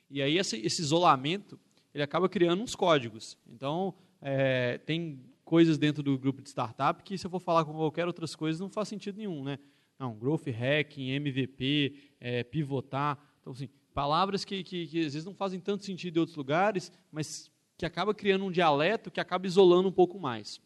E 0.08 0.22
aí 0.22 0.38
esse, 0.38 0.56
esse 0.64 0.82
isolamento, 0.82 1.58
ele 1.92 2.04
acaba 2.04 2.28
criando 2.28 2.62
uns 2.62 2.76
códigos. 2.76 3.36
Então, 3.44 3.92
é, 4.22 4.78
tem 4.78 5.20
coisas 5.44 5.76
dentro 5.76 6.00
do 6.00 6.16
grupo 6.16 6.40
de 6.40 6.48
startup 6.48 7.02
que, 7.02 7.18
se 7.18 7.26
eu 7.26 7.30
for 7.30 7.40
falar 7.40 7.64
com 7.64 7.72
qualquer 7.72 8.06
outras 8.06 8.36
coisas, 8.36 8.60
não 8.60 8.70
faz 8.70 8.86
sentido 8.86 9.18
nenhum. 9.18 9.42
Né? 9.42 9.58
Não, 9.98 10.14
growth 10.14 10.46
hacking, 10.46 11.10
MVP, 11.10 11.96
é, 12.20 12.44
pivotar. 12.44 13.18
Então, 13.40 13.52
assim, 13.52 13.68
palavras 13.92 14.44
que, 14.44 14.62
que, 14.62 14.86
que, 14.86 14.98
às 15.00 15.12
vezes 15.12 15.24
não 15.24 15.34
fazem 15.34 15.58
tanto 15.58 15.84
sentido 15.84 16.18
em 16.18 16.20
outros 16.20 16.36
lugares, 16.36 16.92
mas 17.10 17.50
que 17.80 17.86
acaba 17.86 18.12
criando 18.12 18.44
um 18.44 18.50
dialeto 18.50 19.10
que 19.10 19.20
acaba 19.20 19.46
isolando 19.46 19.88
um 19.88 19.92
pouco 19.92 20.20
mais. 20.20 20.60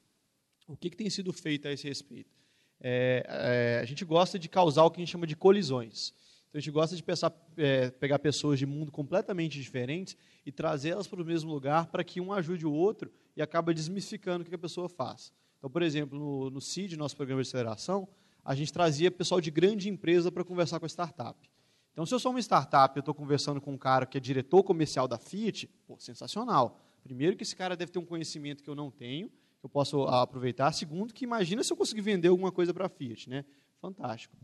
O 0.66 0.76
que, 0.76 0.90
que 0.90 0.96
tem 0.96 1.08
sido 1.08 1.32
feito 1.32 1.68
a 1.68 1.70
esse 1.70 1.86
respeito? 1.86 2.34
É, 2.80 3.24
é, 3.28 3.80
a 3.80 3.84
gente 3.84 4.04
gosta 4.04 4.36
de 4.36 4.48
causar 4.48 4.82
o 4.82 4.90
que 4.90 5.00
a 5.00 5.02
gente 5.04 5.12
chama 5.12 5.24
de 5.24 5.36
colisões. 5.36 6.12
Então, 6.48 6.58
a 6.58 6.60
gente 6.60 6.72
gosta 6.72 6.96
de 6.96 7.04
pensar, 7.04 7.32
é, 7.56 7.88
pegar 7.88 8.18
pessoas 8.18 8.58
de 8.58 8.66
mundo 8.66 8.90
completamente 8.90 9.60
diferentes 9.60 10.16
e 10.44 10.50
trazê-las 10.50 11.06
para 11.06 11.22
o 11.22 11.24
mesmo 11.24 11.52
lugar 11.52 11.86
para 11.86 12.02
que 12.02 12.20
um 12.20 12.32
ajude 12.32 12.66
o 12.66 12.72
outro 12.72 13.12
e 13.36 13.40
acaba 13.40 13.72
desmistificando 13.72 14.42
o 14.42 14.48
que 14.48 14.52
a 14.52 14.58
pessoa 14.58 14.88
faz. 14.88 15.32
Então, 15.58 15.70
por 15.70 15.82
exemplo, 15.82 16.18
no, 16.18 16.50
no 16.50 16.60
CID, 16.60 16.96
nosso 16.96 17.14
programa 17.14 17.40
de 17.40 17.48
aceleração, 17.48 18.08
a 18.44 18.56
gente 18.56 18.72
trazia 18.72 19.08
pessoal 19.08 19.40
de 19.40 19.52
grande 19.52 19.88
empresa 19.88 20.32
para 20.32 20.42
conversar 20.42 20.80
com 20.80 20.86
a 20.86 20.88
startup. 20.88 21.48
Então, 21.92 22.04
se 22.04 22.12
eu 22.12 22.18
sou 22.18 22.32
uma 22.32 22.40
startup 22.40 22.98
e 22.98 22.98
estou 22.98 23.14
conversando 23.14 23.60
com 23.60 23.72
um 23.72 23.78
cara 23.78 24.04
que 24.04 24.18
é 24.18 24.20
diretor 24.20 24.64
comercial 24.64 25.06
da 25.06 25.16
Fiat, 25.16 25.68
pô, 25.86 25.96
sensacional. 26.00 26.83
Primeiro, 27.04 27.36
que 27.36 27.42
esse 27.42 27.54
cara 27.54 27.76
deve 27.76 27.92
ter 27.92 27.98
um 27.98 28.04
conhecimento 28.04 28.64
que 28.64 28.70
eu 28.70 28.74
não 28.74 28.90
tenho, 28.90 29.28
que 29.28 29.64
eu 29.64 29.68
posso 29.68 30.04
aproveitar. 30.04 30.72
Segundo, 30.72 31.12
que 31.12 31.22
imagina 31.22 31.62
se 31.62 31.70
eu 31.70 31.76
conseguir 31.76 32.00
vender 32.00 32.28
alguma 32.28 32.50
coisa 32.50 32.72
para 32.72 32.86
a 32.86 32.88
Fiat. 32.88 33.28
Né? 33.28 33.44
Fantástico. 33.78 34.34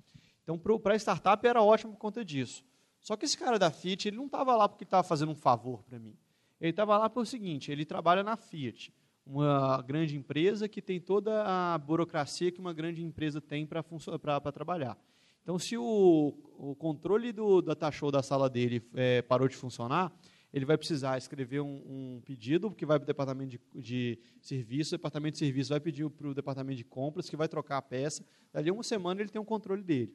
Então, 0.43 0.59
para 0.59 0.95
a 0.95 0.97
startup 0.97 1.47
era 1.47 1.63
ótimo 1.63 1.93
por 1.93 1.99
conta 1.99 2.23
disso. 2.23 2.63
Só 3.01 3.17
que 3.17 3.25
esse 3.25 3.37
cara 3.37 3.59
da 3.59 3.71
Fiat, 3.71 4.09
ele 4.09 4.19
não 4.19 4.27
estava 4.27 4.55
lá 4.55 4.69
porque 4.69 4.85
estava 4.85 5.03
fazendo 5.03 5.33
um 5.33 5.35
favor 5.35 5.83
para 5.85 5.99
mim. 5.99 6.15
Ele 6.61 6.71
estava 6.71 6.99
lá 6.99 7.09
pelo 7.09 7.25
seguinte: 7.25 7.73
ele 7.73 7.87
trabalha 7.87 8.23
na 8.23 8.37
Fiat, 8.37 8.93
uma 9.25 9.81
grande 9.81 10.15
empresa 10.15 10.69
que 10.69 10.83
tem 10.83 11.01
toda 11.01 11.43
a 11.45 11.79
burocracia 11.79 12.53
que 12.53 12.61
uma 12.61 12.75
grande 12.75 13.03
empresa 13.03 13.41
tem 13.41 13.67
para 13.67 14.53
trabalhar. 14.53 14.99
Então, 15.43 15.59
se 15.59 15.77
o, 15.79 16.35
o 16.59 16.75
controle 16.77 17.33
do 17.33 17.63
data 17.63 17.91
da 18.13 18.23
sala 18.23 18.51
dele 18.51 18.87
é, 18.95 19.23
parou 19.23 19.49
de 19.49 19.57
funcionar, 19.57 20.13
ele 20.53 20.65
vai 20.65 20.77
precisar 20.77 21.17
escrever 21.17 21.61
um, 21.61 22.17
um 22.17 22.23
pedido 22.25 22.71
que 22.71 22.85
vai 22.85 22.99
para 22.99 23.05
o 23.05 23.07
departamento 23.07 23.51
de, 23.51 23.61
de, 23.75 24.19
serviço, 24.41 24.95
o 24.95 24.99
departamento 24.99 25.35
de 25.35 25.39
serviço 25.39 25.71
vai 25.71 25.81
pedir 25.81 26.09
para 26.11 26.29
o 26.29 26.35
departamento 26.35 26.77
de 26.77 26.85
compras, 26.85 27.31
que 27.31 27.37
vai 27.37 27.49
trocar 27.49 27.79
a 27.79 27.83
peça. 27.83 28.25
Dali 28.53 28.71
uma 28.71 28.83
semana 28.83 29.21
ele 29.21 29.31
tem 29.31 29.41
um 29.41 29.45
controle 29.45 29.83
dele. 29.83 30.13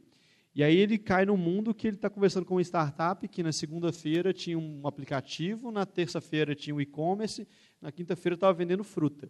E 0.54 0.64
aí 0.64 0.76
ele 0.76 0.98
cai 0.98 1.26
no 1.26 1.36
mundo 1.36 1.74
que 1.74 1.88
ele 1.88 1.98
está 1.98 2.10
conversando 2.10 2.46
com 2.46 2.56
uma 2.56 2.62
startup 2.62 3.28
que 3.28 3.44
na 3.44 3.52
segunda-feira 3.52 4.34
tinha 4.34 4.58
um 4.58 4.88
aplicativo, 4.88 5.72
na 5.72 5.86
terça-feira 5.86 6.56
tinha 6.56 6.74
um 6.74 6.80
e-commerce, 6.80 7.48
na 7.82 7.92
quinta-feira 7.92 8.36
estava 8.36 8.54
vendendo 8.54 8.84
fruta. 8.84 9.30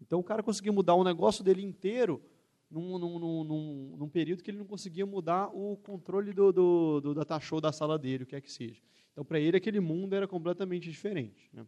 Então 0.00 0.20
o 0.20 0.24
cara 0.24 0.42
conseguiu 0.42 0.72
mudar 0.72 0.94
o 0.94 1.04
negócio 1.04 1.44
dele 1.44 1.62
inteiro 1.62 2.22
num, 2.70 2.98
num, 2.98 3.18
num, 3.44 3.96
num, 3.96 4.08
período 4.08 4.42
que 4.42 4.50
ele 4.50 4.58
não 4.58 4.66
conseguia 4.66 5.06
mudar 5.06 5.48
o 5.54 5.76
controle 5.76 6.32
do, 6.32 6.50
do, 6.52 7.00
do 7.00 7.60
da 7.60 7.72
sala 7.72 7.98
dele, 7.98 8.24
o 8.24 8.26
que 8.26 8.34
é 8.34 8.40
que 8.40 8.50
seja. 8.50 8.80
Então 9.14 9.24
para 9.24 9.40
ele 9.40 9.56
aquele 9.56 9.80
mundo 9.80 10.14
era 10.14 10.28
completamente 10.28 10.90
diferente. 10.90 11.48
Né? 11.52 11.64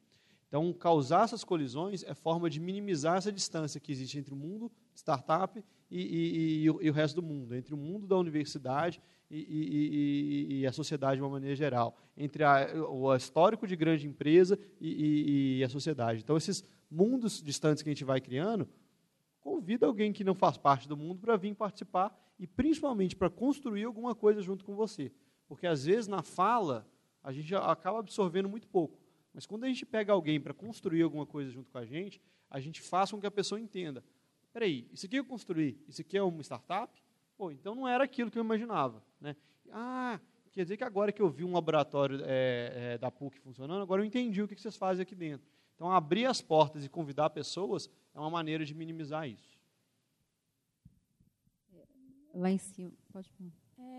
Então, 0.49 0.73
causar 0.73 1.25
essas 1.25 1.43
colisões 1.43 2.05
é 2.05 2.15
forma 2.15 2.49
de 2.49 2.61
minimizar 2.61 3.17
essa 3.17 3.33
distância 3.33 3.81
que 3.81 3.91
existe 3.91 4.19
entre 4.19 4.33
o 4.33 4.37
mundo 4.37 4.71
startup 4.95 5.63
e, 5.91 6.01
e, 6.01 6.63
e, 6.63 6.71
o, 6.71 6.83
e 6.83 6.89
o, 6.89 6.93
resto 6.93 7.17
do 7.17 7.23
mundo, 7.23 7.55
entre 7.55 7.75
o 7.75 7.77
mundo 7.77 8.07
da 8.07 8.17
universidade 8.17 9.03
e, 9.29 10.65
a 10.67 10.73
sociedade 10.73 11.17
de 11.17 11.23
uma 11.23 11.31
maneira 11.31 11.57
geral, 11.57 11.97
entre 12.17 12.45
a, 12.45 12.69
o 12.89 13.15
histórico 13.15 13.67
de 13.67 13.75
grande 13.75 14.07
empresa 14.07 14.59
e, 14.81 15.63
a 15.65 15.69
sociedade. 15.69 16.21
Então, 16.23 16.37
esses 16.37 16.65
mundos 16.89 17.43
distantes 17.43 17.83
que 17.83 17.89
a 17.89 17.93
gente 17.93 18.05
vai 18.05 18.21
criando, 18.21 18.69
convida 19.41 19.85
alguém 19.85 20.13
que 20.13 20.23
não 20.23 20.35
faz 20.35 20.57
parte 20.57 20.89
do 20.89 20.97
mundo 20.97 21.21
para 21.21 21.37
vir 21.37 21.57
participar 21.57 22.17
e, 22.39 22.47
principalmente, 22.47 23.17
para 23.17 23.29
construir 23.29 23.85
alguma 23.85 24.15
coisa 24.15 24.41
junto 24.41 24.65
com 24.65 24.77
você. 24.77 25.13
Porque, 25.49 25.67
às 25.67 25.85
vezes, 25.85 26.07
na 26.07 26.23
fala, 26.23 26.87
a 27.27 27.33
gente 27.33 27.53
acaba 27.57 27.99
absorvendo 27.99 28.49
muito 28.49 28.69
pouco. 28.69 28.97
Mas 29.35 29.45
quando 29.45 29.65
a 29.65 29.67
gente 29.67 29.85
pega 29.85 30.13
alguém 30.13 30.41
para 30.41 30.55
construir 30.55 31.03
alguma 31.03 31.27
coisa 31.27 31.51
junto 31.51 31.69
com 31.73 31.77
a 31.77 31.85
gente, 31.85 32.23
a 32.49 32.61
gente 32.61 32.81
faz 32.81 33.11
com 33.11 33.21
que 33.21 33.27
a 33.27 33.31
pessoa 33.33 33.61
entenda. 33.61 34.03
Peraí, 34.53 34.89
isso 34.93 35.07
aqui 35.07 35.17
eu 35.17 35.25
construí, 35.25 35.77
isso 35.89 36.01
aqui 36.01 36.17
é 36.17 36.23
uma 36.23 36.41
startup? 36.45 37.03
Pô, 37.37 37.51
então 37.51 37.75
não 37.75 37.89
era 37.89 38.05
aquilo 38.05 38.31
que 38.31 38.39
eu 38.39 38.45
imaginava. 38.45 39.03
Né? 39.21 39.35
Ah, 39.73 40.21
quer 40.53 40.63
dizer 40.63 40.77
que 40.77 40.85
agora 40.85 41.11
que 41.11 41.21
eu 41.21 41.29
vi 41.29 41.43
um 41.43 41.53
laboratório 41.53 42.21
é, 42.23 42.93
é, 42.95 42.99
da 42.99 43.11
PUC 43.11 43.41
funcionando, 43.41 43.83
agora 43.83 44.01
eu 44.01 44.07
entendi 44.07 44.41
o 44.41 44.47
que 44.47 44.55
vocês 44.55 44.77
fazem 44.77 45.03
aqui 45.03 45.17
dentro. 45.17 45.45
Então, 45.75 45.91
abrir 45.91 46.27
as 46.27 46.41
portas 46.41 46.85
e 46.85 46.89
convidar 46.89 47.31
pessoas 47.31 47.91
é 48.15 48.21
uma 48.21 48.31
maneira 48.31 48.65
de 48.65 48.73
minimizar 48.73 49.29
isso. 49.29 49.59
Lá 52.33 52.53
em 52.53 52.59
cima, 52.59 52.93
pode. 53.13 53.29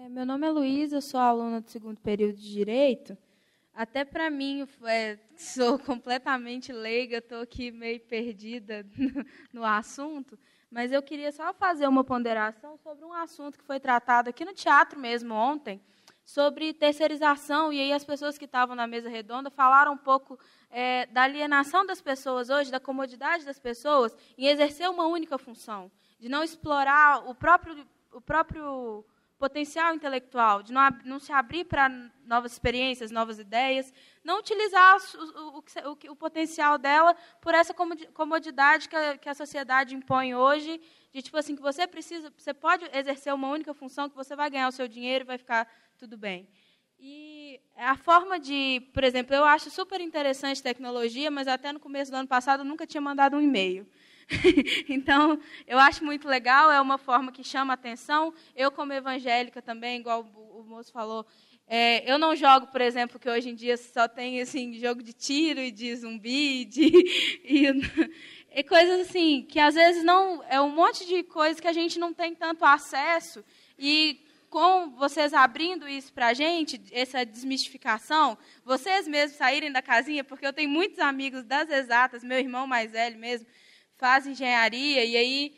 É, 0.08 0.10
meu 0.10 0.26
nome 0.26 0.48
é 0.48 0.50
Luísa, 0.50 1.02
sou 1.02 1.20
aluna 1.20 1.60
do 1.60 1.70
segundo 1.70 2.00
período 2.00 2.38
de 2.38 2.54
Direito. 2.54 3.18
Até 3.74 4.06
para 4.06 4.30
mim, 4.30 4.66
é, 4.86 5.20
sou 5.36 5.78
completamente 5.84 6.72
leiga, 6.72 7.18
estou 7.18 7.42
aqui 7.42 7.72
meio 7.72 8.00
perdida 8.00 8.86
no, 8.96 9.26
no, 9.60 9.66
assunto, 9.66 10.40
mas 10.72 10.94
eu 10.94 11.04
queria 11.04 11.30
só 11.34 11.54
fazer 11.54 11.88
uma 11.88 12.06
ponderação 12.06 12.78
sobre 12.78 13.04
um 13.04 13.12
assunto 13.12 13.58
que 13.58 13.66
foi 13.66 13.82
tratado 13.82 14.30
aqui 14.30 14.46
no 14.46 14.54
teatro 14.54 14.98
mesmo 14.98 15.34
ontem, 15.34 15.82
sobre 16.24 16.74
terceirização, 16.74 17.74
e 17.74 17.82
aí 17.82 17.92
as 17.92 18.06
pessoas 18.06 18.38
que 18.38 18.46
estavam 18.46 18.78
na 18.78 18.88
mesa 18.88 19.10
redonda 19.10 19.50
falaram 19.50 19.92
um 19.92 19.98
pouco 19.98 20.40
é, 20.70 21.06
da 21.08 21.24
alienação 21.24 21.86
das 21.86 22.00
pessoas 22.00 22.50
hoje, 22.50 22.72
da 22.72 22.80
comodidade 22.80 23.44
das 23.44 23.60
pessoas 23.60 24.16
em 24.38 24.48
exercer 24.48 24.90
uma 24.90 25.06
única 25.06 25.38
função, 25.38 25.92
de 26.18 26.30
não 26.30 26.44
explorar 26.44 27.30
o 27.30 27.36
próprio, 27.36 27.86
o 28.14 28.22
próprio 28.22 29.06
potencial 29.38 29.94
intelectual, 29.94 30.64
de 30.64 30.74
não, 30.74 30.82
não 31.06 31.20
se 31.20 31.32
abrir 31.32 31.66
para 31.66 31.90
novas 32.26 32.54
experiências, 32.54 33.12
novas 33.12 33.38
ideias, 33.40 33.94
não 34.24 34.40
utilizar 34.40 34.98
o, 34.98 35.60
o, 35.60 35.60
o, 35.60 36.12
o 36.12 36.16
potencial 36.16 36.78
dela 36.78 37.16
por 37.40 37.54
essa 37.54 37.74
comodidade 38.14 38.90
que 38.90 38.96
a, 38.96 39.18
que 39.18 39.30
a, 39.30 39.36
sociedade 39.36 39.96
impõe 39.96 40.34
hoje, 40.34 40.82
de 41.14 41.22
tipo 41.22 41.38
assim, 41.38 41.56
que 41.56 41.62
você 41.62 41.88
precisa, 41.88 42.34
você 42.36 42.54
pode 42.54 42.90
exercer 42.94 43.34
uma 43.34 43.50
única 43.50 43.74
função, 43.74 44.10
que 44.10 44.16
você 44.16 44.36
vai 44.36 44.50
ganhar 44.50 44.68
o 44.68 44.72
seu 44.72 44.88
dinheiro 44.88 45.24
e 45.24 45.28
vai 45.28 45.38
ficar 45.38 45.72
tudo 45.98 46.18
bem. 46.18 46.50
E 47.00 47.62
a 47.76 47.96
forma 47.96 48.40
de, 48.40 48.82
por 48.92 49.04
exemplo, 49.04 49.36
eu 49.36 49.46
acho 49.46 49.70
super 49.70 50.02
interessante 50.02 50.64
tecnologia, 50.64 51.30
mas 51.30 51.48
até 51.48 51.72
no 51.72 51.80
começo 51.80 52.10
do 52.10 52.18
ano 52.18 52.28
passado 52.28 52.62
eu 52.62 52.66
nunca 52.66 52.88
tinha 52.88 53.02
mandado 53.02 53.38
um 53.38 53.42
e-mail. 53.42 53.88
então, 54.90 55.40
eu 55.66 55.80
acho 55.80 56.04
muito 56.04 56.28
legal, 56.28 56.72
é 56.72 56.82
uma 56.82 56.98
forma 56.98 57.32
que 57.32 57.44
chama 57.44 57.74
atenção. 57.74 58.34
Eu, 58.56 58.72
como 58.72 58.94
evangélica 58.94 59.62
também, 59.62 60.00
igual 60.00 60.28
o, 60.36 60.60
o 60.60 60.64
moço 60.64 60.92
falou, 60.92 61.26
é, 61.68 62.10
eu 62.10 62.18
não 62.18 62.36
jogo, 62.36 62.68
por 62.68 62.80
exemplo, 62.80 63.20
que 63.20 63.30
hoje 63.30 63.50
em 63.50 63.56
dia 63.56 63.76
só 63.76 64.08
tem 64.08 64.42
assim, 64.42 64.74
jogo 64.80 65.04
de 65.04 65.12
tiro 65.14 65.60
e 65.60 65.72
de 65.72 65.96
zumbi, 65.96 66.66
de, 66.66 66.88
e, 67.44 67.68
e 68.56 68.64
coisas 68.64 69.02
assim, 69.02 69.46
que 69.50 69.60
às 69.60 69.76
vezes 69.76 70.04
não. 70.04 70.44
É 70.50 70.62
um 70.62 70.70
monte 70.70 71.06
de 71.06 71.24
coisas 71.24 71.60
que 71.60 71.68
a 71.68 71.74
gente 71.74 72.00
não 72.00 72.14
tem 72.14 72.34
tanto 72.34 72.64
acesso. 72.64 73.44
E 73.78 74.26
com 74.50 74.92
vocês 74.92 75.34
abrindo 75.34 75.88
isso 75.88 76.14
para 76.14 76.28
a 76.28 76.34
gente, 76.34 76.82
essa 76.92 77.26
desmistificação, 77.26 78.38
vocês 78.64 79.06
mesmos 79.06 79.38
saírem 79.38 79.72
da 79.72 79.82
casinha, 79.82 80.24
porque 80.24 80.48
eu 80.48 80.54
tenho 80.54 80.70
muitos 80.70 81.00
amigos 81.00 81.44
das 81.44 81.70
exatas, 81.70 82.24
meu 82.24 82.40
irmão 82.40 82.66
mais 82.66 82.94
velho 82.94 83.20
mesmo, 83.20 83.46
faz 83.98 84.28
engenharia 84.28 85.04
e 85.04 85.18
aí 85.18 85.56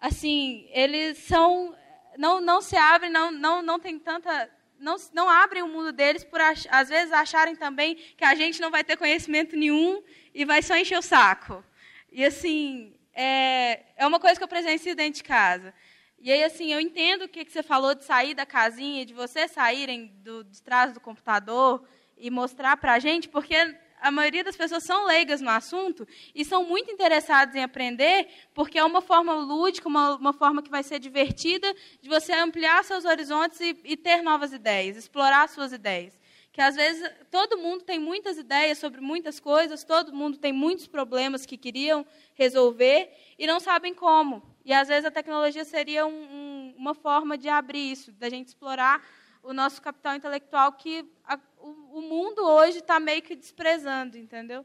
assim 0.00 0.68
eles 0.72 1.18
são 1.18 1.74
não 2.16 2.40
não 2.40 2.60
se 2.60 2.76
abrem 2.76 3.10
não 3.10 3.30
não 3.30 3.62
não 3.62 3.78
tem 3.78 3.98
tanta 3.98 4.50
não, 4.78 4.96
não 5.12 5.28
abrem 5.28 5.62
o 5.62 5.68
mundo 5.68 5.92
deles 5.92 6.24
por 6.24 6.40
às 6.40 6.88
vezes 6.88 7.12
acharem 7.12 7.56
também 7.56 7.96
que 8.16 8.24
a 8.24 8.34
gente 8.34 8.60
não 8.60 8.70
vai 8.70 8.84
ter 8.84 8.96
conhecimento 8.96 9.56
nenhum 9.56 10.02
e 10.34 10.44
vai 10.44 10.62
só 10.62 10.76
encher 10.76 10.98
o 10.98 11.02
saco. 11.02 11.64
E 12.12 12.24
assim 12.24 12.94
é, 13.12 13.82
é 13.96 14.06
uma 14.06 14.20
coisa 14.20 14.36
que 14.36 14.44
eu 14.44 14.48
presencio 14.48 14.94
dentro 14.94 15.14
de 15.14 15.24
casa. 15.24 15.74
E 16.20 16.30
aí 16.30 16.44
assim 16.44 16.72
eu 16.72 16.80
entendo 16.80 17.22
o 17.22 17.28
que, 17.28 17.44
que 17.44 17.52
você 17.52 17.62
falou 17.62 17.94
de 17.94 18.04
sair 18.04 18.34
da 18.34 18.46
casinha 18.46 19.04
de 19.04 19.14
vocês 19.14 19.50
saírem 19.50 20.06
do, 20.22 20.44
de 20.44 20.62
trás 20.62 20.92
do 20.92 21.00
computador 21.00 21.86
e 22.16 22.30
mostrar 22.30 22.76
para 22.76 22.94
a 22.94 22.98
gente 22.98 23.28
porque 23.28 23.56
a 24.00 24.10
maioria 24.10 24.44
das 24.44 24.56
pessoas 24.56 24.82
são 24.82 25.06
leigas 25.06 25.40
no 25.40 25.50
assunto 25.50 26.06
e 26.34 26.44
são 26.44 26.64
muito 26.64 26.90
interessadas 26.90 27.54
em 27.54 27.62
aprender, 27.62 28.28
porque 28.54 28.78
é 28.78 28.84
uma 28.84 29.00
forma 29.00 29.34
lúdica, 29.34 29.88
uma, 29.88 30.16
uma 30.16 30.32
forma 30.32 30.62
que 30.62 30.70
vai 30.70 30.82
ser 30.82 30.98
divertida 30.98 31.74
de 32.00 32.08
você 32.08 32.32
ampliar 32.32 32.84
seus 32.84 33.04
horizontes 33.04 33.60
e, 33.60 33.76
e 33.84 33.96
ter 33.96 34.22
novas 34.22 34.52
ideias, 34.52 34.96
explorar 34.96 35.48
suas 35.48 35.72
ideias. 35.72 36.18
Que 36.52 36.60
às 36.60 36.74
vezes 36.74 37.08
todo 37.30 37.58
mundo 37.58 37.84
tem 37.84 37.98
muitas 37.98 38.36
ideias 38.36 38.78
sobre 38.78 39.00
muitas 39.00 39.38
coisas, 39.38 39.84
todo 39.84 40.12
mundo 40.12 40.38
tem 40.38 40.52
muitos 40.52 40.88
problemas 40.88 41.46
que 41.46 41.56
queriam 41.56 42.04
resolver 42.34 43.12
e 43.38 43.46
não 43.46 43.60
sabem 43.60 43.94
como. 43.94 44.42
E 44.64 44.72
às 44.72 44.88
vezes 44.88 45.04
a 45.04 45.10
tecnologia 45.10 45.64
seria 45.64 46.04
um, 46.04 46.10
um, 46.10 46.74
uma 46.76 46.94
forma 46.94 47.38
de 47.38 47.48
abrir 47.48 47.92
isso, 47.92 48.10
da 48.12 48.28
gente 48.28 48.48
explorar 48.48 49.02
o 49.42 49.52
nosso 49.52 49.80
capital 49.80 50.14
intelectual 50.14 50.72
que 50.72 51.08
a, 51.24 51.38
o, 51.58 51.98
o 51.98 52.02
mundo 52.02 52.42
hoje 52.42 52.78
está 52.78 52.98
meio 52.98 53.22
que 53.22 53.36
desprezando, 53.36 54.16
entendeu? 54.16 54.64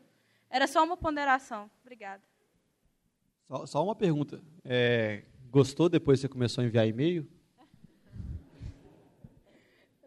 Era 0.49 0.67
só 0.67 0.83
uma 0.83 0.97
ponderação. 0.97 1.69
Obrigada. 1.81 2.21
Só, 3.43 3.65
só 3.65 3.83
uma 3.83 3.95
pergunta. 3.95 4.41
É, 4.63 5.23
gostou 5.49 5.89
depois 5.89 6.19
que 6.19 6.21
você 6.21 6.29
começou 6.29 6.61
a 6.63 6.67
enviar 6.67 6.87
e-mail? 6.87 7.27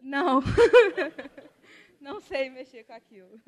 Não. 0.01 0.41
Não 1.99 2.21
sei 2.21 2.49
mexer 2.49 2.83
com 2.85 2.93
aquilo. 2.93 3.39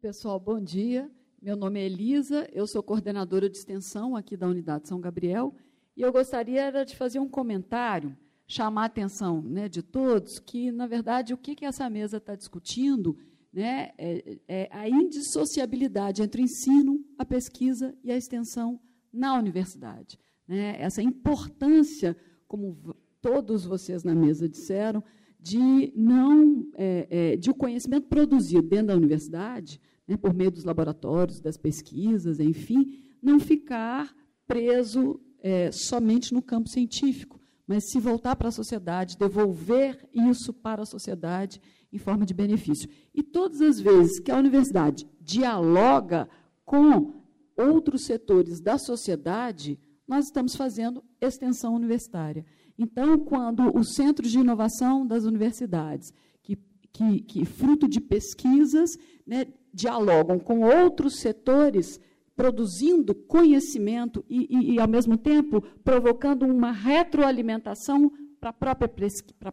Pessoal, 0.00 0.38
bom 0.38 0.60
dia. 0.60 1.10
Meu 1.40 1.54
nome 1.54 1.80
é 1.80 1.84
Elisa, 1.84 2.48
eu 2.52 2.66
sou 2.66 2.82
coordenadora 2.82 3.48
de 3.48 3.56
extensão 3.56 4.16
aqui 4.16 4.36
da 4.36 4.48
Unidade 4.48 4.88
São 4.88 5.00
Gabriel, 5.00 5.54
e 5.96 6.02
eu 6.02 6.12
gostaria 6.12 6.84
de 6.84 6.96
fazer 6.96 7.18
um 7.18 7.28
comentário, 7.28 8.16
chamar 8.46 8.82
a 8.82 8.86
atenção 8.86 9.42
né, 9.42 9.68
de 9.68 9.82
todos, 9.82 10.38
que, 10.38 10.70
na 10.70 10.86
verdade, 10.86 11.34
o 11.34 11.38
que, 11.38 11.54
que 11.54 11.64
essa 11.64 11.90
mesa 11.90 12.18
está 12.18 12.34
discutindo 12.34 13.16
né, 13.52 13.90
é, 13.98 14.38
é 14.46 14.68
a 14.70 14.88
indissociabilidade 14.88 16.22
entre 16.22 16.42
o 16.42 16.44
ensino, 16.44 17.04
a 17.18 17.24
pesquisa 17.24 17.94
e 18.04 18.12
a 18.12 18.16
extensão 18.16 18.80
na 19.12 19.36
universidade. 19.38 20.18
Né? 20.46 20.76
Essa 20.78 21.02
importância, 21.02 22.16
como 22.46 22.94
todos 23.20 23.64
vocês 23.64 24.04
na 24.04 24.14
mesa 24.14 24.48
disseram, 24.48 25.02
de 25.40 25.92
não 25.96 26.68
é, 26.74 27.06
é, 27.10 27.36
de 27.36 27.50
o 27.50 27.54
conhecimento 27.54 28.08
produzido 28.08 28.62
dentro 28.62 28.88
da 28.88 28.96
universidade 28.96 29.80
né, 30.06 30.16
por 30.16 30.34
meio 30.34 30.50
dos 30.50 30.64
laboratórios, 30.64 31.40
das 31.40 31.56
pesquisas, 31.56 32.40
enfim, 32.40 32.98
não 33.22 33.40
ficar 33.40 34.14
preso 34.46 35.20
é, 35.40 35.70
somente 35.72 36.32
no 36.32 36.42
campo 36.42 36.68
científico, 36.68 37.40
mas 37.66 37.90
se 37.90 37.98
voltar 37.98 38.36
para 38.36 38.48
a 38.48 38.52
sociedade, 38.52 39.18
devolver 39.18 40.08
isso 40.12 40.52
para 40.52 40.82
a 40.82 40.86
sociedade 40.86 41.60
em 41.92 41.98
forma 41.98 42.24
de 42.24 42.34
benefício. 42.34 42.88
E 43.14 43.22
todas 43.22 43.60
as 43.60 43.80
vezes 43.80 44.20
que 44.20 44.30
a 44.30 44.38
universidade 44.38 45.06
dialoga 45.20 46.28
com 46.64 47.22
outros 47.56 48.04
setores 48.04 48.60
da 48.60 48.78
sociedade, 48.78 49.78
nós 50.06 50.26
estamos 50.26 50.54
fazendo 50.54 51.02
extensão 51.20 51.74
universitária. 51.74 52.44
Então, 52.78 53.18
quando 53.18 53.76
os 53.76 53.94
centros 53.94 54.30
de 54.30 54.38
inovação 54.38 55.06
das 55.06 55.24
universidades, 55.24 56.12
que, 56.42 56.58
que, 56.92 57.20
que 57.22 57.44
fruto 57.44 57.88
de 57.88 58.00
pesquisas, 58.00 58.90
né, 59.26 59.46
dialogam 59.72 60.38
com 60.38 60.60
outros 60.60 61.18
setores, 61.18 61.98
produzindo 62.36 63.14
conhecimento 63.14 64.22
e, 64.28 64.46
e, 64.54 64.74
e, 64.74 64.80
ao 64.80 64.86
mesmo 64.86 65.16
tempo, 65.16 65.62
provocando 65.82 66.44
uma 66.44 66.70
retroalimentação 66.70 68.12
para 68.38 68.50
a 68.50 68.52
própria, 68.52 68.90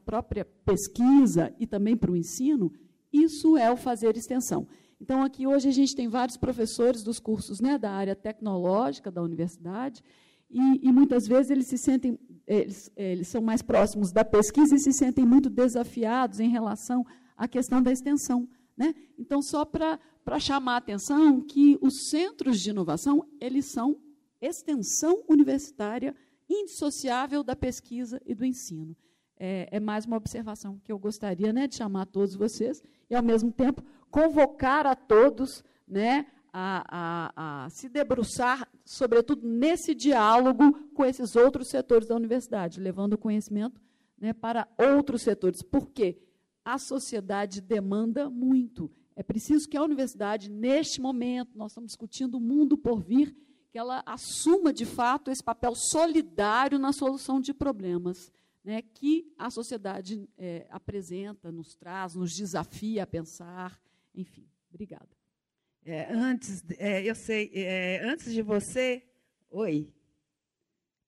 própria 0.05 0.45
pesquisa 0.65 1.55
e 1.57 1.65
também 1.65 1.95
para 1.95 2.11
o 2.11 2.17
ensino, 2.17 2.71
isso 3.11 3.57
é 3.57 3.71
o 3.71 3.77
fazer 3.77 4.17
extensão. 4.17 4.67
Então, 4.99 5.23
aqui 5.23 5.47
hoje 5.47 5.69
a 5.69 5.71
gente 5.71 5.95
tem 5.95 6.07
vários 6.07 6.37
professores 6.37 7.03
dos 7.03 7.19
cursos 7.19 7.61
né, 7.61 7.77
da 7.77 7.91
área 7.91 8.15
tecnológica 8.15 9.09
da 9.09 9.21
universidade, 9.21 10.03
e, 10.49 10.87
e 10.87 10.91
muitas 10.91 11.27
vezes 11.27 11.49
eles 11.49 11.67
se 11.67 11.77
sentem, 11.77 12.19
eles, 12.45 12.91
eles 12.95 13.27
são 13.27 13.41
mais 13.41 13.61
próximos 13.61 14.11
da 14.11 14.23
pesquisa 14.23 14.75
e 14.75 14.79
se 14.79 14.93
sentem 14.93 15.25
muito 15.25 15.49
desafiados 15.49 16.39
em 16.39 16.49
relação 16.49 17.03
à 17.35 17.47
questão 17.47 17.81
da 17.81 17.91
extensão. 17.91 18.47
Né? 18.77 18.93
Então, 19.17 19.41
só 19.41 19.65
para 19.65 19.99
chamar 20.39 20.75
a 20.75 20.77
atenção 20.77 21.41
que 21.41 21.77
os 21.81 22.09
centros 22.09 22.59
de 22.59 22.69
inovação, 22.69 23.27
eles 23.39 23.65
são 23.65 23.97
extensão 24.41 25.23
universitária 25.27 26.15
indissociável 26.49 27.43
da 27.43 27.55
pesquisa 27.55 28.21
e 28.25 28.35
do 28.35 28.45
ensino. 28.45 28.95
É, 29.37 29.67
é, 29.71 29.79
mais 29.79 30.05
uma 30.05 30.17
observação 30.17 30.79
que 30.83 30.91
eu 30.91 30.99
gostaria 30.99 31.51
né, 31.51 31.67
de 31.67 31.75
chamar 31.75 32.03
a 32.03 32.05
todos 32.05 32.35
vocês 32.35 32.81
e, 33.09 33.15
ao 33.15 33.23
mesmo 33.23 33.51
tempo, 33.51 33.83
convocar 34.09 34.85
a 34.85 34.95
todos 34.95 35.63
né, 35.87 36.27
a, 36.51 36.83
a, 36.87 37.65
a 37.65 37.69
se 37.69 37.89
debruçar, 37.89 38.69
sobretudo, 38.85 39.47
nesse 39.47 39.95
diálogo 39.95 40.73
com 40.93 41.03
esses 41.03 41.35
outros 41.35 41.67
setores 41.67 42.07
da 42.07 42.15
universidade, 42.15 42.79
levando 42.79 43.13
o 43.13 43.17
conhecimento 43.17 43.81
né, 44.19 44.33
para 44.33 44.67
outros 44.77 45.21
setores. 45.23 45.61
Por 45.61 45.89
quê? 45.89 46.19
a 46.63 46.77
sociedade 46.77 47.61
demanda 47.61 48.29
muito. 48.29 48.89
É 49.15 49.23
preciso 49.23 49.69
que 49.69 49.77
a 49.77 49.83
universidade, 49.83 50.49
neste 50.49 50.99
momento, 50.99 51.57
nós 51.57 51.71
estamos 51.71 51.89
discutindo 51.89 52.35
o 52.35 52.41
mundo 52.41 52.77
por 52.77 53.01
vir, 53.01 53.35
que 53.71 53.77
ela 53.77 54.03
assuma 54.05 54.71
de 54.71 54.85
fato 54.85 55.31
esse 55.31 55.43
papel 55.43 55.75
solidário 55.75 56.77
na 56.79 56.91
solução 56.91 57.39
de 57.39 57.53
problemas 57.53 58.31
né, 58.63 58.81
que 58.81 59.31
a 59.37 59.49
sociedade 59.49 60.27
é, 60.37 60.65
apresenta, 60.69 61.51
nos 61.51 61.75
traz, 61.75 62.15
nos 62.15 62.33
desafia 62.33 63.03
a 63.03 63.07
pensar. 63.07 63.79
Enfim, 64.15 64.47
obrigada. 64.69 65.09
É, 65.85 66.13
antes, 66.13 66.63
é, 66.77 67.03
eu 67.03 67.13
sei, 67.13 67.51
é, 67.53 68.01
antes 68.05 68.31
de 68.31 68.41
você, 68.41 69.03
oi, 69.49 69.93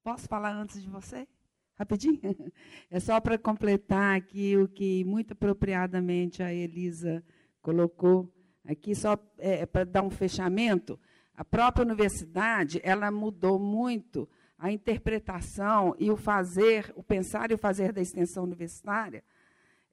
posso 0.04 0.28
falar 0.28 0.54
antes 0.54 0.82
de 0.82 0.90
você? 0.90 1.28
Rapidinho? 1.76 2.20
É 2.90 3.00
só 3.00 3.20
para 3.20 3.38
completar 3.38 4.18
aqui 4.18 4.56
o 4.58 4.68
que 4.68 5.04
muito 5.04 5.32
apropriadamente 5.34 6.44
a 6.44 6.54
Elisa 6.54 7.24
colocou 7.66 8.32
aqui, 8.64 8.94
só 8.94 9.18
é, 9.40 9.62
é 9.62 9.66
para 9.66 9.84
dar 9.84 10.04
um 10.04 10.12
fechamento. 10.12 11.00
A 11.34 11.44
própria 11.44 11.84
universidade 11.84 12.80
ela 12.84 13.10
mudou 13.10 13.58
muito 13.58 14.30
a 14.56 14.72
interpretação 14.72 15.96
e 15.98 16.12
o 16.12 16.16
fazer, 16.16 16.94
o 16.96 17.02
pensar 17.02 17.50
e 17.50 17.56
o 17.56 17.58
fazer 17.58 17.92
da 17.92 18.02
extensão 18.02 18.44
universitária 18.44 19.24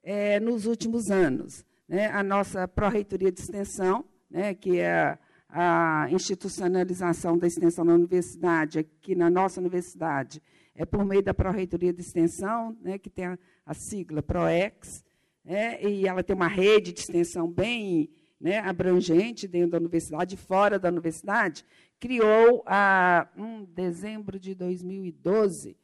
é, 0.02 0.38
nos 0.38 0.66
últimos 0.66 1.10
anos. 1.10 1.64
Né? 1.88 2.08
A 2.08 2.22
nossa 2.22 2.68
pró-reitoria 2.68 3.32
de 3.32 3.40
extensão, 3.40 4.04
né, 4.30 4.54
que 4.54 4.78
é 4.78 5.18
a 5.48 6.06
institucionalização 6.10 7.38
da 7.38 7.46
extensão 7.46 7.86
na 7.86 7.94
universidade, 7.94 8.78
aqui 8.78 9.14
na 9.14 9.30
nossa 9.30 9.60
universidade, 9.60 10.42
é 10.74 10.84
por 10.84 11.04
meio 11.04 11.22
da 11.22 11.34
Pró-Reitoria 11.34 11.92
de 11.92 12.00
Extensão, 12.00 12.74
né, 12.80 12.96
que 12.96 13.10
tem 13.10 13.26
a, 13.26 13.38
a 13.66 13.74
sigla 13.74 14.22
PROEX, 14.22 15.04
né, 15.44 15.82
e 15.82 16.06
ela 16.06 16.22
tem 16.22 16.34
uma 16.34 16.48
rede 16.48 16.92
de 16.92 17.00
extensão 17.00 17.50
bem 17.50 18.10
né, 18.40 18.58
abrangente 18.58 19.46
dentro 19.46 19.70
da 19.70 19.78
universidade, 19.78 20.36
fora 20.36 20.78
da 20.78 20.88
universidade, 20.88 21.64
criou, 21.98 22.62
a, 22.66 23.28
em 23.36 23.64
dezembro 23.64 24.38
de 24.38 24.54
2012, 24.54 25.76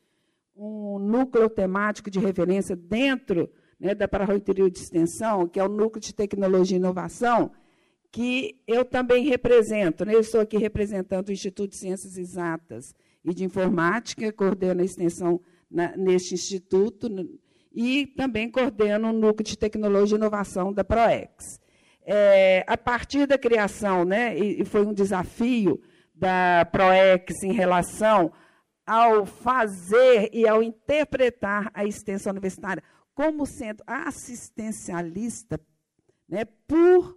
um 0.57 0.99
núcleo 0.99 1.49
temático 1.49 2.11
de 2.11 2.19
referência 2.19 2.75
dentro 2.75 3.49
né, 3.79 3.95
da 3.95 4.09
Pró-Reitoria 4.09 4.69
de 4.69 4.79
Extensão, 4.79 5.47
que 5.47 5.61
é 5.61 5.65
o 5.65 5.69
Núcleo 5.69 6.01
de 6.01 6.13
Tecnologia 6.13 6.77
e 6.77 6.81
Inovação, 6.81 7.53
que 8.11 8.61
eu 8.67 8.85
também 8.85 9.29
represento. 9.29 10.05
Né, 10.05 10.15
eu 10.15 10.21
estou 10.21 10.41
aqui 10.41 10.59
representando 10.59 11.29
o 11.29 11.33
Instituto 11.33 11.71
de 11.71 11.77
Ciências 11.77 12.19
Exatas 12.19 12.95
e 13.25 13.33
de 13.33 13.45
Informática, 13.45 14.33
coordeno 14.33 14.81
a 14.81 14.85
extensão 14.85 15.41
na, 15.71 15.97
neste 15.97 16.35
instituto 16.35 17.09
e 17.81 18.09
também 18.09 18.51
coordeno 18.51 19.11
o 19.11 19.13
Núcleo 19.13 19.47
de 19.47 19.57
Tecnologia 19.57 20.17
e 20.17 20.19
Inovação 20.19 20.73
da 20.73 20.83
PROEX. 20.83 21.61
É, 22.05 22.65
a 22.67 22.77
partir 22.77 23.25
da 23.25 23.39
criação, 23.39 24.05
né, 24.05 24.37
e, 24.37 24.63
e 24.63 24.65
foi 24.65 24.85
um 24.85 24.93
desafio 24.93 25.81
da 26.13 26.67
PROEX 26.73 27.41
em 27.45 27.53
relação 27.53 28.33
ao 28.85 29.25
fazer 29.25 30.29
e 30.33 30.49
ao 30.49 30.61
interpretar 30.61 31.71
a 31.73 31.85
extensão 31.85 32.33
universitária 32.33 32.83
como 33.15 33.47
sendo 33.47 33.85
assistencialista, 33.87 35.61
né, 36.29 36.47
por 36.67 37.17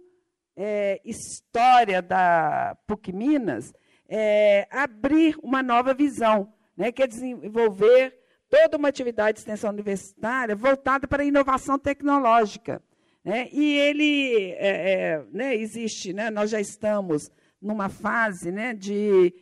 é, 0.56 1.00
história 1.04 2.00
da 2.00 2.78
PUC 2.86 3.12
Minas, 3.12 3.72
é, 4.08 4.68
abrir 4.70 5.34
uma 5.42 5.60
nova 5.60 5.92
visão, 5.92 6.52
né, 6.76 6.92
que 6.92 7.02
é 7.02 7.06
desenvolver 7.08 8.21
toda 8.52 8.76
uma 8.76 8.88
atividade 8.88 9.36
de 9.36 9.40
extensão 9.40 9.70
universitária 9.70 10.54
voltada 10.54 11.08
para 11.08 11.22
a 11.22 11.26
inovação 11.26 11.78
tecnológica. 11.78 12.82
Né? 13.24 13.48
E 13.50 13.78
ele 13.78 14.50
é, 14.58 14.92
é, 14.92 15.24
né, 15.32 15.56
existe, 15.56 16.12
né, 16.12 16.28
nós 16.30 16.50
já 16.50 16.60
estamos 16.60 17.30
numa 17.62 17.88
fase 17.88 18.52
né, 18.52 18.74
de 18.74 19.32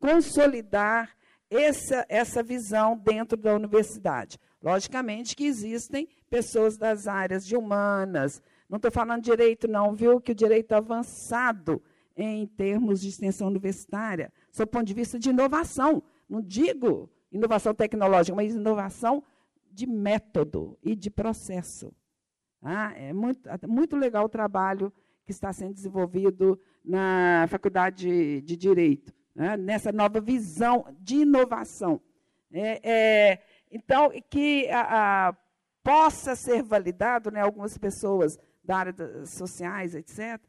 consolidar 0.00 1.16
essa, 1.48 2.04
essa 2.08 2.42
visão 2.42 2.98
dentro 2.98 3.38
da 3.38 3.54
universidade. 3.54 4.36
Logicamente 4.60 5.36
que 5.36 5.46
existem 5.46 6.08
pessoas 6.28 6.76
das 6.76 7.06
áreas 7.06 7.46
de 7.46 7.56
humanas, 7.56 8.42
Não 8.68 8.78
estou 8.78 8.90
falando 8.90 9.22
direito, 9.22 9.68
não, 9.68 9.94
viu? 9.94 10.20
Que 10.20 10.32
o 10.32 10.34
direito 10.34 10.72
avançado 10.72 11.80
em 12.16 12.46
termos 12.46 13.00
de 13.00 13.10
extensão 13.10 13.46
universitária, 13.46 14.32
sob 14.50 14.64
o 14.64 14.72
ponto 14.72 14.86
de 14.86 14.94
vista 14.94 15.20
de 15.20 15.30
inovação. 15.30 16.02
Não 16.28 16.40
digo 16.40 17.08
inovação 17.32 17.74
tecnológica, 17.74 18.34
mas 18.34 18.54
inovação 18.54 19.22
de 19.70 19.86
método 19.86 20.78
e 20.82 20.94
de 20.94 21.10
processo. 21.10 21.92
Ah, 22.62 22.92
é 22.96 23.12
muito, 23.12 23.48
muito 23.66 23.96
legal 23.96 24.24
o 24.24 24.28
trabalho 24.28 24.92
que 25.24 25.32
está 25.32 25.52
sendo 25.52 25.74
desenvolvido 25.74 26.60
na 26.84 27.46
Faculdade 27.48 28.40
de 28.42 28.56
Direito, 28.56 29.14
né, 29.34 29.56
nessa 29.56 29.92
nova 29.92 30.20
visão 30.20 30.84
de 30.98 31.16
inovação. 31.16 32.00
É, 32.52 32.80
é, 32.82 33.42
então, 33.70 34.10
que 34.28 34.68
a, 34.68 35.28
a, 35.28 35.36
possa 35.82 36.34
ser 36.34 36.62
validado, 36.62 37.30
né, 37.30 37.40
algumas 37.40 37.78
pessoas 37.78 38.38
da 38.62 38.76
área 38.76 38.92
das 38.92 39.30
sociais, 39.30 39.94
etc., 39.94 40.40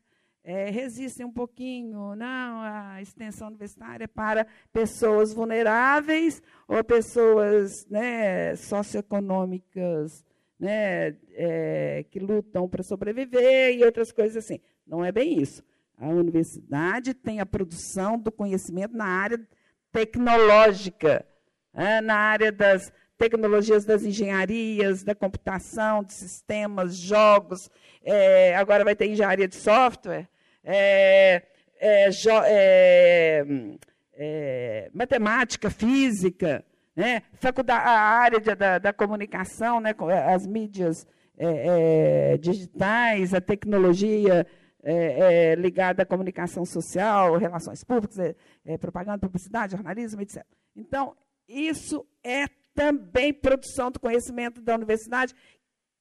é, 0.43 0.69
resistem 0.69 1.25
um 1.25 1.31
pouquinho, 1.31 2.15
não, 2.15 2.61
a 2.61 3.01
extensão 3.01 3.47
universitária 3.47 4.05
é 4.05 4.07
para 4.07 4.47
pessoas 4.73 5.33
vulneráveis 5.33 6.41
ou 6.67 6.83
pessoas 6.83 7.85
né, 7.87 8.55
socioeconômicas 8.55 10.25
né, 10.59 11.15
é, 11.33 12.05
que 12.09 12.19
lutam 12.19 12.67
para 12.67 12.83
sobreviver 12.83 13.75
e 13.75 13.83
outras 13.83 14.11
coisas 14.11 14.43
assim. 14.43 14.59
Não 14.85 15.05
é 15.05 15.11
bem 15.11 15.39
isso. 15.39 15.63
A 15.97 16.07
universidade 16.07 17.13
tem 17.13 17.39
a 17.39 17.45
produção 17.45 18.17
do 18.17 18.31
conhecimento 18.31 18.95
na 18.95 19.05
área 19.05 19.39
tecnológica, 19.91 21.25
né, 21.73 22.01
na 22.01 22.15
área 22.15 22.51
das 22.51 22.91
tecnologias 23.21 23.85
das 23.85 24.03
engenharias, 24.03 25.03
da 25.03 25.13
computação, 25.13 26.03
de 26.03 26.11
sistemas, 26.11 26.97
jogos. 26.97 27.69
É, 28.03 28.55
agora 28.55 28.83
vai 28.83 28.95
ter 28.95 29.07
engenharia 29.07 29.47
de 29.47 29.55
software, 29.55 30.27
é, 30.63 31.43
é, 31.79 32.09
é, 32.47 33.45
é, 34.13 34.89
matemática, 34.91 35.69
física, 35.69 36.65
né? 36.95 37.21
Faculdade, 37.35 37.87
a 37.87 37.91
área 37.91 38.39
de, 38.39 38.55
da, 38.55 38.79
da, 38.79 38.91
comunicação, 38.91 39.79
né? 39.79 39.93
as 40.27 40.47
mídias 40.47 41.07
digitais, 42.39 43.33
a 43.33 43.41
tecnologia 43.41 44.45
é, 44.83 45.51
é, 45.51 45.55
ligada 45.55 46.03
à 46.03 46.05
comunicação 46.05 46.65
social, 46.65 47.37
relações 47.37 47.83
públicas, 47.83 48.35
é, 48.65 48.77
propaganda, 48.77 49.19
publicidade, 49.19 49.73
jornalismo, 49.73 50.21
etc. 50.21 50.43
Então, 50.75 51.15
isso 51.47 52.05
é 52.23 52.47
também 52.73 53.33
produção 53.33 53.91
do 53.91 53.99
conhecimento 53.99 54.61
da 54.61 54.75
universidade, 54.75 55.35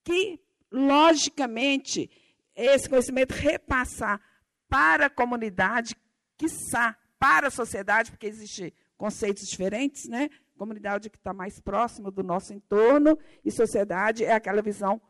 que, 0.05 0.41
logicamente, 0.71 2.11
esse 2.55 2.89
conhecimento 2.89 3.33
repassar 3.33 4.21
para 4.69 5.07
a 5.07 5.11
comunidade, 5.11 5.95
quiçá 6.37 6.97
para 7.19 7.49
a 7.49 7.51
sociedade, 7.51 8.11
porque 8.11 8.27
existem 8.27 8.73
conceitos 8.97 9.49
diferentes, 9.49 10.09
né? 10.09 10.31
Comunidade 10.57 11.09
que 11.09 11.17
está 11.17 11.33
mais 11.33 11.59
próxima 11.61 12.11
do 12.11 12.23
nosso 12.23 12.53
entorno 12.53 13.19
e 13.45 13.51
sociedade 13.51 14.25
é 14.25 14.33
aquela 14.33 14.63
visão 14.63 15.01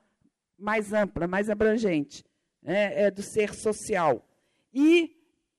mais 0.58 0.92
ampla, 0.92 1.26
mais 1.26 1.50
abrangente 1.50 2.24
é, 2.64 3.04
é 3.04 3.10
do 3.10 3.22
ser 3.22 3.54
social. 3.54 4.26
E, 4.72 5.16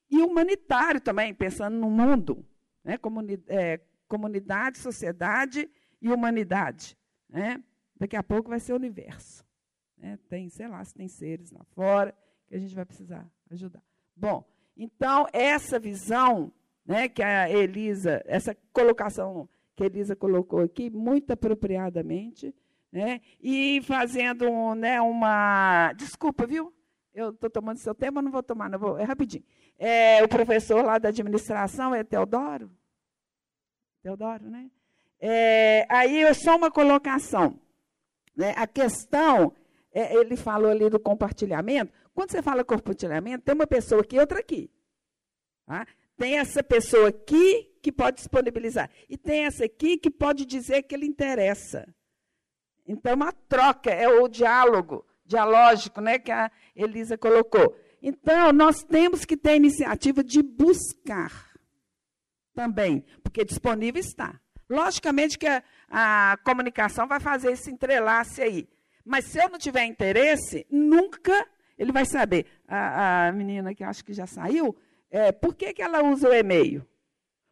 e 0.10 0.22
humanitário 0.22 1.02
também, 1.02 1.34
pensando 1.34 1.76
no 1.76 1.90
mundo. 1.90 2.46
Né? 2.84 2.98
Comuni 2.98 3.42
é, 3.48 3.80
comunidade, 4.08 4.78
sociedade 4.78 5.70
e 6.02 6.10
humanidade. 6.10 6.98
Né? 7.30 7.64
Daqui 7.96 8.16
a 8.16 8.24
pouco 8.24 8.50
vai 8.50 8.60
ser 8.60 8.74
o 8.74 8.78
universo. 8.78 9.46
Né? 9.98 10.18
Tem, 10.28 10.50
sei 10.50 10.68
lá, 10.68 10.84
se 10.84 10.94
tem 10.94 11.08
seres 11.08 11.52
lá 11.52 11.64
fora 11.76 12.16
que 12.48 12.56
a 12.56 12.60
gente 12.60 12.76
vai 12.76 12.86
precisar 12.86 13.30
ajudar. 13.50 13.84
Bom, 14.16 14.44
então, 14.76 15.28
essa 15.32 15.80
visão 15.80 16.52
né, 16.86 17.08
que 17.08 17.22
a 17.22 17.50
Elisa, 17.50 18.22
essa 18.26 18.56
colocação 18.74 19.48
que 19.76 19.84
a 19.84 19.86
Elisa 19.86 20.16
colocou 20.16 20.62
aqui, 20.62 20.90
muito 20.90 21.32
apropriadamente, 21.32 22.54
né, 22.92 23.22
e 23.40 23.82
fazendo 23.84 24.50
um, 24.50 24.76
né, 24.76 25.00
uma. 25.00 25.94
Desculpa, 25.94 26.46
viu? 26.46 26.74
Eu 27.14 27.30
estou 27.30 27.50
tomando 27.50 27.78
seu 27.78 27.94
tempo, 27.94 28.22
não 28.22 28.32
vou 28.32 28.44
tomar, 28.44 28.70
não 28.70 28.80
vou. 28.80 28.98
É 28.98 29.04
rapidinho. 29.04 29.44
É, 29.78 30.24
o 30.24 30.28
professor 30.28 30.84
lá 30.84 30.98
da 30.98 31.10
administração 31.10 31.94
é 31.94 32.04
Teodoro? 32.04 32.72
Teodoro, 34.02 34.50
né? 34.50 34.70
É, 35.22 35.86
aí, 35.88 36.34
só 36.34 36.58
uma 36.58 36.72
colocação. 36.72 37.60
Né? 38.36 38.54
A 38.58 38.66
questão, 38.66 39.54
é, 39.94 40.16
ele 40.16 40.36
falou 40.36 40.72
ali 40.72 40.90
do 40.90 41.00
compartilhamento. 41.00 41.94
Quando 42.14 42.32
você 42.32 42.42
fala 42.42 42.64
compartilhamento, 42.64 43.46
tem 43.46 43.54
uma 43.54 43.68
pessoa 43.68 44.02
aqui 44.02 44.16
e 44.16 44.20
outra 44.20 44.40
aqui. 44.40 44.70
Tá? 45.68 45.86
Tem 46.18 46.40
essa 46.40 46.64
pessoa 46.64 47.10
aqui 47.10 47.72
que 47.82 47.92
pode 47.92 48.18
disponibilizar. 48.18 48.90
E 49.08 49.16
tem 49.16 49.46
essa 49.46 49.66
aqui 49.66 49.98
que 49.98 50.10
pode 50.10 50.46
dizer 50.46 50.84
que 50.84 50.96
ele 50.96 51.06
interessa. 51.06 51.88
Então, 52.88 53.12
é 53.12 53.16
uma 53.16 53.32
troca, 53.32 53.92
é 53.92 54.08
o 54.08 54.28
diálogo 54.28 55.06
dialógico 55.32 56.02
né, 56.02 56.20
que 56.20 56.32
a 56.32 56.52
Elisa 56.76 57.18
colocou. 57.18 57.76
Então, 58.02 58.52
nós 58.52 58.84
temos 58.84 59.24
que 59.24 59.38
ter 59.38 59.52
a 59.52 59.56
iniciativa 59.56 60.24
de 60.24 60.42
buscar 60.42 61.52
também, 62.54 63.06
porque 63.24 63.46
disponível 63.46 64.00
está. 64.00 64.40
Logicamente 64.72 65.38
que 65.38 65.48
a, 65.48 65.62
a 65.90 66.38
comunicação 66.38 67.06
vai 67.06 67.20
fazer 67.20 67.52
esse 67.52 67.70
entrelace 67.70 68.42
aí. 68.42 68.70
Mas 69.04 69.26
se 69.26 69.38
eu 69.38 69.50
não 69.50 69.60
tiver 69.60 69.84
interesse, 69.84 70.66
nunca 70.72 71.46
ele 71.78 71.92
vai 71.92 72.06
saber. 72.06 72.46
A, 72.66 73.28
a 73.28 73.32
menina 73.34 73.76
que 73.76 73.84
acho 73.84 74.06
que 74.06 74.14
já 74.14 74.26
saiu, 74.26 74.74
é, 75.10 75.34
por 75.34 75.56
que, 75.56 75.74
que 75.74 75.82
ela 75.82 76.02
usa 76.02 76.30
o 76.30 76.34
e-mail? 76.34 76.88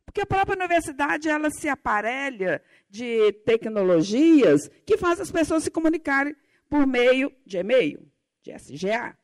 Porque 0.06 0.22
a 0.22 0.26
própria 0.26 0.56
universidade 0.56 1.28
ela 1.28 1.50
se 1.52 1.68
aparelha 1.68 2.64
de 2.90 3.34
tecnologias 3.46 4.70
que 4.86 4.98
faz 4.98 5.20
as 5.20 5.30
pessoas 5.30 5.64
se 5.64 5.70
comunicarem 5.70 6.36
por 6.70 6.88
meio 6.88 7.34
de 7.46 7.58
e-mail, 7.58 8.10
de 8.42 8.54
SGA. 8.54 9.18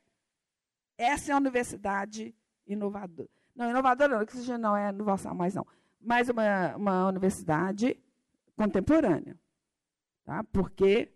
Essa 0.97 1.31
é 1.31 1.33
a 1.33 1.37
universidade 1.37 2.35
inovadora. 2.67 3.29
Não, 3.55 3.69
inovadora 3.69 4.19
não, 4.19 4.25
que 4.25 4.57
não 4.57 4.75
é 4.75 4.89
inovação 4.89 5.33
mais 5.33 5.55
não. 5.55 5.65
Mas 6.05 6.29
uma, 6.29 6.75
uma 6.75 7.07
universidade 7.07 7.97
contemporânea. 8.55 9.35
Tá? 10.23 10.43
Porque 10.43 11.11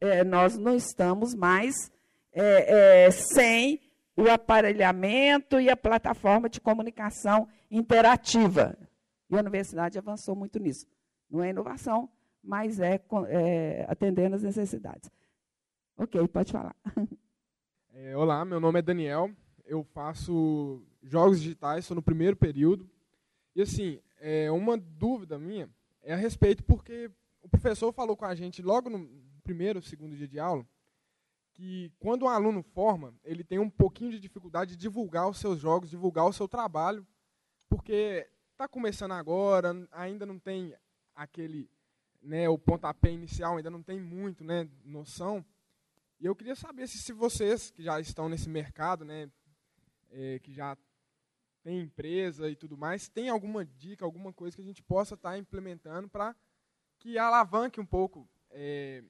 é, 0.00 0.24
nós 0.24 0.58
não 0.58 0.74
estamos 0.74 1.34
mais 1.34 1.90
é, 2.32 3.04
é, 3.06 3.10
sem 3.10 3.80
o 4.16 4.28
aparelhamento 4.28 5.60
e 5.60 5.70
a 5.70 5.76
plataforma 5.76 6.48
de 6.48 6.60
comunicação 6.60 7.48
interativa. 7.70 8.76
E 9.30 9.36
a 9.36 9.40
universidade 9.40 9.98
avançou 9.98 10.34
muito 10.34 10.58
nisso. 10.58 10.86
Não 11.30 11.42
é 11.42 11.50
inovação, 11.50 12.08
mas 12.42 12.80
é, 12.80 13.00
é 13.28 13.86
atendendo 13.88 14.34
às 14.34 14.42
necessidades. 14.42 15.10
Ok, 15.96 16.26
pode 16.28 16.52
falar. 16.52 16.74
É, 18.00 18.16
olá, 18.16 18.44
meu 18.44 18.60
nome 18.60 18.78
é 18.78 18.82
Daniel. 18.82 19.28
Eu 19.66 19.82
faço 19.82 20.86
jogos 21.02 21.40
digitais, 21.40 21.80
estou 21.80 21.96
no 21.96 22.02
primeiro 22.02 22.36
período. 22.36 22.88
E 23.56 23.62
assim, 23.62 23.98
é, 24.18 24.50
uma 24.50 24.76
dúvida 24.76 25.38
minha 25.38 25.68
é 26.02 26.12
a 26.12 26.16
respeito 26.16 26.62
porque 26.64 27.10
o 27.42 27.48
professor 27.48 27.92
falou 27.92 28.16
com 28.16 28.24
a 28.24 28.34
gente 28.34 28.62
logo 28.62 28.90
no 28.90 29.08
primeiro, 29.42 29.80
segundo 29.80 30.16
dia 30.16 30.28
de 30.28 30.38
aula, 30.38 30.66
que 31.54 31.92
quando 31.98 32.24
um 32.24 32.28
aluno 32.28 32.62
forma, 32.62 33.14
ele 33.24 33.42
tem 33.42 33.58
um 33.58 33.70
pouquinho 33.70 34.10
de 34.10 34.20
dificuldade 34.20 34.72
de 34.72 34.76
divulgar 34.76 35.28
os 35.28 35.38
seus 35.38 35.58
jogos, 35.58 35.90
divulgar 35.90 36.26
o 36.26 36.32
seu 36.32 36.46
trabalho, 36.46 37.06
porque 37.68 38.28
está 38.52 38.68
começando 38.68 39.12
agora, 39.12 39.74
ainda 39.90 40.26
não 40.26 40.38
tem 40.38 40.74
aquele, 41.14 41.70
né, 42.22 42.48
o 42.48 42.58
pontapé 42.58 43.10
inicial, 43.10 43.56
ainda 43.56 43.70
não 43.70 43.82
tem 43.82 44.00
muito, 44.00 44.44
né, 44.44 44.68
noção. 44.84 45.44
E 46.20 46.26
eu 46.26 46.34
queria 46.34 46.54
saber 46.54 46.86
se, 46.88 46.98
se 46.98 47.12
vocês, 47.12 47.70
que 47.70 47.82
já 47.82 48.00
estão 48.00 48.28
nesse 48.28 48.48
mercado, 48.48 49.04
né, 49.04 49.30
é, 50.10 50.38
que 50.40 50.52
já 50.52 50.76
tem 51.68 51.80
empresa 51.80 52.48
e 52.48 52.56
tudo 52.56 52.78
mais, 52.78 53.08
tem 53.08 53.28
alguma 53.28 53.62
dica, 53.62 54.02
alguma 54.02 54.32
coisa 54.32 54.56
que 54.56 54.62
a 54.62 54.64
gente 54.64 54.82
possa 54.82 55.14
estar 55.14 55.32
tá 55.32 55.38
implementando 55.38 56.08
para 56.08 56.34
que 56.98 57.18
alavanque 57.18 57.78
um 57.78 57.84
pouco 57.84 58.26
é, 58.50 59.04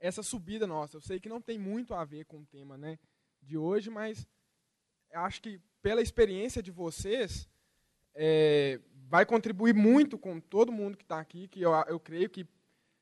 essa 0.00 0.22
subida 0.22 0.66
nossa. 0.66 0.96
Eu 0.96 1.02
sei 1.02 1.20
que 1.20 1.28
não 1.28 1.42
tem 1.42 1.58
muito 1.58 1.92
a 1.92 2.02
ver 2.02 2.24
com 2.24 2.38
o 2.38 2.46
tema 2.46 2.78
né, 2.78 2.98
de 3.42 3.58
hoje, 3.58 3.90
mas 3.90 4.26
acho 5.12 5.42
que 5.42 5.60
pela 5.82 6.00
experiência 6.00 6.62
de 6.62 6.70
vocês, 6.70 7.46
é, 8.14 8.80
vai 9.06 9.26
contribuir 9.26 9.74
muito 9.74 10.16
com 10.16 10.40
todo 10.40 10.72
mundo 10.72 10.96
que 10.96 11.04
está 11.04 11.20
aqui, 11.20 11.48
que 11.48 11.60
eu, 11.60 11.72
eu 11.86 12.00
creio 12.00 12.30
que 12.30 12.48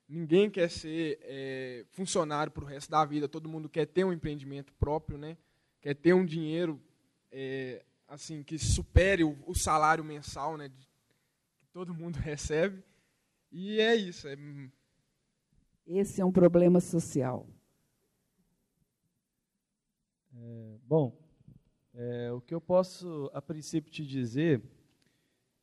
Ninguém 0.09 0.51
quer 0.51 0.69
ser 0.69 1.19
é, 1.23 1.87
funcionário 1.93 2.53
para 2.53 2.65
o 2.65 2.67
resto 2.67 2.91
da 2.91 3.03
vida. 3.03 3.27
Todo 3.27 3.49
mundo 3.49 3.67
quer 3.67 3.87
ter 3.87 4.05
um 4.05 4.13
empreendimento 4.13 4.71
próprio, 4.75 5.17
né? 5.17 5.39
Quer 5.81 5.95
ter 5.95 6.13
um 6.13 6.27
dinheiro 6.27 6.79
é, 7.31 7.83
assim 8.13 8.43
que 8.43 8.59
supere 8.59 9.25
o, 9.25 9.39
o, 9.47 9.55
salário 9.55 10.05
mensal, 10.05 10.57
né? 10.57 10.69
De, 10.69 10.87
que 11.59 11.67
todo 11.73 11.95
mundo 11.95 12.17
recebe. 12.21 12.83
E 13.51 13.81
é 13.81 13.95
isso. 13.95 14.29
É... 14.29 14.37
Esse 15.87 16.21
é 16.21 16.25
um 16.25 16.33
problema 16.33 16.81
social. 16.81 17.47
Bom, 20.85 21.19
é, 21.95 22.31
o 22.33 22.41
que 22.43 22.55
eu 22.55 22.61
posso, 22.61 23.31
a 23.33 23.41
princípio, 23.41 23.91
te 23.91 24.05
dizer 24.05 24.63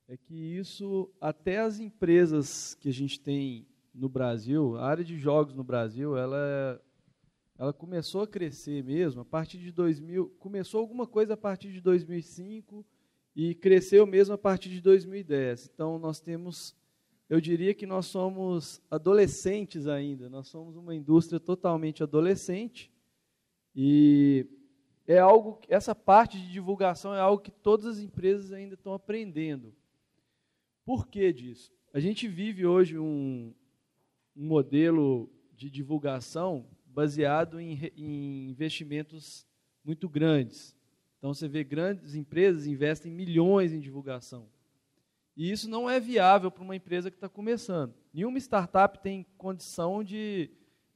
é 0.08 0.18
que 0.18 0.34
isso, 0.34 1.08
até 1.22 1.60
as 1.60 1.80
empresas 1.80 2.74
que 2.74 2.90
a 2.90 2.92
gente 2.92 3.20
tem 3.20 3.68
no 3.94 4.10
Brasil, 4.10 4.76
a 4.78 4.88
área 4.88 5.04
de 5.04 5.20
jogos 5.20 5.54
no 5.54 5.64
Brasil, 5.64 6.18
ela, 6.18 6.82
ela 7.60 7.74
começou 7.74 8.22
a 8.22 8.28
crescer 8.28 8.82
mesmo 8.82 9.20
a 9.20 9.26
partir 9.26 9.58
de 9.58 9.70
2000, 9.70 10.30
começou 10.40 10.80
alguma 10.80 11.06
coisa 11.06 11.34
a 11.34 11.38
partir 11.38 11.74
de 11.74 11.82
2005 11.82 12.86
e 13.36 13.54
cresceu 13.54 14.08
mesmo 14.08 14.34
a 14.34 14.38
partir 14.38 14.70
de 14.70 14.80
2010. 14.80 15.70
Então, 15.74 16.00
nós 16.00 16.22
temos, 16.22 16.74
eu 17.30 17.42
diria 17.42 17.74
que 17.74 17.86
nós 17.86 18.06
somos 18.06 18.82
adolescentes 18.90 19.88
ainda, 19.88 20.30
nós 20.30 20.48
somos 20.48 20.78
uma 20.78 20.96
indústria 20.96 21.38
totalmente 21.38 22.02
adolescente 22.02 22.90
e 23.76 24.48
é 25.06 25.20
algo, 25.20 25.60
essa 25.68 25.94
parte 25.94 26.40
de 26.40 26.50
divulgação 26.50 27.14
é 27.14 27.20
algo 27.20 27.44
que 27.44 27.52
todas 27.52 27.86
as 27.86 28.00
empresas 28.00 28.54
ainda 28.54 28.76
estão 28.76 28.94
aprendendo. 28.94 29.76
Por 30.86 31.08
que 31.08 31.34
disso? 31.34 31.74
A 31.94 32.00
gente 32.00 32.26
vive 32.26 32.66
hoje 32.66 32.98
um, 32.98 33.54
um 34.34 34.46
modelo 34.46 35.30
de 35.58 35.70
divulgação 35.70 36.66
baseado 36.94 37.60
em, 37.60 37.92
em, 37.96 38.50
investimentos 38.50 39.46
muito 39.84 40.10
grandes. 40.10 40.76
Então 41.18 41.34
você 41.34 41.48
vê 41.48 41.64
grandes 41.64 42.16
empresas 42.16 42.66
investem 42.66 43.12
milhões 43.12 43.74
em 43.74 43.80
divulgação. 43.80 44.48
E 45.36 45.52
isso 45.52 45.70
não 45.70 45.90
é 45.90 46.00
viável 46.00 46.52
para 46.52 46.64
uma 46.64 46.76
empresa 46.76 47.10
que 47.10 47.18
está 47.18 47.30
começando. 47.30 47.94
Nenhuma 48.14 48.38
startup 48.38 49.00
tem 49.00 49.26
condição 49.38 50.04
de 50.04 50.50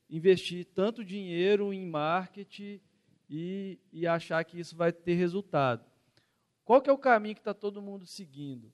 investir 0.09 0.65
tanto 0.75 1.03
dinheiro 1.03 1.73
em 1.73 1.85
marketing 1.85 2.81
e, 3.29 3.79
e 3.91 4.05
achar 4.05 4.43
que 4.43 4.59
isso 4.59 4.75
vai 4.75 4.91
ter 4.91 5.13
resultado. 5.13 5.85
Qual 6.65 6.81
que 6.81 6.89
é 6.89 6.93
o 6.93 6.97
caminho 6.97 7.35
que 7.35 7.41
está 7.41 7.53
todo 7.53 7.81
mundo 7.81 8.05
seguindo? 8.05 8.71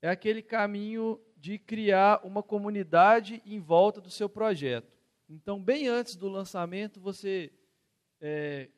É 0.00 0.08
aquele 0.08 0.42
caminho 0.42 1.20
de 1.36 1.58
criar 1.58 2.20
uma 2.24 2.42
comunidade 2.42 3.42
em 3.44 3.60
volta 3.60 4.00
do 4.00 4.10
seu 4.10 4.28
projeto. 4.28 4.93
Então, 5.28 5.62
bem 5.62 5.88
antes 5.88 6.16
do 6.16 6.28
lançamento, 6.28 7.00
você 7.00 7.50
é, 8.20 8.68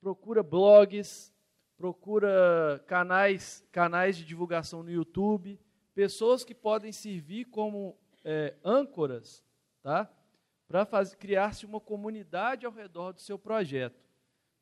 procura 0.00 0.42
blogs, 0.42 1.34
procura 1.76 2.82
canais, 2.86 3.66
canais 3.70 4.16
de 4.16 4.24
divulgação 4.24 4.82
no 4.82 4.90
YouTube, 4.90 5.60
pessoas 5.94 6.44
que 6.44 6.54
podem 6.54 6.92
servir 6.92 7.46
como 7.46 7.96
é, 8.24 8.56
âncoras, 8.64 9.44
tá? 9.82 10.10
Para 10.66 10.86
criar-se 11.16 11.66
uma 11.66 11.80
comunidade 11.80 12.66
ao 12.66 12.72
redor 12.72 13.12
do 13.12 13.20
seu 13.20 13.38
projeto. 13.38 14.04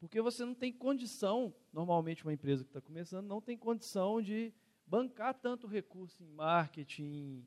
Porque 0.00 0.20
você 0.20 0.44
não 0.44 0.54
tem 0.54 0.72
condição, 0.72 1.54
normalmente 1.72 2.24
uma 2.24 2.32
empresa 2.32 2.62
que 2.62 2.70
está 2.70 2.80
começando, 2.80 3.26
não 3.26 3.40
tem 3.40 3.56
condição 3.56 4.20
de 4.20 4.52
bancar 4.86 5.32
tanto 5.34 5.66
recurso 5.66 6.22
em 6.22 6.28
marketing, 6.28 7.46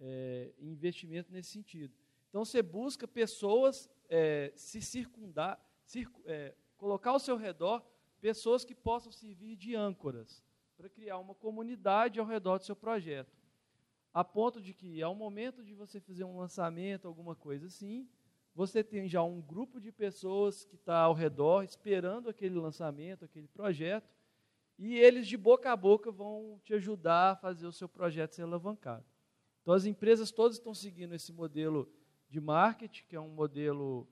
é, 0.00 0.52
investimento 0.58 1.32
nesse 1.32 1.50
sentido. 1.50 1.94
Então 2.34 2.44
você 2.44 2.60
busca 2.60 3.06
pessoas 3.06 3.88
é, 4.08 4.52
se 4.56 4.82
circundar, 4.82 5.56
circu, 5.84 6.20
é, 6.26 6.52
colocar 6.76 7.12
ao 7.12 7.20
seu 7.20 7.36
redor 7.36 7.80
pessoas 8.20 8.64
que 8.64 8.74
possam 8.74 9.12
servir 9.12 9.54
de 9.54 9.76
âncoras 9.76 10.42
para 10.76 10.88
criar 10.88 11.18
uma 11.18 11.36
comunidade 11.36 12.18
ao 12.18 12.26
redor 12.26 12.58
do 12.58 12.64
seu 12.64 12.74
projeto. 12.74 13.32
A 14.12 14.24
ponto 14.24 14.60
de 14.60 14.74
que, 14.74 15.00
ao 15.00 15.14
momento 15.14 15.62
de 15.62 15.74
você 15.74 16.00
fazer 16.00 16.24
um 16.24 16.36
lançamento, 16.36 17.06
alguma 17.06 17.36
coisa 17.36 17.68
assim, 17.68 18.08
você 18.52 18.82
tem 18.82 19.08
já 19.08 19.22
um 19.22 19.40
grupo 19.40 19.80
de 19.80 19.92
pessoas 19.92 20.64
que 20.64 20.74
está 20.74 21.02
ao 21.02 21.14
redor 21.14 21.62
esperando 21.62 22.28
aquele 22.28 22.58
lançamento, 22.58 23.24
aquele 23.24 23.46
projeto, 23.46 24.12
e 24.76 24.96
eles 24.96 25.28
de 25.28 25.36
boca 25.36 25.70
a 25.70 25.76
boca 25.76 26.10
vão 26.10 26.60
te 26.64 26.74
ajudar 26.74 27.30
a 27.30 27.36
fazer 27.36 27.68
o 27.68 27.72
seu 27.72 27.88
projeto 27.88 28.34
ser 28.34 28.42
alavancado. 28.42 29.04
Então 29.62 29.72
as 29.72 29.86
empresas 29.86 30.32
todas 30.32 30.56
estão 30.56 30.74
seguindo 30.74 31.14
esse 31.14 31.32
modelo 31.32 31.88
de 32.28 32.40
marketing, 32.40 33.04
que 33.08 33.16
é 33.16 33.20
um 33.20 33.28
modelo 33.28 34.06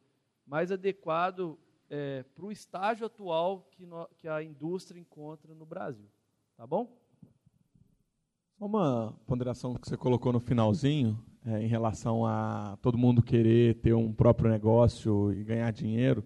mais 0.46 0.70
adequado 0.70 1.58
é, 1.90 2.24
para 2.34 2.44
o 2.44 2.52
estágio 2.52 3.06
atual 3.06 3.68
que, 3.70 3.84
no, 3.84 4.08
que 4.16 4.28
a 4.28 4.42
indústria 4.42 5.00
encontra 5.00 5.54
no 5.54 5.66
Brasil. 5.66 6.08
Tá 6.56 6.66
bom? 6.66 6.96
Só 8.58 8.66
uma 8.66 9.14
ponderação 9.26 9.74
que 9.74 9.88
você 9.88 9.96
colocou 9.96 10.32
no 10.32 10.40
finalzinho, 10.40 11.18
é, 11.44 11.62
em 11.62 11.66
relação 11.66 12.24
a 12.24 12.78
todo 12.80 12.96
mundo 12.96 13.22
querer 13.22 13.74
ter 13.80 13.92
um 13.92 14.12
próprio 14.12 14.50
negócio 14.50 15.32
e 15.32 15.42
ganhar 15.42 15.70
dinheiro, 15.72 16.24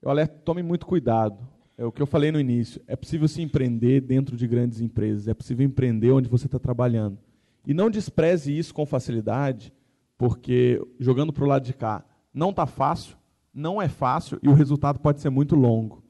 eu 0.00 0.10
alerto, 0.10 0.40
tome 0.44 0.62
muito 0.62 0.86
cuidado. 0.86 1.46
É 1.76 1.84
o 1.84 1.92
que 1.92 2.00
eu 2.00 2.06
falei 2.06 2.32
no 2.32 2.40
início. 2.40 2.80
É 2.86 2.96
possível 2.96 3.28
se 3.28 3.42
empreender 3.42 4.00
dentro 4.00 4.36
de 4.36 4.46
grandes 4.46 4.80
empresas. 4.80 5.28
É 5.28 5.34
possível 5.34 5.66
empreender 5.66 6.10
onde 6.10 6.28
você 6.28 6.46
está 6.46 6.58
trabalhando. 6.58 7.18
E 7.66 7.74
não 7.74 7.90
despreze 7.90 8.56
isso 8.56 8.72
com 8.72 8.86
facilidade, 8.86 9.72
porque 10.18 10.80
jogando 10.98 11.32
para 11.32 11.44
o 11.44 11.46
lado 11.46 11.64
de 11.64 11.74
cá, 11.74 12.04
não 12.32 12.50
está 12.50 12.66
fácil, 12.66 13.16
não 13.52 13.80
é 13.80 13.88
fácil 13.88 14.38
e 14.42 14.48
o 14.48 14.54
resultado 14.54 15.00
pode 15.00 15.20
ser 15.20 15.30
muito 15.30 15.54
longo. 15.56 16.02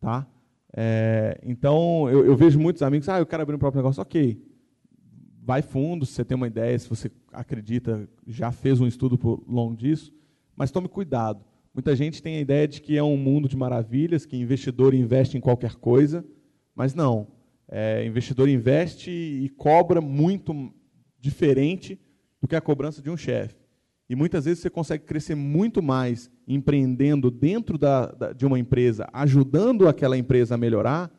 Tá? 0.00 0.26
É, 0.74 1.40
então, 1.42 2.08
eu, 2.10 2.24
eu, 2.24 2.36
vejo 2.36 2.58
muitos 2.58 2.82
amigos, 2.82 3.08
ah, 3.08 3.18
eu 3.18 3.26
quero 3.26 3.42
abrir 3.42 3.54
um 3.54 3.58
próprio 3.58 3.80
negócio. 3.80 4.02
Ok, 4.02 4.42
vai 5.42 5.62
fundo, 5.62 6.04
se 6.04 6.12
você 6.12 6.24
tem 6.24 6.36
uma 6.36 6.46
ideia, 6.46 6.78
se 6.78 6.88
você 6.88 7.10
acredita, 7.32 8.08
já 8.26 8.50
fez 8.50 8.80
um 8.80 8.86
estudo 8.86 9.16
por 9.16 9.42
longo 9.46 9.76
disso, 9.76 10.12
mas 10.56 10.70
tome 10.70 10.88
cuidado. 10.88 11.44
Muita 11.72 11.94
gente 11.94 12.22
tem 12.22 12.36
a 12.36 12.40
ideia 12.40 12.66
de 12.66 12.80
que 12.80 12.96
é 12.96 13.02
um 13.02 13.16
mundo 13.16 13.48
de 13.48 13.56
maravilhas, 13.56 14.24
que 14.24 14.36
investidor 14.36 14.94
investe 14.94 15.36
em 15.36 15.40
qualquer 15.40 15.76
coisa, 15.76 16.24
mas 16.74 16.94
não. 16.94 17.28
É, 17.68 18.04
investidor 18.06 18.48
investe 18.48 19.10
e 19.10 19.48
cobra 19.50 20.00
muito 20.00 20.72
diferente 21.20 22.00
do 22.40 22.48
que 22.48 22.56
a 22.56 22.60
cobrança 22.60 23.02
de 23.02 23.10
um 23.10 23.16
chefe. 23.16 23.54
E 24.08 24.14
muitas 24.14 24.44
vezes 24.44 24.60
você 24.60 24.70
consegue 24.70 25.04
crescer 25.04 25.34
muito 25.34 25.82
mais 25.82 26.30
empreendendo 26.46 27.30
dentro 27.30 27.76
da, 27.76 28.06
da, 28.06 28.32
de 28.32 28.46
uma 28.46 28.58
empresa, 28.58 29.08
ajudando 29.12 29.88
aquela 29.88 30.16
empresa 30.16 30.54
a 30.54 30.58
melhorar, 30.58 31.10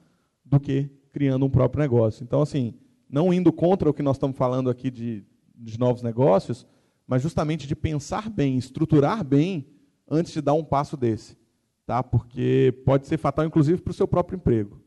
do 0.45 0.59
que 0.59 0.89
criando 1.11 1.45
um 1.45 1.49
próprio 1.49 1.81
negócio. 1.81 2.23
Então, 2.23 2.41
assim, 2.41 2.73
não 3.09 3.33
indo 3.33 3.51
contra 3.51 3.89
o 3.89 3.93
que 3.93 4.01
nós 4.01 4.15
estamos 4.15 4.37
falando 4.37 4.69
aqui 4.69 4.89
de, 4.89 5.25
de 5.53 5.77
novos 5.77 6.01
negócios, 6.01 6.65
mas 7.05 7.21
justamente 7.21 7.67
de 7.67 7.75
pensar 7.75 8.29
bem, 8.29 8.57
estruturar 8.57 9.23
bem 9.23 9.67
antes 10.09 10.31
de 10.31 10.41
dar 10.41 10.53
um 10.53 10.63
passo 10.63 10.95
desse, 10.95 11.37
tá? 11.85 12.01
Porque 12.01 12.81
pode 12.85 13.07
ser 13.07 13.17
fatal, 13.17 13.45
inclusive, 13.45 13.81
para 13.81 13.91
o 13.91 13.93
seu 13.93 14.07
próprio 14.07 14.37
emprego, 14.37 14.81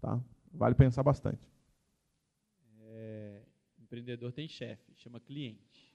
tá? 0.00 0.20
Vale 0.52 0.74
pensar 0.76 1.02
bastante. 1.02 1.40
Empreendedor 3.94 4.32
tem 4.32 4.48
chefe, 4.48 4.92
chama 4.96 5.20
cliente. 5.20 5.88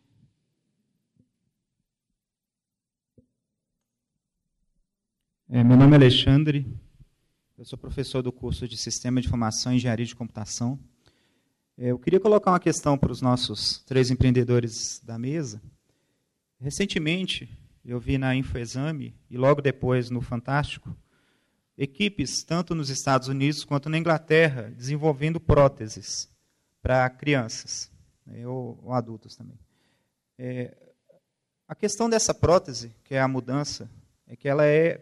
É, 5.49 5.61
meu 5.65 5.76
nome 5.76 5.91
é 5.91 5.95
Alexandre, 5.95 6.65
eu 7.57 7.65
sou 7.65 7.77
professor 7.77 8.21
do 8.21 8.31
curso 8.31 8.69
de 8.69 8.77
Sistema 8.77 9.19
de 9.19 9.27
Informação 9.27 9.73
e 9.73 9.76
Engenharia 9.76 10.05
de 10.05 10.15
Computação. 10.15 10.80
É, 11.77 11.91
eu 11.91 11.99
queria 11.99 12.21
colocar 12.21 12.51
uma 12.51 12.59
questão 12.61 12.97
para 12.97 13.11
os 13.11 13.21
nossos 13.21 13.80
três 13.80 14.09
empreendedores 14.09 15.01
da 15.03 15.19
mesa. 15.19 15.61
Recentemente, 16.57 17.49
eu 17.84 17.99
vi 17.99 18.17
na 18.17 18.34
InfoExame 18.34 19.13
e 19.30 19.38
logo 19.38 19.61
depois 19.61 20.09
no 20.09 20.21
Fantástico, 20.21 20.95
equipes, 21.77 22.45
tanto 22.45 22.73
nos 22.73 22.89
Estados 22.89 23.27
Unidos 23.27 23.65
quanto 23.65 23.89
na 23.89 23.97
Inglaterra, 23.97 24.71
desenvolvendo 24.73 25.38
próteses 25.38 26.30
para 26.81 27.10
crianças 27.10 27.91
né, 28.26 28.47
ou, 28.47 28.80
ou, 28.84 28.93
adultos 28.93 29.35
também. 29.35 29.57
É, 30.38 30.76
a 31.68 31.76
questão 31.76 32.10
dessa 32.10 32.34
prótese, 32.34 32.95
que 33.03 33.15
é 33.15 33.19
a 33.19 33.27
mudança, 33.27 33.89
é 34.27 34.35
que 34.35 34.47
ela 34.47 34.65
é, 34.65 35.01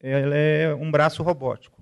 ela 0.00 0.34
é 0.34 0.74
um 0.74 0.90
braço 0.90 1.22
robótico. 1.22 1.80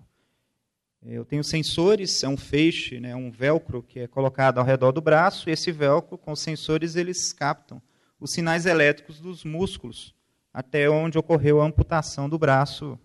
Eu 1.03 1.25
tenho 1.25 1.45
sensores, 1.45 2.23
é 2.25 2.29
um 2.29 2.37
feixe, 2.37 2.99
né, 2.99 3.15
um 3.15 3.31
velcro 3.31 3.83
que 3.83 4.01
é 4.01 4.07
colocado 4.09 4.59
ao 4.59 4.65
redor 4.65 4.93
do 4.93 5.01
braço, 5.01 5.49
e 5.49 5.53
esse 5.53 5.71
velcro, 5.71 6.19
com 6.19 6.33
os 6.33 6.41
sensores, 6.41 6.97
eles 6.97 7.33
captam 7.33 7.81
os 8.19 8.33
sinais 8.33 8.67
elétricos 8.67 9.21
dos 9.21 9.45
músculos 9.45 10.15
até 10.53 10.91
onde 10.91 11.17
ocorreu 11.17 11.61
a 11.61 11.65
amputação 11.65 12.29
do 12.29 12.37
braço 12.37 12.99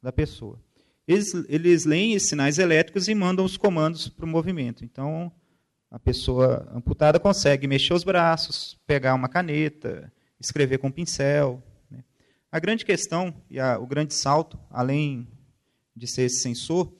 da 0.00 0.12
pessoa. 0.12 0.60
Eles, 1.08 1.34
eles 1.48 1.84
leem 1.84 2.14
esses 2.14 2.28
sinais 2.28 2.58
elétricos 2.58 3.08
e 3.08 3.14
mandam 3.14 3.44
os 3.44 3.56
comandos 3.56 4.08
para 4.08 4.24
o 4.24 4.28
movimento. 4.28 4.84
Então, 4.84 5.32
a 5.90 5.98
pessoa 5.98 6.70
amputada 6.72 7.18
consegue 7.18 7.66
mexer 7.66 7.92
os 7.92 8.04
braços, 8.04 8.78
pegar 8.86 9.14
uma 9.14 9.28
caneta, 9.28 10.12
escrever 10.38 10.78
com 10.78 10.90
pincel. 10.90 11.60
Né? 11.90 12.04
A 12.52 12.60
grande 12.60 12.84
questão 12.84 13.34
e 13.50 13.58
a, 13.58 13.78
o 13.78 13.86
grande 13.86 14.14
salto, 14.14 14.58
além 14.70 15.26
de 15.96 16.06
ser 16.06 16.22
esse 16.22 16.40
sensor, 16.40 16.92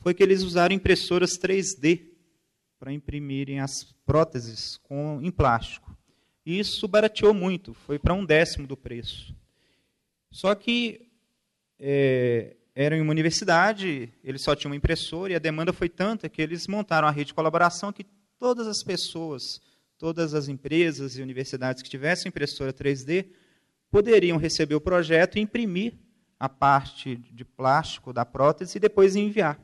foi 0.00 0.14
que 0.14 0.22
eles 0.22 0.42
usaram 0.42 0.74
impressoras 0.74 1.38
3D 1.38 2.06
para 2.78 2.92
imprimirem 2.92 3.60
as 3.60 3.84
próteses 4.06 4.78
com, 4.78 5.20
em 5.22 5.30
plástico. 5.30 5.94
E 6.46 6.58
isso 6.58 6.88
barateou 6.88 7.34
muito, 7.34 7.74
foi 7.74 7.98
para 7.98 8.14
um 8.14 8.24
décimo 8.24 8.66
do 8.66 8.76
preço. 8.76 9.34
Só 10.30 10.54
que 10.54 11.10
é, 11.78 12.56
eram 12.74 12.96
em 12.96 13.00
uma 13.02 13.10
universidade, 13.10 14.10
eles 14.24 14.40
só 14.40 14.54
tinham 14.54 14.70
uma 14.70 14.76
impressora 14.76 15.32
e 15.32 15.36
a 15.36 15.40
demanda 15.40 15.72
foi 15.72 15.88
tanta 15.88 16.28
que 16.28 16.40
eles 16.40 16.66
montaram 16.66 17.06
a 17.06 17.10
rede 17.10 17.28
de 17.28 17.34
colaboração 17.34 17.92
que 17.92 18.06
todas 18.38 18.66
as 18.66 18.82
pessoas, 18.82 19.60
todas 19.98 20.34
as 20.34 20.48
empresas 20.48 21.16
e 21.16 21.22
universidades 21.22 21.82
que 21.82 21.90
tivessem 21.90 22.28
impressora 22.28 22.72
3D 22.72 23.26
poderiam 23.90 24.38
receber 24.38 24.74
o 24.74 24.80
projeto 24.80 25.36
e 25.36 25.40
imprimir 25.40 25.94
a 26.38 26.48
parte 26.48 27.16
de 27.16 27.44
plástico 27.44 28.12
da 28.12 28.24
prótese 28.24 28.78
e 28.78 28.80
depois 28.80 29.16
enviar. 29.16 29.60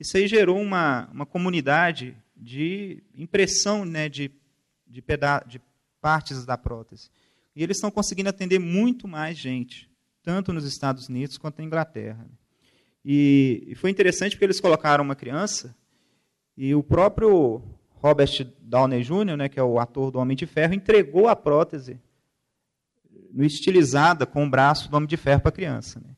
Isso 0.00 0.16
aí 0.16 0.26
gerou 0.26 0.60
uma, 0.60 1.08
uma 1.12 1.26
comunidade 1.26 2.16
de 2.36 3.02
impressão 3.14 3.84
né, 3.84 4.08
de, 4.08 4.30
de, 4.86 5.02
peda 5.02 5.42
de 5.46 5.60
partes 6.00 6.44
da 6.44 6.56
prótese. 6.56 7.10
E 7.54 7.62
eles 7.62 7.78
estão 7.78 7.90
conseguindo 7.90 8.28
atender 8.28 8.58
muito 8.58 9.08
mais 9.08 9.36
gente, 9.36 9.90
tanto 10.22 10.52
nos 10.52 10.64
Estados 10.64 11.08
Unidos 11.08 11.38
quanto 11.38 11.58
na 11.58 11.64
Inglaterra. 11.64 12.26
E, 13.04 13.64
e 13.68 13.74
foi 13.74 13.90
interessante 13.90 14.32
porque 14.32 14.44
eles 14.44 14.60
colocaram 14.60 15.04
uma 15.04 15.16
criança 15.16 15.74
e 16.56 16.74
o 16.74 16.82
próprio 16.82 17.62
Robert 18.02 18.46
Downey 18.60 19.02
Jr., 19.02 19.36
né, 19.36 19.48
que 19.48 19.58
é 19.58 19.62
o 19.62 19.78
ator 19.78 20.10
do 20.10 20.18
Homem 20.18 20.36
de 20.36 20.46
Ferro, 20.46 20.74
entregou 20.74 21.28
a 21.28 21.36
prótese 21.36 21.98
no 23.32 23.44
estilizada 23.44 24.24
com 24.24 24.44
o 24.44 24.50
braço 24.50 24.90
do 24.90 24.96
Homem 24.96 25.08
de 25.08 25.16
Ferro 25.16 25.40
para 25.40 25.48
a 25.50 25.52
criança. 25.52 26.00
Né? 26.00 26.10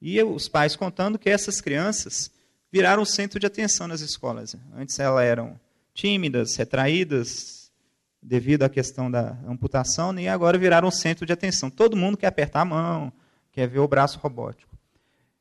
E 0.00 0.22
os 0.22 0.48
pais 0.48 0.76
contando 0.76 1.18
que 1.18 1.30
essas 1.30 1.60
crianças 1.60 2.30
viraram 2.70 3.04
centro 3.04 3.40
de 3.40 3.46
atenção 3.46 3.86
nas 3.88 4.00
escolas. 4.00 4.56
Antes 4.74 4.98
elas 4.98 5.24
eram 5.24 5.58
tímidas, 5.94 6.56
retraídas, 6.56 7.70
devido 8.22 8.64
à 8.64 8.68
questão 8.68 9.10
da 9.10 9.38
amputação, 9.46 10.12
né, 10.12 10.22
e 10.22 10.28
agora 10.28 10.58
viraram 10.58 10.90
centro 10.90 11.24
de 11.24 11.32
atenção. 11.32 11.70
Todo 11.70 11.96
mundo 11.96 12.16
quer 12.16 12.26
apertar 12.26 12.62
a 12.62 12.64
mão, 12.64 13.12
quer 13.52 13.68
ver 13.68 13.78
o 13.78 13.88
braço 13.88 14.18
robótico. 14.18 14.76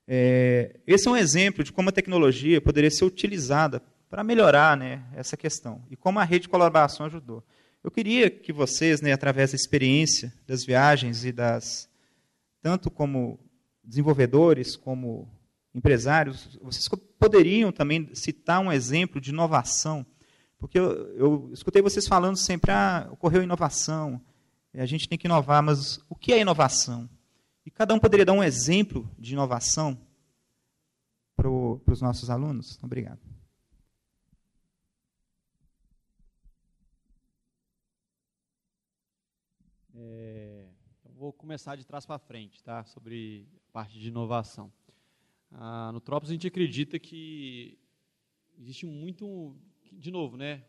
É, 0.08 0.76
esse 0.86 1.08
é 1.08 1.12
um 1.12 1.18
exemplo 1.18 1.64
de 1.64 1.72
como 1.72 1.90
a 1.90 1.92
tecnologia 1.92 2.62
poderia 2.62 2.92
ser 2.92 3.06
utilizada 3.06 3.82
para 4.10 4.24
melhorar 4.24 4.78
né, 4.78 5.04
essa 5.14 5.36
questão 5.36 5.84
e 5.90 5.96
como 5.96 6.20
a 6.20 6.24
rede 6.24 6.44
de 6.44 6.50
colaboração 6.50 7.06
ajudou. 7.06 7.44
Eu 7.84 7.92
queria 7.92 8.30
que 8.30 8.52
vocês, 8.52 9.02
né, 9.02 9.14
através 9.14 9.52
da 9.52 9.56
experiência 9.56 10.34
das 10.48 10.64
viagens 10.66 11.24
e 11.24 11.32
das 11.32 11.90
tanto 12.62 12.90
como 12.90 13.40
desenvolvedores 13.84 14.76
como 14.76 15.30
empresários, 15.74 16.58
vocês 16.62 16.88
poderiam 17.20 17.72
também 17.72 18.10
citar 18.16 18.60
um 18.60 18.72
exemplo 18.72 19.22
de 19.22 19.30
inovação, 19.30 20.06
porque 20.58 20.80
eu, 20.80 21.16
eu 21.16 21.50
escutei 21.54 21.82
vocês 21.82 22.08
falando 22.08 22.38
sempre, 22.38 22.72
ah, 22.72 23.08
ocorreu 23.12 23.44
inovação, 23.44 24.22
a 24.74 24.86
gente 24.86 25.08
tem 25.08 25.18
que 25.18 25.28
inovar, 25.28 25.62
mas 25.62 26.00
o 26.10 26.16
que 26.16 26.34
é 26.34 26.40
inovação? 26.40 27.10
E 27.66 27.72
cada 27.72 27.94
um 27.94 28.00
poderia 28.00 28.26
dar 28.26 28.34
um 28.34 28.44
exemplo 28.44 29.10
de 29.18 29.34
inovação 29.34 30.00
para 31.36 31.50
os 31.50 32.02
nossos 32.02 32.30
alunos? 32.30 32.80
Obrigado. 32.82 33.35
É, 39.96 40.68
então 41.00 41.12
vou 41.14 41.32
começar 41.32 41.76
de 41.76 41.86
trás 41.86 42.06
para 42.06 42.20
frente, 42.20 42.64
tá? 42.64 42.84
Sobre 42.86 43.48
a 43.70 43.72
parte 43.72 44.00
de 44.00 44.08
inovação. 44.08 44.72
Ah, 45.52 45.92
no 45.94 46.00
Tropos 46.00 46.30
a 46.30 46.34
gente 46.34 46.48
acredita 46.48 47.00
que 47.00 47.78
existe 48.58 48.86
muito, 48.86 49.56
de 49.92 50.12
novo, 50.12 50.38
né? 50.38 50.64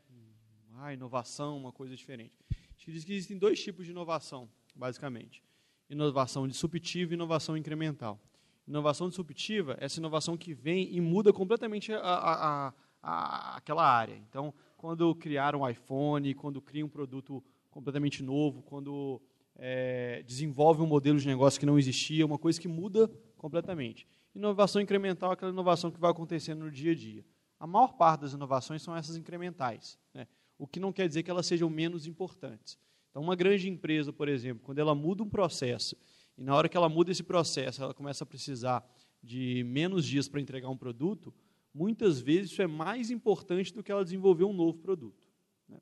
Ah, 0.75 0.93
inovação, 0.93 1.57
uma 1.57 1.73
coisa 1.73 1.97
diferente. 1.97 2.35
A 2.51 2.79
gente 2.79 2.93
diz 2.93 3.05
que 3.05 3.13
existem 3.13 3.39
dois 3.39 3.63
tipos 3.63 3.85
de 3.85 3.93
inovação, 3.93 4.49
basicamente 4.75 5.43
inovação 5.89 6.47
disruptiva 6.49 7.13
e 7.13 7.15
inovação 7.15 7.57
incremental. 7.57 8.21
Inovação 8.67 9.09
disruptiva 9.09 9.77
é 9.81 9.85
essa 9.85 10.01
inovação 10.01 10.37
que 10.37 10.53
vem 10.53 10.93
e 10.95 11.01
muda 11.01 11.33
completamente 11.33 11.93
a, 11.93 12.01
a, 12.01 12.75
a, 13.03 13.57
aquela 13.57 13.89
área. 13.89 14.17
Então, 14.29 14.53
quando 14.77 15.15
criaram 15.15 15.61
um 15.61 15.69
iPhone, 15.69 16.35
quando 16.35 16.61
criam 16.61 16.87
um 16.87 16.91
produto 16.91 17.43
completamente 17.77 18.23
novo, 18.23 18.63
quando 18.63 19.21
é, 19.55 20.23
desenvolve 20.27 20.81
um 20.81 20.87
modelo 20.87 21.19
de 21.19 21.27
negócio 21.27 21.61
que 21.61 21.67
não 21.67 21.79
existia, 21.79 22.25
uma 22.25 22.39
coisa 22.39 22.59
que 22.59 22.67
muda 22.67 23.07
completamente. 23.37 24.09
Inovação 24.35 24.81
incremental 24.81 25.31
é 25.31 25.35
aquela 25.35 25.53
inovação 25.53 25.91
que 25.91 26.01
vai 26.01 26.11
acontecendo 26.11 26.65
no 26.65 26.71
dia 26.71 26.93
a 26.93 26.95
dia. 26.95 27.23
A 27.61 27.67
maior 27.67 27.93
parte 27.93 28.23
das 28.23 28.33
inovações 28.33 28.81
são 28.81 28.97
essas 28.97 29.19
incrementais, 29.19 29.99
né? 30.15 30.27
o 30.57 30.67
que 30.67 30.81
não 30.81 30.91
quer 30.91 31.07
dizer 31.07 31.23
que 31.23 31.31
elas 31.31 31.47
sejam 31.47 31.69
menos 31.69 32.07
importantes. 32.07 32.79
Então, 33.11 33.23
uma 33.23 33.37
grande 33.37 33.69
empresa, 33.69 34.11
por 34.11 34.27
exemplo, 34.27 34.63
quando 34.65 34.79
ela 34.79 34.95
muda 34.95 35.23
um 35.23 35.29
processo, 35.29 35.95
e 36.39 36.43
na 36.43 36.55
hora 36.55 36.71
que 36.71 36.79
ela 36.79 36.89
muda 36.89 37.13
esse 37.13 37.23
processo, 37.23 37.83
ela 37.83 37.93
começa 37.93 38.25
a 38.25 38.27
precisar 38.27 38.83
de 39.23 39.63
menos 39.65 40.07
dias 40.07 40.29
para 40.29 40.41
entregar 40.41 40.71
um 40.71 40.79
produto, 40.79 41.33
muitas 41.75 42.21
vezes 42.21 42.53
isso 42.53 42.63
é 42.63 42.67
mais 42.67 43.11
importante 43.11 43.75
do 43.75 43.83
que 43.83 43.93
ela 43.93 44.03
desenvolver 44.03 44.45
um 44.45 44.55
novo 44.55 44.79
produto. 44.79 45.29
Né? 45.69 45.79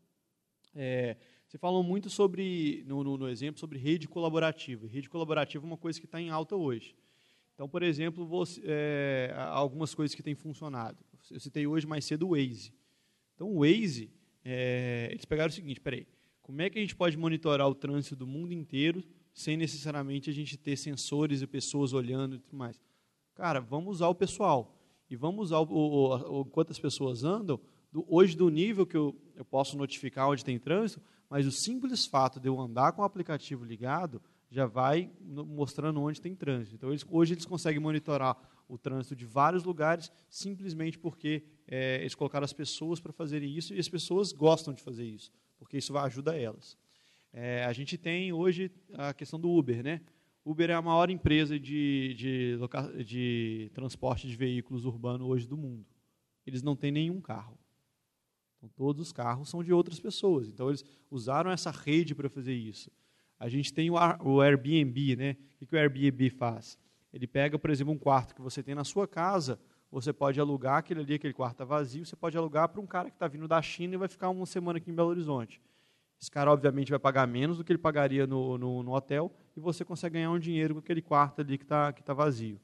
É, 0.75 1.17
você 1.55 1.59
falou 1.59 1.85
muito 1.85 2.11
sobre, 2.11 2.83
no, 2.85 3.05
no, 3.05 3.17
no, 3.17 3.29
exemplo, 3.29 3.61
sobre 3.61 3.79
rede 3.79 4.09
colaborativa. 4.09 4.89
Rede 4.89 5.09
colaborativa 5.09 5.65
é 5.65 5.69
uma 5.69 5.77
coisa 5.77 6.01
que 6.01 6.05
está 6.05 6.21
em 6.21 6.29
alta 6.29 6.57
hoje. 6.57 6.97
Então, 7.55 7.69
por 7.69 7.85
exemplo, 7.85 8.27
você, 8.27 8.61
é, 8.65 9.33
algumas 9.37 9.95
coisas 9.95 10.17
que 10.17 10.23
têm 10.23 10.35
funcionado. 10.35 10.99
Eu 11.31 11.39
citei 11.39 11.65
hoje 11.65 11.87
mais 11.87 12.05
cedo 12.05 12.27
o 12.27 12.31
Waze. 12.31 12.75
Então, 13.37 13.55
o 13.55 13.61
Waze, 13.61 14.11
é, 14.45 15.07
eles 15.13 15.25
pegaram 15.25 15.49
o 15.49 15.53
seguinte, 15.53 15.81
peraí, 15.81 16.09
como 16.43 16.61
é 16.61 16.69
que 16.69 16.77
a 16.77 16.83
gente 16.83 16.97
pode 16.97 17.17
monitorar 17.17 17.69
o 17.69 17.75
trânsito 17.75 18.17
do 18.17 18.27
mundo 18.27 18.53
inteiro 18.53 19.05
sem 19.33 19.57
necessariamente 19.57 20.29
a 20.29 20.33
gente 20.33 20.57
ter 20.57 20.77
sensores 20.77 21.41
e 21.41 21.47
pessoas 21.47 21.93
olhando 21.93 22.35
e 22.35 22.39
tudo 22.41 22.57
mais? 22.57 22.81
Cara, 23.33 23.61
vamos 23.61 23.95
usar 23.95 24.09
o 24.09 24.15
pessoal. 24.17 24.77
E 25.09 25.15
vamos 25.15 25.45
usar 25.45 25.61
o, 25.61 25.69
o, 25.71 26.41
o 26.41 26.45
quantas 26.47 26.81
pessoas 26.81 27.23
andam, 27.23 27.61
do, 27.93 28.05
hoje 28.09 28.37
do 28.37 28.49
nível 28.49 28.85
que 28.85 28.97
eu, 28.97 29.15
eu 29.37 29.45
posso 29.45 29.79
notificar 29.79 30.29
onde 30.29 30.45
tem 30.45 30.59
trânsito, 30.59 31.01
mas 31.29 31.47
o 31.47 31.53
simples 31.53 32.07
fato 32.07 32.39
de 32.39 32.49
eu 32.49 32.61
andar 32.61 32.93
com 32.93 33.03
o 33.03 33.05
aplicativo 33.05 33.65
ligado 33.65 34.23
já 34.51 34.67
vai 34.67 35.11
mostrando 35.21 36.01
onde 36.01 36.21
tem 36.21 36.35
trânsito. 36.35 36.77
Então, 36.77 36.91
eles, 36.91 37.05
hoje 37.11 37.35
eles 37.35 37.45
conseguem 37.45 37.81
monitorar 37.81 38.37
o 38.69 38.79
trânsito 38.79 39.17
de 39.17 39.27
vários 39.27 39.65
lugares 39.65 40.11
simplesmente 40.31 40.99
porque 40.99 41.45
é, 41.67 42.01
eles 42.01 42.15
colocaram 42.15 42.45
as 42.45 42.53
pessoas 42.53 43.01
para 43.01 43.13
fazerem 43.13 43.55
isso 43.55 43.75
e 43.75 43.79
as 43.79 43.89
pessoas 43.89 44.33
gostam 44.33 44.73
de 44.73 44.83
fazer 44.83 45.05
isso 45.05 45.33
porque 45.65 45.79
isso 45.79 45.93
vai 45.93 46.05
ajudar 46.05 46.37
elas. 46.37 46.77
É, 47.33 47.65
a 47.65 47.73
gente 47.73 47.97
tem 47.99 48.33
hoje 48.33 48.71
a 48.93 49.13
questão 49.13 49.41
do 49.41 49.51
Uber, 49.51 49.83
né? 49.83 50.01
Uber 50.45 50.71
é 50.71 50.75
a 50.75 50.83
maior 50.83 51.09
empresa 51.09 51.59
de, 51.59 52.15
de, 52.15 52.59
de 53.05 53.71
transporte 53.73 54.29
de 54.29 54.37
veículos 54.37 54.85
urbanos 54.85 55.27
hoje 55.27 55.49
do 55.49 55.57
mundo. 55.57 55.87
Eles 56.47 56.63
não 56.63 56.77
têm 56.77 56.93
nenhum 56.93 57.21
carro. 57.21 57.59
Então, 58.65 58.71
todos 58.75 59.03
os 59.03 59.13
carros 59.13 59.51
são 59.51 59.63
de 59.63 59.73
outras 59.73 60.01
pessoas. 60.01 60.49
Então, 60.49 60.69
eles 60.69 60.83
usaram 61.11 61.51
essa 61.51 61.71
rede 61.71 62.15
para 62.15 62.31
fazer 62.31 62.55
isso. 62.55 62.91
A 63.39 63.49
gente 63.49 63.73
tem 63.75 63.91
o, 63.91 64.41
Airbnb, 64.41 65.17
né? 65.17 65.37
O 65.61 65.67
que 65.67 65.77
o 65.77 65.79
Airbnb 65.79 66.31
faz? 66.31 66.79
Ele 67.13 67.27
pega, 67.27 67.59
por 67.59 67.69
exemplo, 67.69 67.93
um 67.93 67.99
quarto 67.99 68.35
que 68.35 68.41
você 68.41 68.63
tem 68.63 68.75
na 68.75 68.85
sua 68.85 69.07
casa, 69.07 69.61
você 69.91 70.13
pode 70.13 70.41
alugar 70.41 70.79
aquele 70.79 71.01
ali, 71.01 71.15
aquele 71.15 71.35
quarto 71.35 71.55
está 71.55 71.65
vazio, 71.65 72.07
você 72.07 72.17
pode 72.17 72.37
alugar 72.37 72.69
para 72.69 72.81
um 72.81 72.87
cara 72.87 73.11
que 73.11 73.17
está 73.17 73.29
vindo 73.29 73.47
da 73.47 73.61
China 73.61 73.95
e 73.95 73.97
vai 73.99 74.09
ficar 74.09 74.31
uma 74.31 74.47
semana 74.47 74.79
aqui 74.79 74.91
em 74.91 74.95
Belo 74.95 75.11
Horizonte. 75.11 75.61
Esse 76.21 76.31
cara, 76.31 76.51
obviamente, 76.51 76.91
vai 76.91 76.99
pagar 76.99 77.27
menos 77.27 77.59
do 77.59 77.65
que 77.65 77.71
ele 77.71 77.79
pagaria 77.79 78.27
no, 78.27 78.57
no, 78.57 78.83
no 78.83 78.95
hotel 78.95 79.31
e 79.55 79.61
você 79.61 79.85
consegue 79.85 80.15
ganhar 80.15 80.31
um 80.31 80.39
dinheiro 80.39 80.75
com 80.75 80.81
aquele 80.81 81.03
quarto 81.03 81.43
ali 81.43 81.59
que 81.59 81.65
está 81.65 81.93
que 81.93 82.03
tá 82.03 82.15
vazio. 82.15 82.59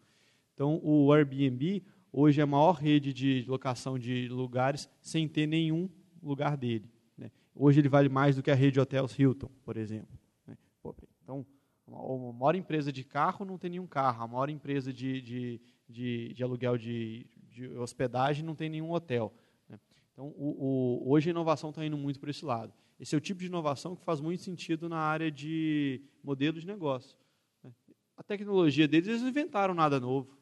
Então, 0.54 0.80
o 0.82 1.12
Airbnb 1.12 1.84
hoje 2.12 2.40
é 2.40 2.44
a 2.44 2.46
maior 2.46 2.72
rede 2.72 3.12
de 3.12 3.44
locação 3.48 3.98
de 3.98 4.28
lugares 4.28 4.88
sem 5.00 5.28
ter 5.28 5.46
nenhum 5.46 5.88
lugar 6.22 6.56
dele. 6.56 6.90
Né? 7.16 7.30
Hoje 7.54 7.80
ele 7.80 7.88
vale 7.88 8.08
mais 8.08 8.36
do 8.36 8.42
que 8.42 8.50
a 8.50 8.54
rede 8.54 8.72
de 8.72 8.80
hotéis 8.80 9.18
Hilton, 9.18 9.50
por 9.64 9.76
exemplo. 9.76 10.18
Né? 10.46 10.56
Então, 11.22 11.46
a 11.88 12.32
maior 12.32 12.54
empresa 12.54 12.92
de 12.92 13.04
carro 13.04 13.44
não 13.44 13.58
tem 13.58 13.70
nenhum 13.70 13.86
carro, 13.86 14.22
a 14.22 14.28
maior 14.28 14.48
empresa 14.48 14.92
de, 14.92 15.20
de 15.20 15.60
de, 15.90 16.32
de 16.32 16.42
aluguel 16.42 16.78
de, 16.78 17.26
de, 17.48 17.66
hospedagem, 17.76 18.44
não 18.44 18.54
tem 18.54 18.70
nenhum 18.70 18.92
hotel. 18.92 19.34
Né? 19.68 19.78
Então, 20.12 20.28
o, 20.36 21.04
o, 21.04 21.10
hoje 21.10 21.28
a 21.28 21.32
inovação 21.32 21.70
está 21.70 21.84
indo 21.84 21.98
muito 21.98 22.20
por 22.20 22.28
esse 22.28 22.44
lado. 22.44 22.72
Esse 22.98 23.14
é 23.14 23.18
o 23.18 23.20
tipo 23.20 23.40
de 23.40 23.46
inovação 23.46 23.96
que 23.96 24.04
faz 24.04 24.20
muito 24.20 24.42
sentido 24.42 24.88
na 24.88 24.98
área 24.98 25.30
de 25.30 26.02
modelo 26.22 26.60
de 26.60 26.66
negócio. 26.66 27.16
Né? 27.62 27.72
A 28.16 28.22
tecnologia 28.22 28.86
deles, 28.86 29.08
eles 29.08 29.22
não 29.22 29.28
inventaram 29.28 29.74
nada 29.74 29.98
novo. 29.98 30.38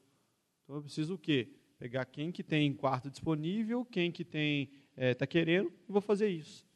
Então, 0.64 0.76
eu 0.76 0.82
preciso 0.82 1.14
o 1.14 1.18
quê? 1.18 1.50
Pegar 1.78 2.04
quem 2.06 2.32
que 2.32 2.42
tem 2.42 2.72
quarto 2.74 3.08
disponível, 3.08 3.84
quem 3.84 4.10
que 4.10 4.24
tem 4.24 4.64
está 4.90 5.04
é, 5.04 5.14
tá 5.14 5.26
querendo, 5.26 5.72
e 5.88 5.92
vou 5.92 6.00
fazer 6.00 6.28
isso. 6.28 6.66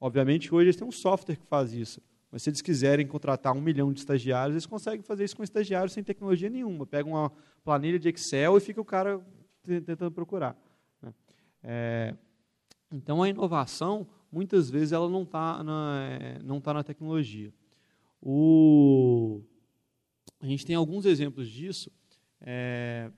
Obviamente, 0.00 0.54
hoje 0.54 0.66
eles 0.66 0.76
têm 0.76 0.86
um 0.86 0.92
software 0.92 1.36
que 1.36 1.46
faz 1.46 1.72
isso. 1.72 2.00
Mas 2.30 2.42
se 2.42 2.50
eles 2.50 2.60
quiserem 2.60 3.06
contratar 3.06 3.56
um 3.56 3.60
milhão 3.60 3.92
de 3.92 3.98
estagiários, 3.98 4.54
eles 4.54 4.66
conseguem 4.66 5.02
fazer 5.02 5.24
isso 5.24 5.36
com 5.36 5.42
estagiários 5.42 5.92
sem 5.92 6.04
tecnologia 6.04 6.50
nenhuma. 6.50 6.86
Pega 6.86 7.08
uma 7.08 7.32
planilha 7.64 7.98
de 7.98 8.08
Excel 8.08 8.56
e 8.56 8.60
fica 8.60 8.80
o 8.80 8.84
cara 8.84 9.20
tentando 9.64 10.12
procurar. 10.12 10.56
Né? 11.02 11.14
É, 11.62 12.14
então 12.92 13.22
a 13.22 13.28
inovação, 13.28 14.06
muitas 14.30 14.70
vezes, 14.70 14.92
ela 14.92 15.08
não 15.08 15.22
está 15.22 15.64
na, 15.64 16.38
não 16.44 16.60
tá 16.60 16.72
na 16.74 16.84
tecnologia. 16.84 17.52
O, 18.20 19.40
a 20.40 20.46
gente 20.46 20.64
tem 20.64 20.76
alguns 20.76 21.04
exemplos 21.04 21.48
disso. 21.48 21.90
É, 22.40 23.10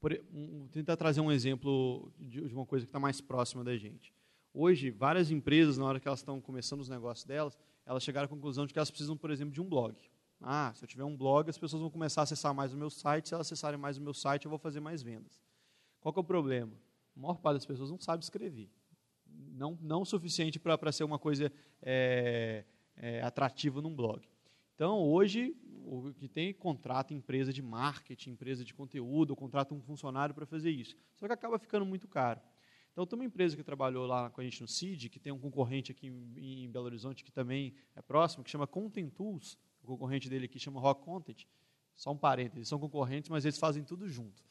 por, 0.00 0.18
um, 0.32 0.66
tentar 0.68 0.96
trazer 0.96 1.20
um 1.20 1.30
exemplo 1.30 2.10
de, 2.18 2.48
de 2.48 2.54
uma 2.54 2.64
coisa 2.64 2.84
que 2.84 2.88
está 2.88 2.98
mais 2.98 3.20
próxima 3.20 3.62
da 3.62 3.76
gente. 3.76 4.12
Hoje, 4.52 4.90
várias 4.90 5.30
empresas, 5.30 5.78
na 5.78 5.84
hora 5.84 6.00
que 6.00 6.08
elas 6.08 6.20
estão 6.20 6.40
começando 6.40 6.80
os 6.80 6.88
negócios 6.88 7.24
delas, 7.24 7.56
elas 7.86 8.02
chegaram 8.02 8.24
à 8.24 8.28
conclusão 8.28 8.66
de 8.66 8.72
que 8.72 8.78
elas 8.78 8.90
precisam, 8.90 9.16
por 9.16 9.30
exemplo, 9.30 9.52
de 9.52 9.60
um 9.60 9.68
blog. 9.68 9.94
Ah, 10.40 10.72
se 10.74 10.82
eu 10.82 10.88
tiver 10.88 11.04
um 11.04 11.16
blog, 11.16 11.48
as 11.50 11.58
pessoas 11.58 11.82
vão 11.82 11.90
começar 11.90 12.22
a 12.22 12.24
acessar 12.24 12.54
mais 12.54 12.72
o 12.72 12.76
meu 12.76 12.88
site. 12.88 13.28
Se 13.28 13.34
elas 13.34 13.46
acessarem 13.46 13.78
mais 13.78 13.98
o 13.98 14.00
meu 14.00 14.14
site, 14.14 14.46
eu 14.46 14.48
vou 14.48 14.58
fazer 14.58 14.80
mais 14.80 15.02
vendas. 15.02 15.38
Qual 16.00 16.14
é 16.16 16.20
o 16.20 16.24
problema? 16.24 16.72
A 17.14 17.20
maior 17.20 17.34
parte 17.34 17.56
das 17.56 17.66
pessoas 17.66 17.90
não 17.90 17.98
sabe 17.98 18.24
escrever. 18.24 18.70
Não, 19.52 19.78
não 19.82 20.00
o 20.00 20.06
suficiente 20.06 20.58
para 20.58 20.90
ser 20.90 21.04
uma 21.04 21.18
coisa 21.18 21.52
é, 21.82 22.64
é, 22.96 23.22
atrativa 23.22 23.82
num 23.82 23.94
blog. 23.94 24.26
Então, 24.74 24.98
hoje, 25.02 25.54
o 25.90 26.14
que 26.14 26.28
tem 26.28 26.54
contrata 26.54 27.12
empresa 27.12 27.52
de 27.52 27.60
marketing, 27.60 28.30
empresa 28.30 28.64
de 28.64 28.72
conteúdo, 28.72 29.30
ou 29.30 29.36
contrata 29.36 29.74
um 29.74 29.80
funcionário 29.80 30.32
para 30.32 30.46
fazer 30.46 30.70
isso. 30.70 30.96
Só 31.16 31.26
que 31.26 31.32
acaba 31.32 31.58
ficando 31.58 31.84
muito 31.84 32.06
caro. 32.06 32.40
Então, 32.92 33.04
tem 33.04 33.18
uma 33.18 33.24
empresa 33.24 33.56
que 33.56 33.62
trabalhou 33.64 34.06
lá 34.06 34.30
com 34.30 34.40
a 34.40 34.44
gente 34.44 34.60
no 34.60 34.68
CID, 34.68 35.08
que 35.08 35.18
tem 35.18 35.32
um 35.32 35.38
concorrente 35.38 35.90
aqui 35.90 36.06
em, 36.06 36.70
Belo 36.70 36.86
Horizonte, 36.86 37.24
que 37.24 37.32
também 37.32 37.74
é 37.96 38.02
próximo, 38.02 38.44
que 38.44 38.50
chama 38.50 38.68
Content 38.68 39.10
Tools. 39.12 39.58
O 39.82 39.86
concorrente 39.86 40.28
dele 40.28 40.44
aqui 40.44 40.60
chama 40.60 40.80
Rock 40.80 41.02
Content. 41.04 41.44
Só 41.96 42.12
um 42.12 42.16
parênteses, 42.16 42.68
são 42.68 42.78
concorrentes, 42.78 43.28
mas 43.28 43.44
eles 43.44 43.58
fazem 43.58 43.82
tudo 43.82 44.08
junto. 44.08 44.44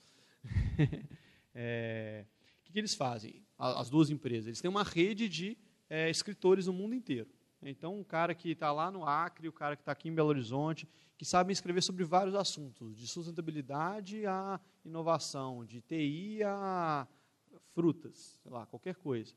é, 1.55 2.25
o 2.59 2.63
que, 2.65 2.73
que, 2.73 2.79
eles 2.79 2.95
fazem? 2.95 3.45
As 3.57 3.89
duas 3.89 4.09
empresas. 4.09 4.47
Eles 4.47 4.61
têm 4.61 4.69
uma 4.69 4.83
rede 4.83 5.29
de 5.29 5.57
é, 5.89 6.09
escritores 6.09 6.67
no 6.67 6.73
mundo 6.73 6.95
inteiro. 6.95 7.29
Então, 7.61 7.99
um 7.99 8.03
cara 8.03 8.33
que 8.33 8.51
está 8.51 8.71
lá 8.71 8.89
no 8.89 9.05
Acre, 9.05 9.49
o 9.49 9.53
cara 9.53 9.75
que 9.75 9.81
está 9.81 9.91
aqui 9.91 10.07
em 10.07 10.13
Belo 10.13 10.29
Horizonte, 10.29 10.87
que 11.17 11.25
sabem 11.25 11.51
escrever 11.51 11.81
sobre 11.81 12.05
vários 12.05 12.33
assuntos, 12.33 12.95
de 12.95 13.05
sustentabilidade 13.05 14.25
a 14.25 14.59
inovação, 14.85 15.65
de 15.65 15.81
TI 15.81 16.41
a 16.43 17.05
frutas, 17.73 18.39
sei 18.41 18.51
lá, 18.51 18.65
qualquer 18.65 18.95
coisa. 18.95 19.33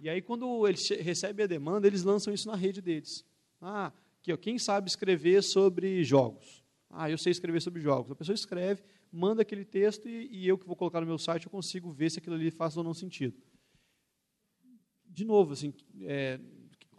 E 0.00 0.08
aí, 0.08 0.20
quando 0.20 0.66
eles 0.66 0.88
recebem 0.88 1.44
a 1.44 1.46
demanda, 1.46 1.86
eles 1.86 2.02
lançam 2.02 2.32
isso 2.32 2.48
na 2.48 2.56
rede 2.56 2.80
deles. 2.80 3.24
Ah, 3.60 3.92
aqui, 4.18 4.32
ó, 4.32 4.36
quem 4.36 4.58
sabe 4.58 4.88
escrever 4.88 5.42
sobre 5.42 6.02
jogos? 6.02 6.64
Ah, 6.88 7.08
eu 7.08 7.18
sei 7.18 7.30
escrever 7.30 7.60
sobre 7.60 7.80
jogos. 7.80 8.10
A 8.10 8.16
pessoa 8.16 8.34
escreve, 8.34 8.82
manda 9.12 9.42
aquele 9.42 9.64
texto 9.64 10.08
e, 10.08 10.26
e 10.32 10.48
eu 10.48 10.58
que 10.58 10.66
vou 10.66 10.74
colocar 10.74 11.00
no 11.00 11.06
meu 11.06 11.18
site, 11.18 11.46
eu 11.46 11.50
consigo 11.50 11.92
ver 11.92 12.10
se 12.10 12.18
aquilo 12.18 12.34
ali 12.34 12.50
faz 12.50 12.76
ou 12.76 12.82
não 12.82 12.94
sentido. 12.94 13.40
De 15.06 15.24
novo, 15.24 15.52
assim, 15.52 15.72
é, 16.02 16.40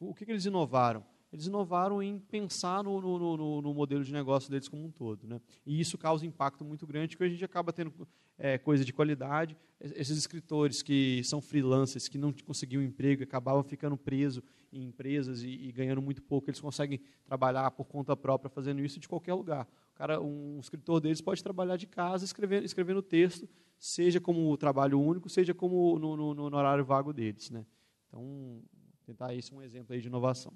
o 0.10 0.14
que, 0.14 0.26
que 0.26 0.32
eles 0.32 0.45
inovaram? 0.45 1.06
Eles 1.32 1.45
inovaram 1.45 2.03
em 2.03 2.19
pensar 2.19 2.84
no, 2.84 2.99
no, 2.99 3.38
no, 3.38 3.61
no, 3.61 3.73
modelo 3.73 4.03
de 4.03 4.11
negócio 4.11 4.52
deles 4.52 4.68
como 4.68 4.84
um 4.84 4.91
todo. 4.91 5.26
Né? 5.26 5.40
E 5.65 5.80
isso 5.80 5.98
causa 5.98 6.26
impacto 6.26 6.65
muito 6.65 6.86
grande, 6.86 7.15
porque 7.15 7.23
a 7.23 7.30
gente 7.30 7.45
acaba 7.45 7.72
tendo 7.72 7.94
é, 8.38 8.57
coisa 8.57 8.84
de 8.84 8.91
qualidade. 8.91 9.56
Esses 9.80 10.18
escritores 10.18 10.82
que 10.82 11.23
são 11.23 11.40
freelancers, 11.40 12.10
que 12.10 12.18
não 12.18 12.34
conseguiam 12.34 12.84
emprego, 12.84 13.23
acabavam 13.23 13.64
ficando 13.64 13.95
presos 13.95 14.44
em 14.73 14.84
empresas 14.84 15.41
e, 15.41 15.49
e, 15.49 15.72
ganhando 15.72 16.02
muito 16.02 16.22
pouco, 16.22 16.49
eles 16.49 16.60
conseguem 16.60 16.99
trabalhar 17.23 17.72
por 17.72 17.86
conta 17.86 18.15
própria 18.15 18.49
fazendo 18.49 18.82
isso 18.82 18.99
de 18.99 19.07
qualquer 19.07 19.34
lugar. 19.34 19.65
Cara, 19.95 20.19
um 20.19 20.60
escritor 20.60 20.99
deles 20.99 21.22
pode 21.22 21.41
trabalhar 21.41 21.78
de 21.78 21.88
casa 21.88 22.26
escrevendo, 22.26 22.65
escrevendo 22.65 23.02
texto, 23.02 23.48
seja 23.80 24.19
como 24.19 24.57
trabalho 24.57 24.99
único, 24.99 25.30
seja 25.30 25.53
como 25.53 25.98
no, 25.98 26.34
no 26.34 26.57
horário 26.57 26.84
vago 26.84 27.14
deles. 27.14 27.49
Né? 27.49 27.65
Então, 28.07 28.61
tentar 29.06 29.34
isso 29.34 29.56
um 29.56 29.61
exemplo 29.61 29.94
aí 29.94 30.02
de 30.02 30.07
inovação. 30.07 30.53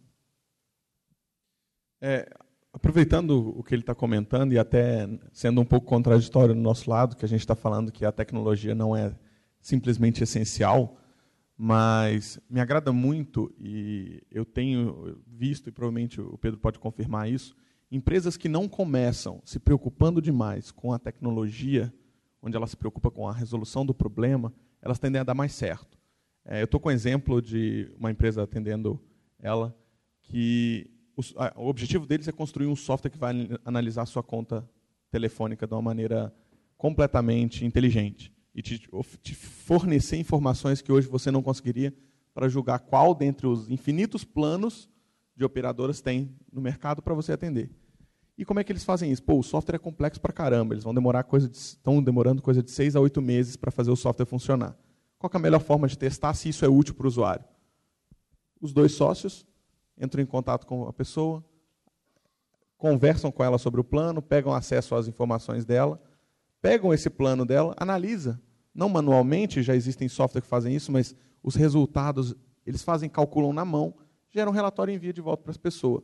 É, 2.01 2.29
aproveitando 2.71 3.57
o 3.57 3.63
que 3.63 3.73
ele 3.73 3.81
está 3.81 3.95
comentando 3.95 4.53
e 4.53 4.59
até 4.59 5.07
sendo 5.31 5.61
um 5.61 5.65
pouco 5.65 5.87
contraditório 5.87 6.53
no 6.53 6.61
nosso 6.61 6.89
lado, 6.89 7.15
que 7.15 7.25
a 7.25 7.27
gente 7.27 7.39
está 7.39 7.55
falando 7.55 7.91
que 7.91 8.05
a 8.05 8.11
tecnologia 8.11 8.75
não 8.75 8.95
é 8.95 9.15
simplesmente 9.61 10.21
essencial, 10.21 10.97
mas 11.57 12.39
me 12.49 12.59
agrada 12.59 12.91
muito 12.91 13.53
e 13.57 14.21
eu 14.29 14.43
tenho 14.45 15.17
visto 15.25 15.69
e 15.69 15.71
provavelmente 15.71 16.19
o 16.19 16.37
Pedro 16.37 16.59
pode 16.59 16.77
confirmar 16.77 17.29
isso, 17.29 17.55
empresas 17.89 18.35
que 18.35 18.49
não 18.49 18.67
começam 18.67 19.41
se 19.45 19.57
preocupando 19.57 20.21
demais 20.21 20.69
com 20.69 20.91
a 20.91 20.99
tecnologia, 20.99 21.93
onde 22.41 22.57
ela 22.57 22.67
se 22.67 22.75
preocupa 22.75 23.09
com 23.09 23.27
a 23.27 23.33
resolução 23.33 23.85
do 23.85 23.93
problema, 23.93 24.53
elas 24.81 24.99
tendem 24.99 25.21
a 25.21 25.23
dar 25.23 25.33
mais 25.33 25.53
certo. 25.53 25.97
É, 26.45 26.61
eu 26.61 26.65
estou 26.65 26.79
com 26.79 26.89
um 26.89 26.91
exemplo 26.91 27.41
de 27.41 27.91
uma 27.97 28.11
empresa 28.11 28.43
atendendo 28.43 29.01
ela, 29.39 29.75
que 30.21 30.89
o, 31.17 31.21
a, 31.37 31.53
o, 31.55 31.67
objetivo 31.67 32.05
deles 32.05 32.27
é 32.27 32.31
construir 32.31 32.67
um 32.67 32.75
software 32.75 33.09
que 33.09 33.17
vai 33.17 33.33
analisar 33.65 34.03
a 34.03 34.05
sua 34.05 34.21
conta 34.21 34.67
telefônica 35.09 35.65
de 35.65 35.73
uma 35.73 35.81
maneira 35.81 36.33
completamente 36.77 37.65
inteligente 37.65 38.31
e 38.53 38.61
te, 38.61 38.87
te 39.23 39.33
fornecer 39.35 40.17
informações 40.17 40.81
que 40.81 40.91
hoje 40.91 41.07
você 41.07 41.31
não 41.31 41.41
conseguiria 41.41 41.93
para 42.33 42.47
julgar 42.47 42.79
qual 42.79 43.15
dentre 43.15 43.47
os 43.47 43.69
infinitos 43.69 44.23
planos 44.23 44.89
de 45.35 45.43
operadoras 45.43 45.99
tem 45.99 46.35
no 46.51 46.61
mercado 46.61 47.01
para 47.01 47.13
você 47.13 47.31
atender. 47.31 47.71
E 48.37 48.43
como 48.43 48.59
é 48.59 48.63
que 48.63 48.71
eles 48.71 48.83
fazem 48.83 49.11
isso? 49.11 49.23
Pô, 49.23 49.39
o 49.39 49.43
software 49.43 49.75
é 49.75 49.79
complexo 49.79 50.19
para 50.19 50.33
caramba. 50.33 50.73
Eles 50.73 50.83
vão 50.83 50.93
demorar 50.93 51.23
coisa 51.23 51.47
de, 51.47 51.55
estão 51.55 52.03
demorando 52.03 52.41
coisa 52.41 52.61
de 52.61 52.69
seis 52.69 52.95
a 52.95 52.99
oito 52.99 53.21
meses 53.21 53.55
para 53.55 53.71
fazer 53.71 53.91
o 53.91 53.95
software 53.95 54.25
funcionar. 54.25 54.77
Qual 55.17 55.31
é 55.33 55.37
a 55.37 55.39
melhor 55.39 55.61
forma 55.61 55.87
de 55.87 55.97
testar 55.97 56.33
se 56.33 56.49
isso 56.49 56.65
é 56.65 56.67
útil 56.67 56.93
para 56.93 57.05
o 57.05 57.07
usuário? 57.07 57.45
Os 58.61 58.73
dois 58.73 58.93
sócios 58.93 59.45
entram 59.97 60.21
em 60.21 60.25
contato 60.25 60.65
com 60.65 60.87
a 60.87 60.93
pessoa, 60.93 61.43
conversam 62.77 63.31
com 63.31 63.43
ela 63.43 63.57
sobre 63.57 63.79
o 63.79 63.83
plano, 63.83 64.21
pegam 64.21 64.53
acesso 64.53 64.95
às 64.95 65.07
informações 65.07 65.65
dela, 65.65 66.01
pegam 66.61 66.93
esse 66.93 67.09
plano 67.09 67.45
dela, 67.45 67.73
analisa, 67.77 68.41
não 68.73 68.89
manualmente, 68.89 69.63
já 69.63 69.75
existem 69.75 70.09
softwares 70.09 70.43
que 70.43 70.49
fazem 70.49 70.75
isso, 70.75 70.91
mas 70.91 71.15
os 71.41 71.55
resultados 71.55 72.35
eles 72.65 72.81
fazem, 72.81 73.07
calculam 73.07 73.53
na 73.53 73.63
mão, 73.63 73.93
geram 74.29 74.51
um 74.51 74.55
relatório 74.55 74.91
e 74.91 74.95
envia 74.95 75.13
de 75.13 75.21
volta 75.21 75.43
para 75.43 75.51
as 75.51 75.57
pessoas. 75.57 76.03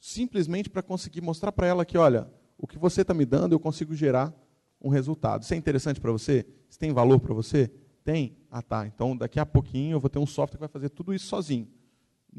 Simplesmente 0.00 0.70
para 0.70 0.82
conseguir 0.82 1.20
mostrar 1.20 1.52
para 1.52 1.66
ela 1.66 1.84
que, 1.84 1.98
olha, 1.98 2.28
o 2.56 2.66
que 2.66 2.78
você 2.78 3.02
está 3.02 3.12
me 3.12 3.24
dando, 3.24 3.52
eu 3.52 3.60
consigo 3.60 3.94
gerar 3.94 4.34
um 4.80 4.88
resultado. 4.88 5.42
Isso 5.42 5.54
é 5.54 5.56
interessante 5.56 6.00
para 6.00 6.10
você? 6.10 6.46
Isso 6.68 6.78
tem 6.78 6.92
valor 6.92 7.20
para 7.20 7.34
você? 7.34 7.70
Tem? 8.08 8.38
Ah, 8.50 8.62
tá. 8.62 8.86
Então, 8.86 9.14
daqui 9.14 9.38
a 9.38 9.44
pouquinho 9.44 9.96
eu 9.96 10.00
vou 10.00 10.08
ter 10.08 10.18
um 10.18 10.24
software 10.24 10.56
que 10.56 10.60
vai 10.60 10.68
fazer 10.70 10.88
tudo 10.88 11.12
isso 11.12 11.26
sozinho. 11.26 11.68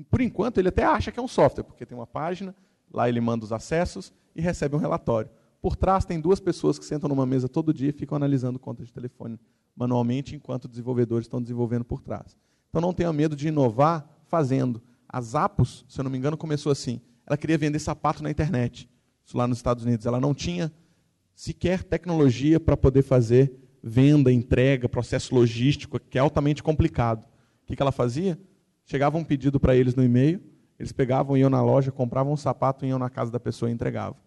Por 0.10 0.20
enquanto, 0.20 0.58
ele 0.58 0.70
até 0.70 0.84
acha 0.84 1.12
que 1.12 1.20
é 1.20 1.22
um 1.22 1.28
software, 1.28 1.64
porque 1.64 1.86
tem 1.86 1.96
uma 1.96 2.08
página, 2.08 2.56
lá 2.92 3.08
ele 3.08 3.22
manda 3.22 3.46
os 3.46 3.52
acessos 3.52 4.12
e 4.36 4.42
recebe 4.42 4.76
um 4.76 4.80
relatório. 4.80 5.30
Por 5.62 5.76
trás, 5.76 6.06
tem 6.06 6.20
duas 6.20 6.40
pessoas 6.40 6.80
que 6.80 6.86
sentam 6.86 7.08
numa 7.08 7.24
mesa 7.24 7.48
todo 7.48 7.72
dia 7.72 7.90
e 7.90 7.92
ficam 7.92 8.16
analisando 8.16 8.58
contas 8.58 8.88
de 8.88 8.94
telefone 8.94 9.40
manualmente, 9.76 10.36
enquanto 10.36 10.68
desenvolvedores 10.68 11.26
estão 11.26 11.40
desenvolvendo 11.40 11.86
por 11.86 12.02
trás. 12.02 12.36
Então, 12.72 12.82
não 12.82 12.92
tenha 12.92 13.14
medo 13.14 13.36
de 13.36 13.50
inovar 13.50 14.10
fazendo. 14.26 14.82
A 15.08 15.22
Zappos, 15.22 15.86
se 15.88 16.00
eu 16.00 16.04
não 16.04 16.10
me 16.10 16.18
engano, 16.18 16.36
começou 16.36 16.72
assim. 16.72 17.00
Ela 17.28 17.38
queria 17.38 17.60
vender 17.60 17.78
sapato 17.78 18.24
na 18.24 18.32
internet. 18.32 18.90
Isso 19.24 19.38
lá 19.38 19.48
nos 19.48 19.60
Estados 19.60 19.86
Unidos. 19.86 20.08
Ela 20.08 20.20
não 20.20 20.34
tinha 20.34 20.74
sequer 21.36 21.84
tecnologia 21.84 22.60
para 22.60 22.76
poder 22.76 23.04
fazer 23.04 23.69
venda, 23.82 24.32
entrega, 24.32 24.90
processo 24.90 25.34
logístico, 25.34 26.00
que 26.00 26.18
é 26.18 26.22
altamente 26.22 26.62
complicado. 26.62 27.26
O 27.64 27.74
que 27.74 27.82
ela 27.82 27.92
fazia? 27.92 28.40
Chegava 28.86 29.18
um 29.18 29.24
pedido 29.24 29.60
para 29.60 29.76
eles 29.76 29.94
no 29.96 30.04
e-mail, 30.04 30.42
eles 30.80 30.92
pegavam, 30.92 31.38
iam 31.38 31.50
na 31.50 31.62
loja, 31.62 31.92
compravam 31.92 32.34
um 32.34 32.38
sapato, 32.38 32.86
iam 32.86 32.98
na 32.98 33.10
casa 33.10 33.32
da 33.32 33.40
pessoa 33.40 33.70
e 33.70 33.74
entregavam. 33.74 34.18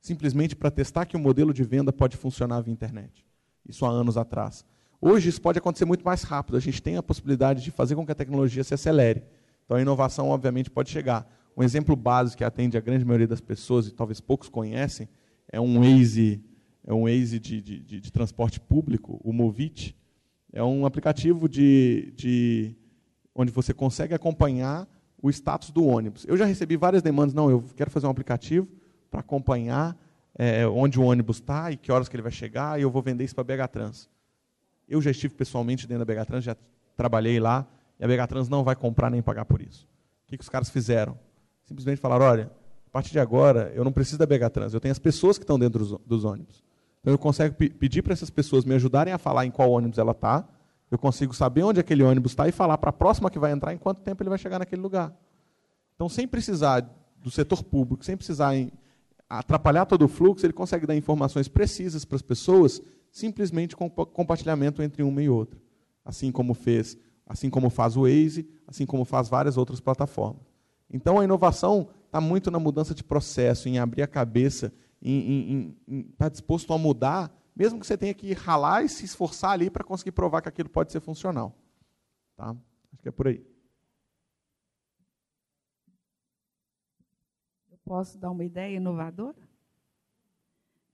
Simplesmente 0.00 0.56
para 0.56 0.70
testar 0.70 1.06
que 1.06 1.16
o 1.16 1.20
modelo 1.20 1.52
de 1.52 1.62
venda 1.62 1.92
pode 1.92 2.16
funcionar 2.16 2.60
via 2.60 2.72
internet. 2.72 3.24
Isso 3.68 3.84
há 3.84 3.90
anos 3.90 4.16
atrás. 4.16 4.64
Hoje 5.00 5.28
isso 5.28 5.40
pode 5.40 5.58
acontecer 5.58 5.84
muito 5.84 6.04
mais 6.04 6.22
rápido. 6.22 6.56
A 6.56 6.60
gente 6.60 6.82
tem 6.82 6.96
a 6.96 7.02
possibilidade 7.02 7.62
de 7.62 7.70
fazer 7.70 7.94
com 7.94 8.04
que 8.04 8.12
a 8.12 8.14
tecnologia 8.14 8.64
se 8.64 8.74
acelere. 8.74 9.22
Então 9.64 9.76
a 9.76 9.80
inovação, 9.80 10.28
obviamente, 10.28 10.70
pode 10.70 10.90
chegar. 10.90 11.28
Um 11.56 11.62
exemplo 11.62 11.94
básico 11.94 12.38
que 12.38 12.44
atende 12.44 12.76
a 12.76 12.80
grande 12.80 13.04
maioria 13.04 13.28
das 13.28 13.40
pessoas, 13.40 13.86
e 13.86 13.92
talvez 13.92 14.20
poucos 14.20 14.48
conhecem, 14.48 15.08
é 15.48 15.60
um 15.60 15.78
Waze 15.78 16.42
é 16.86 16.92
um 16.92 17.02
Waze 17.04 17.38
de, 17.38 17.60
de, 17.60 17.78
de, 17.80 18.00
de 18.00 18.12
transporte 18.12 18.58
público, 18.58 19.20
o 19.22 19.32
Movit. 19.32 19.96
É 20.52 20.62
um 20.62 20.84
aplicativo 20.84 21.48
de, 21.48 22.12
de, 22.16 22.76
onde 23.34 23.50
você 23.50 23.72
consegue 23.72 24.14
acompanhar 24.14 24.86
o 25.22 25.30
status 25.30 25.70
do 25.70 25.86
ônibus. 25.86 26.24
Eu 26.26 26.36
já 26.36 26.44
recebi 26.44 26.76
várias 26.76 27.02
demandas, 27.02 27.32
não, 27.32 27.50
eu 27.50 27.64
quero 27.76 27.90
fazer 27.90 28.06
um 28.06 28.10
aplicativo 28.10 28.68
para 29.10 29.20
acompanhar 29.20 29.96
é, 30.36 30.66
onde 30.66 30.98
o 30.98 31.04
ônibus 31.04 31.36
está 31.36 31.70
e 31.70 31.76
que 31.76 31.92
horas 31.92 32.08
que 32.08 32.16
ele 32.16 32.22
vai 32.22 32.32
chegar, 32.32 32.78
e 32.78 32.82
eu 32.82 32.90
vou 32.90 33.02
vender 33.02 33.24
isso 33.24 33.34
para 33.34 33.42
a 33.42 33.56
BH 33.56 33.68
Trans. 33.70 34.10
Eu 34.88 35.00
já 35.00 35.10
estive 35.10 35.34
pessoalmente 35.34 35.86
dentro 35.86 36.04
da 36.04 36.14
BH 36.14 36.26
Trans, 36.26 36.44
já 36.44 36.56
trabalhei 36.96 37.38
lá, 37.38 37.66
e 37.98 38.04
a 38.04 38.08
BH 38.08 38.28
Trans 38.28 38.48
não 38.48 38.64
vai 38.64 38.74
comprar 38.74 39.10
nem 39.10 39.22
pagar 39.22 39.44
por 39.44 39.62
isso. 39.62 39.86
O 40.26 40.28
que, 40.28 40.36
que 40.36 40.42
os 40.42 40.48
caras 40.48 40.68
fizeram? 40.68 41.18
Simplesmente 41.64 42.00
falaram, 42.00 42.24
olha, 42.24 42.50
a 42.86 42.90
partir 42.90 43.12
de 43.12 43.20
agora, 43.20 43.72
eu 43.74 43.84
não 43.84 43.92
preciso 43.92 44.18
da 44.18 44.26
BH 44.26 44.50
Trans, 44.52 44.74
eu 44.74 44.80
tenho 44.80 44.92
as 44.92 44.98
pessoas 44.98 45.38
que 45.38 45.44
estão 45.44 45.58
dentro 45.58 45.78
dos, 45.78 45.98
dos 46.04 46.24
ônibus. 46.24 46.64
Então 47.02 47.12
eu 47.12 47.18
consigo 47.18 47.54
pedir 47.54 48.00
para 48.00 48.12
essas 48.12 48.30
pessoas 48.30 48.64
me 48.64 48.74
ajudarem 48.74 49.12
a 49.12 49.18
falar 49.18 49.44
em 49.44 49.50
qual 49.50 49.70
ônibus 49.70 49.98
ela 49.98 50.12
está. 50.12 50.48
Eu 50.88 50.98
consigo 50.98 51.34
saber 51.34 51.64
onde 51.64 51.80
aquele 51.80 52.02
ônibus 52.02 52.32
está 52.32 52.46
e 52.46 52.52
falar 52.52 52.78
para 52.78 52.90
a 52.90 52.92
próxima 52.92 53.28
que 53.28 53.38
vai 53.38 53.50
entrar 53.50 53.74
em 53.74 53.78
quanto 53.78 54.02
tempo 54.02 54.22
ele 54.22 54.30
vai 54.30 54.38
chegar 54.38 54.60
naquele 54.60 54.80
lugar. 54.80 55.12
Então, 55.94 56.08
sem 56.08 56.28
precisar 56.28 56.88
do 57.22 57.30
setor 57.30 57.62
público, 57.64 58.04
sem 58.04 58.16
precisar 58.16 58.52
atrapalhar 59.28 59.86
todo 59.86 60.04
o 60.04 60.08
fluxo, 60.08 60.46
ele 60.46 60.52
consegue 60.52 60.86
dar 60.86 60.94
informações 60.94 61.48
precisas 61.48 62.04
para 62.04 62.16
as 62.16 62.22
pessoas, 62.22 62.80
simplesmente 63.10 63.74
com 63.74 63.90
compartilhamento 63.90 64.82
entre 64.82 65.02
uma 65.02 65.22
e 65.22 65.28
outra. 65.28 65.58
Assim 66.04 66.30
como 66.30 66.54
fez, 66.54 66.96
assim 67.26 67.48
como 67.48 67.70
faz 67.70 67.96
o 67.96 68.02
Waze, 68.02 68.48
assim 68.66 68.84
como 68.86 69.04
faz 69.04 69.28
várias 69.28 69.56
outras 69.56 69.80
plataformas. 69.80 70.42
Então 70.90 71.18
a 71.18 71.24
inovação 71.24 71.88
está 72.06 72.20
muito 72.20 72.50
na 72.50 72.58
mudança 72.58 72.94
de 72.94 73.02
processo, 73.02 73.68
em 73.68 73.78
abrir 73.78 74.02
a 74.02 74.06
cabeça, 74.06 74.72
em 75.02 75.76
estar 75.88 76.26
tá 76.26 76.28
disposto 76.28 76.72
a 76.72 76.78
mudar, 76.78 77.34
mesmo 77.54 77.80
que 77.80 77.86
você 77.86 77.98
tenha 77.98 78.14
que 78.14 78.32
ralar 78.32 78.84
e 78.84 78.88
se 78.88 79.04
esforçar 79.04 79.52
ali 79.52 79.68
para 79.68 79.84
conseguir 79.84 80.12
provar 80.12 80.40
que 80.40 80.48
aquilo 80.48 80.68
pode 80.68 80.92
ser 80.92 81.00
funcional. 81.00 81.54
Tá? 82.36 82.56
Acho 82.92 83.02
que 83.02 83.08
é 83.08 83.12
por 83.12 83.28
aí. 83.28 83.44
Posso 87.84 88.16
dar 88.16 88.30
uma 88.30 88.44
ideia 88.44 88.76
inovadora? 88.76 89.36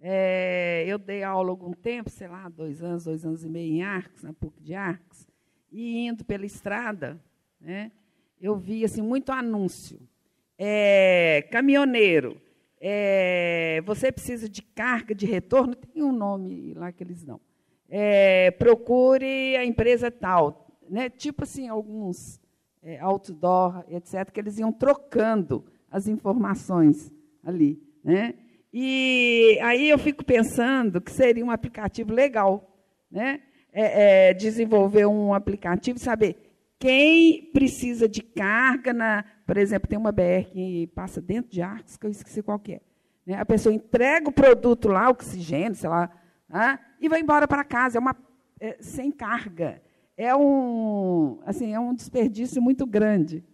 É, 0.01 0.85
eu 0.87 0.97
dei 0.97 1.23
aula 1.23 1.51
algum 1.51 1.73
tempo, 1.73 2.09
sei 2.09 2.29
lá, 2.29 2.49
dois 2.49 2.83
anos, 2.83 3.05
dois 3.05 3.25
anos 3.27 3.45
e 3.45 3.49
meio 3.49 3.75
em 3.75 3.83
Arcos, 3.83 4.23
na 4.23 4.33
PUC 4.33 4.63
de 4.63 4.75
Arcos, 4.75 5.27
e 5.71 6.07
indo 6.07 6.25
pela 6.25 6.47
estrada, 6.47 7.21
né, 7.61 7.91
eu 8.41 8.57
vi 8.57 8.85
assim, 8.85 9.03
muito 9.03 9.33
anúncio. 9.33 10.01
É, 10.57 11.47
caminhoneiro, 11.51 12.41
é, 12.81 13.81
você 13.85 14.13
precisa 14.13 14.49
de 14.49 14.63
carga 14.63 15.15
de 15.15 15.27
retorno, 15.27 15.75
tem 15.75 16.03
um 16.03 16.13
nome 16.13 16.75
lá 16.75 16.93
que 16.93 17.03
eles 17.03 17.25
dão. 17.25 17.41
É, 17.89 18.51
procure 18.53 19.57
a 19.57 19.65
empresa 19.65 20.11
tal. 20.11 20.67
Né, 20.89 21.11
tipo 21.11 21.43
assim, 21.43 21.69
alguns 21.69 22.41
é, 22.83 22.99
outdoor, 23.01 23.85
etc., 23.91 24.31
que 24.31 24.41
eles 24.41 24.59
iam 24.59 24.73
trocando 24.73 25.65
as 25.91 26.09
informações 26.09 27.13
ali. 27.45 27.79
Né? 28.03 28.35
E 28.73 29.59
aí 29.63 29.91
eu 29.91 29.99
fico 29.99 30.25
pensando 30.25 31.01
que 31.01 31.11
seria 31.11 31.45
um 31.45 31.51
aplicativo 31.51 32.13
legal, 32.13 32.75
né? 33.11 33.41
É, 33.71 34.31
é, 34.31 34.35
desenvolver 34.35 35.07
um 35.07 35.35
aplicativo 35.35 35.99
e 35.99 36.01
saber 36.01 36.48
quem 36.79 37.51
precisa 37.53 38.09
de 38.09 38.23
carga 38.23 38.93
na, 38.93 39.25
por 39.47 39.57
exemplo, 39.57 39.89
tem 39.89 39.99
uma 39.99 40.13
BR 40.13 40.45
que 40.53 40.87
passa 40.89 41.21
dentro 41.21 41.51
de 41.51 41.61
Arcos, 41.61 41.97
que 41.97 42.07
eu 42.07 42.11
esqueci 42.11 42.43
qual 42.43 42.59
que 42.59 42.75
é. 42.75 42.81
Né? 43.27 43.37
A 43.37 43.45
pessoa 43.45 43.75
entrega 43.75 44.29
o 44.29 44.33
produto 44.33 44.89
lá, 44.89 45.09
oxigênio, 45.11 45.75
sei 45.75 45.91
lá, 45.91 46.11
ah, 46.49 46.79
e 47.01 47.09
vai 47.09 47.21
embora 47.21 47.49
para 47.49 47.65
casa. 47.65 47.99
É 47.99 48.01
uma 48.01 48.17
é, 48.61 48.77
sem 48.81 49.11
carga. 49.11 49.83
É 50.17 50.35
um, 50.35 51.39
assim, 51.45 51.73
é 51.75 51.81
um 51.81 51.95
desperdício 51.95 52.61
muito 52.61 52.87
grande. 52.87 53.45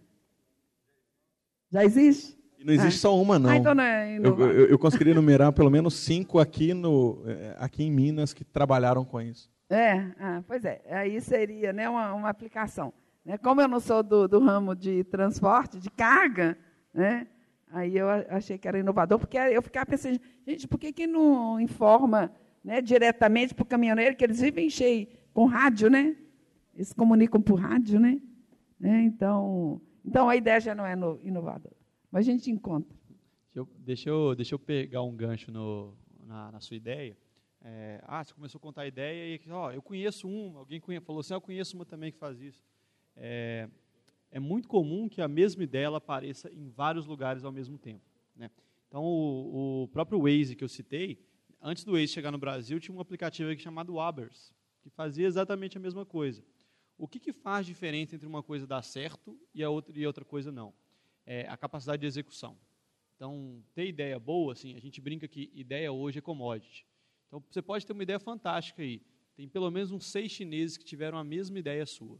Já 1.69 1.83
existe? 1.83 2.35
não 2.65 2.73
existe 2.73 2.97
ah. 2.97 3.01
só 3.01 3.21
uma, 3.21 3.37
não. 3.37 3.49
Ah, 3.49 3.57
então 3.57 3.75
não 3.75 3.83
é 3.83 4.17
eu, 4.17 4.39
eu, 4.39 4.65
eu 4.69 4.79
conseguiria 4.79 5.13
enumerar 5.13 5.53
pelo 5.53 5.69
menos 5.69 5.93
cinco 5.93 6.39
aqui, 6.39 6.73
no, 6.73 7.21
eh, 7.27 7.55
aqui 7.59 7.83
em 7.83 7.91
Minas 7.91 8.33
que 8.33 8.43
trabalharam 8.43 9.05
com 9.05 9.21
isso. 9.21 9.51
É, 9.69 9.93
ah, 10.19 10.43
pois 10.47 10.65
é. 10.65 10.81
Aí 10.89 11.21
seria 11.21 11.71
né, 11.71 11.87
uma, 11.87 12.13
uma 12.13 12.29
aplicação. 12.29 12.91
Né? 13.25 13.37
Como 13.37 13.59
eu 13.59 13.67
não 13.67 13.79
sou 13.79 14.03
do, 14.03 14.27
do 14.27 14.39
ramo 14.39 14.75
de 14.75 15.03
transporte, 15.03 15.79
de 15.79 15.89
carga, 15.89 16.57
né? 16.93 17.27
aí 17.71 17.97
eu 17.97 18.07
achei 18.29 18.57
que 18.57 18.67
era 18.67 18.79
inovador, 18.79 19.19
porque 19.19 19.37
eu 19.37 19.61
ficava 19.61 19.85
pensando, 19.87 20.19
gente, 20.47 20.67
por 20.67 20.79
que, 20.79 20.93
que 20.93 21.07
não 21.07 21.59
informa 21.59 22.31
né, 22.63 22.81
diretamente 22.81 23.53
para 23.53 23.63
o 23.63 23.65
caminhoneiro, 23.65 24.15
que 24.15 24.23
eles 24.23 24.39
vivem 24.39 24.69
cheios 24.69 25.07
com 25.33 25.45
rádio, 25.45 25.89
né? 25.89 26.15
Eles 26.73 26.93
comunicam 26.93 27.41
por 27.41 27.59
rádio, 27.59 27.99
né? 27.99 28.21
É, 28.81 29.01
então, 29.01 29.81
então, 30.03 30.29
a 30.29 30.35
ideia 30.35 30.59
já 30.59 30.75
não 30.75 30.85
é 30.85 30.93
inovadora. 31.23 31.75
Mas 32.11 32.27
a 32.27 32.31
gente 32.31 32.49
encontra. 32.51 32.95
Deixa 33.53 33.59
eu, 33.59 33.67
deixa 33.77 34.09
eu, 34.09 34.35
deixa 34.35 34.55
eu 34.55 34.59
pegar 34.59 35.01
um 35.01 35.15
gancho 35.15 35.51
no, 35.51 35.93
na, 36.25 36.51
na 36.51 36.59
sua 36.59 36.77
ideia. 36.77 37.17
É, 37.61 37.99
ah, 38.03 38.23
você 38.23 38.33
começou 38.33 38.59
a 38.59 38.61
contar 38.61 38.83
a 38.83 38.87
ideia 38.87 39.35
e 39.35 39.51
ó, 39.51 39.71
eu 39.71 39.81
conheço 39.81 40.27
um, 40.27 40.57
alguém 40.57 40.81
falou 41.01 41.21
assim, 41.21 41.33
ah, 41.33 41.37
eu 41.37 41.41
conheço 41.41 41.75
uma 41.75 41.85
também 41.85 42.11
que 42.11 42.17
faz 42.17 42.39
isso. 42.39 42.63
É, 43.15 43.69
é 44.31 44.39
muito 44.39 44.67
comum 44.67 45.07
que 45.07 45.21
a 45.21 45.27
mesma 45.27 45.63
ideia 45.63 45.89
apareça 45.89 46.51
em 46.51 46.69
vários 46.69 47.05
lugares 47.05 47.43
ao 47.43 47.51
mesmo 47.51 47.77
tempo. 47.77 48.03
Né? 48.35 48.49
Então, 48.87 49.03
o, 49.03 49.83
o, 49.83 49.87
próprio 49.87 50.19
Waze 50.19 50.55
que 50.55 50.63
eu 50.63 50.69
citei, 50.69 51.19
antes 51.61 51.83
do 51.83 51.93
Waze 51.93 52.07
chegar 52.07 52.31
no 52.31 52.37
Brasil, 52.37 52.79
tinha 52.79 52.95
um 52.95 52.99
aplicativo 52.99 53.49
aqui 53.49 53.61
chamado 53.61 53.93
Wabers, 53.93 54.53
que 54.81 54.89
fazia 54.89 55.27
exatamente 55.27 55.77
a 55.77 55.81
mesma 55.81 56.05
coisa. 56.05 56.43
O 56.97 57.07
que, 57.07 57.19
que 57.19 57.33
faz 57.33 57.65
diferença 57.65 58.15
entre 58.15 58.27
uma 58.27 58.43
coisa 58.43 58.65
dar 58.65 58.81
certo 58.81 59.37
e 59.53 59.63
a 59.63 59.69
outra, 59.69 59.97
e 59.97 60.05
outra 60.05 60.23
coisa 60.23 60.51
não? 60.51 60.73
é, 61.25 61.47
a 61.47 61.57
capacidade 61.57 62.01
de 62.01 62.07
execução. 62.07 62.57
Então, 63.15 63.63
ter 63.73 63.87
ideia 63.87 64.19
boa, 64.19 64.53
assim, 64.53 64.75
a 64.75 64.79
gente 64.79 65.01
brinca 65.01 65.27
que 65.27 65.49
ideia 65.53 65.91
hoje 65.91 66.19
é 66.19 66.21
commodity. 66.21 66.85
Então, 67.27 67.43
você 67.49 67.61
pode 67.61 67.85
ter 67.85 67.93
uma 67.93 68.03
ideia 68.03 68.19
fantástica 68.19 68.81
aí. 68.81 69.01
Tem 69.35 69.47
pelo 69.47 69.71
menos 69.71 69.91
uns 69.91 70.05
seis 70.05 70.31
chineses 70.31 70.77
que 70.77 70.85
tiveram 70.85 71.17
a 71.17 71.23
mesma 71.23 71.57
ideia 71.57 71.85
sua. 71.85 72.19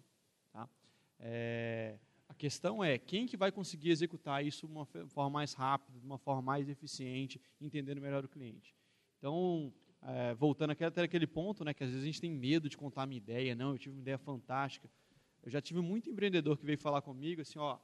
É, 1.20 1.98
a 2.28 2.34
questão 2.34 2.84
é 2.84 2.98
quem 2.98 3.26
que 3.26 3.38
vai 3.38 3.52
conseguir 3.52 3.90
executar 3.90 4.46
isso 4.46 4.68
de 4.68 4.74
uma 4.74 4.86
forma 4.86 5.30
mais 5.30 5.54
rápida, 5.54 6.00
de 6.00 6.06
uma 6.06 6.18
forma 6.18 6.42
mais 6.42 6.68
eficiente, 6.70 7.40
entendendo 7.62 8.02
melhor 8.02 8.26
o 8.26 8.30
cliente. 8.30 8.76
Então, 9.18 9.74
é, 10.02 10.34
voltando 10.34 10.72
até 10.72 11.02
aquele 11.02 11.28
ponto, 11.28 11.64
né, 11.64 11.74
que 11.74 11.84
às 11.84 11.90
vezes 11.90 12.04
a 12.04 12.06
gente 12.06 12.22
tem 12.22 12.32
medo 12.32 12.70
de 12.70 12.78
contar 12.78 13.06
minha 13.06 13.18
ideia. 13.18 13.56
Não, 13.56 13.72
eu 13.72 13.78
tive 13.78 13.96
uma 13.96 14.02
ideia 14.02 14.18
fantástica. 14.18 14.90
Eu 15.44 15.50
já 15.52 15.62
tive 15.62 15.82
muito 15.82 16.10
empreendedor 16.10 16.58
que 16.58 16.66
veio 16.66 16.78
falar 16.78 17.02
comigo 17.02 17.42
assim, 17.42 17.60
ó, 17.60 17.78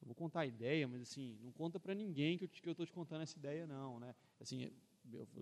eu 0.00 0.06
vou 0.06 0.14
contar 0.14 0.40
a 0.40 0.46
ideia, 0.46 0.86
mas 0.86 1.02
assim, 1.02 1.36
não 1.42 1.50
conta 1.50 1.80
para 1.80 1.94
ninguém 1.94 2.36
que 2.38 2.44
eu 2.64 2.72
estou 2.72 2.86
te 2.86 2.92
contando 2.92 3.22
essa 3.22 3.38
ideia, 3.38 3.66
não, 3.66 3.98
né? 3.98 4.14
Assim, 4.40 4.70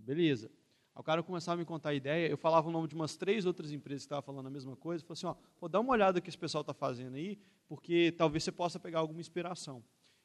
beleza. 0.03 0.51
O 0.95 1.03
cara 1.03 1.23
começava 1.23 1.55
a 1.55 1.59
me 1.59 1.65
contar 1.65 1.91
a 1.91 1.95
ideia, 1.95 2.29
eu 2.29 2.37
falava 2.37 2.69
o 2.69 2.73
nome 2.73 2.87
de 2.87 2.95
umas 2.95 3.17
três 3.17 3.47
outras 3.47 3.73
empresas 3.73 4.03
que 4.03 4.07
estavam 4.07 4.23
falando 4.23 4.47
a 4.47 4.51
mesma 4.51 4.77
coisa, 4.77 5.03
falou 5.03 5.15
assim, 5.15 5.27
ó, 5.27 5.35
pô, 5.59 5.69
dá 5.69 5.81
uma 5.81 5.93
olhada 5.93 6.21
que 6.21 6.29
esse 6.29 6.37
pessoal 6.37 6.61
está 6.61 6.75
fazendo 6.75 7.15
aí, 7.15 7.39
porque 7.67 8.13
talvez 8.13 8.45
você 8.45 8.53
possa 8.53 8.79
pegar 8.79 8.99
alguma 8.99 9.21
inspiração. 9.21 9.83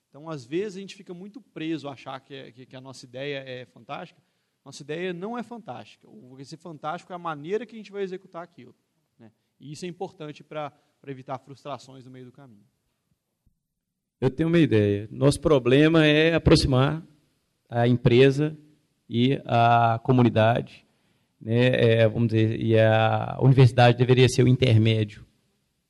Então, 0.09 0.29
às 0.29 0.45
vezes, 0.45 0.77
a 0.77 0.81
gente 0.81 0.95
fica 0.95 1.13
muito 1.13 1.41
preso 1.41 1.87
a 1.87 1.93
achar 1.93 2.19
que, 2.19 2.33
é, 2.33 2.51
que, 2.51 2.75
a 2.75 2.81
nossa 2.81 3.05
ideia 3.05 3.37
é 3.39 3.65
fantástica. 3.65 4.21
Nossa 4.63 4.81
ideia 4.83 5.13
não 5.13 5.37
é 5.37 5.43
fantástica. 5.43 6.07
O 6.09 6.35
que 6.35 6.43
ser 6.43 6.57
fantástico 6.57 7.13
é 7.13 7.15
a 7.15 7.19
maneira 7.19 7.65
que 7.65 7.75
a 7.75 7.77
gente 7.77 7.91
vai 7.91 8.03
executar 8.03 8.43
aquilo. 8.43 8.75
Né? 9.17 9.31
E 9.59 9.71
isso 9.71 9.85
é 9.85 9.87
importante 9.87 10.43
para 10.43 10.73
evitar 11.05 11.37
frustrações 11.39 12.03
no 12.03 12.11
meio 12.11 12.25
do 12.25 12.31
caminho. 12.31 12.65
Eu 14.19 14.29
tenho 14.29 14.49
uma 14.49 14.59
ideia. 14.59 15.07
Nosso 15.11 15.39
problema 15.39 16.05
é 16.05 16.33
aproximar 16.33 17.05
a 17.69 17.87
empresa 17.87 18.57
e 19.09 19.41
a 19.45 19.99
comunidade, 20.03 20.85
né? 21.41 21.67
É, 22.01 22.07
vamos 22.07 22.29
dizer, 22.29 22.59
e 22.59 22.77
a 22.79 23.37
universidade 23.41 23.97
deveria 23.97 24.27
ser 24.27 24.43
o 24.43 24.47
intermédio 24.47 25.25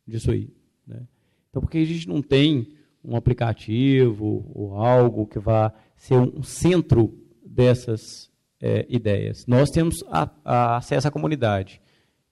disso 0.05 0.31
aí. 0.31 0.49
Né? 0.85 1.01
Então, 1.49 1.61
porque 1.61 1.77
a 1.77 1.85
gente 1.85 2.07
não 2.07 2.21
tem 2.21 2.73
um 3.03 3.15
aplicativo 3.15 4.51
ou 4.53 4.75
algo 4.75 5.25
que 5.25 5.39
vá 5.39 5.73
ser 5.95 6.15
um 6.15 6.43
centro 6.43 7.17
dessas 7.45 8.29
é, 8.61 8.85
ideias. 8.89 9.45
Nós 9.47 9.69
temos 9.69 10.03
a, 10.11 10.29
a 10.43 10.77
acesso 10.77 11.07
à 11.07 11.11
comunidade. 11.11 11.81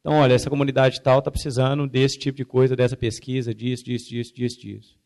Então, 0.02 0.14
olha, 0.14 0.34
essa 0.34 0.50
comunidade 0.50 1.02
tal 1.02 1.20
está 1.20 1.32
precisando 1.32 1.88
desse 1.88 2.20
tipo 2.20 2.38
de 2.38 2.46
coisa, 2.46 2.76
dessa 2.76 2.96
pesquisa, 2.96 3.56
disso, 3.56 3.84
disso, 3.84 4.10
disso, 4.10 4.34
disso, 4.34 4.60
disso. 4.60 5.00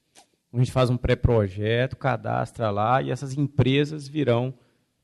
A 0.52 0.58
gente 0.58 0.72
faz 0.72 0.90
um 0.90 0.98
pré-projeto, 0.98 1.96
cadastra 1.96 2.72
lá 2.72 3.02
e 3.02 3.12
essas 3.12 3.38
empresas 3.38 4.08
virão 4.08 4.54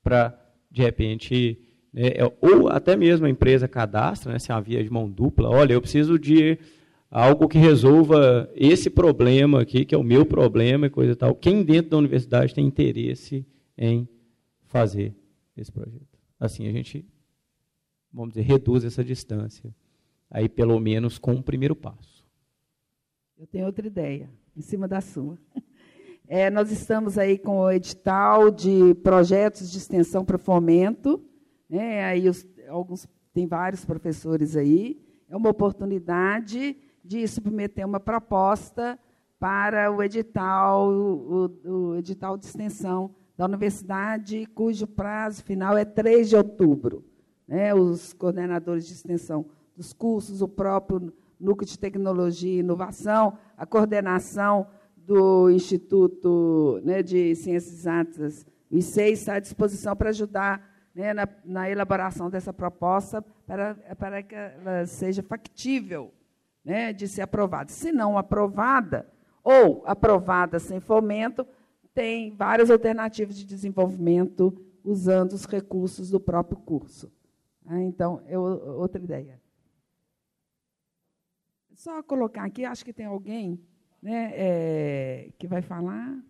para, 0.04 0.38
de 0.76 0.82
repente, 0.82 1.58
né, 1.94 2.08
é, 2.08 2.38
ou 2.42 2.68
até 2.68 2.98
mesmo 2.98 3.26
a 3.26 3.30
empresa 3.30 3.66
cadastra, 3.66 4.34
né, 4.34 4.40
se 4.40 4.52
é 4.52 4.54
uma 4.54 4.62
via 4.62 4.84
de 4.84 4.90
mão 4.90 5.10
dupla, 5.10 5.50
olha, 5.50 5.72
eu 5.72 5.82
preciso 5.82 6.20
de 6.20 6.60
algo 7.10 7.48
que 7.48 7.58
resolva 7.58 8.52
esse 8.54 8.90
problema 8.90 9.62
aqui, 9.62 9.86
que 9.86 9.96
é 9.96 9.98
o 9.98 10.04
meu 10.04 10.26
problema 10.26 10.88
e 10.88 10.90
coisa 10.90 11.14
e 11.14 11.16
tal. 11.16 11.34
Quem 11.34 11.64
dentro 11.64 11.92
da 11.92 11.98
universidade 11.98 12.54
tem 12.54 12.66
interesse 12.66 13.46
em 13.78 14.06
fazer 14.66 15.16
esse 15.56 15.72
projeto? 15.72 16.20
Assim 16.38 16.68
a 16.68 16.74
gente, 16.74 17.06
vamos 18.12 18.34
dizer, 18.34 18.42
reduz 18.42 18.84
essa 18.84 19.02
distância. 19.02 19.74
Aí, 20.30 20.50
pelo 20.50 20.78
menos, 20.78 21.18
com 21.18 21.36
o 21.36 21.42
primeiro 21.42 21.74
passo. 21.74 22.26
Eu 23.38 23.48
tenho 23.48 23.66
outra 23.66 23.88
ideia 23.88 24.30
em 24.58 24.62
cima 24.62 24.90
da 24.90 25.00
sua. 25.00 25.38
É, 26.28 26.50
nós 26.50 26.72
estamos 26.72 27.20
aí 27.20 27.38
com 27.38 27.60
o 27.60 27.72
edital 27.72 28.50
de 28.50 28.96
projetos 29.04 29.72
de 29.72 29.78
extensão 29.78 30.26
para 30.26 30.40
fomento. 30.40 31.24
Né? 31.70 32.04
Aí 32.04 32.28
os, 32.28 32.46
alguns, 32.68 33.08
tem 33.32 33.46
vários 33.46 33.86
professores 33.86 34.56
aí. 34.56 35.00
É 35.30 35.38
uma 35.38 35.52
oportunidade 35.52 36.76
de 37.04 37.28
submeter 37.28 37.86
uma 37.86 38.00
proposta 38.00 38.98
para 39.40 39.92
o 39.92 40.02
edital, 40.02 40.90
o, 40.90 41.46
o 41.64 41.96
edital 41.98 42.38
de 42.38 42.46
extensão 42.46 43.14
da 43.38 43.46
universidade, 43.46 44.48
cujo 44.48 44.88
prazo 44.88 45.44
final 45.44 45.78
é 45.78 45.86
3 45.86 46.30
de 46.30 46.36
outubro. 46.36 47.04
Né? 47.48 47.72
Os 47.76 48.14
coordenadores 48.14 48.88
de 48.88 48.94
extensão 48.94 49.46
dos 49.78 49.94
cursos, 49.94 50.42
o 50.42 50.48
próprio 50.48 51.14
Núcleo 51.40 51.68
de 51.68 51.78
Tecnologia 51.78 52.56
e 52.56 52.60
Inovação, 52.60 53.38
a 53.56 53.66
coordenação 53.66 54.66
do 55.06 55.50
Instituto 55.50 56.82
né, 56.84 57.04
de 57.04 57.36
Ciências 57.36 57.74
Exatas 57.74 58.46
O 58.70 58.78
ICEI 58.78 59.14
está 59.14 59.36
à 59.36 59.40
disposição 59.40 59.96
para 59.96 60.10
ajudar 60.10 60.90
né, 60.94 61.14
na, 61.14 61.28
na, 61.44 61.70
elaboração 61.70 62.30
dessa 62.30 62.52
proposta 62.52 63.22
para, 63.46 63.76
para 63.98 64.24
que 64.24 64.34
ela 64.34 64.86
seja 64.86 65.22
factível 65.22 66.12
né, 66.64 66.92
de 66.92 67.08
ser 67.08 67.22
aprovada. 67.22 67.72
Se 67.72 67.92
não 67.92 68.18
aprovada, 68.18 69.08
ou 69.44 69.84
aprovada 69.86 70.58
sem 70.58 70.80
fomento, 70.80 71.46
tem 71.94 72.36
várias 72.36 72.72
alternativas 72.72 73.38
de 73.38 73.46
desenvolvimento 73.46 74.54
usando 74.84 75.34
os 75.34 75.46
recursos 75.46 76.10
do 76.10 76.20
próprio 76.20 76.58
curso. 76.58 77.12
Ah, 77.66 77.82
então, 77.82 78.22
eu, 78.28 78.42
outra 78.42 79.02
ideia. 79.02 79.40
Só 81.74 82.02
colocar 82.02 82.46
aqui, 82.46 82.66
acho 82.66 82.84
que 82.84 82.94
tem 82.94 83.06
alguém 83.06 83.60
né, 84.06 84.32
é, 84.36 85.32
que 85.40 85.48
vai 85.48 85.64
falar. 85.64 86.24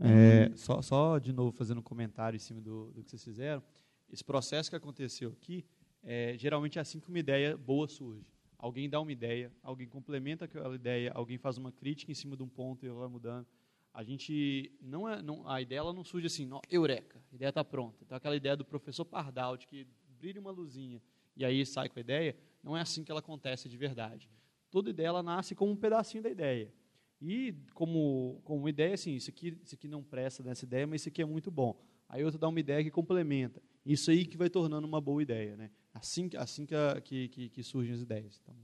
É, 0.00 0.56
só, 0.56 0.80
só, 0.80 1.18
de 1.18 1.34
novo, 1.34 1.52
fazendo 1.52 1.80
um 1.80 1.82
comentário 1.82 2.36
em 2.36 2.40
cima 2.40 2.62
do, 2.62 2.90
do 2.92 3.04
que 3.04 3.10
vocês 3.10 3.22
fizeram. 3.22 3.62
Esse 4.10 4.24
processo 4.24 4.70
que 4.70 4.76
aconteceu 4.76 5.30
aqui, 5.30 5.66
é, 6.02 6.34
geralmente 6.38 6.78
é 6.78 6.80
assim 6.80 6.98
que 6.98 7.10
uma 7.10 7.18
ideia 7.18 7.58
boa 7.58 7.86
surge. 7.86 8.32
Alguém 8.56 8.88
dá 8.88 8.98
uma 9.00 9.12
ideia, 9.12 9.52
alguém 9.62 9.86
complementa 9.86 10.46
aquela 10.46 10.74
ideia, 10.74 11.12
alguém 11.14 11.36
faz 11.36 11.58
uma 11.58 11.70
crítica 11.70 12.10
em 12.10 12.14
cima 12.14 12.34
de 12.34 12.42
um 12.42 12.48
ponto 12.48 12.86
e 12.86 12.88
ela 12.88 13.00
vai 13.00 13.08
mudando. 13.08 13.46
A 13.92 14.02
gente 14.02 14.72
não 14.80 15.06
é, 15.06 15.20
não, 15.20 15.46
a 15.46 15.60
ideia 15.60 15.80
ela 15.80 15.92
não 15.92 16.04
surge 16.04 16.26
assim, 16.26 16.46
não, 16.46 16.62
eureka, 16.70 17.20
a 17.30 17.34
ideia 17.34 17.50
está 17.50 17.62
pronta. 17.62 17.98
Então 18.02 18.16
aquela 18.16 18.34
ideia 18.34 18.56
do 18.56 18.64
professor 18.64 19.04
Pardal 19.04 19.58
de 19.58 19.66
que 19.66 19.86
brilha 20.18 20.40
uma 20.40 20.50
luzinha 20.50 21.02
e 21.36 21.44
aí 21.44 21.66
sai 21.66 21.90
com 21.90 21.98
a 21.98 22.00
ideia, 22.00 22.34
não 22.62 22.74
é 22.74 22.80
assim 22.80 23.04
que 23.04 23.10
ela 23.10 23.20
acontece 23.20 23.68
de 23.68 23.76
verdade. 23.76 24.30
Toda 24.70 24.90
ideia 24.90 25.08
ela 25.08 25.22
nasce 25.22 25.54
como 25.54 25.72
um 25.72 25.76
pedacinho 25.76 26.22
da 26.22 26.30
ideia. 26.30 26.72
E 27.20 27.54
como, 27.74 28.40
como 28.44 28.68
ideia, 28.68 28.94
assim, 28.94 29.14
isso 29.14 29.30
aqui, 29.30 29.58
isso 29.64 29.74
aqui 29.74 29.88
não 29.88 30.02
presta 30.02 30.42
nessa 30.42 30.64
ideia, 30.64 30.86
mas 30.86 31.00
isso 31.00 31.08
aqui 31.08 31.20
é 31.20 31.24
muito 31.24 31.50
bom. 31.50 31.80
Aí 32.08 32.24
outro 32.24 32.38
dá 32.38 32.48
uma 32.48 32.60
ideia 32.60 32.82
que 32.82 32.90
complementa. 32.90 33.60
Isso 33.84 34.10
aí 34.10 34.24
que 34.24 34.36
vai 34.36 34.48
tornando 34.48 34.86
uma 34.86 35.00
boa 35.00 35.22
ideia. 35.22 35.56
Né? 35.56 35.70
Assim, 35.92 36.30
assim 36.36 36.66
que, 37.04 37.28
que, 37.28 37.48
que 37.48 37.62
surgem 37.62 37.94
as 37.94 38.00
ideias. 38.00 38.40
Então, 38.42 38.54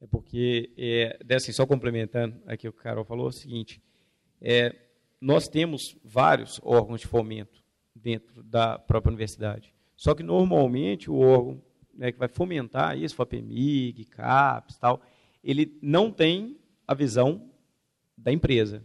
é 0.00 0.06
porque, 0.06 0.70
é, 0.76 1.18
assim, 1.34 1.52
só 1.52 1.66
complementando 1.66 2.38
aqui 2.46 2.68
o 2.68 2.72
que 2.72 2.78
o 2.78 2.82
Carol 2.82 3.04
falou, 3.04 3.26
é 3.26 3.28
o 3.30 3.32
seguinte, 3.32 3.82
é, 4.40 4.74
nós 5.18 5.48
temos 5.48 5.96
vários 6.04 6.60
órgãos 6.62 7.00
de 7.00 7.06
fomento 7.06 7.64
dentro 7.94 8.42
da 8.42 8.78
própria 8.78 9.10
universidade. 9.10 9.74
Só 9.96 10.14
que, 10.14 10.22
normalmente, 10.22 11.10
o 11.10 11.18
órgão 11.18 11.62
né, 11.94 12.12
que 12.12 12.18
vai 12.18 12.28
fomentar 12.28 12.98
isso, 12.98 13.14
FAPEMIG, 13.14 14.04
CAPES, 14.04 14.76
tal, 14.78 15.00
ele 15.42 15.78
não 15.80 16.10
tem 16.10 16.58
a 16.86 16.92
visão 16.92 17.50
da 18.24 18.32
empresa. 18.32 18.82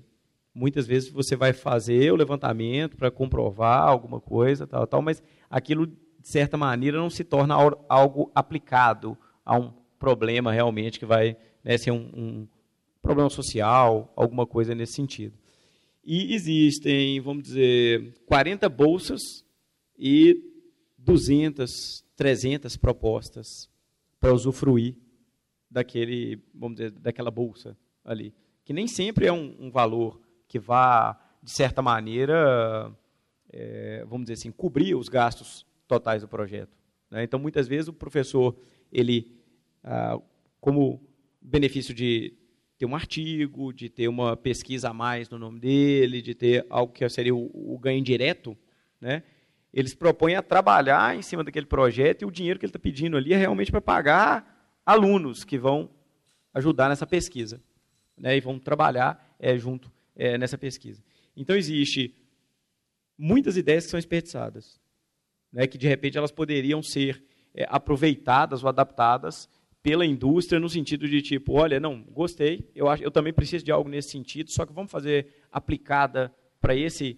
Muitas 0.54 0.86
vezes 0.86 1.10
você 1.10 1.36
vai 1.36 1.54
fazer 1.54 2.12
o 2.12 2.16
levantamento 2.18 2.98
para 2.98 3.10
comprovar 3.10 3.88
alguma 3.88 4.20
coisa, 4.20 4.68
tal, 4.68 4.86
tal, 4.86 5.02
mas 5.02 5.24
aquilo, 5.50 5.88
de 5.88 5.96
certa 6.22 6.58
maneira, 6.58 6.98
não 6.98 7.10
se 7.10 7.24
torna 7.24 7.56
algo 7.88 8.30
aplicado 8.36 9.18
a 9.46 9.58
um 9.58 9.72
problema 9.98 10.52
realmente 10.52 11.00
que 11.00 11.06
vai 11.06 11.38
né, 11.64 11.78
ser 11.78 11.92
um, 11.92 12.12
um 12.14 12.48
problema 13.02 13.30
social, 13.30 14.12
alguma 14.16 14.46
coisa 14.46 14.76
nesse 14.76 14.94
sentido. 14.94 15.38
E 16.04 16.34
existem, 16.34 17.22
vamos 17.22 17.44
dizer, 17.44 18.14
40 18.26 18.68
bolsas 18.68 19.46
e 19.98 20.36
200, 20.98 22.04
300 22.16 22.76
propostas 22.76 23.70
para 24.20 24.34
usufruir 24.34 24.98
daquele, 25.72 26.44
vamos 26.54 26.78
dizer, 26.78 26.92
daquela 26.92 27.32
bolsa 27.32 27.78
ali 28.04 28.34
que 28.70 28.74
nem 28.74 28.86
sempre 28.86 29.26
é 29.26 29.34
um, 29.34 29.56
um 29.60 29.72
valor 29.72 30.22
que 30.48 30.60
vá, 30.60 31.20
de 31.42 31.50
certa 31.50 31.82
maneira, 31.82 32.96
é, 33.52 34.06
vamos 34.08 34.26
dizer 34.26 34.34
assim, 34.34 34.52
cobrir 34.52 34.94
os 34.94 35.10
gastos 35.10 35.66
totais 35.88 36.22
do 36.22 36.28
projeto. 36.28 36.78
Né? 37.10 37.24
Então, 37.24 37.40
muitas 37.40 37.68
vezes, 37.68 37.88
o 37.88 37.94
professor, 37.94 38.56
ele, 38.92 39.36
ah, 39.84 40.22
como 40.62 41.02
benefício 41.42 41.96
de 41.96 42.38
ter 42.78 42.86
um 42.86 42.96
artigo, 42.96 43.74
de 43.74 43.90
ter 43.90 44.08
uma 44.08 44.38
pesquisa 44.38 44.90
a 44.92 44.94
mais 44.94 45.32
no 45.32 45.40
nome 45.40 45.60
dele, 45.60 46.22
de 46.22 46.36
ter 46.36 46.64
algo 46.70 46.94
que 46.94 47.10
seria 47.10 47.34
o, 47.34 47.74
o 47.74 47.80
ganho 47.80 48.04
direto, 48.04 48.56
né? 49.02 49.24
eles 49.74 49.96
propõem 49.96 50.36
a 50.36 50.44
trabalhar 50.44 51.18
em 51.18 51.24
cima 51.24 51.44
daquele 51.44 51.66
projeto 51.66 52.22
e 52.22 52.26
o 52.26 52.30
dinheiro 52.30 52.60
que 52.60 52.68
ele 52.68 52.70
está 52.70 52.78
pedindo 52.78 53.18
ali 53.18 53.34
é 53.34 53.38
realmente 53.38 53.72
para 53.72 53.82
pagar 53.82 54.78
alunos 54.86 55.44
que 55.44 55.58
vão 55.58 55.90
ajudar 56.54 56.88
nessa 56.88 57.08
pesquisa 57.08 57.60
né, 58.20 58.36
e 58.36 58.42
vão 58.42 58.60
trabalhar 58.60 59.36
é, 59.40 59.58
junto 59.58 59.92
é, 60.16 60.38
nessa 60.38 60.58
pesquisa. 60.58 61.02
Então, 61.36 61.56
existe 61.56 62.14
muitas 63.18 63.58
ideias 63.58 63.86
que 63.86 63.92
são 63.92 63.98
desperdiçadas, 63.98 64.80
né, 65.52 65.66
que 65.66 65.78
de 65.78 65.88
repente 65.88 66.18
elas 66.18 66.32
poderiam 66.32 66.84
ser 66.84 67.24
é, 67.54 67.66
aproveitadas 67.70 68.64
ou 68.64 68.70
adaptadas 68.70 69.50
pela 69.82 70.06
indústria 70.06 70.60
no 70.60 70.70
sentido 70.70 71.08
de 71.08 71.22
tipo, 71.22 71.54
olha, 71.54 71.80
não, 71.80 72.04
gostei, 72.04 72.70
eu, 72.76 72.88
acho, 72.90 73.04
eu 73.04 73.12
também 73.12 73.34
preciso 73.34 73.64
de 73.64 73.72
algo 73.72 73.90
nesse 73.90 74.12
sentido, 74.12 74.52
só 74.52 74.66
que 74.66 74.74
vamos 74.74 74.92
fazer 74.92 75.34
aplicada 75.52 76.34
para 76.60 76.76
esse 76.76 77.18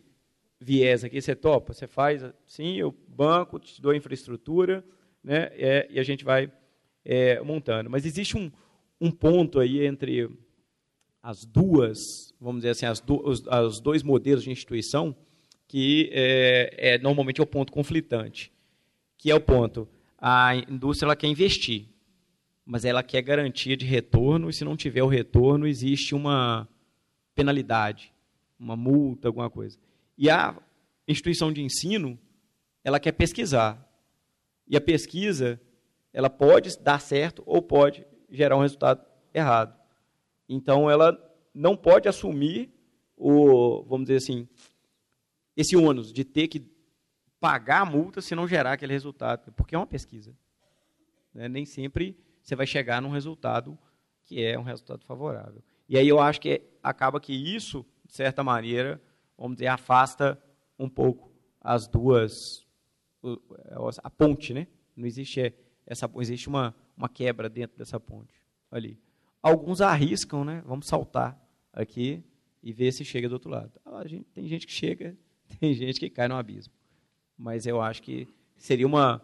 viés 0.59 1.03
aqui, 1.03 1.19
você 1.19 1.35
topa, 1.35 1.73
você 1.73 1.87
faz, 1.87 2.23
sim, 2.45 2.77
eu 2.77 2.95
banco, 3.07 3.59
te 3.59 3.81
dou 3.81 3.91
a 3.91 3.97
infraestrutura, 3.97 4.85
né, 5.23 5.49
é, 5.53 5.87
e 5.89 5.99
a 5.99 6.03
gente 6.03 6.23
vai 6.23 6.51
é, 7.03 7.41
montando. 7.41 7.89
Mas 7.89 8.05
existe 8.05 8.37
um, 8.37 8.51
um 8.99 9.11
ponto 9.11 9.59
aí 9.59 9.85
entre 9.85 10.29
as 11.21 11.45
duas, 11.45 12.33
vamos 12.39 12.61
dizer 12.61 12.71
assim, 12.71 12.85
as, 12.85 12.99
do, 12.99 13.21
os, 13.27 13.79
dois 13.79 14.01
modelos 14.01 14.43
de 14.43 14.51
instituição, 14.51 15.15
que 15.67 16.09
é, 16.11 16.93
é, 16.93 16.97
normalmente 16.97 17.39
é 17.39 17.43
o 17.43 17.47
ponto 17.47 17.71
conflitante, 17.71 18.51
que 19.17 19.29
é 19.29 19.35
o 19.35 19.39
ponto, 19.39 19.87
a 20.17 20.55
indústria 20.55 21.07
ela 21.07 21.15
quer 21.15 21.27
investir, 21.27 21.87
mas 22.65 22.85
ela 22.85 23.03
quer 23.03 23.21
garantia 23.21 23.77
de 23.77 23.85
retorno, 23.85 24.49
e 24.49 24.53
se 24.53 24.63
não 24.63 24.75
tiver 24.75 25.03
o 25.03 25.07
retorno, 25.07 25.67
existe 25.67 26.15
uma 26.15 26.67
penalidade, 27.35 28.13
uma 28.59 28.75
multa, 28.75 29.27
alguma 29.27 29.49
coisa. 29.49 29.77
E 30.17 30.29
a 30.29 30.55
instituição 31.07 31.51
de 31.51 31.61
ensino, 31.61 32.19
ela 32.83 32.99
quer 32.99 33.11
pesquisar. 33.11 33.87
E 34.67 34.77
a 34.77 34.81
pesquisa, 34.81 35.59
ela 36.13 36.29
pode 36.29 36.77
dar 36.79 36.99
certo 36.99 37.41
ou 37.45 37.61
pode 37.61 38.05
gerar 38.29 38.55
um 38.55 38.61
resultado 38.61 39.03
errado. 39.33 39.80
Então, 40.53 40.91
ela 40.91 41.17
não 41.53 41.77
pode 41.77 42.09
assumir 42.09 42.69
o, 43.15 43.83
vamos 43.83 44.07
dizer 44.07 44.17
assim, 44.17 44.49
esse 45.55 45.77
ônus 45.77 46.11
de 46.11 46.25
ter 46.25 46.49
que 46.49 46.69
pagar 47.39 47.81
a 47.81 47.85
multa 47.85 48.19
se 48.19 48.35
não 48.35 48.45
gerar 48.45 48.73
aquele 48.73 48.91
resultado, 48.91 49.53
porque 49.53 49.75
é 49.75 49.77
uma 49.77 49.87
pesquisa. 49.87 50.35
Né? 51.33 51.47
Nem 51.47 51.65
sempre 51.65 52.19
você 52.41 52.53
vai 52.53 52.67
chegar 52.67 53.01
num 53.01 53.11
resultado 53.11 53.79
que 54.25 54.43
é 54.43 54.59
um 54.59 54.63
resultado 54.63 55.05
favorável. 55.05 55.63
E 55.87 55.97
aí 55.97 56.07
eu 56.07 56.19
acho 56.19 56.41
que 56.41 56.61
acaba 56.83 57.21
que 57.21 57.33
isso, 57.33 57.85
de 58.05 58.13
certa 58.13 58.43
maneira, 58.43 59.01
vamos 59.37 59.55
dizer, 59.55 59.67
afasta 59.67 60.37
um 60.77 60.89
pouco 60.89 61.31
as 61.61 61.87
duas, 61.87 62.67
a 64.03 64.09
ponte, 64.09 64.53
né? 64.53 64.67
Não 64.97 65.05
existe 65.05 65.53
essa, 65.85 66.11
existe 66.17 66.49
uma, 66.49 66.75
uma 66.97 67.07
quebra 67.07 67.49
dentro 67.49 67.77
dessa 67.77 67.99
ponte 67.99 68.35
ali. 68.69 68.99
Alguns 69.41 69.81
arriscam, 69.81 70.43
né? 70.43 70.61
Vamos 70.65 70.87
saltar 70.87 71.39
aqui 71.73 72.23
e 72.61 72.71
ver 72.71 72.91
se 72.91 73.03
chega 73.03 73.27
do 73.27 73.33
outro 73.33 73.49
lado. 73.49 73.71
Ah, 73.85 74.07
gente, 74.07 74.25
tem 74.31 74.47
gente 74.47 74.67
que 74.67 74.73
chega, 74.73 75.17
tem 75.59 75.73
gente 75.73 75.99
que 75.99 76.09
cai 76.09 76.27
no 76.27 76.35
abismo. 76.35 76.73
Mas 77.37 77.65
eu 77.65 77.81
acho 77.81 78.03
que 78.03 78.27
seria 78.55 78.85
uma, 78.85 79.21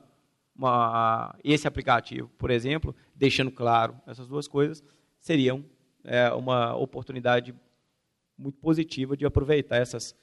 uma 0.56 1.38
esse 1.44 1.68
aplicativo, 1.68 2.30
por 2.38 2.49
exemplo, 2.49 2.95
deixando 3.15 3.52
claro 3.52 3.95
essas 4.07 4.27
duas 4.27 4.48
coisas, 4.48 4.84
seriam 5.19 5.64
é, 6.03 6.31
uma 6.31 6.76
oportunidade 6.76 7.53
muito 8.38 8.57
positiva 8.60 9.15
de 9.15 9.26
aproveitar 9.26 9.77
essas 9.77 10.15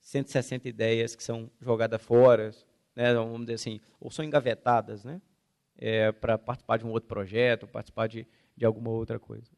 160 0.00 0.68
ideias 0.68 1.16
que 1.16 1.22
são 1.22 1.50
jogadas 1.60 2.00
fora, 2.00 2.50
né, 2.94 3.12
vamos 3.12 3.40
dizer 3.40 3.54
assim, 3.54 3.80
ou 4.00 4.10
são 4.10 4.24
engavetadas, 4.24 5.04
né, 5.04 5.20
é, 5.76 6.12
para 6.12 6.38
participar 6.38 6.76
de 6.76 6.86
um 6.86 6.90
outro 6.90 7.08
projeto, 7.08 7.66
participar 7.66 8.06
de, 8.06 8.26
de 8.56 8.64
alguma 8.64 8.90
outra 8.90 9.18
coisa. 9.18 9.50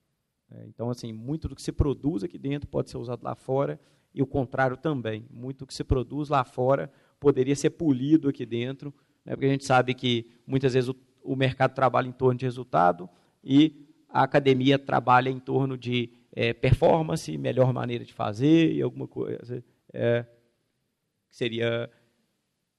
É, 0.51 0.67
então, 0.67 0.91
assim, 0.91 1.13
muito 1.13 1.49
do 1.49 1.55
que 1.55 1.63
se 1.63 1.73
produz 1.73 2.25
aqui 2.25 2.39
dentro 2.39 2.69
pode 2.69 2.91
ser 2.91 2.97
usado 2.97 3.23
lá 3.23 3.35
fora 3.35 3.81
e 4.15 4.23
o 4.23 4.27
contrário 4.27 4.77
também. 4.77 5.27
Muito 5.31 5.61
do 5.61 5.67
que 5.67 5.75
se 5.75 5.85
produz 5.85 6.29
lá 6.29 6.45
fora 6.45 6.91
poderia 7.21 7.55
ser 7.55 7.71
polido 7.71 8.29
aqui 8.29 8.47
dentro, 8.47 8.95
né, 9.25 9.35
porque 9.35 9.47
a 9.47 9.51
gente 9.51 9.65
sabe 9.65 9.95
que 9.95 10.31
muitas 10.47 10.75
vezes 10.75 10.89
o, 10.89 10.97
o 11.23 11.37
mercado 11.37 11.75
trabalha 11.75 12.09
em 12.09 12.13
torno 12.13 12.39
de 12.39 12.47
resultado 12.47 13.09
e 13.45 13.87
a 14.09 14.23
academia 14.23 14.79
trabalha 14.79 15.29
em 15.29 15.39
torno 15.39 15.77
de 15.77 16.11
é, 16.33 16.53
performance, 16.53 17.37
melhor 17.37 17.73
maneira 17.73 18.05
de 18.05 18.13
fazer 18.13 18.73
e 18.73 18.81
alguma 18.81 19.07
coisa 19.07 19.63
é, 19.93 20.25
que 21.29 21.37
seria 21.37 21.91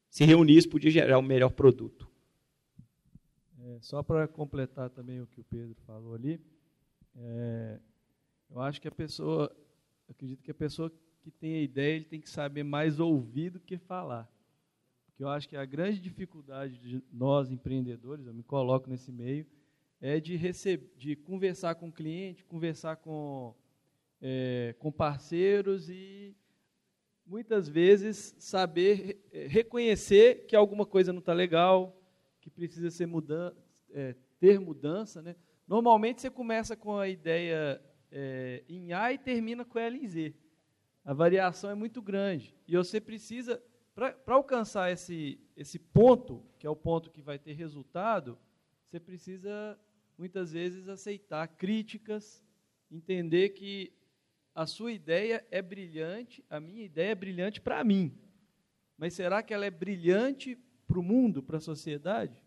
se 0.10 0.26
reunir 0.26 0.68
podia 0.68 0.90
gerar 0.90 1.20
um 1.20 1.22
melhor 1.22 1.52
produto. 1.52 2.09
É, 3.70 3.78
só 3.82 4.02
para 4.02 4.28
completar 4.28 4.90
também 4.90 5.22
o 5.22 5.28
que 5.28 5.40
o 5.40 5.44
Pedro 5.44 5.76
falou 5.86 6.16
ali, 6.16 6.42
é, 7.16 7.80
eu 8.50 8.60
acho 8.62 8.82
que 8.82 8.88
a 8.88 8.92
pessoa, 8.92 9.56
acredito 10.10 10.42
que 10.42 10.50
a 10.50 10.56
pessoa 10.56 10.92
que 11.22 11.30
tem 11.30 11.56
a 11.56 11.62
ideia, 11.62 11.96
ele 11.96 12.06
tem 12.06 12.20
que 12.20 12.30
saber 12.30 12.64
mais 12.64 13.00
ouvir 13.00 13.52
do 13.52 13.60
que 13.60 13.78
falar. 13.78 14.28
Porque 15.06 15.24
eu 15.24 15.30
acho 15.30 15.48
que 15.48 15.56
a 15.56 15.66
grande 15.66 16.00
dificuldade 16.00 16.80
de 16.80 17.04
nós 17.12 17.52
empreendedores, 17.52 18.26
eu 18.26 18.34
me 18.34 18.42
coloco 18.42 18.90
nesse 18.90 19.12
meio, 19.12 19.46
é 20.02 20.20
de, 20.20 20.36
receber, 20.36 20.92
de 20.98 21.16
conversar 21.16 21.76
com 21.76 21.90
o 21.90 21.94
cliente, 21.94 22.46
conversar 22.46 22.96
com, 22.96 23.54
é, 24.20 24.74
com 24.80 24.92
parceiros 24.92 25.90
e 25.90 26.36
muitas 27.24 27.70
vezes 27.70 28.34
saber 28.40 29.22
reconhecer 29.32 30.48
que 30.48 30.56
alguma 30.56 30.86
coisa 30.86 31.14
não 31.14 31.20
está 31.20 31.34
legal, 31.34 31.99
que 32.50 32.56
precisa 32.56 32.90
ser 32.90 33.08
é, 33.92 34.16
ter 34.40 34.60
mudança. 34.60 35.22
Né? 35.22 35.36
Normalmente 35.68 36.22
você 36.22 36.30
começa 36.30 36.76
com 36.76 36.98
a 36.98 37.08
ideia 37.08 37.82
é, 38.12 38.64
em 38.68 38.92
A 38.94 39.14
e 39.14 39.18
termina 39.18 39.64
com 39.64 39.78
ela 39.78 39.96
em 39.96 40.08
Z. 40.08 40.34
A 41.04 41.14
variação 41.14 41.70
é 41.70 41.76
muito 41.76 42.02
grande. 42.02 42.56
E 42.68 42.76
você 42.76 43.00
precisa, 43.00 43.62
para 43.94 44.16
alcançar 44.28 44.92
esse, 44.92 45.40
esse 45.56 45.80
ponto, 45.80 46.44
que 46.58 46.68
é 46.68 46.70
o 46.70 46.76
ponto 46.76 47.12
que 47.12 47.22
vai 47.22 47.38
ter 47.38 47.54
resultado, 47.54 48.38
você 48.88 49.00
precisa 49.00 49.80
muitas 50.18 50.52
vezes 50.52 50.88
aceitar 50.88 51.48
críticas, 51.48 52.44
entender 52.92 53.50
que 53.50 53.94
a 54.54 54.66
sua 54.66 54.92
ideia 54.92 55.46
é 55.50 55.62
brilhante, 55.62 56.44
a 56.50 56.60
minha 56.60 56.84
ideia 56.84 57.12
é 57.12 57.16
brilhante 57.16 57.62
para 57.62 57.84
mim. 57.84 58.14
Mas 58.98 59.14
será 59.14 59.42
que 59.42 59.54
ela 59.54 59.66
é 59.66 59.72
brilhante 59.72 60.58
para 60.90 61.00
o 61.00 61.04
mundo, 61.04 61.44
para 61.44 61.58
a 61.58 61.62
sociedade? 61.62 62.44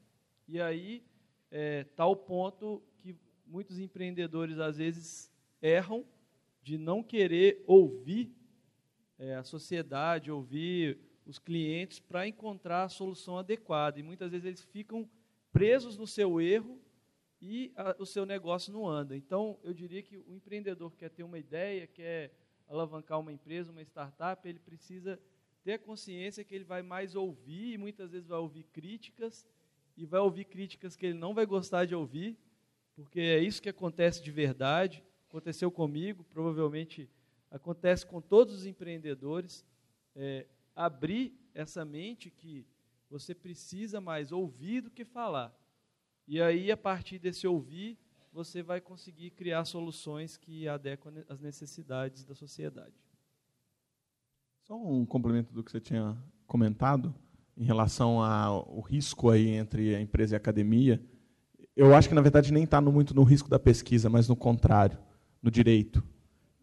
E 0.49 0.61
aí 0.61 1.05
é, 1.49 1.85
tá 1.85 2.05
o 2.05 2.17
ponto 2.17 2.83
que 2.99 3.15
muitos 3.47 3.79
empreendedores 3.79 4.59
às 4.59 4.79
vezes 4.79 5.33
erram 5.63 6.05
de 6.61 6.77
não 6.77 7.05
querer 7.05 7.63
ouvir 7.69 8.35
é, 9.17 9.37
a 9.37 9.45
sociedade, 9.45 10.29
ouvir 10.29 10.99
os 11.25 11.39
clientes 11.39 12.01
para 12.01 12.27
encontrar 12.27 12.83
a 12.83 12.89
solução 12.89 13.39
adequada. 13.39 14.01
E 14.01 14.03
muitas 14.03 14.33
vezes 14.33 14.45
eles 14.45 14.65
ficam 14.65 15.09
presos 15.53 15.97
no 15.97 16.07
seu 16.07 16.41
erro 16.41 16.81
e 17.41 17.73
a, 17.77 17.95
o 17.97 18.05
seu 18.05 18.27
negócio 18.27 18.73
não 18.73 18.89
anda. 18.89 19.17
Então, 19.17 19.57
eu 19.63 19.73
diria 19.73 20.03
que 20.03 20.17
o 20.17 20.35
empreendedor 20.35 20.93
quer 20.97 21.11
ter 21.11 21.23
uma 21.23 21.39
ideia, 21.39 21.87
quer 21.87 22.33
alavancar 22.69 23.21
uma 23.21 23.33
empresa, 23.33 23.71
uma 23.71 23.83
startup, 23.83 24.49
ele 24.49 24.59
precisa 24.59 25.21
ter 25.65 25.75
a 25.75 25.79
consciência 25.79 26.45
que 26.45 26.55
ele 26.55 26.65
vai 26.65 26.83
mais 26.83 27.15
ouvir, 27.15 27.75
e 27.75 27.79
muitas 27.79 28.11
vezes 28.13 28.29
vai 28.29 28.39
ouvir 28.39 28.65
críticas, 28.65 29.47
e 29.97 30.05
vai 30.05 30.21
ouvir 30.21 30.45
críticas 30.45 30.97
que 30.97 31.07
ele 31.07 31.19
não 31.19 31.35
vai 31.35 31.47
gostar 31.47 31.85
de 31.85 31.95
ouvir, 31.95 32.37
porque 32.95 33.21
é 33.21 33.39
isso 33.39 33.63
que 33.63 33.69
acontece 33.69 34.23
de 34.23 34.31
verdade. 34.31 35.03
Aconteceu 35.29 35.71
comigo, 35.71 36.25
provavelmente 36.25 37.09
acontece 37.51 38.05
com 38.07 38.21
todos 38.21 38.55
os 38.55 38.67
empreendedores. 38.67 39.65
É, 40.15 40.47
abrir 40.75 41.35
essa 41.55 41.85
mente 41.85 42.31
que 42.31 42.67
você 43.09 43.35
precisa 43.35 44.01
mais 44.01 44.33
ouvir 44.33 44.83
do 44.83 44.91
que 44.91 45.05
falar. 45.05 45.55
E 46.27 46.41
aí, 46.41 46.71
a 46.71 46.77
partir 46.77 47.19
desse 47.19 47.47
ouvir, 47.47 47.99
você 48.33 48.63
vai 48.63 48.81
conseguir 48.81 49.31
criar 49.31 49.65
soluções 49.65 50.37
que 50.37 50.67
adequam 50.67 51.25
às 51.29 51.41
necessidades 51.41 52.25
da 52.25 52.35
sociedade. 52.35 52.95
Só 54.73 54.79
um 54.79 55.05
complemento 55.05 55.53
do 55.53 55.63
que 55.63 55.71
você 55.71 55.79
tinha 55.79 56.17
comentado 56.47 57.15
em 57.59 57.63
relação 57.63 58.23
ao 58.23 58.81
risco 58.81 59.29
aí 59.29 59.51
entre 59.51 59.95
a 59.95 60.01
empresa 60.01 60.35
e 60.35 60.37
a 60.37 60.39
academia. 60.39 60.99
Eu 61.77 61.95
acho 61.95 62.09
que, 62.09 62.15
na 62.15 62.23
verdade, 62.23 62.51
nem 62.51 62.65
está 62.65 62.81
muito 62.81 63.15
no 63.15 63.23
risco 63.23 63.51
da 63.51 63.59
pesquisa, 63.59 64.09
mas 64.09 64.31
no 64.31 64.35
contrário, 64.35 64.97
no 65.43 65.51
direito. 65.51 66.03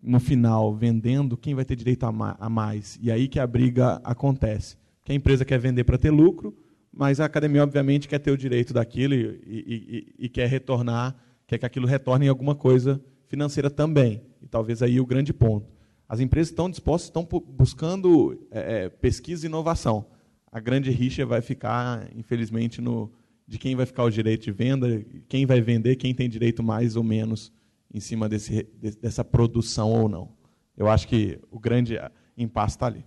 No 0.02 0.20
final, 0.20 0.74
vendendo, 0.74 1.38
quem 1.38 1.54
vai 1.54 1.64
ter 1.64 1.76
direito 1.76 2.04
a 2.04 2.50
mais? 2.50 2.98
E 3.00 3.12
aí 3.12 3.28
que 3.28 3.40
a 3.40 3.46
briga 3.46 4.02
acontece. 4.04 4.76
Que 5.04 5.12
a 5.12 5.16
empresa 5.16 5.46
quer 5.46 5.60
vender 5.60 5.84
para 5.84 6.00
ter 6.00 6.10
lucro, 6.10 6.58
mas 6.92 7.20
a 7.20 7.26
academia, 7.26 7.62
obviamente, 7.62 8.08
quer 8.08 8.18
ter 8.18 8.32
o 8.32 8.38
direito 8.38 8.74
daquilo 8.74 9.14
e, 9.14 9.40
e, 9.46 10.16
e, 10.18 10.26
e, 10.26 10.30
quer 10.30 10.48
retornar, 10.50 11.16
quer 11.46 11.60
que 11.60 11.66
aquilo 11.68 11.86
retorne 11.86 12.26
em 12.26 12.30
alguma 12.30 12.56
coisa 12.56 13.00
financeira 13.28 13.70
também. 13.70 14.24
E 14.42 14.48
talvez 14.48 14.82
aí 14.82 15.00
o 15.00 15.06
grande 15.06 15.32
ponto. 15.32 15.79
As 16.10 16.20
empresas 16.20 16.50
estão 16.50 16.68
dispostas, 16.68 17.08
estão 17.10 17.24
buscando 17.24 18.48
é, 18.50 18.86
é, 18.86 18.90
pesquisa 18.90 19.46
e 19.46 19.48
inovação. 19.48 20.08
A 20.52 20.60
grande 20.60 20.90
rixa 20.90 21.24
vai 21.24 21.40
ficar, 21.40 22.10
infelizmente, 22.18 22.82
no, 22.82 23.14
de 23.46 23.60
quem 23.60 23.76
vai 23.76 23.86
ficar 23.86 24.04
o 24.06 24.10
direito 24.10 24.46
de 24.46 24.52
venda, 24.52 25.06
quem 25.28 25.46
vai 25.46 25.62
vender, 25.62 25.98
quem 25.98 26.16
tem 26.16 26.28
direito 26.28 26.64
mais 26.64 26.96
ou 26.96 27.04
menos 27.04 27.54
em 27.94 28.00
cima 28.00 28.28
desse, 28.28 28.64
dessa 29.00 29.24
produção 29.24 29.92
ou 29.92 30.10
não. 30.10 30.36
Eu 30.76 30.90
acho 30.90 31.08
que 31.08 31.40
o 31.52 31.60
grande 31.60 32.00
impasse 32.36 32.76
está 32.76 32.88
ali. 32.88 33.06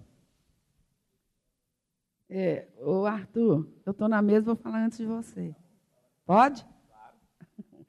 É, 2.31 2.69
ô 2.81 3.05
Arthur, 3.05 3.69
eu 3.85 3.91
estou 3.91 4.09
na 4.09 4.23
mesa, 4.23 4.47
vou 4.47 4.57
falar 4.57 4.87
antes 4.87 4.99
de 4.99 5.07
você. 5.07 5.53
Pode? 6.24 6.65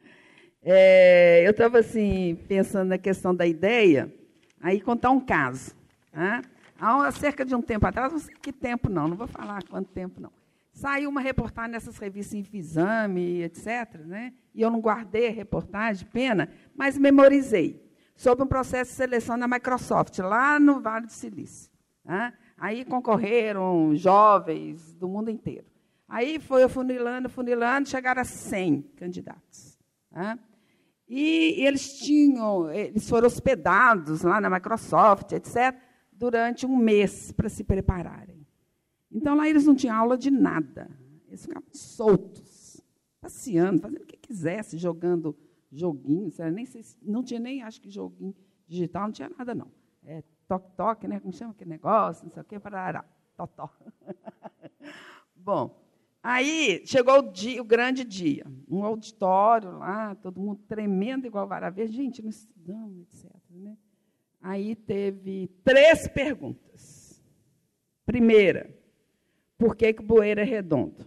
É, 0.65 1.45
eu 1.45 1.51
estava 1.51 1.79
assim, 1.79 2.39
pensando 2.47 2.87
na 2.87 2.97
questão 2.97 3.35
da 3.35 3.45
ideia, 3.45 4.09
aí 4.63 4.79
contar 4.81 5.11
um 5.11 5.19
caso. 5.19 5.75
Né? 6.11 6.41
Há 6.79 7.11
cerca 7.11 7.45
de 7.45 7.53
um 7.53 7.61
tempo 7.61 7.85
atrás, 7.85 8.13
não 8.13 8.19
sei 8.19 8.33
que 8.41 8.51
tempo 8.51 8.89
não, 8.89 9.09
não 9.09 9.17
vou 9.17 9.27
falar 9.27 9.61
quanto 9.63 9.91
tempo 9.91 10.19
não. 10.19 10.31
Saiu 10.71 11.09
uma 11.09 11.21
reportagem 11.21 11.71
nessas 11.71 11.97
revistas 11.97 12.33
Infizame, 12.33 13.43
etc. 13.43 13.99
Né? 14.05 14.33
E 14.55 14.61
eu 14.61 14.71
não 14.71 14.79
guardei 14.79 15.27
a 15.27 15.31
reportagem, 15.31 16.07
pena, 16.07 16.49
mas 16.75 16.97
memorizei. 16.97 17.83
Sobre 18.15 18.43
um 18.43 18.47
processo 18.47 18.91
de 18.91 18.97
seleção 18.97 19.37
na 19.37 19.47
Microsoft, 19.47 20.17
lá 20.19 20.59
no 20.59 20.79
Vale 20.79 21.07
do 21.07 21.11
Silício. 21.11 21.69
Né? 22.03 22.33
Aí 22.57 22.85
concorreram 22.85 23.95
jovens 23.95 24.93
do 24.95 25.07
mundo 25.07 25.29
inteiro. 25.29 25.65
Aí 26.07 26.39
foi 26.39 26.67
funilando, 26.69 27.27
funilando, 27.29 27.89
chegaram 27.89 28.21
a 28.21 28.25
100 28.25 28.81
candidatos. 28.95 29.77
Né? 30.11 30.37
E 31.15 31.63
eles 31.63 31.99
tinham, 31.99 32.71
eles 32.71 33.07
foram 33.07 33.27
hospedados 33.27 34.23
lá 34.23 34.41
na 34.41 34.49
Microsoft, 34.49 35.31
etc., 35.33 35.79
durante 36.11 36.65
um 36.65 36.75
mês 36.75 37.31
para 37.31 37.49
se 37.49 37.63
prepararem. 37.63 38.43
Então 39.11 39.35
lá 39.35 39.47
eles 39.47 39.63
não 39.63 39.75
tinham 39.75 39.95
aula 39.95 40.17
de 40.17 40.31
nada. 40.31 40.89
Eles 41.27 41.43
ficavam 41.43 41.69
soltos, 41.71 42.81
passeando, 43.21 43.79
fazendo 43.79 44.01
o 44.01 44.07
que 44.07 44.17
quisesse, 44.17 44.75
jogando 44.79 45.37
joguinhos. 45.71 46.39
Nem 46.51 46.67
não 47.03 47.23
tinha 47.23 47.39
nem, 47.39 47.61
acho 47.61 47.79
que 47.79 47.91
joguinho 47.91 48.35
digital, 48.67 49.03
não 49.03 49.11
tinha 49.11 49.29
nada, 49.37 49.53
não. 49.53 49.71
É, 50.03 50.23
toque-toque, 50.47 51.07
né? 51.07 51.19
Como 51.19 51.31
chama 51.31 51.51
aquele 51.51 51.69
negócio, 51.69 52.23
não 52.23 52.31
sei 52.31 52.41
o 52.41 52.45
quê, 52.45 52.59
parará, 52.59 53.05
totó. 53.37 53.69
Bom, 55.35 55.79
aí 56.23 56.81
chegou 56.85 57.19
o, 57.19 57.31
dia, 57.31 57.61
o, 57.61 57.65
grande 57.65 58.03
dia. 58.03 58.45
Um 58.67 58.83
auditório 58.83 59.77
lá, 59.77 60.15
todo 60.15 60.39
mundo 60.39 60.61
tremendo 60.67 61.27
igual 61.27 61.47
vara 61.47 61.69
verde. 61.69 61.97
Gente, 61.97 62.21
não 62.23 62.29
estudamos, 62.29 63.01
etc. 63.01 63.29
Né? 63.51 63.77
Aí 64.41 64.75
teve 64.75 65.49
três 65.63 66.07
perguntas. 66.07 67.21
Primeira, 68.05 68.73
por 69.57 69.75
que, 69.75 69.93
que 69.93 70.01
o 70.01 70.05
bueiro 70.05 70.41
é 70.41 70.43
redondo? 70.43 71.05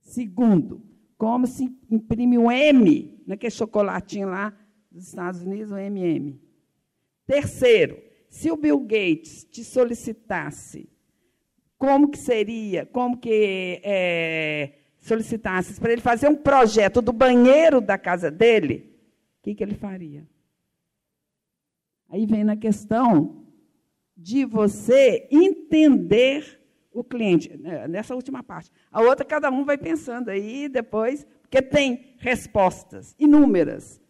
Segundo, 0.00 0.82
como 1.16 1.46
se 1.46 1.64
imprime 1.90 2.38
um 2.38 2.50
M 2.50 3.22
naquele 3.26 3.50
chocolatinho 3.50 4.28
lá 4.28 4.56
dos 4.90 5.08
Estados 5.08 5.42
Unidos, 5.42 5.72
o 5.72 5.78
MM? 5.78 6.40
Terceiro, 7.26 8.00
se 8.28 8.50
o 8.50 8.56
Bill 8.56 8.80
Gates 8.80 9.44
te 9.44 9.64
solicitasse, 9.64 10.88
como 11.84 12.08
que 12.08 12.18
seria, 12.18 12.86
como 12.86 13.18
que 13.18 13.80
é, 13.84 14.72
solicitasse 15.00 15.78
para 15.78 15.92
ele 15.92 16.00
fazer 16.00 16.28
um 16.28 16.34
projeto 16.34 17.02
do 17.02 17.12
banheiro 17.12 17.78
da 17.78 17.98
casa 17.98 18.30
dele, 18.30 18.90
o 19.38 19.42
que, 19.42 19.54
que 19.54 19.62
ele 19.62 19.74
faria? 19.74 20.26
Aí 22.08 22.24
vem 22.24 22.42
na 22.42 22.56
questão 22.56 23.44
de 24.16 24.46
você 24.46 25.28
entender 25.30 26.58
o 26.90 27.04
cliente, 27.04 27.54
né, 27.58 27.86
nessa 27.86 28.14
última 28.14 28.42
parte. 28.42 28.70
A 28.90 29.02
outra, 29.02 29.26
cada 29.26 29.50
um 29.50 29.62
vai 29.62 29.76
pensando 29.76 30.30
aí 30.30 30.66
depois, 30.66 31.26
porque 31.42 31.60
tem 31.60 32.14
respostas 32.18 33.14
inúmeras. 33.18 34.00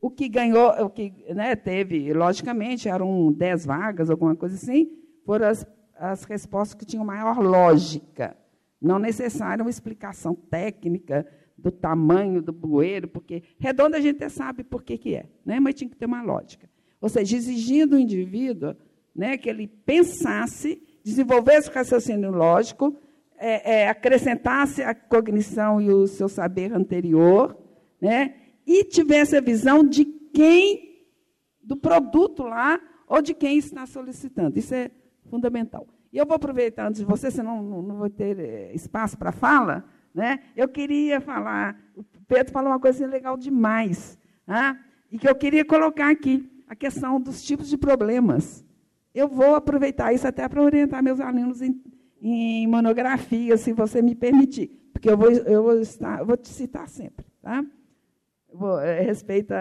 O 0.00 0.08
que 0.08 0.28
ganhou, 0.28 0.70
o 0.84 0.90
que 0.90 1.12
né, 1.34 1.56
teve, 1.56 2.12
logicamente, 2.12 2.88
eram 2.88 3.32
dez 3.32 3.66
vagas, 3.66 4.08
alguma 4.08 4.36
coisa 4.36 4.54
assim, 4.54 4.92
foram 5.24 5.48
as, 5.48 5.66
as 5.96 6.24
respostas 6.24 6.74
que 6.74 6.84
tinham 6.84 7.04
maior 7.04 7.38
lógica. 7.38 8.36
Não 8.80 8.98
necessária 8.98 9.62
uma 9.62 9.70
explicação 9.70 10.34
técnica 10.34 11.26
do 11.56 11.70
tamanho 11.70 12.42
do 12.42 12.52
bueiro, 12.52 13.08
porque 13.08 13.42
redondo 13.58 13.96
a 13.96 14.00
gente 14.00 14.16
até 14.16 14.28
sabe 14.28 14.64
por 14.64 14.82
que, 14.82 14.98
que 14.98 15.14
é, 15.14 15.26
né? 15.44 15.60
mas 15.60 15.74
tinha 15.74 15.88
que 15.88 15.96
ter 15.96 16.06
uma 16.06 16.22
lógica. 16.22 16.68
Ou 17.00 17.08
seja, 17.08 17.36
exigindo 17.36 17.90
do 17.90 17.98
indivíduo 17.98 18.74
né, 19.14 19.36
que 19.36 19.48
ele 19.48 19.66
pensasse, 19.66 20.82
desenvolvesse 21.02 21.68
o 21.68 21.72
raciocínio 21.72 22.30
lógico, 22.30 22.96
é, 23.36 23.82
é, 23.82 23.88
acrescentasse 23.88 24.82
a 24.82 24.94
cognição 24.94 25.80
e 25.80 25.90
o 25.90 26.06
seu 26.06 26.28
saber 26.28 26.72
anterior, 26.72 27.56
né, 28.00 28.34
e 28.66 28.84
tivesse 28.84 29.36
a 29.36 29.40
visão 29.40 29.84
de 29.86 30.04
quem, 30.04 31.06
do 31.62 31.76
produto 31.76 32.42
lá, 32.42 32.80
ou 33.06 33.22
de 33.22 33.34
quem 33.34 33.58
está 33.58 33.86
solicitando. 33.86 34.58
Isso 34.58 34.74
é 34.74 34.90
fundamental. 35.28 35.86
E 36.12 36.18
eu 36.18 36.26
vou 36.26 36.36
aproveitar 36.36 36.86
antes 36.88 37.00
de 37.00 37.06
você, 37.06 37.30
senão 37.30 37.62
não, 37.62 37.82
não 37.82 37.96
vou 37.96 38.08
ter 38.08 38.38
eh, 38.38 38.72
espaço 38.74 39.18
para 39.18 39.32
fala. 39.32 39.84
Né? 40.14 40.40
Eu 40.56 40.68
queria 40.68 41.20
falar, 41.20 41.76
o 41.96 42.04
Pedro 42.28 42.52
falou 42.52 42.70
uma 42.70 42.78
coisa 42.78 43.04
legal 43.06 43.36
demais, 43.36 44.16
né? 44.46 44.78
e 45.10 45.18
que 45.18 45.28
eu 45.28 45.34
queria 45.34 45.64
colocar 45.64 46.10
aqui, 46.10 46.48
a 46.68 46.76
questão 46.76 47.20
dos 47.20 47.42
tipos 47.42 47.68
de 47.68 47.76
problemas. 47.76 48.64
Eu 49.12 49.28
vou 49.28 49.54
aproveitar 49.54 50.12
isso 50.12 50.26
até 50.26 50.48
para 50.48 50.62
orientar 50.62 51.02
meus 51.02 51.20
alunos 51.20 51.60
em, 51.60 51.82
em 52.22 52.66
monografia, 52.66 53.56
se 53.56 53.72
você 53.72 54.00
me 54.00 54.14
permitir, 54.14 54.68
porque 54.92 55.10
eu 55.10 55.16
vou, 55.16 55.30
eu 55.30 55.62
vou, 55.62 55.80
estar, 55.80 56.20
eu 56.20 56.26
vou 56.26 56.36
te 56.36 56.48
citar 56.48 56.88
sempre. 56.88 57.26
Tá? 57.42 57.64
Vou, 58.52 58.80
é, 58.80 59.00
respeita. 59.00 59.54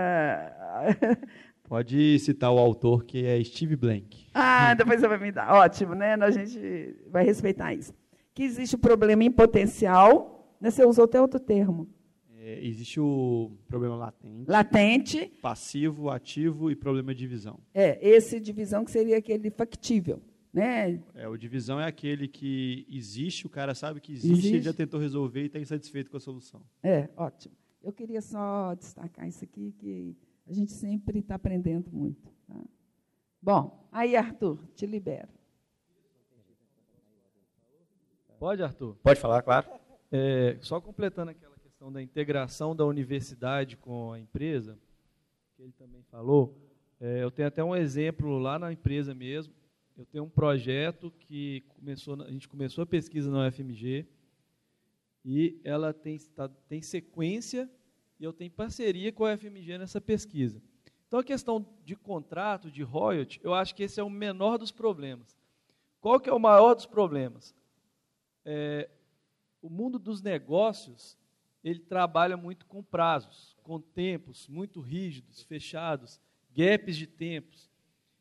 Pode 1.73 2.19
citar 2.19 2.53
o 2.53 2.59
autor, 2.59 3.03
que 3.03 3.25
é 3.25 3.43
Steve 3.43 3.75
Blank. 3.75 4.27
Ah, 4.31 4.75
depois 4.75 5.01
você 5.01 5.07
vai 5.07 5.17
me 5.17 5.31
dar. 5.31 5.51
Ótimo, 5.55 5.95
né? 5.95 6.13
A 6.13 6.29
gente 6.29 6.95
vai 7.09 7.25
respeitar 7.25 7.73
isso. 7.73 7.91
Que 8.31 8.43
existe 8.43 8.75
o 8.75 8.77
problema 8.77 9.23
em 9.23 9.31
potencial, 9.31 10.55
né? 10.61 10.69
você 10.69 10.85
usou 10.85 11.05
até 11.05 11.19
outro 11.19 11.39
termo. 11.39 11.89
É, 12.37 12.63
existe 12.63 12.99
o 12.99 13.57
problema 13.67 13.95
latente. 13.95 14.51
Latente. 14.51 15.33
Passivo, 15.41 16.11
ativo 16.11 16.69
e 16.69 16.75
problema 16.75 17.11
de 17.11 17.21
divisão. 17.21 17.59
É, 17.73 17.97
esse 18.07 18.39
divisão 18.39 18.85
que 18.85 18.91
seria 18.91 19.17
aquele 19.17 19.49
factível. 19.49 20.21
Né? 20.53 21.01
É, 21.15 21.27
o 21.27 21.35
divisão 21.35 21.81
é 21.81 21.87
aquele 21.87 22.27
que 22.27 22.85
existe, 22.87 23.47
o 23.47 23.49
cara 23.49 23.73
sabe 23.73 23.99
que 23.99 24.11
existe, 24.11 24.31
Existe. 24.31 24.55
ele 24.57 24.61
já 24.61 24.73
tentou 24.73 24.99
resolver 24.99 25.41
e 25.41 25.45
está 25.47 25.57
insatisfeito 25.57 26.11
com 26.11 26.17
a 26.17 26.19
solução. 26.19 26.61
É, 26.83 27.09
ótimo. 27.17 27.55
Eu 27.83 27.91
queria 27.91 28.21
só 28.21 28.75
destacar 28.75 29.27
isso 29.27 29.43
aqui, 29.43 29.73
que 29.79 30.15
a 30.45 30.53
gente 30.53 30.71
sempre 30.71 31.19
está 31.19 31.35
aprendendo 31.35 31.89
muito. 31.91 32.31
tá? 32.47 32.55
Bom, 33.41 33.87
aí, 33.91 34.15
Arthur, 34.15 34.59
te 34.75 34.85
libero. 34.85 35.29
Pode, 38.39 38.61
Arthur? 38.61 38.95
Pode 39.01 39.19
falar, 39.19 39.41
claro. 39.41 39.67
É, 40.11 40.57
só 40.61 40.79
completando 40.81 41.31
aquela 41.31 41.55
questão 41.57 41.91
da 41.91 42.01
integração 42.01 42.75
da 42.75 42.85
universidade 42.85 43.77
com 43.77 44.11
a 44.11 44.19
empresa, 44.19 44.77
que 45.55 45.63
ele 45.63 45.71
também 45.73 46.03
falou, 46.11 46.57
é, 46.99 47.23
eu 47.23 47.31
tenho 47.31 47.47
até 47.47 47.63
um 47.63 47.75
exemplo 47.75 48.37
lá 48.37 48.59
na 48.59 48.71
empresa 48.71 49.13
mesmo. 49.15 49.53
Eu 49.95 50.05
tenho 50.05 50.23
um 50.23 50.29
projeto 50.29 51.11
que 51.11 51.61
começou, 51.69 52.21
a 52.21 52.31
gente 52.31 52.47
começou 52.49 52.83
a 52.83 52.87
pesquisa 52.87 53.29
na 53.31 53.47
UFMG 53.47 54.05
e 55.23 55.59
ela 55.63 55.93
tem, 55.93 56.17
tá- 56.35 56.49
tem 56.67 56.81
sequência 56.81 57.69
e 58.23 58.25
eu 58.25 58.31
tenho 58.31 58.51
parceria 58.51 59.11
com 59.11 59.25
a 59.25 59.33
UFMG 59.33 59.77
nessa 59.77 59.99
pesquisa. 59.99 60.61
Então, 61.05 61.19
a 61.19 61.23
questão 61.23 61.65
de 61.83 61.93
contrato, 61.93 62.71
de 62.71 62.81
royalty, 62.81 63.37
eu 63.43 63.53
acho 63.53 63.75
que 63.75 63.83
esse 63.83 63.99
é 63.99 64.03
o 64.03 64.09
menor 64.09 64.57
dos 64.57 64.71
problemas. 64.71 65.37
Qual 65.99 66.17
que 66.21 66.29
é 66.29 66.33
o 66.33 66.39
maior 66.39 66.73
dos 66.73 66.85
problemas? 66.85 67.53
É, 68.45 68.89
o 69.61 69.69
mundo 69.69 69.99
dos 69.99 70.21
negócios 70.21 71.17
ele 71.61 71.79
trabalha 71.79 72.37
muito 72.37 72.65
com 72.65 72.81
prazos, 72.81 73.57
com 73.61 73.81
tempos 73.81 74.47
muito 74.47 74.79
rígidos, 74.79 75.43
fechados, 75.43 76.17
gaps 76.55 76.95
de 76.95 77.07
tempos. 77.07 77.69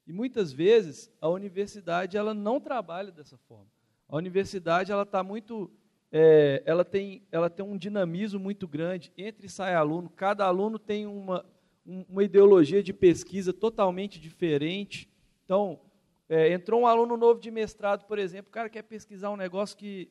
E 0.04 0.12
muitas 0.12 0.52
vezes 0.52 1.12
a 1.20 1.28
universidade 1.28 2.16
ela 2.16 2.34
não 2.34 2.60
trabalha 2.60 3.12
dessa 3.12 3.38
forma. 3.38 3.70
A 4.08 4.16
universidade 4.16 4.90
ela 4.90 5.04
está 5.04 5.22
muito, 5.22 5.70
é, 6.12 6.62
ela 6.66 6.84
tem, 6.84 7.22
ela 7.32 7.48
tem 7.48 7.64
um 7.64 7.76
dinamismo 7.76 8.38
muito 8.38 8.68
grande 8.68 9.10
entre 9.16 9.46
e 9.46 9.50
sai 9.50 9.74
aluno. 9.74 10.10
Cada 10.10 10.44
aluno 10.44 10.78
tem 10.78 11.06
uma, 11.06 11.44
um- 11.86 12.04
uma 12.08 12.22
ideologia 12.22 12.82
de 12.82 12.92
pesquisa 12.92 13.52
totalmente 13.52 14.20
diferente. 14.20 15.08
Então, 15.44 15.80
é, 16.28 16.52
entrou 16.52 16.82
um 16.82 16.86
aluno 16.86 17.16
novo 17.16 17.40
de 17.40 17.50
mestrado, 17.50 18.04
por 18.06 18.18
exemplo, 18.18 18.50
o 18.50 18.52
cara 18.52 18.68
quer 18.68 18.82
pesquisar 18.82 19.30
um 19.30 19.36
negócio 19.36 19.76
que 19.76 20.10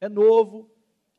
é 0.00 0.08
novo 0.08 0.70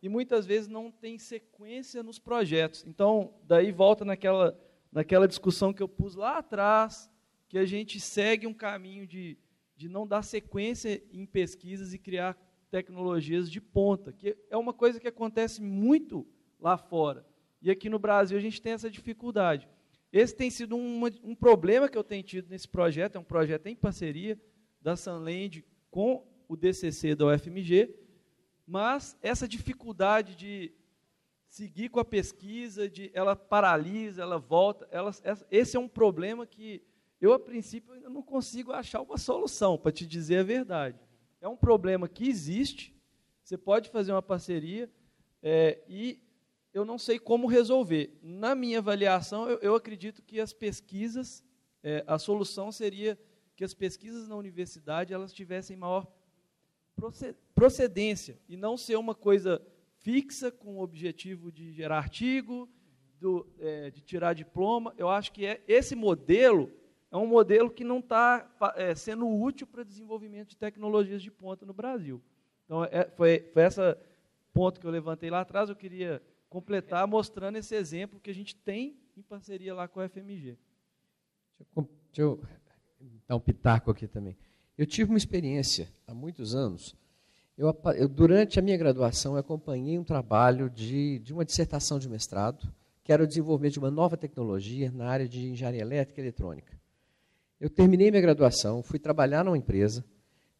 e 0.01 0.09
muitas 0.09 0.45
vezes 0.45 0.67
não 0.67 0.89
tem 0.91 1.19
sequência 1.19 2.01
nos 2.01 2.17
projetos. 2.17 2.83
Então, 2.87 3.33
daí 3.43 3.71
volta 3.71 4.03
naquela, 4.03 4.57
naquela 4.91 5.27
discussão 5.27 5.71
que 5.71 5.83
eu 5.83 5.87
pus 5.87 6.15
lá 6.15 6.37
atrás, 6.39 7.09
que 7.47 7.57
a 7.57 7.65
gente 7.65 7.99
segue 7.99 8.47
um 8.47 8.53
caminho 8.53 9.05
de, 9.05 9.37
de 9.75 9.87
não 9.89 10.07
dar 10.07 10.23
sequência 10.23 11.01
em 11.11 11.25
pesquisas 11.25 11.93
e 11.93 11.99
criar 11.99 12.35
tecnologias 12.69 13.49
de 13.49 13.59
ponta, 13.59 14.11
que 14.11 14.37
é 14.49 14.57
uma 14.57 14.73
coisa 14.73 14.99
que 14.99 15.07
acontece 15.07 15.61
muito 15.61 16.25
lá 16.59 16.77
fora. 16.77 17.25
E 17.61 17.69
aqui 17.69 17.89
no 17.89 17.99
Brasil 17.99 18.37
a 18.37 18.41
gente 18.41 18.61
tem 18.61 18.73
essa 18.73 18.89
dificuldade. 18.89 19.67
Esse 20.11 20.35
tem 20.35 20.49
sido 20.49 20.75
uma- 20.75 21.11
um 21.23 21.35
problema 21.35 21.87
que 21.89 21.97
eu 21.97 22.03
tenho 22.03 22.23
tido 22.23 22.49
nesse 22.49 22.67
projeto, 22.67 23.15
é 23.15 23.19
um 23.19 23.23
projeto 23.23 23.67
em 23.67 23.75
parceria 23.75 24.39
da 24.81 24.95
Sunland 24.95 25.63
com 25.91 26.25
o 26.47 26.55
DCC 26.55 27.15
da 27.15 27.25
UFMG, 27.27 27.93
mas 28.65 29.17
essa 29.21 29.47
dificuldade 29.47 30.35
de 30.35 30.71
seguir 31.47 31.89
com 31.89 31.99
a 31.99 32.05
pesquisa, 32.05 32.87
de 32.87 33.11
ela 33.13 33.35
paralisa, 33.35 34.21
ela 34.21 34.37
volta, 34.37 34.87
ela, 34.91 35.11
esse 35.49 35.75
é 35.75 35.79
um 35.79 35.87
problema 35.87 36.45
que 36.45 36.81
eu, 37.19 37.33
a 37.33 37.39
princípio, 37.39 37.93
ainda 37.93 38.09
não 38.09 38.21
consigo 38.21 38.71
achar 38.71 39.01
uma 39.01 39.17
solução, 39.17 39.77
para 39.77 39.91
te 39.91 40.05
dizer 40.07 40.37
a 40.37 40.43
verdade. 40.43 40.99
É 41.41 41.47
um 41.47 41.55
problema 41.55 42.07
que 42.07 42.27
existe, 42.27 42.93
você 43.43 43.57
pode 43.57 43.89
fazer 43.89 44.11
uma 44.11 44.21
parceria, 44.21 44.89
é, 45.41 45.81
e 45.87 46.19
eu 46.73 46.83
não 46.83 46.97
sei 46.97 47.17
como 47.17 47.47
resolver. 47.47 48.17
Na 48.21 48.53
minha 48.53 48.79
avaliação, 48.79 49.49
eu, 49.49 49.57
eu 49.59 49.75
acredito 49.75 50.21
que 50.21 50.39
as 50.39 50.51
pesquisas, 50.51 51.43
é, 51.81 52.03
a 52.05 52.19
solução 52.19 52.71
seria 52.71 53.17
que 53.55 53.63
as 53.63 53.73
pesquisas 53.73 54.27
na 54.27 54.35
universidade 54.35 55.13
elas 55.13 55.33
tivessem 55.33 55.75
maior 55.77 56.05
proce- 56.95 57.35
procedência 57.55 58.37
e 58.47 58.55
não 58.57 58.77
ser 58.77 58.97
uma 58.97 59.15
coisa 59.15 59.61
fixa 59.99 60.51
com 60.51 60.77
o 60.77 60.81
objetivo 60.81 61.51
de 61.51 61.71
gerar 61.71 61.97
artigo, 61.97 62.69
do, 63.19 63.47
é, 63.59 63.89
de 63.91 64.01
tirar 64.01 64.33
diploma. 64.33 64.93
Eu 64.97 65.09
acho 65.09 65.31
que 65.31 65.45
é, 65.45 65.61
esse 65.67 65.95
modelo 65.95 66.71
é 67.11 67.17
um 67.17 67.25
modelo 67.27 67.69
que 67.69 67.83
não 67.83 67.99
está 67.99 68.47
sendo 68.95 69.27
útil 69.27 69.65
para 69.65 69.83
desenvolvimento 69.83 70.49
de 70.49 70.57
tecnologias 70.57 71.21
de 71.21 71.31
ponta 71.31 71.65
no 71.65 71.73
Brasil. 71.73 72.21
Então, 72.65 72.83
é, 72.85 73.09
foi, 73.15 73.49
foi 73.53 73.63
esse 73.63 73.97
ponto 74.53 74.79
que 74.79 74.85
eu 74.85 74.91
levantei 74.91 75.29
lá 75.29 75.41
atrás. 75.41 75.69
Eu 75.69 75.75
queria 75.75 76.21
completar 76.49 77.07
mostrando 77.07 77.57
esse 77.57 77.75
exemplo 77.75 78.19
que 78.19 78.29
a 78.29 78.33
gente 78.33 78.55
tem 78.55 78.95
em 79.17 79.21
parceria 79.21 79.73
lá 79.73 79.87
com 79.87 79.99
a 79.99 80.07
FMG. 80.07 80.57
Com- 81.73 81.87
Deixa 82.11 82.21
eu 82.21 82.43
dar 83.27 83.35
um 83.35 83.39
pitaco 83.39 83.91
aqui 83.91 84.07
também. 84.07 84.35
Eu 84.77 84.85
tive 84.85 85.11
uma 85.11 85.17
experiência 85.17 85.89
há 86.07 86.13
muitos 86.13 86.55
anos. 86.55 86.95
Eu, 87.57 87.75
eu, 87.97 88.07
durante 88.07 88.57
a 88.57 88.61
minha 88.61 88.77
graduação, 88.77 89.33
eu 89.33 89.39
acompanhei 89.39 89.99
um 89.99 90.03
trabalho 90.03 90.69
de, 90.69 91.19
de 91.19 91.33
uma 91.33 91.43
dissertação 91.43 91.99
de 91.99 92.07
mestrado, 92.07 92.71
que 93.03 93.11
era 93.11 93.23
o 93.23 93.27
desenvolvimento 93.27 93.73
de 93.73 93.79
uma 93.79 93.91
nova 93.91 94.15
tecnologia 94.15 94.91
na 94.91 95.07
área 95.09 95.27
de 95.27 95.49
engenharia 95.49 95.81
elétrica 95.81 96.21
e 96.21 96.23
eletrônica. 96.23 96.78
Eu 97.59 97.69
terminei 97.69 98.09
minha 98.09 98.21
graduação, 98.21 98.81
fui 98.81 98.97
trabalhar 98.97 99.43
numa 99.43 99.57
empresa. 99.57 100.05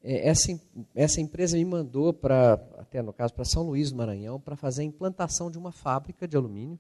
Eh, 0.04 0.28
Essa, 0.28 0.60
essa 0.94 1.22
empresa 1.22 1.56
me 1.56 1.64
mandou 1.64 2.12
para, 2.12 2.54
até 2.78 3.02
no 3.02 3.14
caso, 3.14 3.34
para 3.34 3.46
São 3.46 3.64
Luís 3.64 3.90
do 3.90 3.98
Maranhão, 3.98 4.40
para 4.40 4.58
fazer 4.58 4.82
a 4.82 4.86
implantação 4.86 5.50
de 5.50 5.58
uma 5.58 5.72
fábrica 5.72 6.28
de 6.28 6.36
alumínio. 6.36 6.78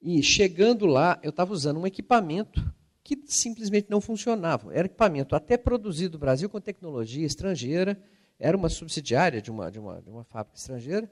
E 0.00 0.22
chegando 0.22 0.86
lá, 0.86 1.20
eu 1.22 1.30
estava 1.30 1.52
usando 1.52 1.78
um 1.78 1.86
equipamento 1.86 2.64
que 3.04 3.20
simplesmente 3.26 3.90
não 3.90 4.00
funcionava. 4.00 4.74
Era 4.74 4.86
equipamento 4.86 5.36
até 5.36 5.58
produzido 5.58 6.14
no 6.14 6.20
Brasil 6.20 6.48
com 6.48 6.60
tecnologia 6.60 7.26
estrangeira, 7.26 8.00
era 8.38 8.56
uma 8.56 8.68
subsidiária 8.68 9.42
de 9.42 9.50
uma, 9.50 9.70
de 9.70 9.78
uma, 9.78 10.00
de 10.00 10.08
uma 10.08 10.24
fábrica 10.24 10.56
estrangeira, 10.56 11.10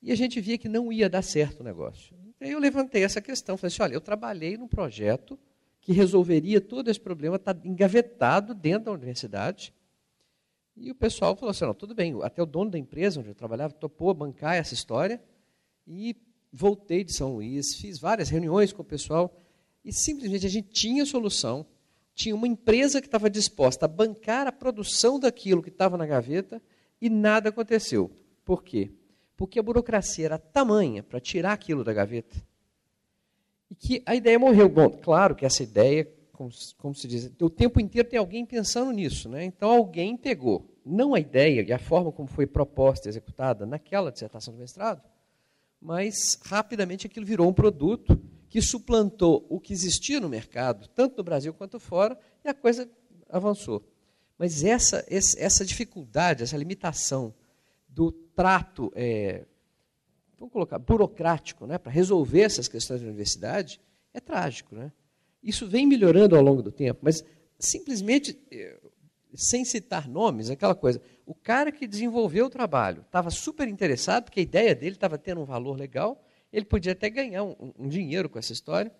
e 0.00 0.12
a 0.12 0.14
gente 0.14 0.40
via 0.40 0.56
que 0.56 0.68
não 0.68 0.92
ia 0.92 1.10
dar 1.10 1.22
certo 1.22 1.60
o 1.60 1.64
negócio. 1.64 2.14
Aí 2.40 2.50
eu 2.50 2.58
levantei 2.58 3.02
essa 3.02 3.20
questão, 3.20 3.56
falei 3.56 3.72
assim, 3.72 3.82
olha, 3.82 3.94
eu 3.94 4.00
trabalhei 4.00 4.56
num 4.56 4.68
projeto 4.68 5.38
que 5.82 5.92
resolveria 5.92 6.60
todo 6.60 6.88
esse 6.88 7.00
problema, 7.00 7.36
está 7.36 7.54
engavetado 7.64 8.54
dentro 8.54 8.84
da 8.86 8.92
universidade, 8.92 9.74
e 10.76 10.90
o 10.90 10.94
pessoal 10.94 11.36
falou 11.36 11.50
assim, 11.50 11.66
não, 11.66 11.74
tudo 11.74 11.94
bem, 11.94 12.18
até 12.22 12.40
o 12.42 12.46
dono 12.46 12.70
da 12.70 12.78
empresa 12.78 13.20
onde 13.20 13.28
eu 13.28 13.34
trabalhava 13.34 13.74
topou 13.74 14.14
bancar 14.14 14.54
essa 14.54 14.72
história, 14.72 15.20
e 15.86 16.16
voltei 16.52 17.02
de 17.02 17.12
São 17.12 17.34
Luís, 17.34 17.74
fiz 17.74 17.98
várias 17.98 18.30
reuniões 18.30 18.72
com 18.72 18.80
o 18.80 18.84
pessoal, 18.84 19.36
e 19.84 19.92
simplesmente 19.92 20.46
a 20.46 20.48
gente 20.48 20.68
tinha 20.68 21.04
solução, 21.04 21.66
tinha 22.14 22.34
uma 22.34 22.46
empresa 22.46 23.00
que 23.00 23.08
estava 23.08 23.28
disposta 23.28 23.84
a 23.84 23.88
bancar 23.88 24.46
a 24.46 24.52
produção 24.52 25.18
daquilo 25.18 25.62
que 25.62 25.68
estava 25.68 25.96
na 25.96 26.06
gaveta, 26.06 26.62
e 27.00 27.10
nada 27.10 27.48
aconteceu. 27.48 28.08
Por 28.44 28.62
quê? 28.62 28.92
Porque 29.36 29.58
a 29.58 29.62
burocracia 29.62 30.26
era 30.26 30.38
tamanha 30.38 31.02
para 31.02 31.18
tirar 31.18 31.52
aquilo 31.52 31.82
da 31.82 31.92
gaveta, 31.92 32.40
e 33.72 33.74
que 33.74 34.02
a 34.04 34.14
ideia 34.14 34.38
morreu. 34.38 34.68
Bom, 34.68 34.90
claro 34.90 35.34
que 35.34 35.46
essa 35.46 35.62
ideia, 35.62 36.06
como, 36.30 36.50
como 36.76 36.94
se 36.94 37.08
diz, 37.08 37.32
o 37.40 37.48
tempo 37.48 37.80
inteiro 37.80 38.06
tem 38.06 38.18
alguém 38.18 38.44
pensando 38.44 38.92
nisso. 38.92 39.30
Né? 39.30 39.46
Então 39.46 39.70
alguém 39.70 40.14
pegou, 40.14 40.68
não 40.84 41.14
a 41.14 41.20
ideia 41.20 41.64
e 41.66 41.72
a 41.72 41.78
forma 41.78 42.12
como 42.12 42.28
foi 42.28 42.46
proposta 42.46 43.08
e 43.08 43.10
executada 43.10 43.64
naquela 43.64 44.12
dissertação 44.12 44.52
de 44.52 44.60
mestrado, 44.60 45.00
mas 45.80 46.38
rapidamente 46.44 47.06
aquilo 47.06 47.24
virou 47.24 47.48
um 47.48 47.52
produto 47.52 48.20
que 48.50 48.60
suplantou 48.60 49.46
o 49.48 49.58
que 49.58 49.72
existia 49.72 50.20
no 50.20 50.28
mercado, 50.28 50.86
tanto 50.88 51.16
no 51.16 51.24
Brasil 51.24 51.54
quanto 51.54 51.80
fora, 51.80 52.18
e 52.44 52.50
a 52.50 52.54
coisa 52.54 52.86
avançou. 53.30 53.82
Mas 54.36 54.62
essa, 54.62 55.02
essa 55.08 55.64
dificuldade, 55.64 56.42
essa 56.42 56.58
limitação 56.58 57.34
do 57.88 58.12
trato, 58.12 58.92
é, 58.94 59.46
vamos 60.42 60.52
colocar, 60.52 60.78
burocrático, 60.80 61.66
né, 61.66 61.78
para 61.78 61.92
resolver 61.92 62.40
essas 62.40 62.66
questões 62.66 63.00
da 63.00 63.06
universidade, 63.06 63.80
é 64.12 64.18
trágico. 64.18 64.74
Né? 64.74 64.90
Isso 65.40 65.68
vem 65.68 65.86
melhorando 65.86 66.34
ao 66.34 66.42
longo 66.42 66.60
do 66.60 66.72
tempo, 66.72 66.98
mas 67.02 67.24
simplesmente, 67.60 68.36
é, 68.50 68.76
sem 69.34 69.64
citar 69.64 70.08
nomes, 70.08 70.50
aquela 70.50 70.74
coisa, 70.74 71.00
o 71.24 71.32
cara 71.32 71.70
que 71.70 71.86
desenvolveu 71.86 72.46
o 72.46 72.50
trabalho 72.50 73.02
estava 73.02 73.30
super 73.30 73.68
interessado, 73.68 74.24
porque 74.24 74.40
a 74.40 74.42
ideia 74.42 74.74
dele 74.74 74.96
estava 74.96 75.16
tendo 75.16 75.40
um 75.40 75.44
valor 75.44 75.78
legal, 75.78 76.20
ele 76.52 76.64
podia 76.64 76.90
até 76.90 77.08
ganhar 77.08 77.44
um, 77.44 77.72
um 77.78 77.88
dinheiro 77.88 78.28
com 78.28 78.36
essa 78.36 78.52
história, 78.52 78.92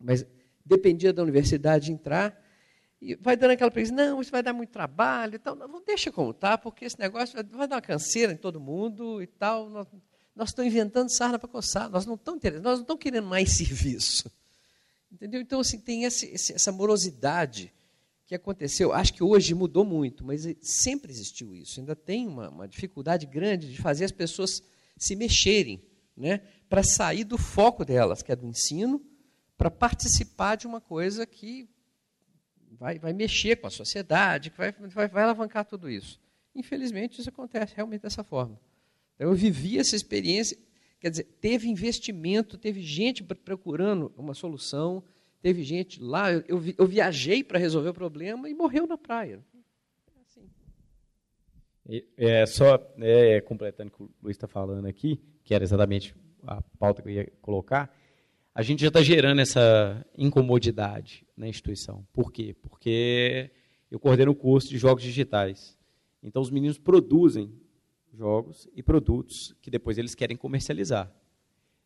mas 0.00 0.26
dependia 0.64 1.12
da 1.12 1.22
universidade 1.22 1.92
entrar, 1.92 2.42
e 3.00 3.14
vai 3.14 3.36
dando 3.36 3.52
aquela 3.52 3.70
preguiça, 3.70 3.94
não, 3.94 4.20
isso 4.20 4.32
vai 4.32 4.42
dar 4.42 4.52
muito 4.52 4.70
trabalho, 4.70 5.36
então, 5.36 5.54
não, 5.54 5.80
deixa 5.84 6.10
como 6.10 6.32
está, 6.32 6.58
porque 6.58 6.84
esse 6.84 6.98
negócio 6.98 7.36
vai, 7.36 7.44
vai, 7.44 7.68
dar 7.68 7.76
uma 7.76 7.82
canseira 7.82 8.32
em 8.32 8.36
todo 8.36 8.58
mundo 8.58 9.22
e 9.22 9.28
tal, 9.28 9.70
nós, 9.70 9.86
nós 10.36 10.50
estamos 10.50 10.70
inventando 10.70 11.08
sarna 11.08 11.38
para 11.38 11.48
coçar, 11.48 11.88
nós 11.88 12.04
não 12.04 12.14
estamos 12.14 12.42
nós 12.62 12.78
não 12.78 12.82
estamos 12.82 13.02
querendo 13.02 13.26
mais 13.26 13.52
serviço. 13.56 14.30
Entendeu? 15.10 15.40
Então, 15.40 15.60
assim, 15.60 15.80
tem 15.80 16.04
esse, 16.04 16.30
essa 16.52 16.70
morosidade 16.70 17.72
que 18.26 18.34
aconteceu. 18.34 18.92
Acho 18.92 19.14
que 19.14 19.22
hoje 19.22 19.54
mudou 19.54 19.84
muito, 19.84 20.24
mas 20.24 20.46
sempre 20.60 21.10
existiu 21.10 21.54
isso. 21.54 21.80
Ainda 21.80 21.96
tem 21.96 22.26
uma, 22.26 22.50
uma 22.50 22.68
dificuldade 22.68 23.24
grande 23.24 23.72
de 23.72 23.80
fazer 23.80 24.04
as 24.04 24.12
pessoas 24.12 24.62
se 24.98 25.16
mexerem, 25.16 25.82
né, 26.16 26.42
para 26.68 26.82
sair 26.82 27.24
do 27.24 27.38
foco 27.38 27.84
delas, 27.84 28.22
que 28.22 28.32
é 28.32 28.36
do 28.36 28.46
ensino, 28.46 29.02
para 29.56 29.70
participar 29.70 30.56
de 30.56 30.66
uma 30.66 30.80
coisa 30.80 31.24
que 31.24 31.68
vai, 32.72 32.98
vai 32.98 33.12
mexer 33.12 33.56
com 33.56 33.66
a 33.66 33.70
sociedade, 33.70 34.50
que 34.50 34.58
vai, 34.58 34.72
vai, 34.72 35.08
vai 35.08 35.22
alavancar 35.22 35.64
tudo 35.64 35.88
isso. 35.88 36.20
Infelizmente, 36.54 37.20
isso 37.20 37.28
acontece 37.28 37.74
realmente 37.74 38.02
dessa 38.02 38.24
forma. 38.24 38.58
Então, 39.16 39.30
eu 39.30 39.34
vivi 39.34 39.78
essa 39.78 39.96
experiência, 39.96 40.56
quer 41.00 41.10
dizer, 41.10 41.24
teve 41.40 41.68
investimento, 41.68 42.56
teve 42.56 42.80
gente 42.82 43.24
procurando 43.24 44.12
uma 44.16 44.34
solução, 44.34 45.02
teve 45.42 45.62
gente 45.62 46.00
lá, 46.00 46.32
eu, 46.32 46.62
eu, 46.78 46.86
viajei 46.86 47.42
para 47.42 47.58
resolver 47.58 47.88
o 47.88 47.94
problema 47.94 48.48
e 48.48 48.54
morreu 48.54 48.86
na 48.86 48.96
praia. 48.98 49.42
É, 52.16 52.44
só 52.46 52.84
é, 52.98 53.40
completando 53.40 53.90
o 53.90 53.96
que 53.96 54.02
o 54.02 54.10
Luiz 54.22 54.36
está 54.36 54.48
falando 54.48 54.86
aqui, 54.86 55.20
que 55.44 55.54
era 55.54 55.62
exatamente 55.62 56.14
a 56.44 56.60
pauta 56.78 57.00
que 57.00 57.08
eu 57.08 57.12
ia 57.12 57.32
colocar, 57.40 57.94
a 58.54 58.62
gente 58.62 58.80
já 58.80 58.88
está 58.88 59.02
gerando 59.02 59.40
essa 59.40 60.04
incomodidade 60.16 61.24
na 61.36 61.46
instituição. 61.46 62.06
Por 62.12 62.32
quê? 62.32 62.56
Porque 62.60 63.50
eu 63.90 64.00
coordeno 64.00 64.32
o 64.32 64.34
curso 64.34 64.68
de 64.68 64.78
jogos 64.78 65.02
digitais. 65.02 65.78
Então, 66.22 66.42
os 66.42 66.50
meninos 66.50 66.78
produzem 66.78 67.52
jogos 68.16 68.68
e 68.74 68.82
produtos 68.82 69.54
que 69.60 69.70
depois 69.70 69.98
eles 69.98 70.14
querem 70.14 70.36
comercializar. 70.36 71.10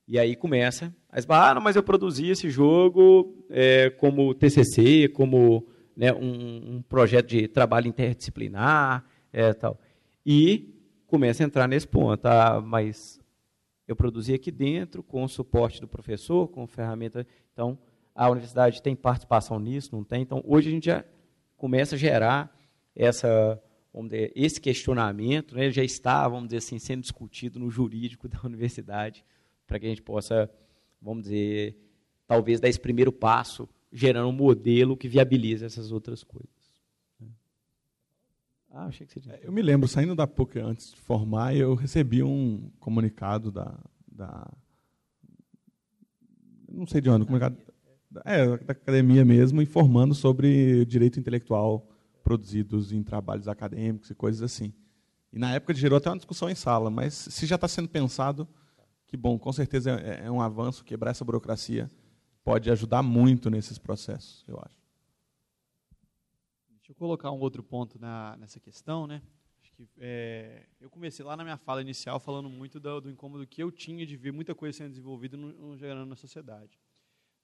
E 0.07 0.19
aí 0.19 0.35
começa 0.35 0.95
a 1.09 1.19
esbarrar, 1.19 1.57
ah, 1.57 1.61
mas 1.61 1.77
eu 1.77 1.83
produzi 1.83 2.29
esse 2.29 2.51
jogo 2.51 3.45
é, 3.49 3.91
como 3.91 4.35
TCC, 4.35 5.09
como 5.09 5.69
né, 5.97 6.13
um, 6.13 6.77
um, 6.77 6.83
projeto 6.83 7.29
de 7.29 7.47
trabalho 7.47 7.87
interdisciplinar, 7.87 9.05
é, 9.33 9.53
tal. 9.53 9.79
E 10.27 10.75
começa 11.07 11.45
a 11.45 11.47
entrar 11.47 11.69
nesse 11.69 11.87
ponto. 11.87 12.27
Ah, 12.27 12.61
mas 12.61 13.21
eu 13.87 13.95
produzi 13.95 14.35
aqui 14.35 14.51
dentro, 14.51 15.03
com 15.03 15.23
o 15.23 15.29
suporte 15.29 15.81
do 15.81 15.89
professor, 15.89 16.49
com 16.49 16.67
ferramenta. 16.67 17.27
Então, 17.53 17.79
a 18.15 18.29
universidade 18.29 18.83
tem 18.83 18.97
participação 18.97 19.59
nisso, 19.59 19.95
não 19.95 20.05
tem? 20.05 20.23
Então, 20.23 20.43
hoje 20.47 20.69
a 20.69 20.73
gente 20.73 20.87
já 20.87 21.05
começa 21.57 21.95
a 21.95 21.99
gerar 21.99 22.57
essa, 22.97 23.63
vamos 23.93 24.11
dizer, 24.11 24.33
esse 24.35 24.61
questionamento, 24.61 25.55
né? 25.55 25.71
já 25.71 25.83
está, 25.83 26.27
vamos 26.29 26.49
dizer 26.49 26.59
assim, 26.59 26.79
sendo 26.79 27.03
discutido 27.03 27.59
no 27.59 27.71
jurídico 27.71 28.27
da 28.29 28.41
universidade, 28.45 29.25
para 29.67 29.79
que 29.79 29.87
a 29.87 29.89
gente 29.89 30.03
possa, 30.03 30.51
vamos 31.01 31.25
dizer, 31.25 31.77
talvez 32.27 32.61
dar 32.61 32.69
esse 32.69 32.81
primeiro 32.81 33.13
passo, 33.13 33.69
gerando 33.93 34.29
um 34.29 34.33
modelo 34.33 34.97
que 34.97 35.09
viabilize 35.09 35.65
essas 35.65 35.91
outras 35.91 36.23
coisas. 36.23 36.61
Ah, 38.73 38.87
achei 38.87 39.05
que 39.05 39.13
você 39.13 39.21
tinha. 39.21 39.35
É, 39.35 39.41
eu 39.43 39.51
me 39.53 39.63
lembro, 39.63 39.89
saindo 39.89 40.15
da 40.15 40.27
PUC 40.27 40.61
antes 40.61 40.93
de 40.93 41.01
formar, 41.01 41.57
eu 41.57 41.75
recebi 41.75 42.23
um 42.23 42.71
comunicado 42.79 43.51
da. 43.51 43.77
da 44.07 44.49
não 46.69 46.87
sei 46.87 47.01
de 47.01 47.11
onde, 47.11 47.25
comunicado. 47.25 47.57
É, 48.25 48.47
da 48.59 48.73
academia 48.73 49.25
mesmo, 49.25 49.61
informando 49.61 50.15
sobre 50.15 50.85
direito 50.85 51.19
intelectual 51.19 51.89
produzidos 52.23 52.93
em 52.93 53.03
trabalhos 53.03 53.49
acadêmicos 53.49 54.11
e 54.11 54.15
coisas 54.15 54.43
assim. 54.43 54.73
E 55.33 55.39
na 55.39 55.55
época 55.55 55.75
gerou 55.75 55.97
até 55.99 56.11
uma 56.11 56.17
discussão 56.17 56.49
em 56.51 56.55
sala, 56.55 56.91
mas 56.91 57.15
se 57.15 57.47
já 57.47 57.55
está 57.55 57.69
sendo 57.69 57.89
pensado, 57.89 58.49
que 59.07 59.17
bom, 59.17 59.39
com 59.39 59.53
certeza 59.53 59.91
é, 59.93 60.27
é 60.27 60.31
um 60.31 60.41
avanço, 60.41 60.85
quebrar 60.85 61.11
essa 61.11 61.25
burocracia 61.25 61.91
pode 62.43 62.71
ajudar 62.71 63.03
muito 63.03 63.51
nesses 63.51 63.79
processos, 63.79 64.45
eu 64.49 64.59
acho. 64.59 64.81
Deixa 66.71 66.91
eu 66.91 66.95
colocar 66.95 67.31
um 67.31 67.39
outro 67.39 67.63
ponto 67.63 67.99
na, 68.01 68.37
nessa 68.37 68.59
questão, 68.59 69.07
né? 69.07 69.23
Acho 69.63 69.73
que, 69.73 69.89
é, 69.99 70.67
eu 70.81 70.91
comecei 70.91 71.25
lá 71.25 71.37
na 71.37 71.45
minha 71.45 71.57
fala 71.57 71.81
inicial 71.81 72.19
falando 72.19 72.49
muito 72.49 72.81
do, 72.81 73.01
do, 73.01 73.11
incômodo 73.11 73.47
que 73.47 73.63
eu 73.63 73.71
tinha 73.71 74.05
de 74.05 74.17
ver 74.17 74.33
muita 74.33 74.55
coisa 74.55 74.79
sendo 74.79 74.91
desenvolvida 74.91 75.37
no, 75.37 75.53
no, 75.53 75.77
gerando 75.77 76.09
na 76.09 76.17
sociedade. 76.17 76.81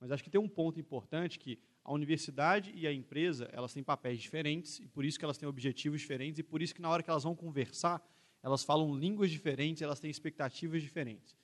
Mas 0.00 0.10
acho 0.10 0.24
que 0.24 0.30
tem 0.30 0.40
um 0.40 0.48
ponto 0.48 0.80
importante 0.80 1.38
que 1.38 1.60
a 1.86 1.92
universidade 1.92 2.72
e 2.74 2.84
a 2.84 2.92
empresa 2.92 3.48
elas 3.52 3.72
têm 3.72 3.82
papéis 3.82 4.20
diferentes 4.20 4.80
e 4.80 4.88
por 4.88 5.04
isso 5.04 5.16
que 5.16 5.24
elas 5.24 5.38
têm 5.38 5.48
objetivos 5.48 6.00
diferentes 6.00 6.40
e 6.40 6.42
por 6.42 6.60
isso 6.60 6.74
que 6.74 6.82
na 6.82 6.90
hora 6.90 7.00
que 7.00 7.08
elas 7.08 7.22
vão 7.22 7.34
conversar 7.34 8.04
elas 8.42 8.64
falam 8.64 8.96
línguas 8.96 9.30
diferentes, 9.30 9.82
elas 9.82 9.98
têm 9.98 10.10
expectativas 10.10 10.82
diferentes. 10.82 11.36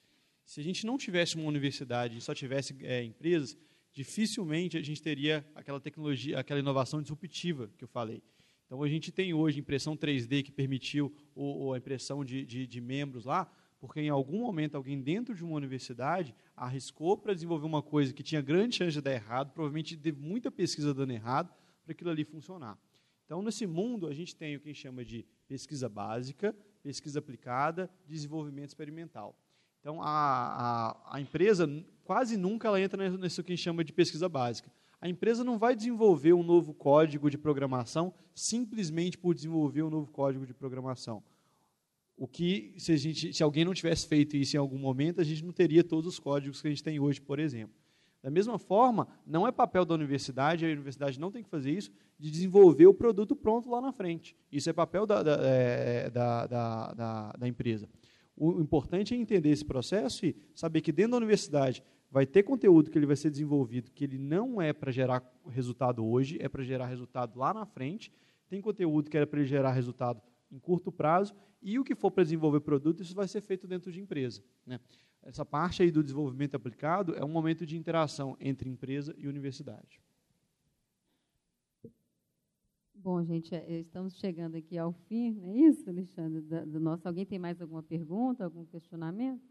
Se 0.45 0.59
a 0.59 0.63
gente 0.63 0.85
não 0.85 0.97
tivesse 0.97 1.35
uma 1.35 1.47
universidade 1.47 2.17
e 2.17 2.21
só 2.21 2.33
tivesse 2.33 2.75
é, 2.81 3.03
empresas, 3.03 3.57
dificilmente 3.93 4.77
a 4.77 4.81
gente 4.81 5.01
teria 5.01 5.45
aquela 5.55 5.79
tecnologia, 5.79 6.39
aquela 6.39 6.59
inovação 6.59 7.01
disruptiva 7.01 7.69
que 7.77 7.83
eu 7.83 7.87
falei. 7.87 8.21
Então, 8.65 8.81
a 8.81 8.87
gente 8.87 9.11
tem 9.11 9.33
hoje 9.33 9.59
impressão 9.59 9.95
3D 9.95 10.43
que 10.43 10.51
permitiu 10.51 11.13
a 11.73 11.77
impressão 11.77 12.23
de, 12.23 12.45
de, 12.45 12.67
de 12.67 12.81
membros 12.81 13.25
lá, 13.25 13.51
porque 13.83 13.99
em 13.99 14.07
algum 14.07 14.39
momento 14.39 14.75
alguém 14.75 15.01
dentro 15.01 15.35
de 15.35 15.43
uma 15.43 15.55
universidade 15.55 16.33
arriscou 16.55 17.17
para 17.17 17.33
desenvolver 17.33 17.65
uma 17.65 17.81
coisa 17.81 18.13
que 18.13 18.23
tinha 18.23 18.41
grande 18.41 18.77
chance 18.77 18.93
de 18.93 19.01
dar 19.01 19.11
errado, 19.11 19.51
provavelmente 19.51 19.97
teve 19.97 20.21
muita 20.21 20.49
pesquisa 20.49 20.93
dando 20.93 21.11
errado 21.11 21.53
para 21.83 21.91
aquilo 21.91 22.09
ali 22.09 22.23
funcionar. 22.23 22.79
Então, 23.25 23.41
nesse 23.41 23.67
mundo, 23.67 24.07
a 24.07 24.13
gente 24.13 24.37
tem 24.37 24.55
o 24.55 24.61
que 24.61 24.69
a 24.69 24.71
gente 24.71 24.81
chama 24.81 25.03
de 25.03 25.25
pesquisa 25.49 25.89
básica, 25.89 26.55
pesquisa 26.81 27.19
aplicada, 27.19 27.91
desenvolvimento 28.07 28.69
experimental. 28.69 29.37
Então, 29.81 30.01
a, 30.01 30.07
a, 30.07 31.17
a 31.17 31.19
empresa 31.19 31.69
quase 32.05 32.37
nunca 32.37 32.69
ela 32.69 32.79
entra 32.79 33.09
nisso 33.17 33.43
que 33.43 33.51
a 33.51 33.55
gente 33.55 33.65
chama 33.65 33.83
de 33.83 33.91
pesquisa 33.91 34.29
básica. 34.29 34.71
A 35.01 35.09
empresa 35.09 35.43
não 35.43 35.57
vai 35.57 35.75
desenvolver 35.75 36.31
um 36.31 36.41
novo 36.41 36.73
código 36.73 37.29
de 37.29 37.37
programação 37.37 38.13
simplesmente 38.33 39.17
por 39.17 39.35
desenvolver 39.35 39.83
um 39.83 39.89
novo 39.89 40.09
código 40.09 40.45
de 40.47 40.53
programação. 40.53 41.21
O 42.15 42.27
que, 42.27 42.73
se, 42.77 42.91
a 42.91 42.95
gente, 42.95 43.33
se 43.33 43.43
alguém 43.43 43.65
não 43.65 43.73
tivesse 43.73 44.07
feito 44.07 44.37
isso 44.37 44.55
em 44.55 44.59
algum 44.59 44.77
momento, 44.77 45.19
a 45.19 45.23
gente 45.23 45.43
não 45.43 45.51
teria 45.51 45.83
todos 45.83 46.13
os 46.13 46.19
códigos 46.19 46.61
que 46.61 46.67
a 46.67 46.69
gente 46.69 46.83
tem 46.83 46.99
hoje, 46.99 47.19
por 47.19 47.39
exemplo. 47.39 47.75
Da 48.21 48.31
mesma 48.31 48.57
forma, 48.57 49.07
não 49.25 49.45
é 49.45 49.51
papel 49.51 49.83
da 49.83 49.93
universidade, 49.93 50.65
a 50.65 50.69
universidade 50.69 51.19
não 51.19 51.29
tem 51.29 51.43
que 51.43 51.49
fazer 51.49 51.71
isso, 51.71 51.91
de 52.17 52.31
desenvolver 52.31 52.87
o 52.87 52.93
produto 52.93 53.35
pronto 53.35 53.69
lá 53.69 53.81
na 53.81 53.91
frente. 53.91 54.35
Isso 54.49 54.69
é 54.69 54.73
papel 54.73 55.05
da, 55.05 55.21
da, 55.21 55.37
é, 55.41 56.09
da, 56.09 56.47
da, 56.47 57.31
da 57.37 57.47
empresa. 57.47 57.89
O 58.35 58.61
importante 58.61 59.13
é 59.13 59.17
entender 59.17 59.49
esse 59.49 59.65
processo 59.65 60.25
e 60.25 60.35
saber 60.55 60.81
que 60.81 60.91
dentro 60.91 61.11
da 61.11 61.17
universidade 61.17 61.83
vai 62.09 62.25
ter 62.25 62.43
conteúdo 62.43 62.89
que 62.89 62.97
ele 62.97 63.05
vai 63.05 63.15
ser 63.15 63.29
desenvolvido 63.29 63.91
que 63.91 64.03
ele 64.03 64.17
não 64.17 64.61
é 64.61 64.71
para 64.71 64.91
gerar 64.91 65.23
resultado 65.47 66.05
hoje, 66.05 66.37
é 66.39 66.47
para 66.47 66.63
gerar 66.63 66.85
resultado 66.85 67.37
lá 67.37 67.53
na 67.53 67.65
frente. 67.65 68.11
Tem 68.47 68.61
conteúdo 68.61 69.09
que 69.09 69.17
era 69.17 69.27
para 69.27 69.39
ele 69.39 69.49
gerar 69.49 69.71
resultado 69.71 70.21
em 70.51 70.59
curto 70.59 70.91
prazo 70.91 71.35
e 71.63 71.79
o 71.79 71.83
que 71.83 71.95
for 71.95 72.11
para 72.11 72.23
desenvolver 72.23 72.59
produto, 72.59 73.01
isso 73.01 73.15
vai 73.15 73.27
ser 73.27 73.41
feito 73.41 73.65
dentro 73.65 73.91
de 73.91 74.01
empresa. 74.01 74.43
Né? 74.65 74.79
Essa 75.21 75.45
parte 75.45 75.81
aí 75.81 75.89
do 75.89 76.03
desenvolvimento 76.03 76.55
aplicado 76.55 77.15
é 77.15 77.23
um 77.23 77.29
momento 77.29 77.65
de 77.65 77.77
interação 77.77 78.35
entre 78.39 78.69
empresa 78.69 79.15
e 79.17 79.27
universidade. 79.27 80.01
Bom, 82.93 83.23
gente, 83.23 83.55
é, 83.55 83.79
estamos 83.79 84.17
chegando 84.17 84.55
aqui 84.55 84.77
ao 84.77 84.91
fim, 84.91 85.31
não 85.31 85.49
é 85.49 85.57
isso, 85.57 85.89
Alexandre? 85.89 86.41
Do 86.41 86.79
nosso. 86.79 87.07
Alguém 87.07 87.25
tem 87.25 87.39
mais 87.39 87.61
alguma 87.61 87.83
pergunta, 87.83 88.43
algum 88.43 88.65
questionamento? 88.65 89.41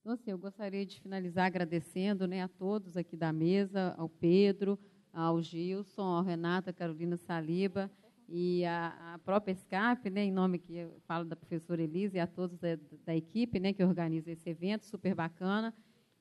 Então, 0.00 0.12
assim, 0.12 0.30
eu 0.32 0.38
gostaria 0.38 0.84
de 0.84 1.00
finalizar 1.00 1.46
agradecendo 1.46 2.26
né, 2.26 2.42
a 2.42 2.48
todos 2.48 2.96
aqui 2.96 3.16
da 3.16 3.32
mesa, 3.32 3.94
ao 3.96 4.08
Pedro, 4.08 4.78
ao 5.12 5.40
Gilson, 5.40 6.02
ao 6.02 6.24
Renata, 6.24 6.72
Carolina 6.72 7.16
Saliba 7.16 7.90
e 8.34 8.64
a, 8.64 9.12
a 9.12 9.18
própria 9.18 9.54
SCAP, 9.54 10.08
né, 10.08 10.24
em 10.24 10.32
nome 10.32 10.58
que 10.58 10.74
eu 10.74 10.96
falo 11.06 11.22
da 11.22 11.36
professora 11.36 11.82
Elisa 11.82 12.16
e 12.16 12.20
a 12.20 12.26
todos 12.26 12.58
da, 12.58 12.78
da 13.04 13.14
equipe 13.14 13.60
né, 13.60 13.74
que 13.74 13.84
organiza 13.84 14.30
esse 14.30 14.48
evento, 14.48 14.86
super 14.86 15.14
bacana. 15.14 15.74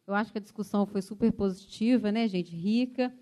Eu 0.06 0.14
acho 0.14 0.30
que 0.30 0.38
a 0.38 0.42
discussão 0.42 0.86
foi 0.86 1.02
super 1.02 1.32
positiva, 1.32 2.12
né, 2.12 2.28
gente, 2.28 2.54
rica, 2.54 3.16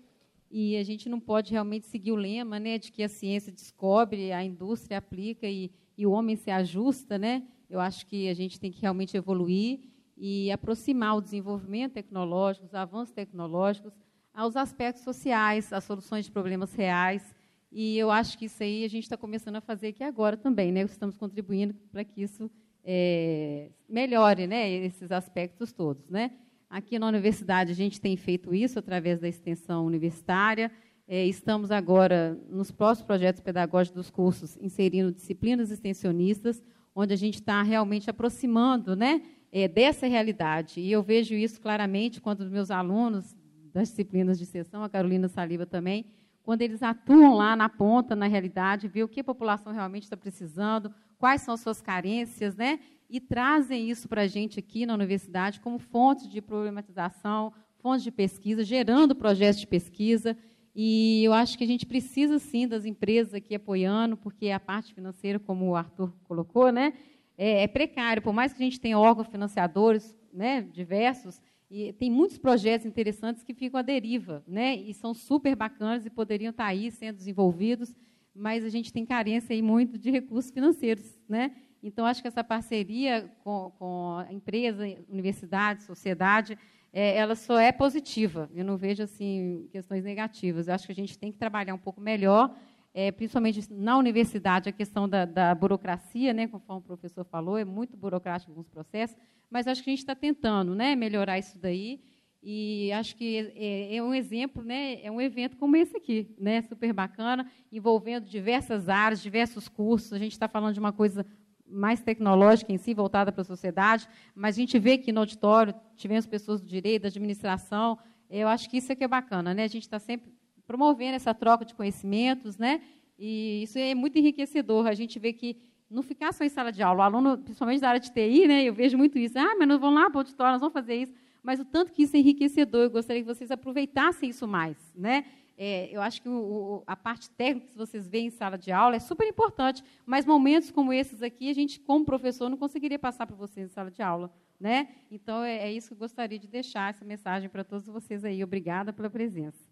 e 0.50 0.76
a 0.76 0.82
gente 0.82 1.08
não 1.08 1.20
pode 1.20 1.52
realmente 1.52 1.86
seguir 1.86 2.10
o 2.10 2.16
lema, 2.16 2.58
né, 2.58 2.78
de 2.78 2.90
que 2.90 3.04
a 3.04 3.08
ciência 3.08 3.52
descobre, 3.52 4.32
a 4.32 4.42
indústria 4.42 4.98
aplica 4.98 5.46
e, 5.46 5.70
e 5.96 6.04
o 6.04 6.10
homem 6.10 6.34
se 6.34 6.50
ajusta, 6.50 7.16
né? 7.16 7.46
Eu 7.68 7.78
acho 7.78 8.04
que 8.06 8.28
a 8.28 8.34
gente 8.34 8.58
tem 8.58 8.72
que 8.72 8.80
realmente 8.80 9.16
evoluir 9.16 9.82
e 10.16 10.50
aproximar 10.50 11.16
o 11.16 11.20
desenvolvimento 11.20 11.92
tecnológico, 11.92 12.66
os 12.66 12.74
avanços 12.74 13.14
tecnológicos 13.14 13.92
aos 14.34 14.56
aspectos 14.56 15.04
sociais, 15.04 15.72
às 15.72 15.84
soluções 15.84 16.24
de 16.24 16.32
problemas 16.32 16.74
reais. 16.74 17.32
E 17.72 17.96
eu 17.96 18.10
acho 18.10 18.36
que 18.36 18.46
isso 18.46 18.62
aí 18.62 18.84
a 18.84 18.88
gente 18.88 19.04
está 19.04 19.16
começando 19.16 19.56
a 19.56 19.60
fazer 19.60 19.88
aqui 19.88 20.02
agora 20.02 20.36
também, 20.36 20.72
né? 20.72 20.82
Estamos 20.82 21.16
contribuindo 21.16 21.72
para 21.92 22.02
que 22.04 22.22
isso 22.22 22.50
é, 22.84 23.70
melhore, 23.88 24.46
né? 24.46 24.68
Esses 24.68 25.12
aspectos 25.12 25.72
todos, 25.72 26.08
né? 26.08 26.32
Aqui 26.68 26.98
na 26.98 27.06
universidade 27.06 27.70
a 27.70 27.74
gente 27.74 28.00
tem 28.00 28.16
feito 28.16 28.54
isso 28.54 28.78
através 28.78 29.20
da 29.20 29.28
extensão 29.28 29.86
universitária. 29.86 30.70
É, 31.06 31.24
estamos 31.26 31.70
agora 31.70 32.38
nos 32.48 32.70
próximos 32.70 33.06
projetos 33.06 33.40
pedagógicos 33.40 33.96
dos 33.96 34.10
cursos 34.10 34.56
inserindo 34.60 35.12
disciplinas 35.12 35.70
extensionistas, 35.70 36.62
onde 36.94 37.12
a 37.12 37.16
gente 37.16 37.36
está 37.36 37.62
realmente 37.62 38.10
aproximando, 38.10 38.96
né? 38.96 39.22
É, 39.52 39.68
dessa 39.68 40.06
realidade. 40.06 40.80
E 40.80 40.90
eu 40.90 41.02
vejo 41.02 41.34
isso 41.34 41.60
claramente 41.60 42.20
quando 42.20 42.40
os 42.40 42.50
meus 42.50 42.70
alunos 42.70 43.36
das 43.72 43.88
disciplinas 43.88 44.38
de 44.38 44.46
sessão, 44.46 44.82
a 44.82 44.88
Carolina 44.88 45.28
Saliba 45.28 45.66
também, 45.66 46.06
quando 46.50 46.62
eles 46.62 46.82
atuam 46.82 47.36
lá 47.36 47.54
na 47.54 47.68
ponta, 47.68 48.16
na 48.16 48.26
realidade, 48.26 48.88
ver 48.88 49.04
o 49.04 49.08
que 49.08 49.20
a 49.20 49.24
população 49.24 49.72
realmente 49.72 50.02
está 50.02 50.16
precisando, 50.16 50.92
quais 51.16 51.42
são 51.42 51.54
as 51.54 51.60
suas 51.60 51.80
carências, 51.80 52.56
né? 52.56 52.80
E 53.08 53.20
trazem 53.20 53.88
isso 53.88 54.08
para 54.08 54.22
a 54.22 54.26
gente 54.26 54.58
aqui 54.58 54.84
na 54.84 54.94
universidade 54.94 55.60
como 55.60 55.78
fonte 55.78 56.28
de 56.28 56.42
problematização, 56.42 57.52
fonte 57.78 58.02
de 58.02 58.10
pesquisa, 58.10 58.64
gerando 58.64 59.14
projetos 59.14 59.60
de 59.60 59.66
pesquisa. 59.68 60.36
E 60.74 61.22
eu 61.22 61.32
acho 61.32 61.56
que 61.56 61.62
a 61.62 61.66
gente 61.68 61.86
precisa, 61.86 62.40
sim, 62.40 62.66
das 62.66 62.84
empresas 62.84 63.32
aqui 63.32 63.54
apoiando, 63.54 64.16
porque 64.16 64.50
a 64.50 64.58
parte 64.58 64.92
financeira, 64.92 65.38
como 65.38 65.70
o 65.70 65.76
Arthur 65.76 66.12
colocou, 66.24 66.72
né, 66.72 66.94
é, 67.38 67.62
é 67.62 67.68
precário. 67.68 68.20
Por 68.20 68.32
mais 68.32 68.52
que 68.52 68.60
a 68.60 68.64
gente 68.64 68.80
tenha 68.80 68.98
órgãos 68.98 69.28
financiadores 69.28 70.18
né, 70.32 70.62
diversos, 70.62 71.40
e 71.70 71.92
tem 71.92 72.10
muitos 72.10 72.36
projetos 72.36 72.84
interessantes 72.84 73.44
que 73.44 73.54
ficam 73.54 73.78
à 73.78 73.82
deriva, 73.82 74.42
né? 74.46 74.74
E 74.74 74.92
são 74.92 75.14
super 75.14 75.54
bacanas 75.54 76.04
e 76.04 76.10
poderiam 76.10 76.50
estar 76.50 76.66
aí 76.66 76.90
sendo 76.90 77.16
desenvolvidos, 77.16 77.94
mas 78.34 78.64
a 78.64 78.68
gente 78.68 78.92
tem 78.92 79.06
carência 79.06 79.54
aí 79.54 79.62
muito 79.62 79.96
de 79.96 80.10
recursos 80.10 80.50
financeiros, 80.50 81.20
né? 81.28 81.52
Então 81.80 82.04
acho 82.04 82.20
que 82.20 82.28
essa 82.28 82.42
parceria 82.42 83.30
com, 83.44 83.72
com 83.78 84.16
a 84.16 84.32
empresa, 84.32 84.84
universidade, 85.08 85.84
sociedade, 85.84 86.58
é, 86.92 87.16
ela 87.16 87.36
só 87.36 87.58
é 87.58 87.70
positiva. 87.70 88.50
Eu 88.52 88.64
não 88.64 88.76
vejo 88.76 89.02
assim 89.04 89.68
questões 89.70 90.02
negativas. 90.02 90.66
Eu 90.66 90.74
acho 90.74 90.86
que 90.86 90.92
a 90.92 90.94
gente 90.94 91.16
tem 91.16 91.30
que 91.30 91.38
trabalhar 91.38 91.72
um 91.72 91.78
pouco 91.78 92.00
melhor, 92.00 92.52
é, 92.92 93.10
principalmente 93.12 93.72
na 93.72 93.96
universidade, 93.96 94.68
a 94.68 94.72
questão 94.72 95.08
da, 95.08 95.24
da 95.24 95.54
burocracia, 95.54 96.32
né? 96.32 96.46
Conforme 96.48 96.82
o 96.82 96.84
professor 96.84 97.24
falou, 97.24 97.56
é 97.56 97.64
muito 97.64 97.96
burocrático 97.96 98.50
alguns 98.50 98.68
processos 98.68 99.16
mas 99.50 99.66
acho 99.66 99.82
que 99.82 99.90
a 99.90 99.92
gente 99.92 99.98
está 99.98 100.14
tentando 100.14 100.74
né, 100.74 100.94
melhorar 100.94 101.38
isso 101.38 101.58
daí. 101.58 102.00
E 102.42 102.90
acho 102.92 103.16
que 103.16 103.52
é, 103.54 103.96
é, 103.96 104.02
um 104.02 104.14
exemplo, 104.14 104.62
né, 104.62 105.02
é 105.02 105.10
um 105.10 105.20
evento 105.20 105.58
como 105.58 105.76
esse 105.76 105.94
aqui, 105.94 106.34
né, 106.38 106.62
super 106.62 106.90
bacana, 106.92 107.46
envolvendo 107.70 108.24
diversas 108.24 108.88
áreas, 108.88 109.20
diversos 109.20 109.68
cursos. 109.68 110.14
A 110.14 110.18
gente 110.18 110.32
está 110.32 110.48
falando 110.48 110.72
de 110.72 110.80
uma 110.80 110.92
coisa 110.92 111.26
mais 111.66 112.00
tecnológica 112.00 112.72
em 112.72 112.78
si, 112.78 112.94
voltada 112.94 113.30
para 113.30 113.42
a 113.42 113.44
sociedade, 113.44 114.08
mas 114.34 114.56
a 114.56 114.60
gente 114.60 114.78
vê 114.78 114.96
que 114.96 115.12
no 115.12 115.20
auditório 115.20 115.74
tivemos 115.96 116.26
pessoas 116.26 116.60
do 116.62 116.66
direito, 116.66 117.02
da 117.02 117.08
administração. 117.08 117.98
Eu 118.30 118.48
acho 118.48 118.70
que 118.70 118.78
isso 118.78 118.90
é 118.90 118.94
que 118.94 119.04
é 119.04 119.08
bacana, 119.08 119.52
né? 119.52 119.64
A 119.64 119.68
gente 119.68 119.82
está 119.82 119.98
sempre 119.98 120.32
promovendo 120.70 121.16
essa 121.16 121.34
troca 121.34 121.64
de 121.64 121.74
conhecimentos, 121.74 122.56
né? 122.56 122.80
E 123.18 123.64
isso 123.64 123.76
é 123.76 123.92
muito 123.92 124.16
enriquecedor. 124.16 124.86
A 124.86 124.94
gente 124.94 125.18
vê 125.18 125.32
que 125.32 125.56
não 125.90 126.00
ficar 126.00 126.32
só 126.32 126.44
em 126.44 126.48
sala 126.48 126.70
de 126.70 126.80
aula. 126.80 127.00
O 127.00 127.02
aluno, 127.02 127.38
principalmente 127.38 127.80
da 127.80 127.88
área 127.88 128.00
de 128.00 128.12
TI, 128.12 128.46
né, 128.46 128.62
eu 128.62 128.72
vejo 128.72 128.96
muito 128.96 129.18
isso. 129.18 129.36
Ah, 129.36 129.56
mas 129.58 129.66
nós 129.66 129.80
vamos 129.80 130.00
lá 130.00 130.08
para 130.08 130.18
o 130.18 130.20
auditório, 130.20 130.52
nós 130.52 130.60
vamos 130.60 130.72
fazer 130.72 130.94
isso. 130.94 131.12
Mas 131.42 131.58
o 131.58 131.64
tanto 131.64 131.90
que 131.90 132.04
isso 132.04 132.14
é 132.14 132.20
enriquecedor, 132.20 132.82
eu 132.82 132.90
gostaria 132.90 133.20
que 133.20 133.26
vocês 133.26 133.50
aproveitassem 133.50 134.30
isso 134.30 134.46
mais. 134.46 134.76
Né? 134.94 135.24
É, 135.58 135.88
eu 135.90 136.00
acho 136.00 136.22
que 136.22 136.28
o, 136.28 136.84
a 136.86 136.94
parte 136.94 137.28
técnica 137.30 137.66
que 137.66 137.76
vocês 137.76 138.06
veem 138.06 138.28
em 138.28 138.30
sala 138.30 138.56
de 138.56 138.70
aula 138.70 138.94
é 138.94 139.00
super 139.00 139.26
importante, 139.26 139.82
mas 140.06 140.24
momentos 140.24 140.70
como 140.70 140.92
esses 140.92 141.20
aqui, 141.20 141.50
a 141.50 141.52
gente, 141.52 141.80
como 141.80 142.04
professor, 142.04 142.48
não 142.48 142.56
conseguiria 142.56 142.98
passar 142.98 143.26
para 143.26 143.34
vocês 143.34 143.66
em 143.66 143.72
sala 143.72 143.90
de 143.90 144.02
aula. 144.02 144.32
Né? 144.60 144.88
Então, 145.10 145.42
é, 145.42 145.56
é 145.68 145.72
isso 145.72 145.88
que 145.88 145.94
eu 145.94 145.98
gostaria 145.98 146.38
de 146.38 146.46
deixar, 146.46 146.90
essa 146.90 147.04
mensagem 147.04 147.48
para 147.48 147.64
todos 147.64 147.88
vocês 147.88 148.24
aí. 148.24 148.44
Obrigada 148.44 148.92
pela 148.92 149.10
presença. 149.10 149.69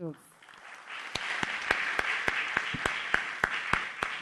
Todos. 0.00 0.16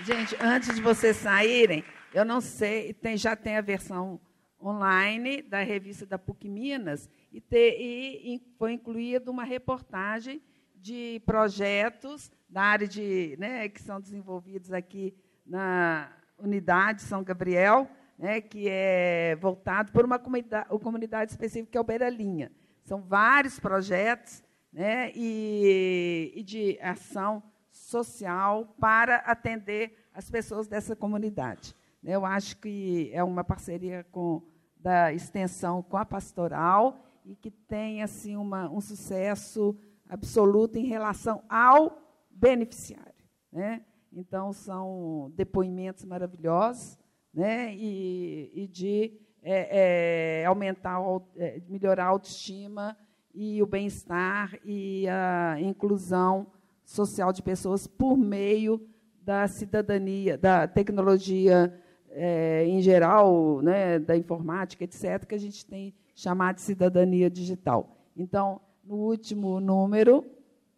Gente, 0.05 0.37
antes 0.41 0.75
de 0.75 0.83
vocês 0.83 1.19
saírem, 1.19 1.85
eu 2.13 2.25
não 2.25 2.41
sei, 2.41 2.93
tem, 2.93 3.17
já 3.17 3.37
tem 3.37 3.57
a 3.57 3.61
versão 3.61 4.21
online 4.61 5.41
da 5.41 5.63
revista 5.63 6.05
da 6.05 6.19
PUC 6.19 6.49
Minas 6.49 7.09
e, 7.33 7.41
e 7.53 8.43
foi 8.59 8.73
incluída 8.73 9.31
uma 9.31 9.45
reportagem 9.45 10.43
de 10.75 11.23
projetos 11.25 12.29
da 12.49 12.63
área 12.63 12.89
de, 12.89 13.37
né, 13.39 13.69
que 13.69 13.81
são 13.81 14.01
desenvolvidos 14.01 14.73
aqui 14.73 15.15
na 15.47 16.11
unidade 16.41 17.03
São 17.03 17.23
Gabriel, 17.23 17.89
né, 18.19 18.41
que 18.41 18.67
é 18.69 19.37
voltado 19.37 19.93
por 19.93 20.05
uma 20.05 20.19
comunidade, 20.19 20.67
uma 20.71 20.81
comunidade 20.81 21.31
específica, 21.31 21.71
que 21.71 21.79
é 21.79 21.81
o 21.81 21.85
Beiralinha. 21.85 22.51
São 22.83 23.01
vários 23.01 23.61
projetos 23.61 24.43
né, 24.79 25.11
e, 25.13 26.33
e 26.37 26.43
de 26.45 26.79
ação 26.81 27.43
social 27.73 28.77
para 28.79 29.17
atender 29.17 29.93
as 30.15 30.31
pessoas 30.31 30.69
dessa 30.69 30.95
comunidade. 30.95 31.75
Eu 32.01 32.25
acho 32.25 32.57
que 32.59 33.11
é 33.13 33.25
uma 33.25 33.43
parceria 33.43 34.07
com 34.13 34.41
da 34.77 35.13
extensão 35.13 35.83
com 35.83 35.97
a 35.97 36.07
pastoral 36.07 37.05
e 37.27 37.35
que 37.35 37.51
tem 37.51 38.05
assim 38.05 38.37
uma, 38.37 38.71
um 38.71 38.81
sucesso 38.81 39.77
absoluto 40.09 40.79
em 40.79 40.87
relação 40.87 41.43
ao 41.49 42.01
beneficiário. 42.31 43.25
Né? 43.51 43.85
Então, 44.13 44.53
são 44.53 45.33
depoimentos 45.35 46.05
maravilhosos 46.05 46.97
né? 47.35 47.75
e, 47.75 48.53
e 48.55 48.69
de 48.69 49.21
é, 49.43 50.43
é, 50.43 50.47
aumentar, 50.47 51.01
é, 51.37 51.61
melhorar 51.69 52.05
a 52.05 52.11
autoestima 52.11 52.97
e 53.41 53.63
o 53.63 53.67
bem-estar 53.67 54.59
e 54.65 55.07
a 55.09 55.61
inclusão 55.61 56.49
social 56.85 57.33
de 57.33 57.41
pessoas 57.41 57.87
por 57.87 58.17
meio 58.17 58.85
da 59.23 59.47
cidadania, 59.47 60.37
da 60.37 60.67
tecnologia 60.67 61.73
é, 62.11 62.67
em 62.67 62.83
geral, 62.83 63.63
né, 63.63 64.01
da 64.01 64.17
informática, 64.17 64.83
etc., 64.83 65.25
que 65.25 65.37
a 65.37 65.39
gente 65.39 65.65
tem 65.65 65.95
chamado 66.17 66.57
de 66.57 66.63
cidadania 66.63 67.31
digital. 67.31 67.97
Então, 68.17 68.61
no 68.85 68.97
último 68.97 69.61
número 69.61 70.27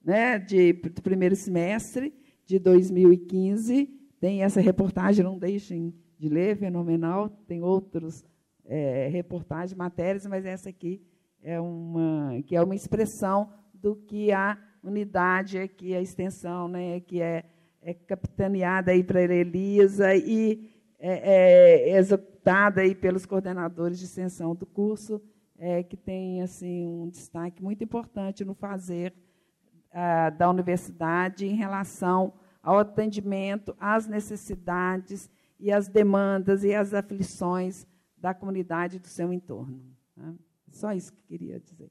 né, 0.05 0.39
de, 0.39 0.75
do 0.75 1.01
primeiro 1.01 1.37
semestre 1.37 2.13
de 2.45 2.59
2015, 2.59 3.89
tem 4.21 4.43
essa 4.43 4.61
reportagem, 4.61 5.25
não 5.25 5.39
deixem 5.39 5.95
de 6.19 6.29
ler, 6.29 6.59
fenomenal. 6.59 7.31
Tem 7.47 7.63
outros 7.63 8.23
é, 8.67 9.09
reportagens, 9.09 9.73
matérias, 9.75 10.27
mas 10.27 10.45
essa 10.45 10.69
aqui 10.69 11.01
é 11.43 11.61
uma 11.61 12.43
que 12.43 12.57
é 12.57 12.63
uma 12.63 12.75
expressão 12.75 13.53
do 13.75 13.97
que 13.97 14.33
a 14.33 14.59
unidade 14.83 15.59
aqui, 15.59 15.95
a 15.95 16.01
extensão, 16.01 16.69
né, 16.69 17.01
que 17.01 17.21
é, 17.21 17.45
é 17.83 17.95
capitaneada 17.95 18.93
aí 18.93 19.03
para 19.03 19.23
Elisa 19.23 20.15
e 20.15 20.71
é, 20.99 21.93
é, 21.93 21.99
executada 21.99 22.83
aí 22.83 22.95
pelos 22.95 23.25
coordenadores 23.25 23.99
de 23.99 24.05
extensão 24.05 24.55
do 24.55 24.67
curso, 24.67 25.21
é, 25.59 25.83
que 25.83 25.97
tem 25.97 26.43
assim 26.43 26.87
um 26.87 27.09
destaque 27.09 27.63
muito 27.63 27.83
importante 27.83 28.45
no 28.45 28.55
fazer 28.55 29.15
ah, 29.93 30.31
da 30.31 30.49
universidade 30.49 31.47
em 31.47 31.55
relação 31.55 32.33
ao 32.63 32.79
atendimento 32.79 33.75
às 33.79 34.07
necessidades 34.07 35.29
e 35.59 35.73
às 35.73 35.89
demandas 35.89 36.63
e 36.65 36.75
às 36.75 36.95
aflições 36.95 37.87
da 38.17 38.33
comunidade 38.33 38.99
do 38.99 39.07
seu 39.07 39.33
entorno. 39.33 39.90
Só 40.71 40.93
isso 40.93 41.13
que 41.13 41.23
queria 41.23 41.59
dizer. 41.61 41.91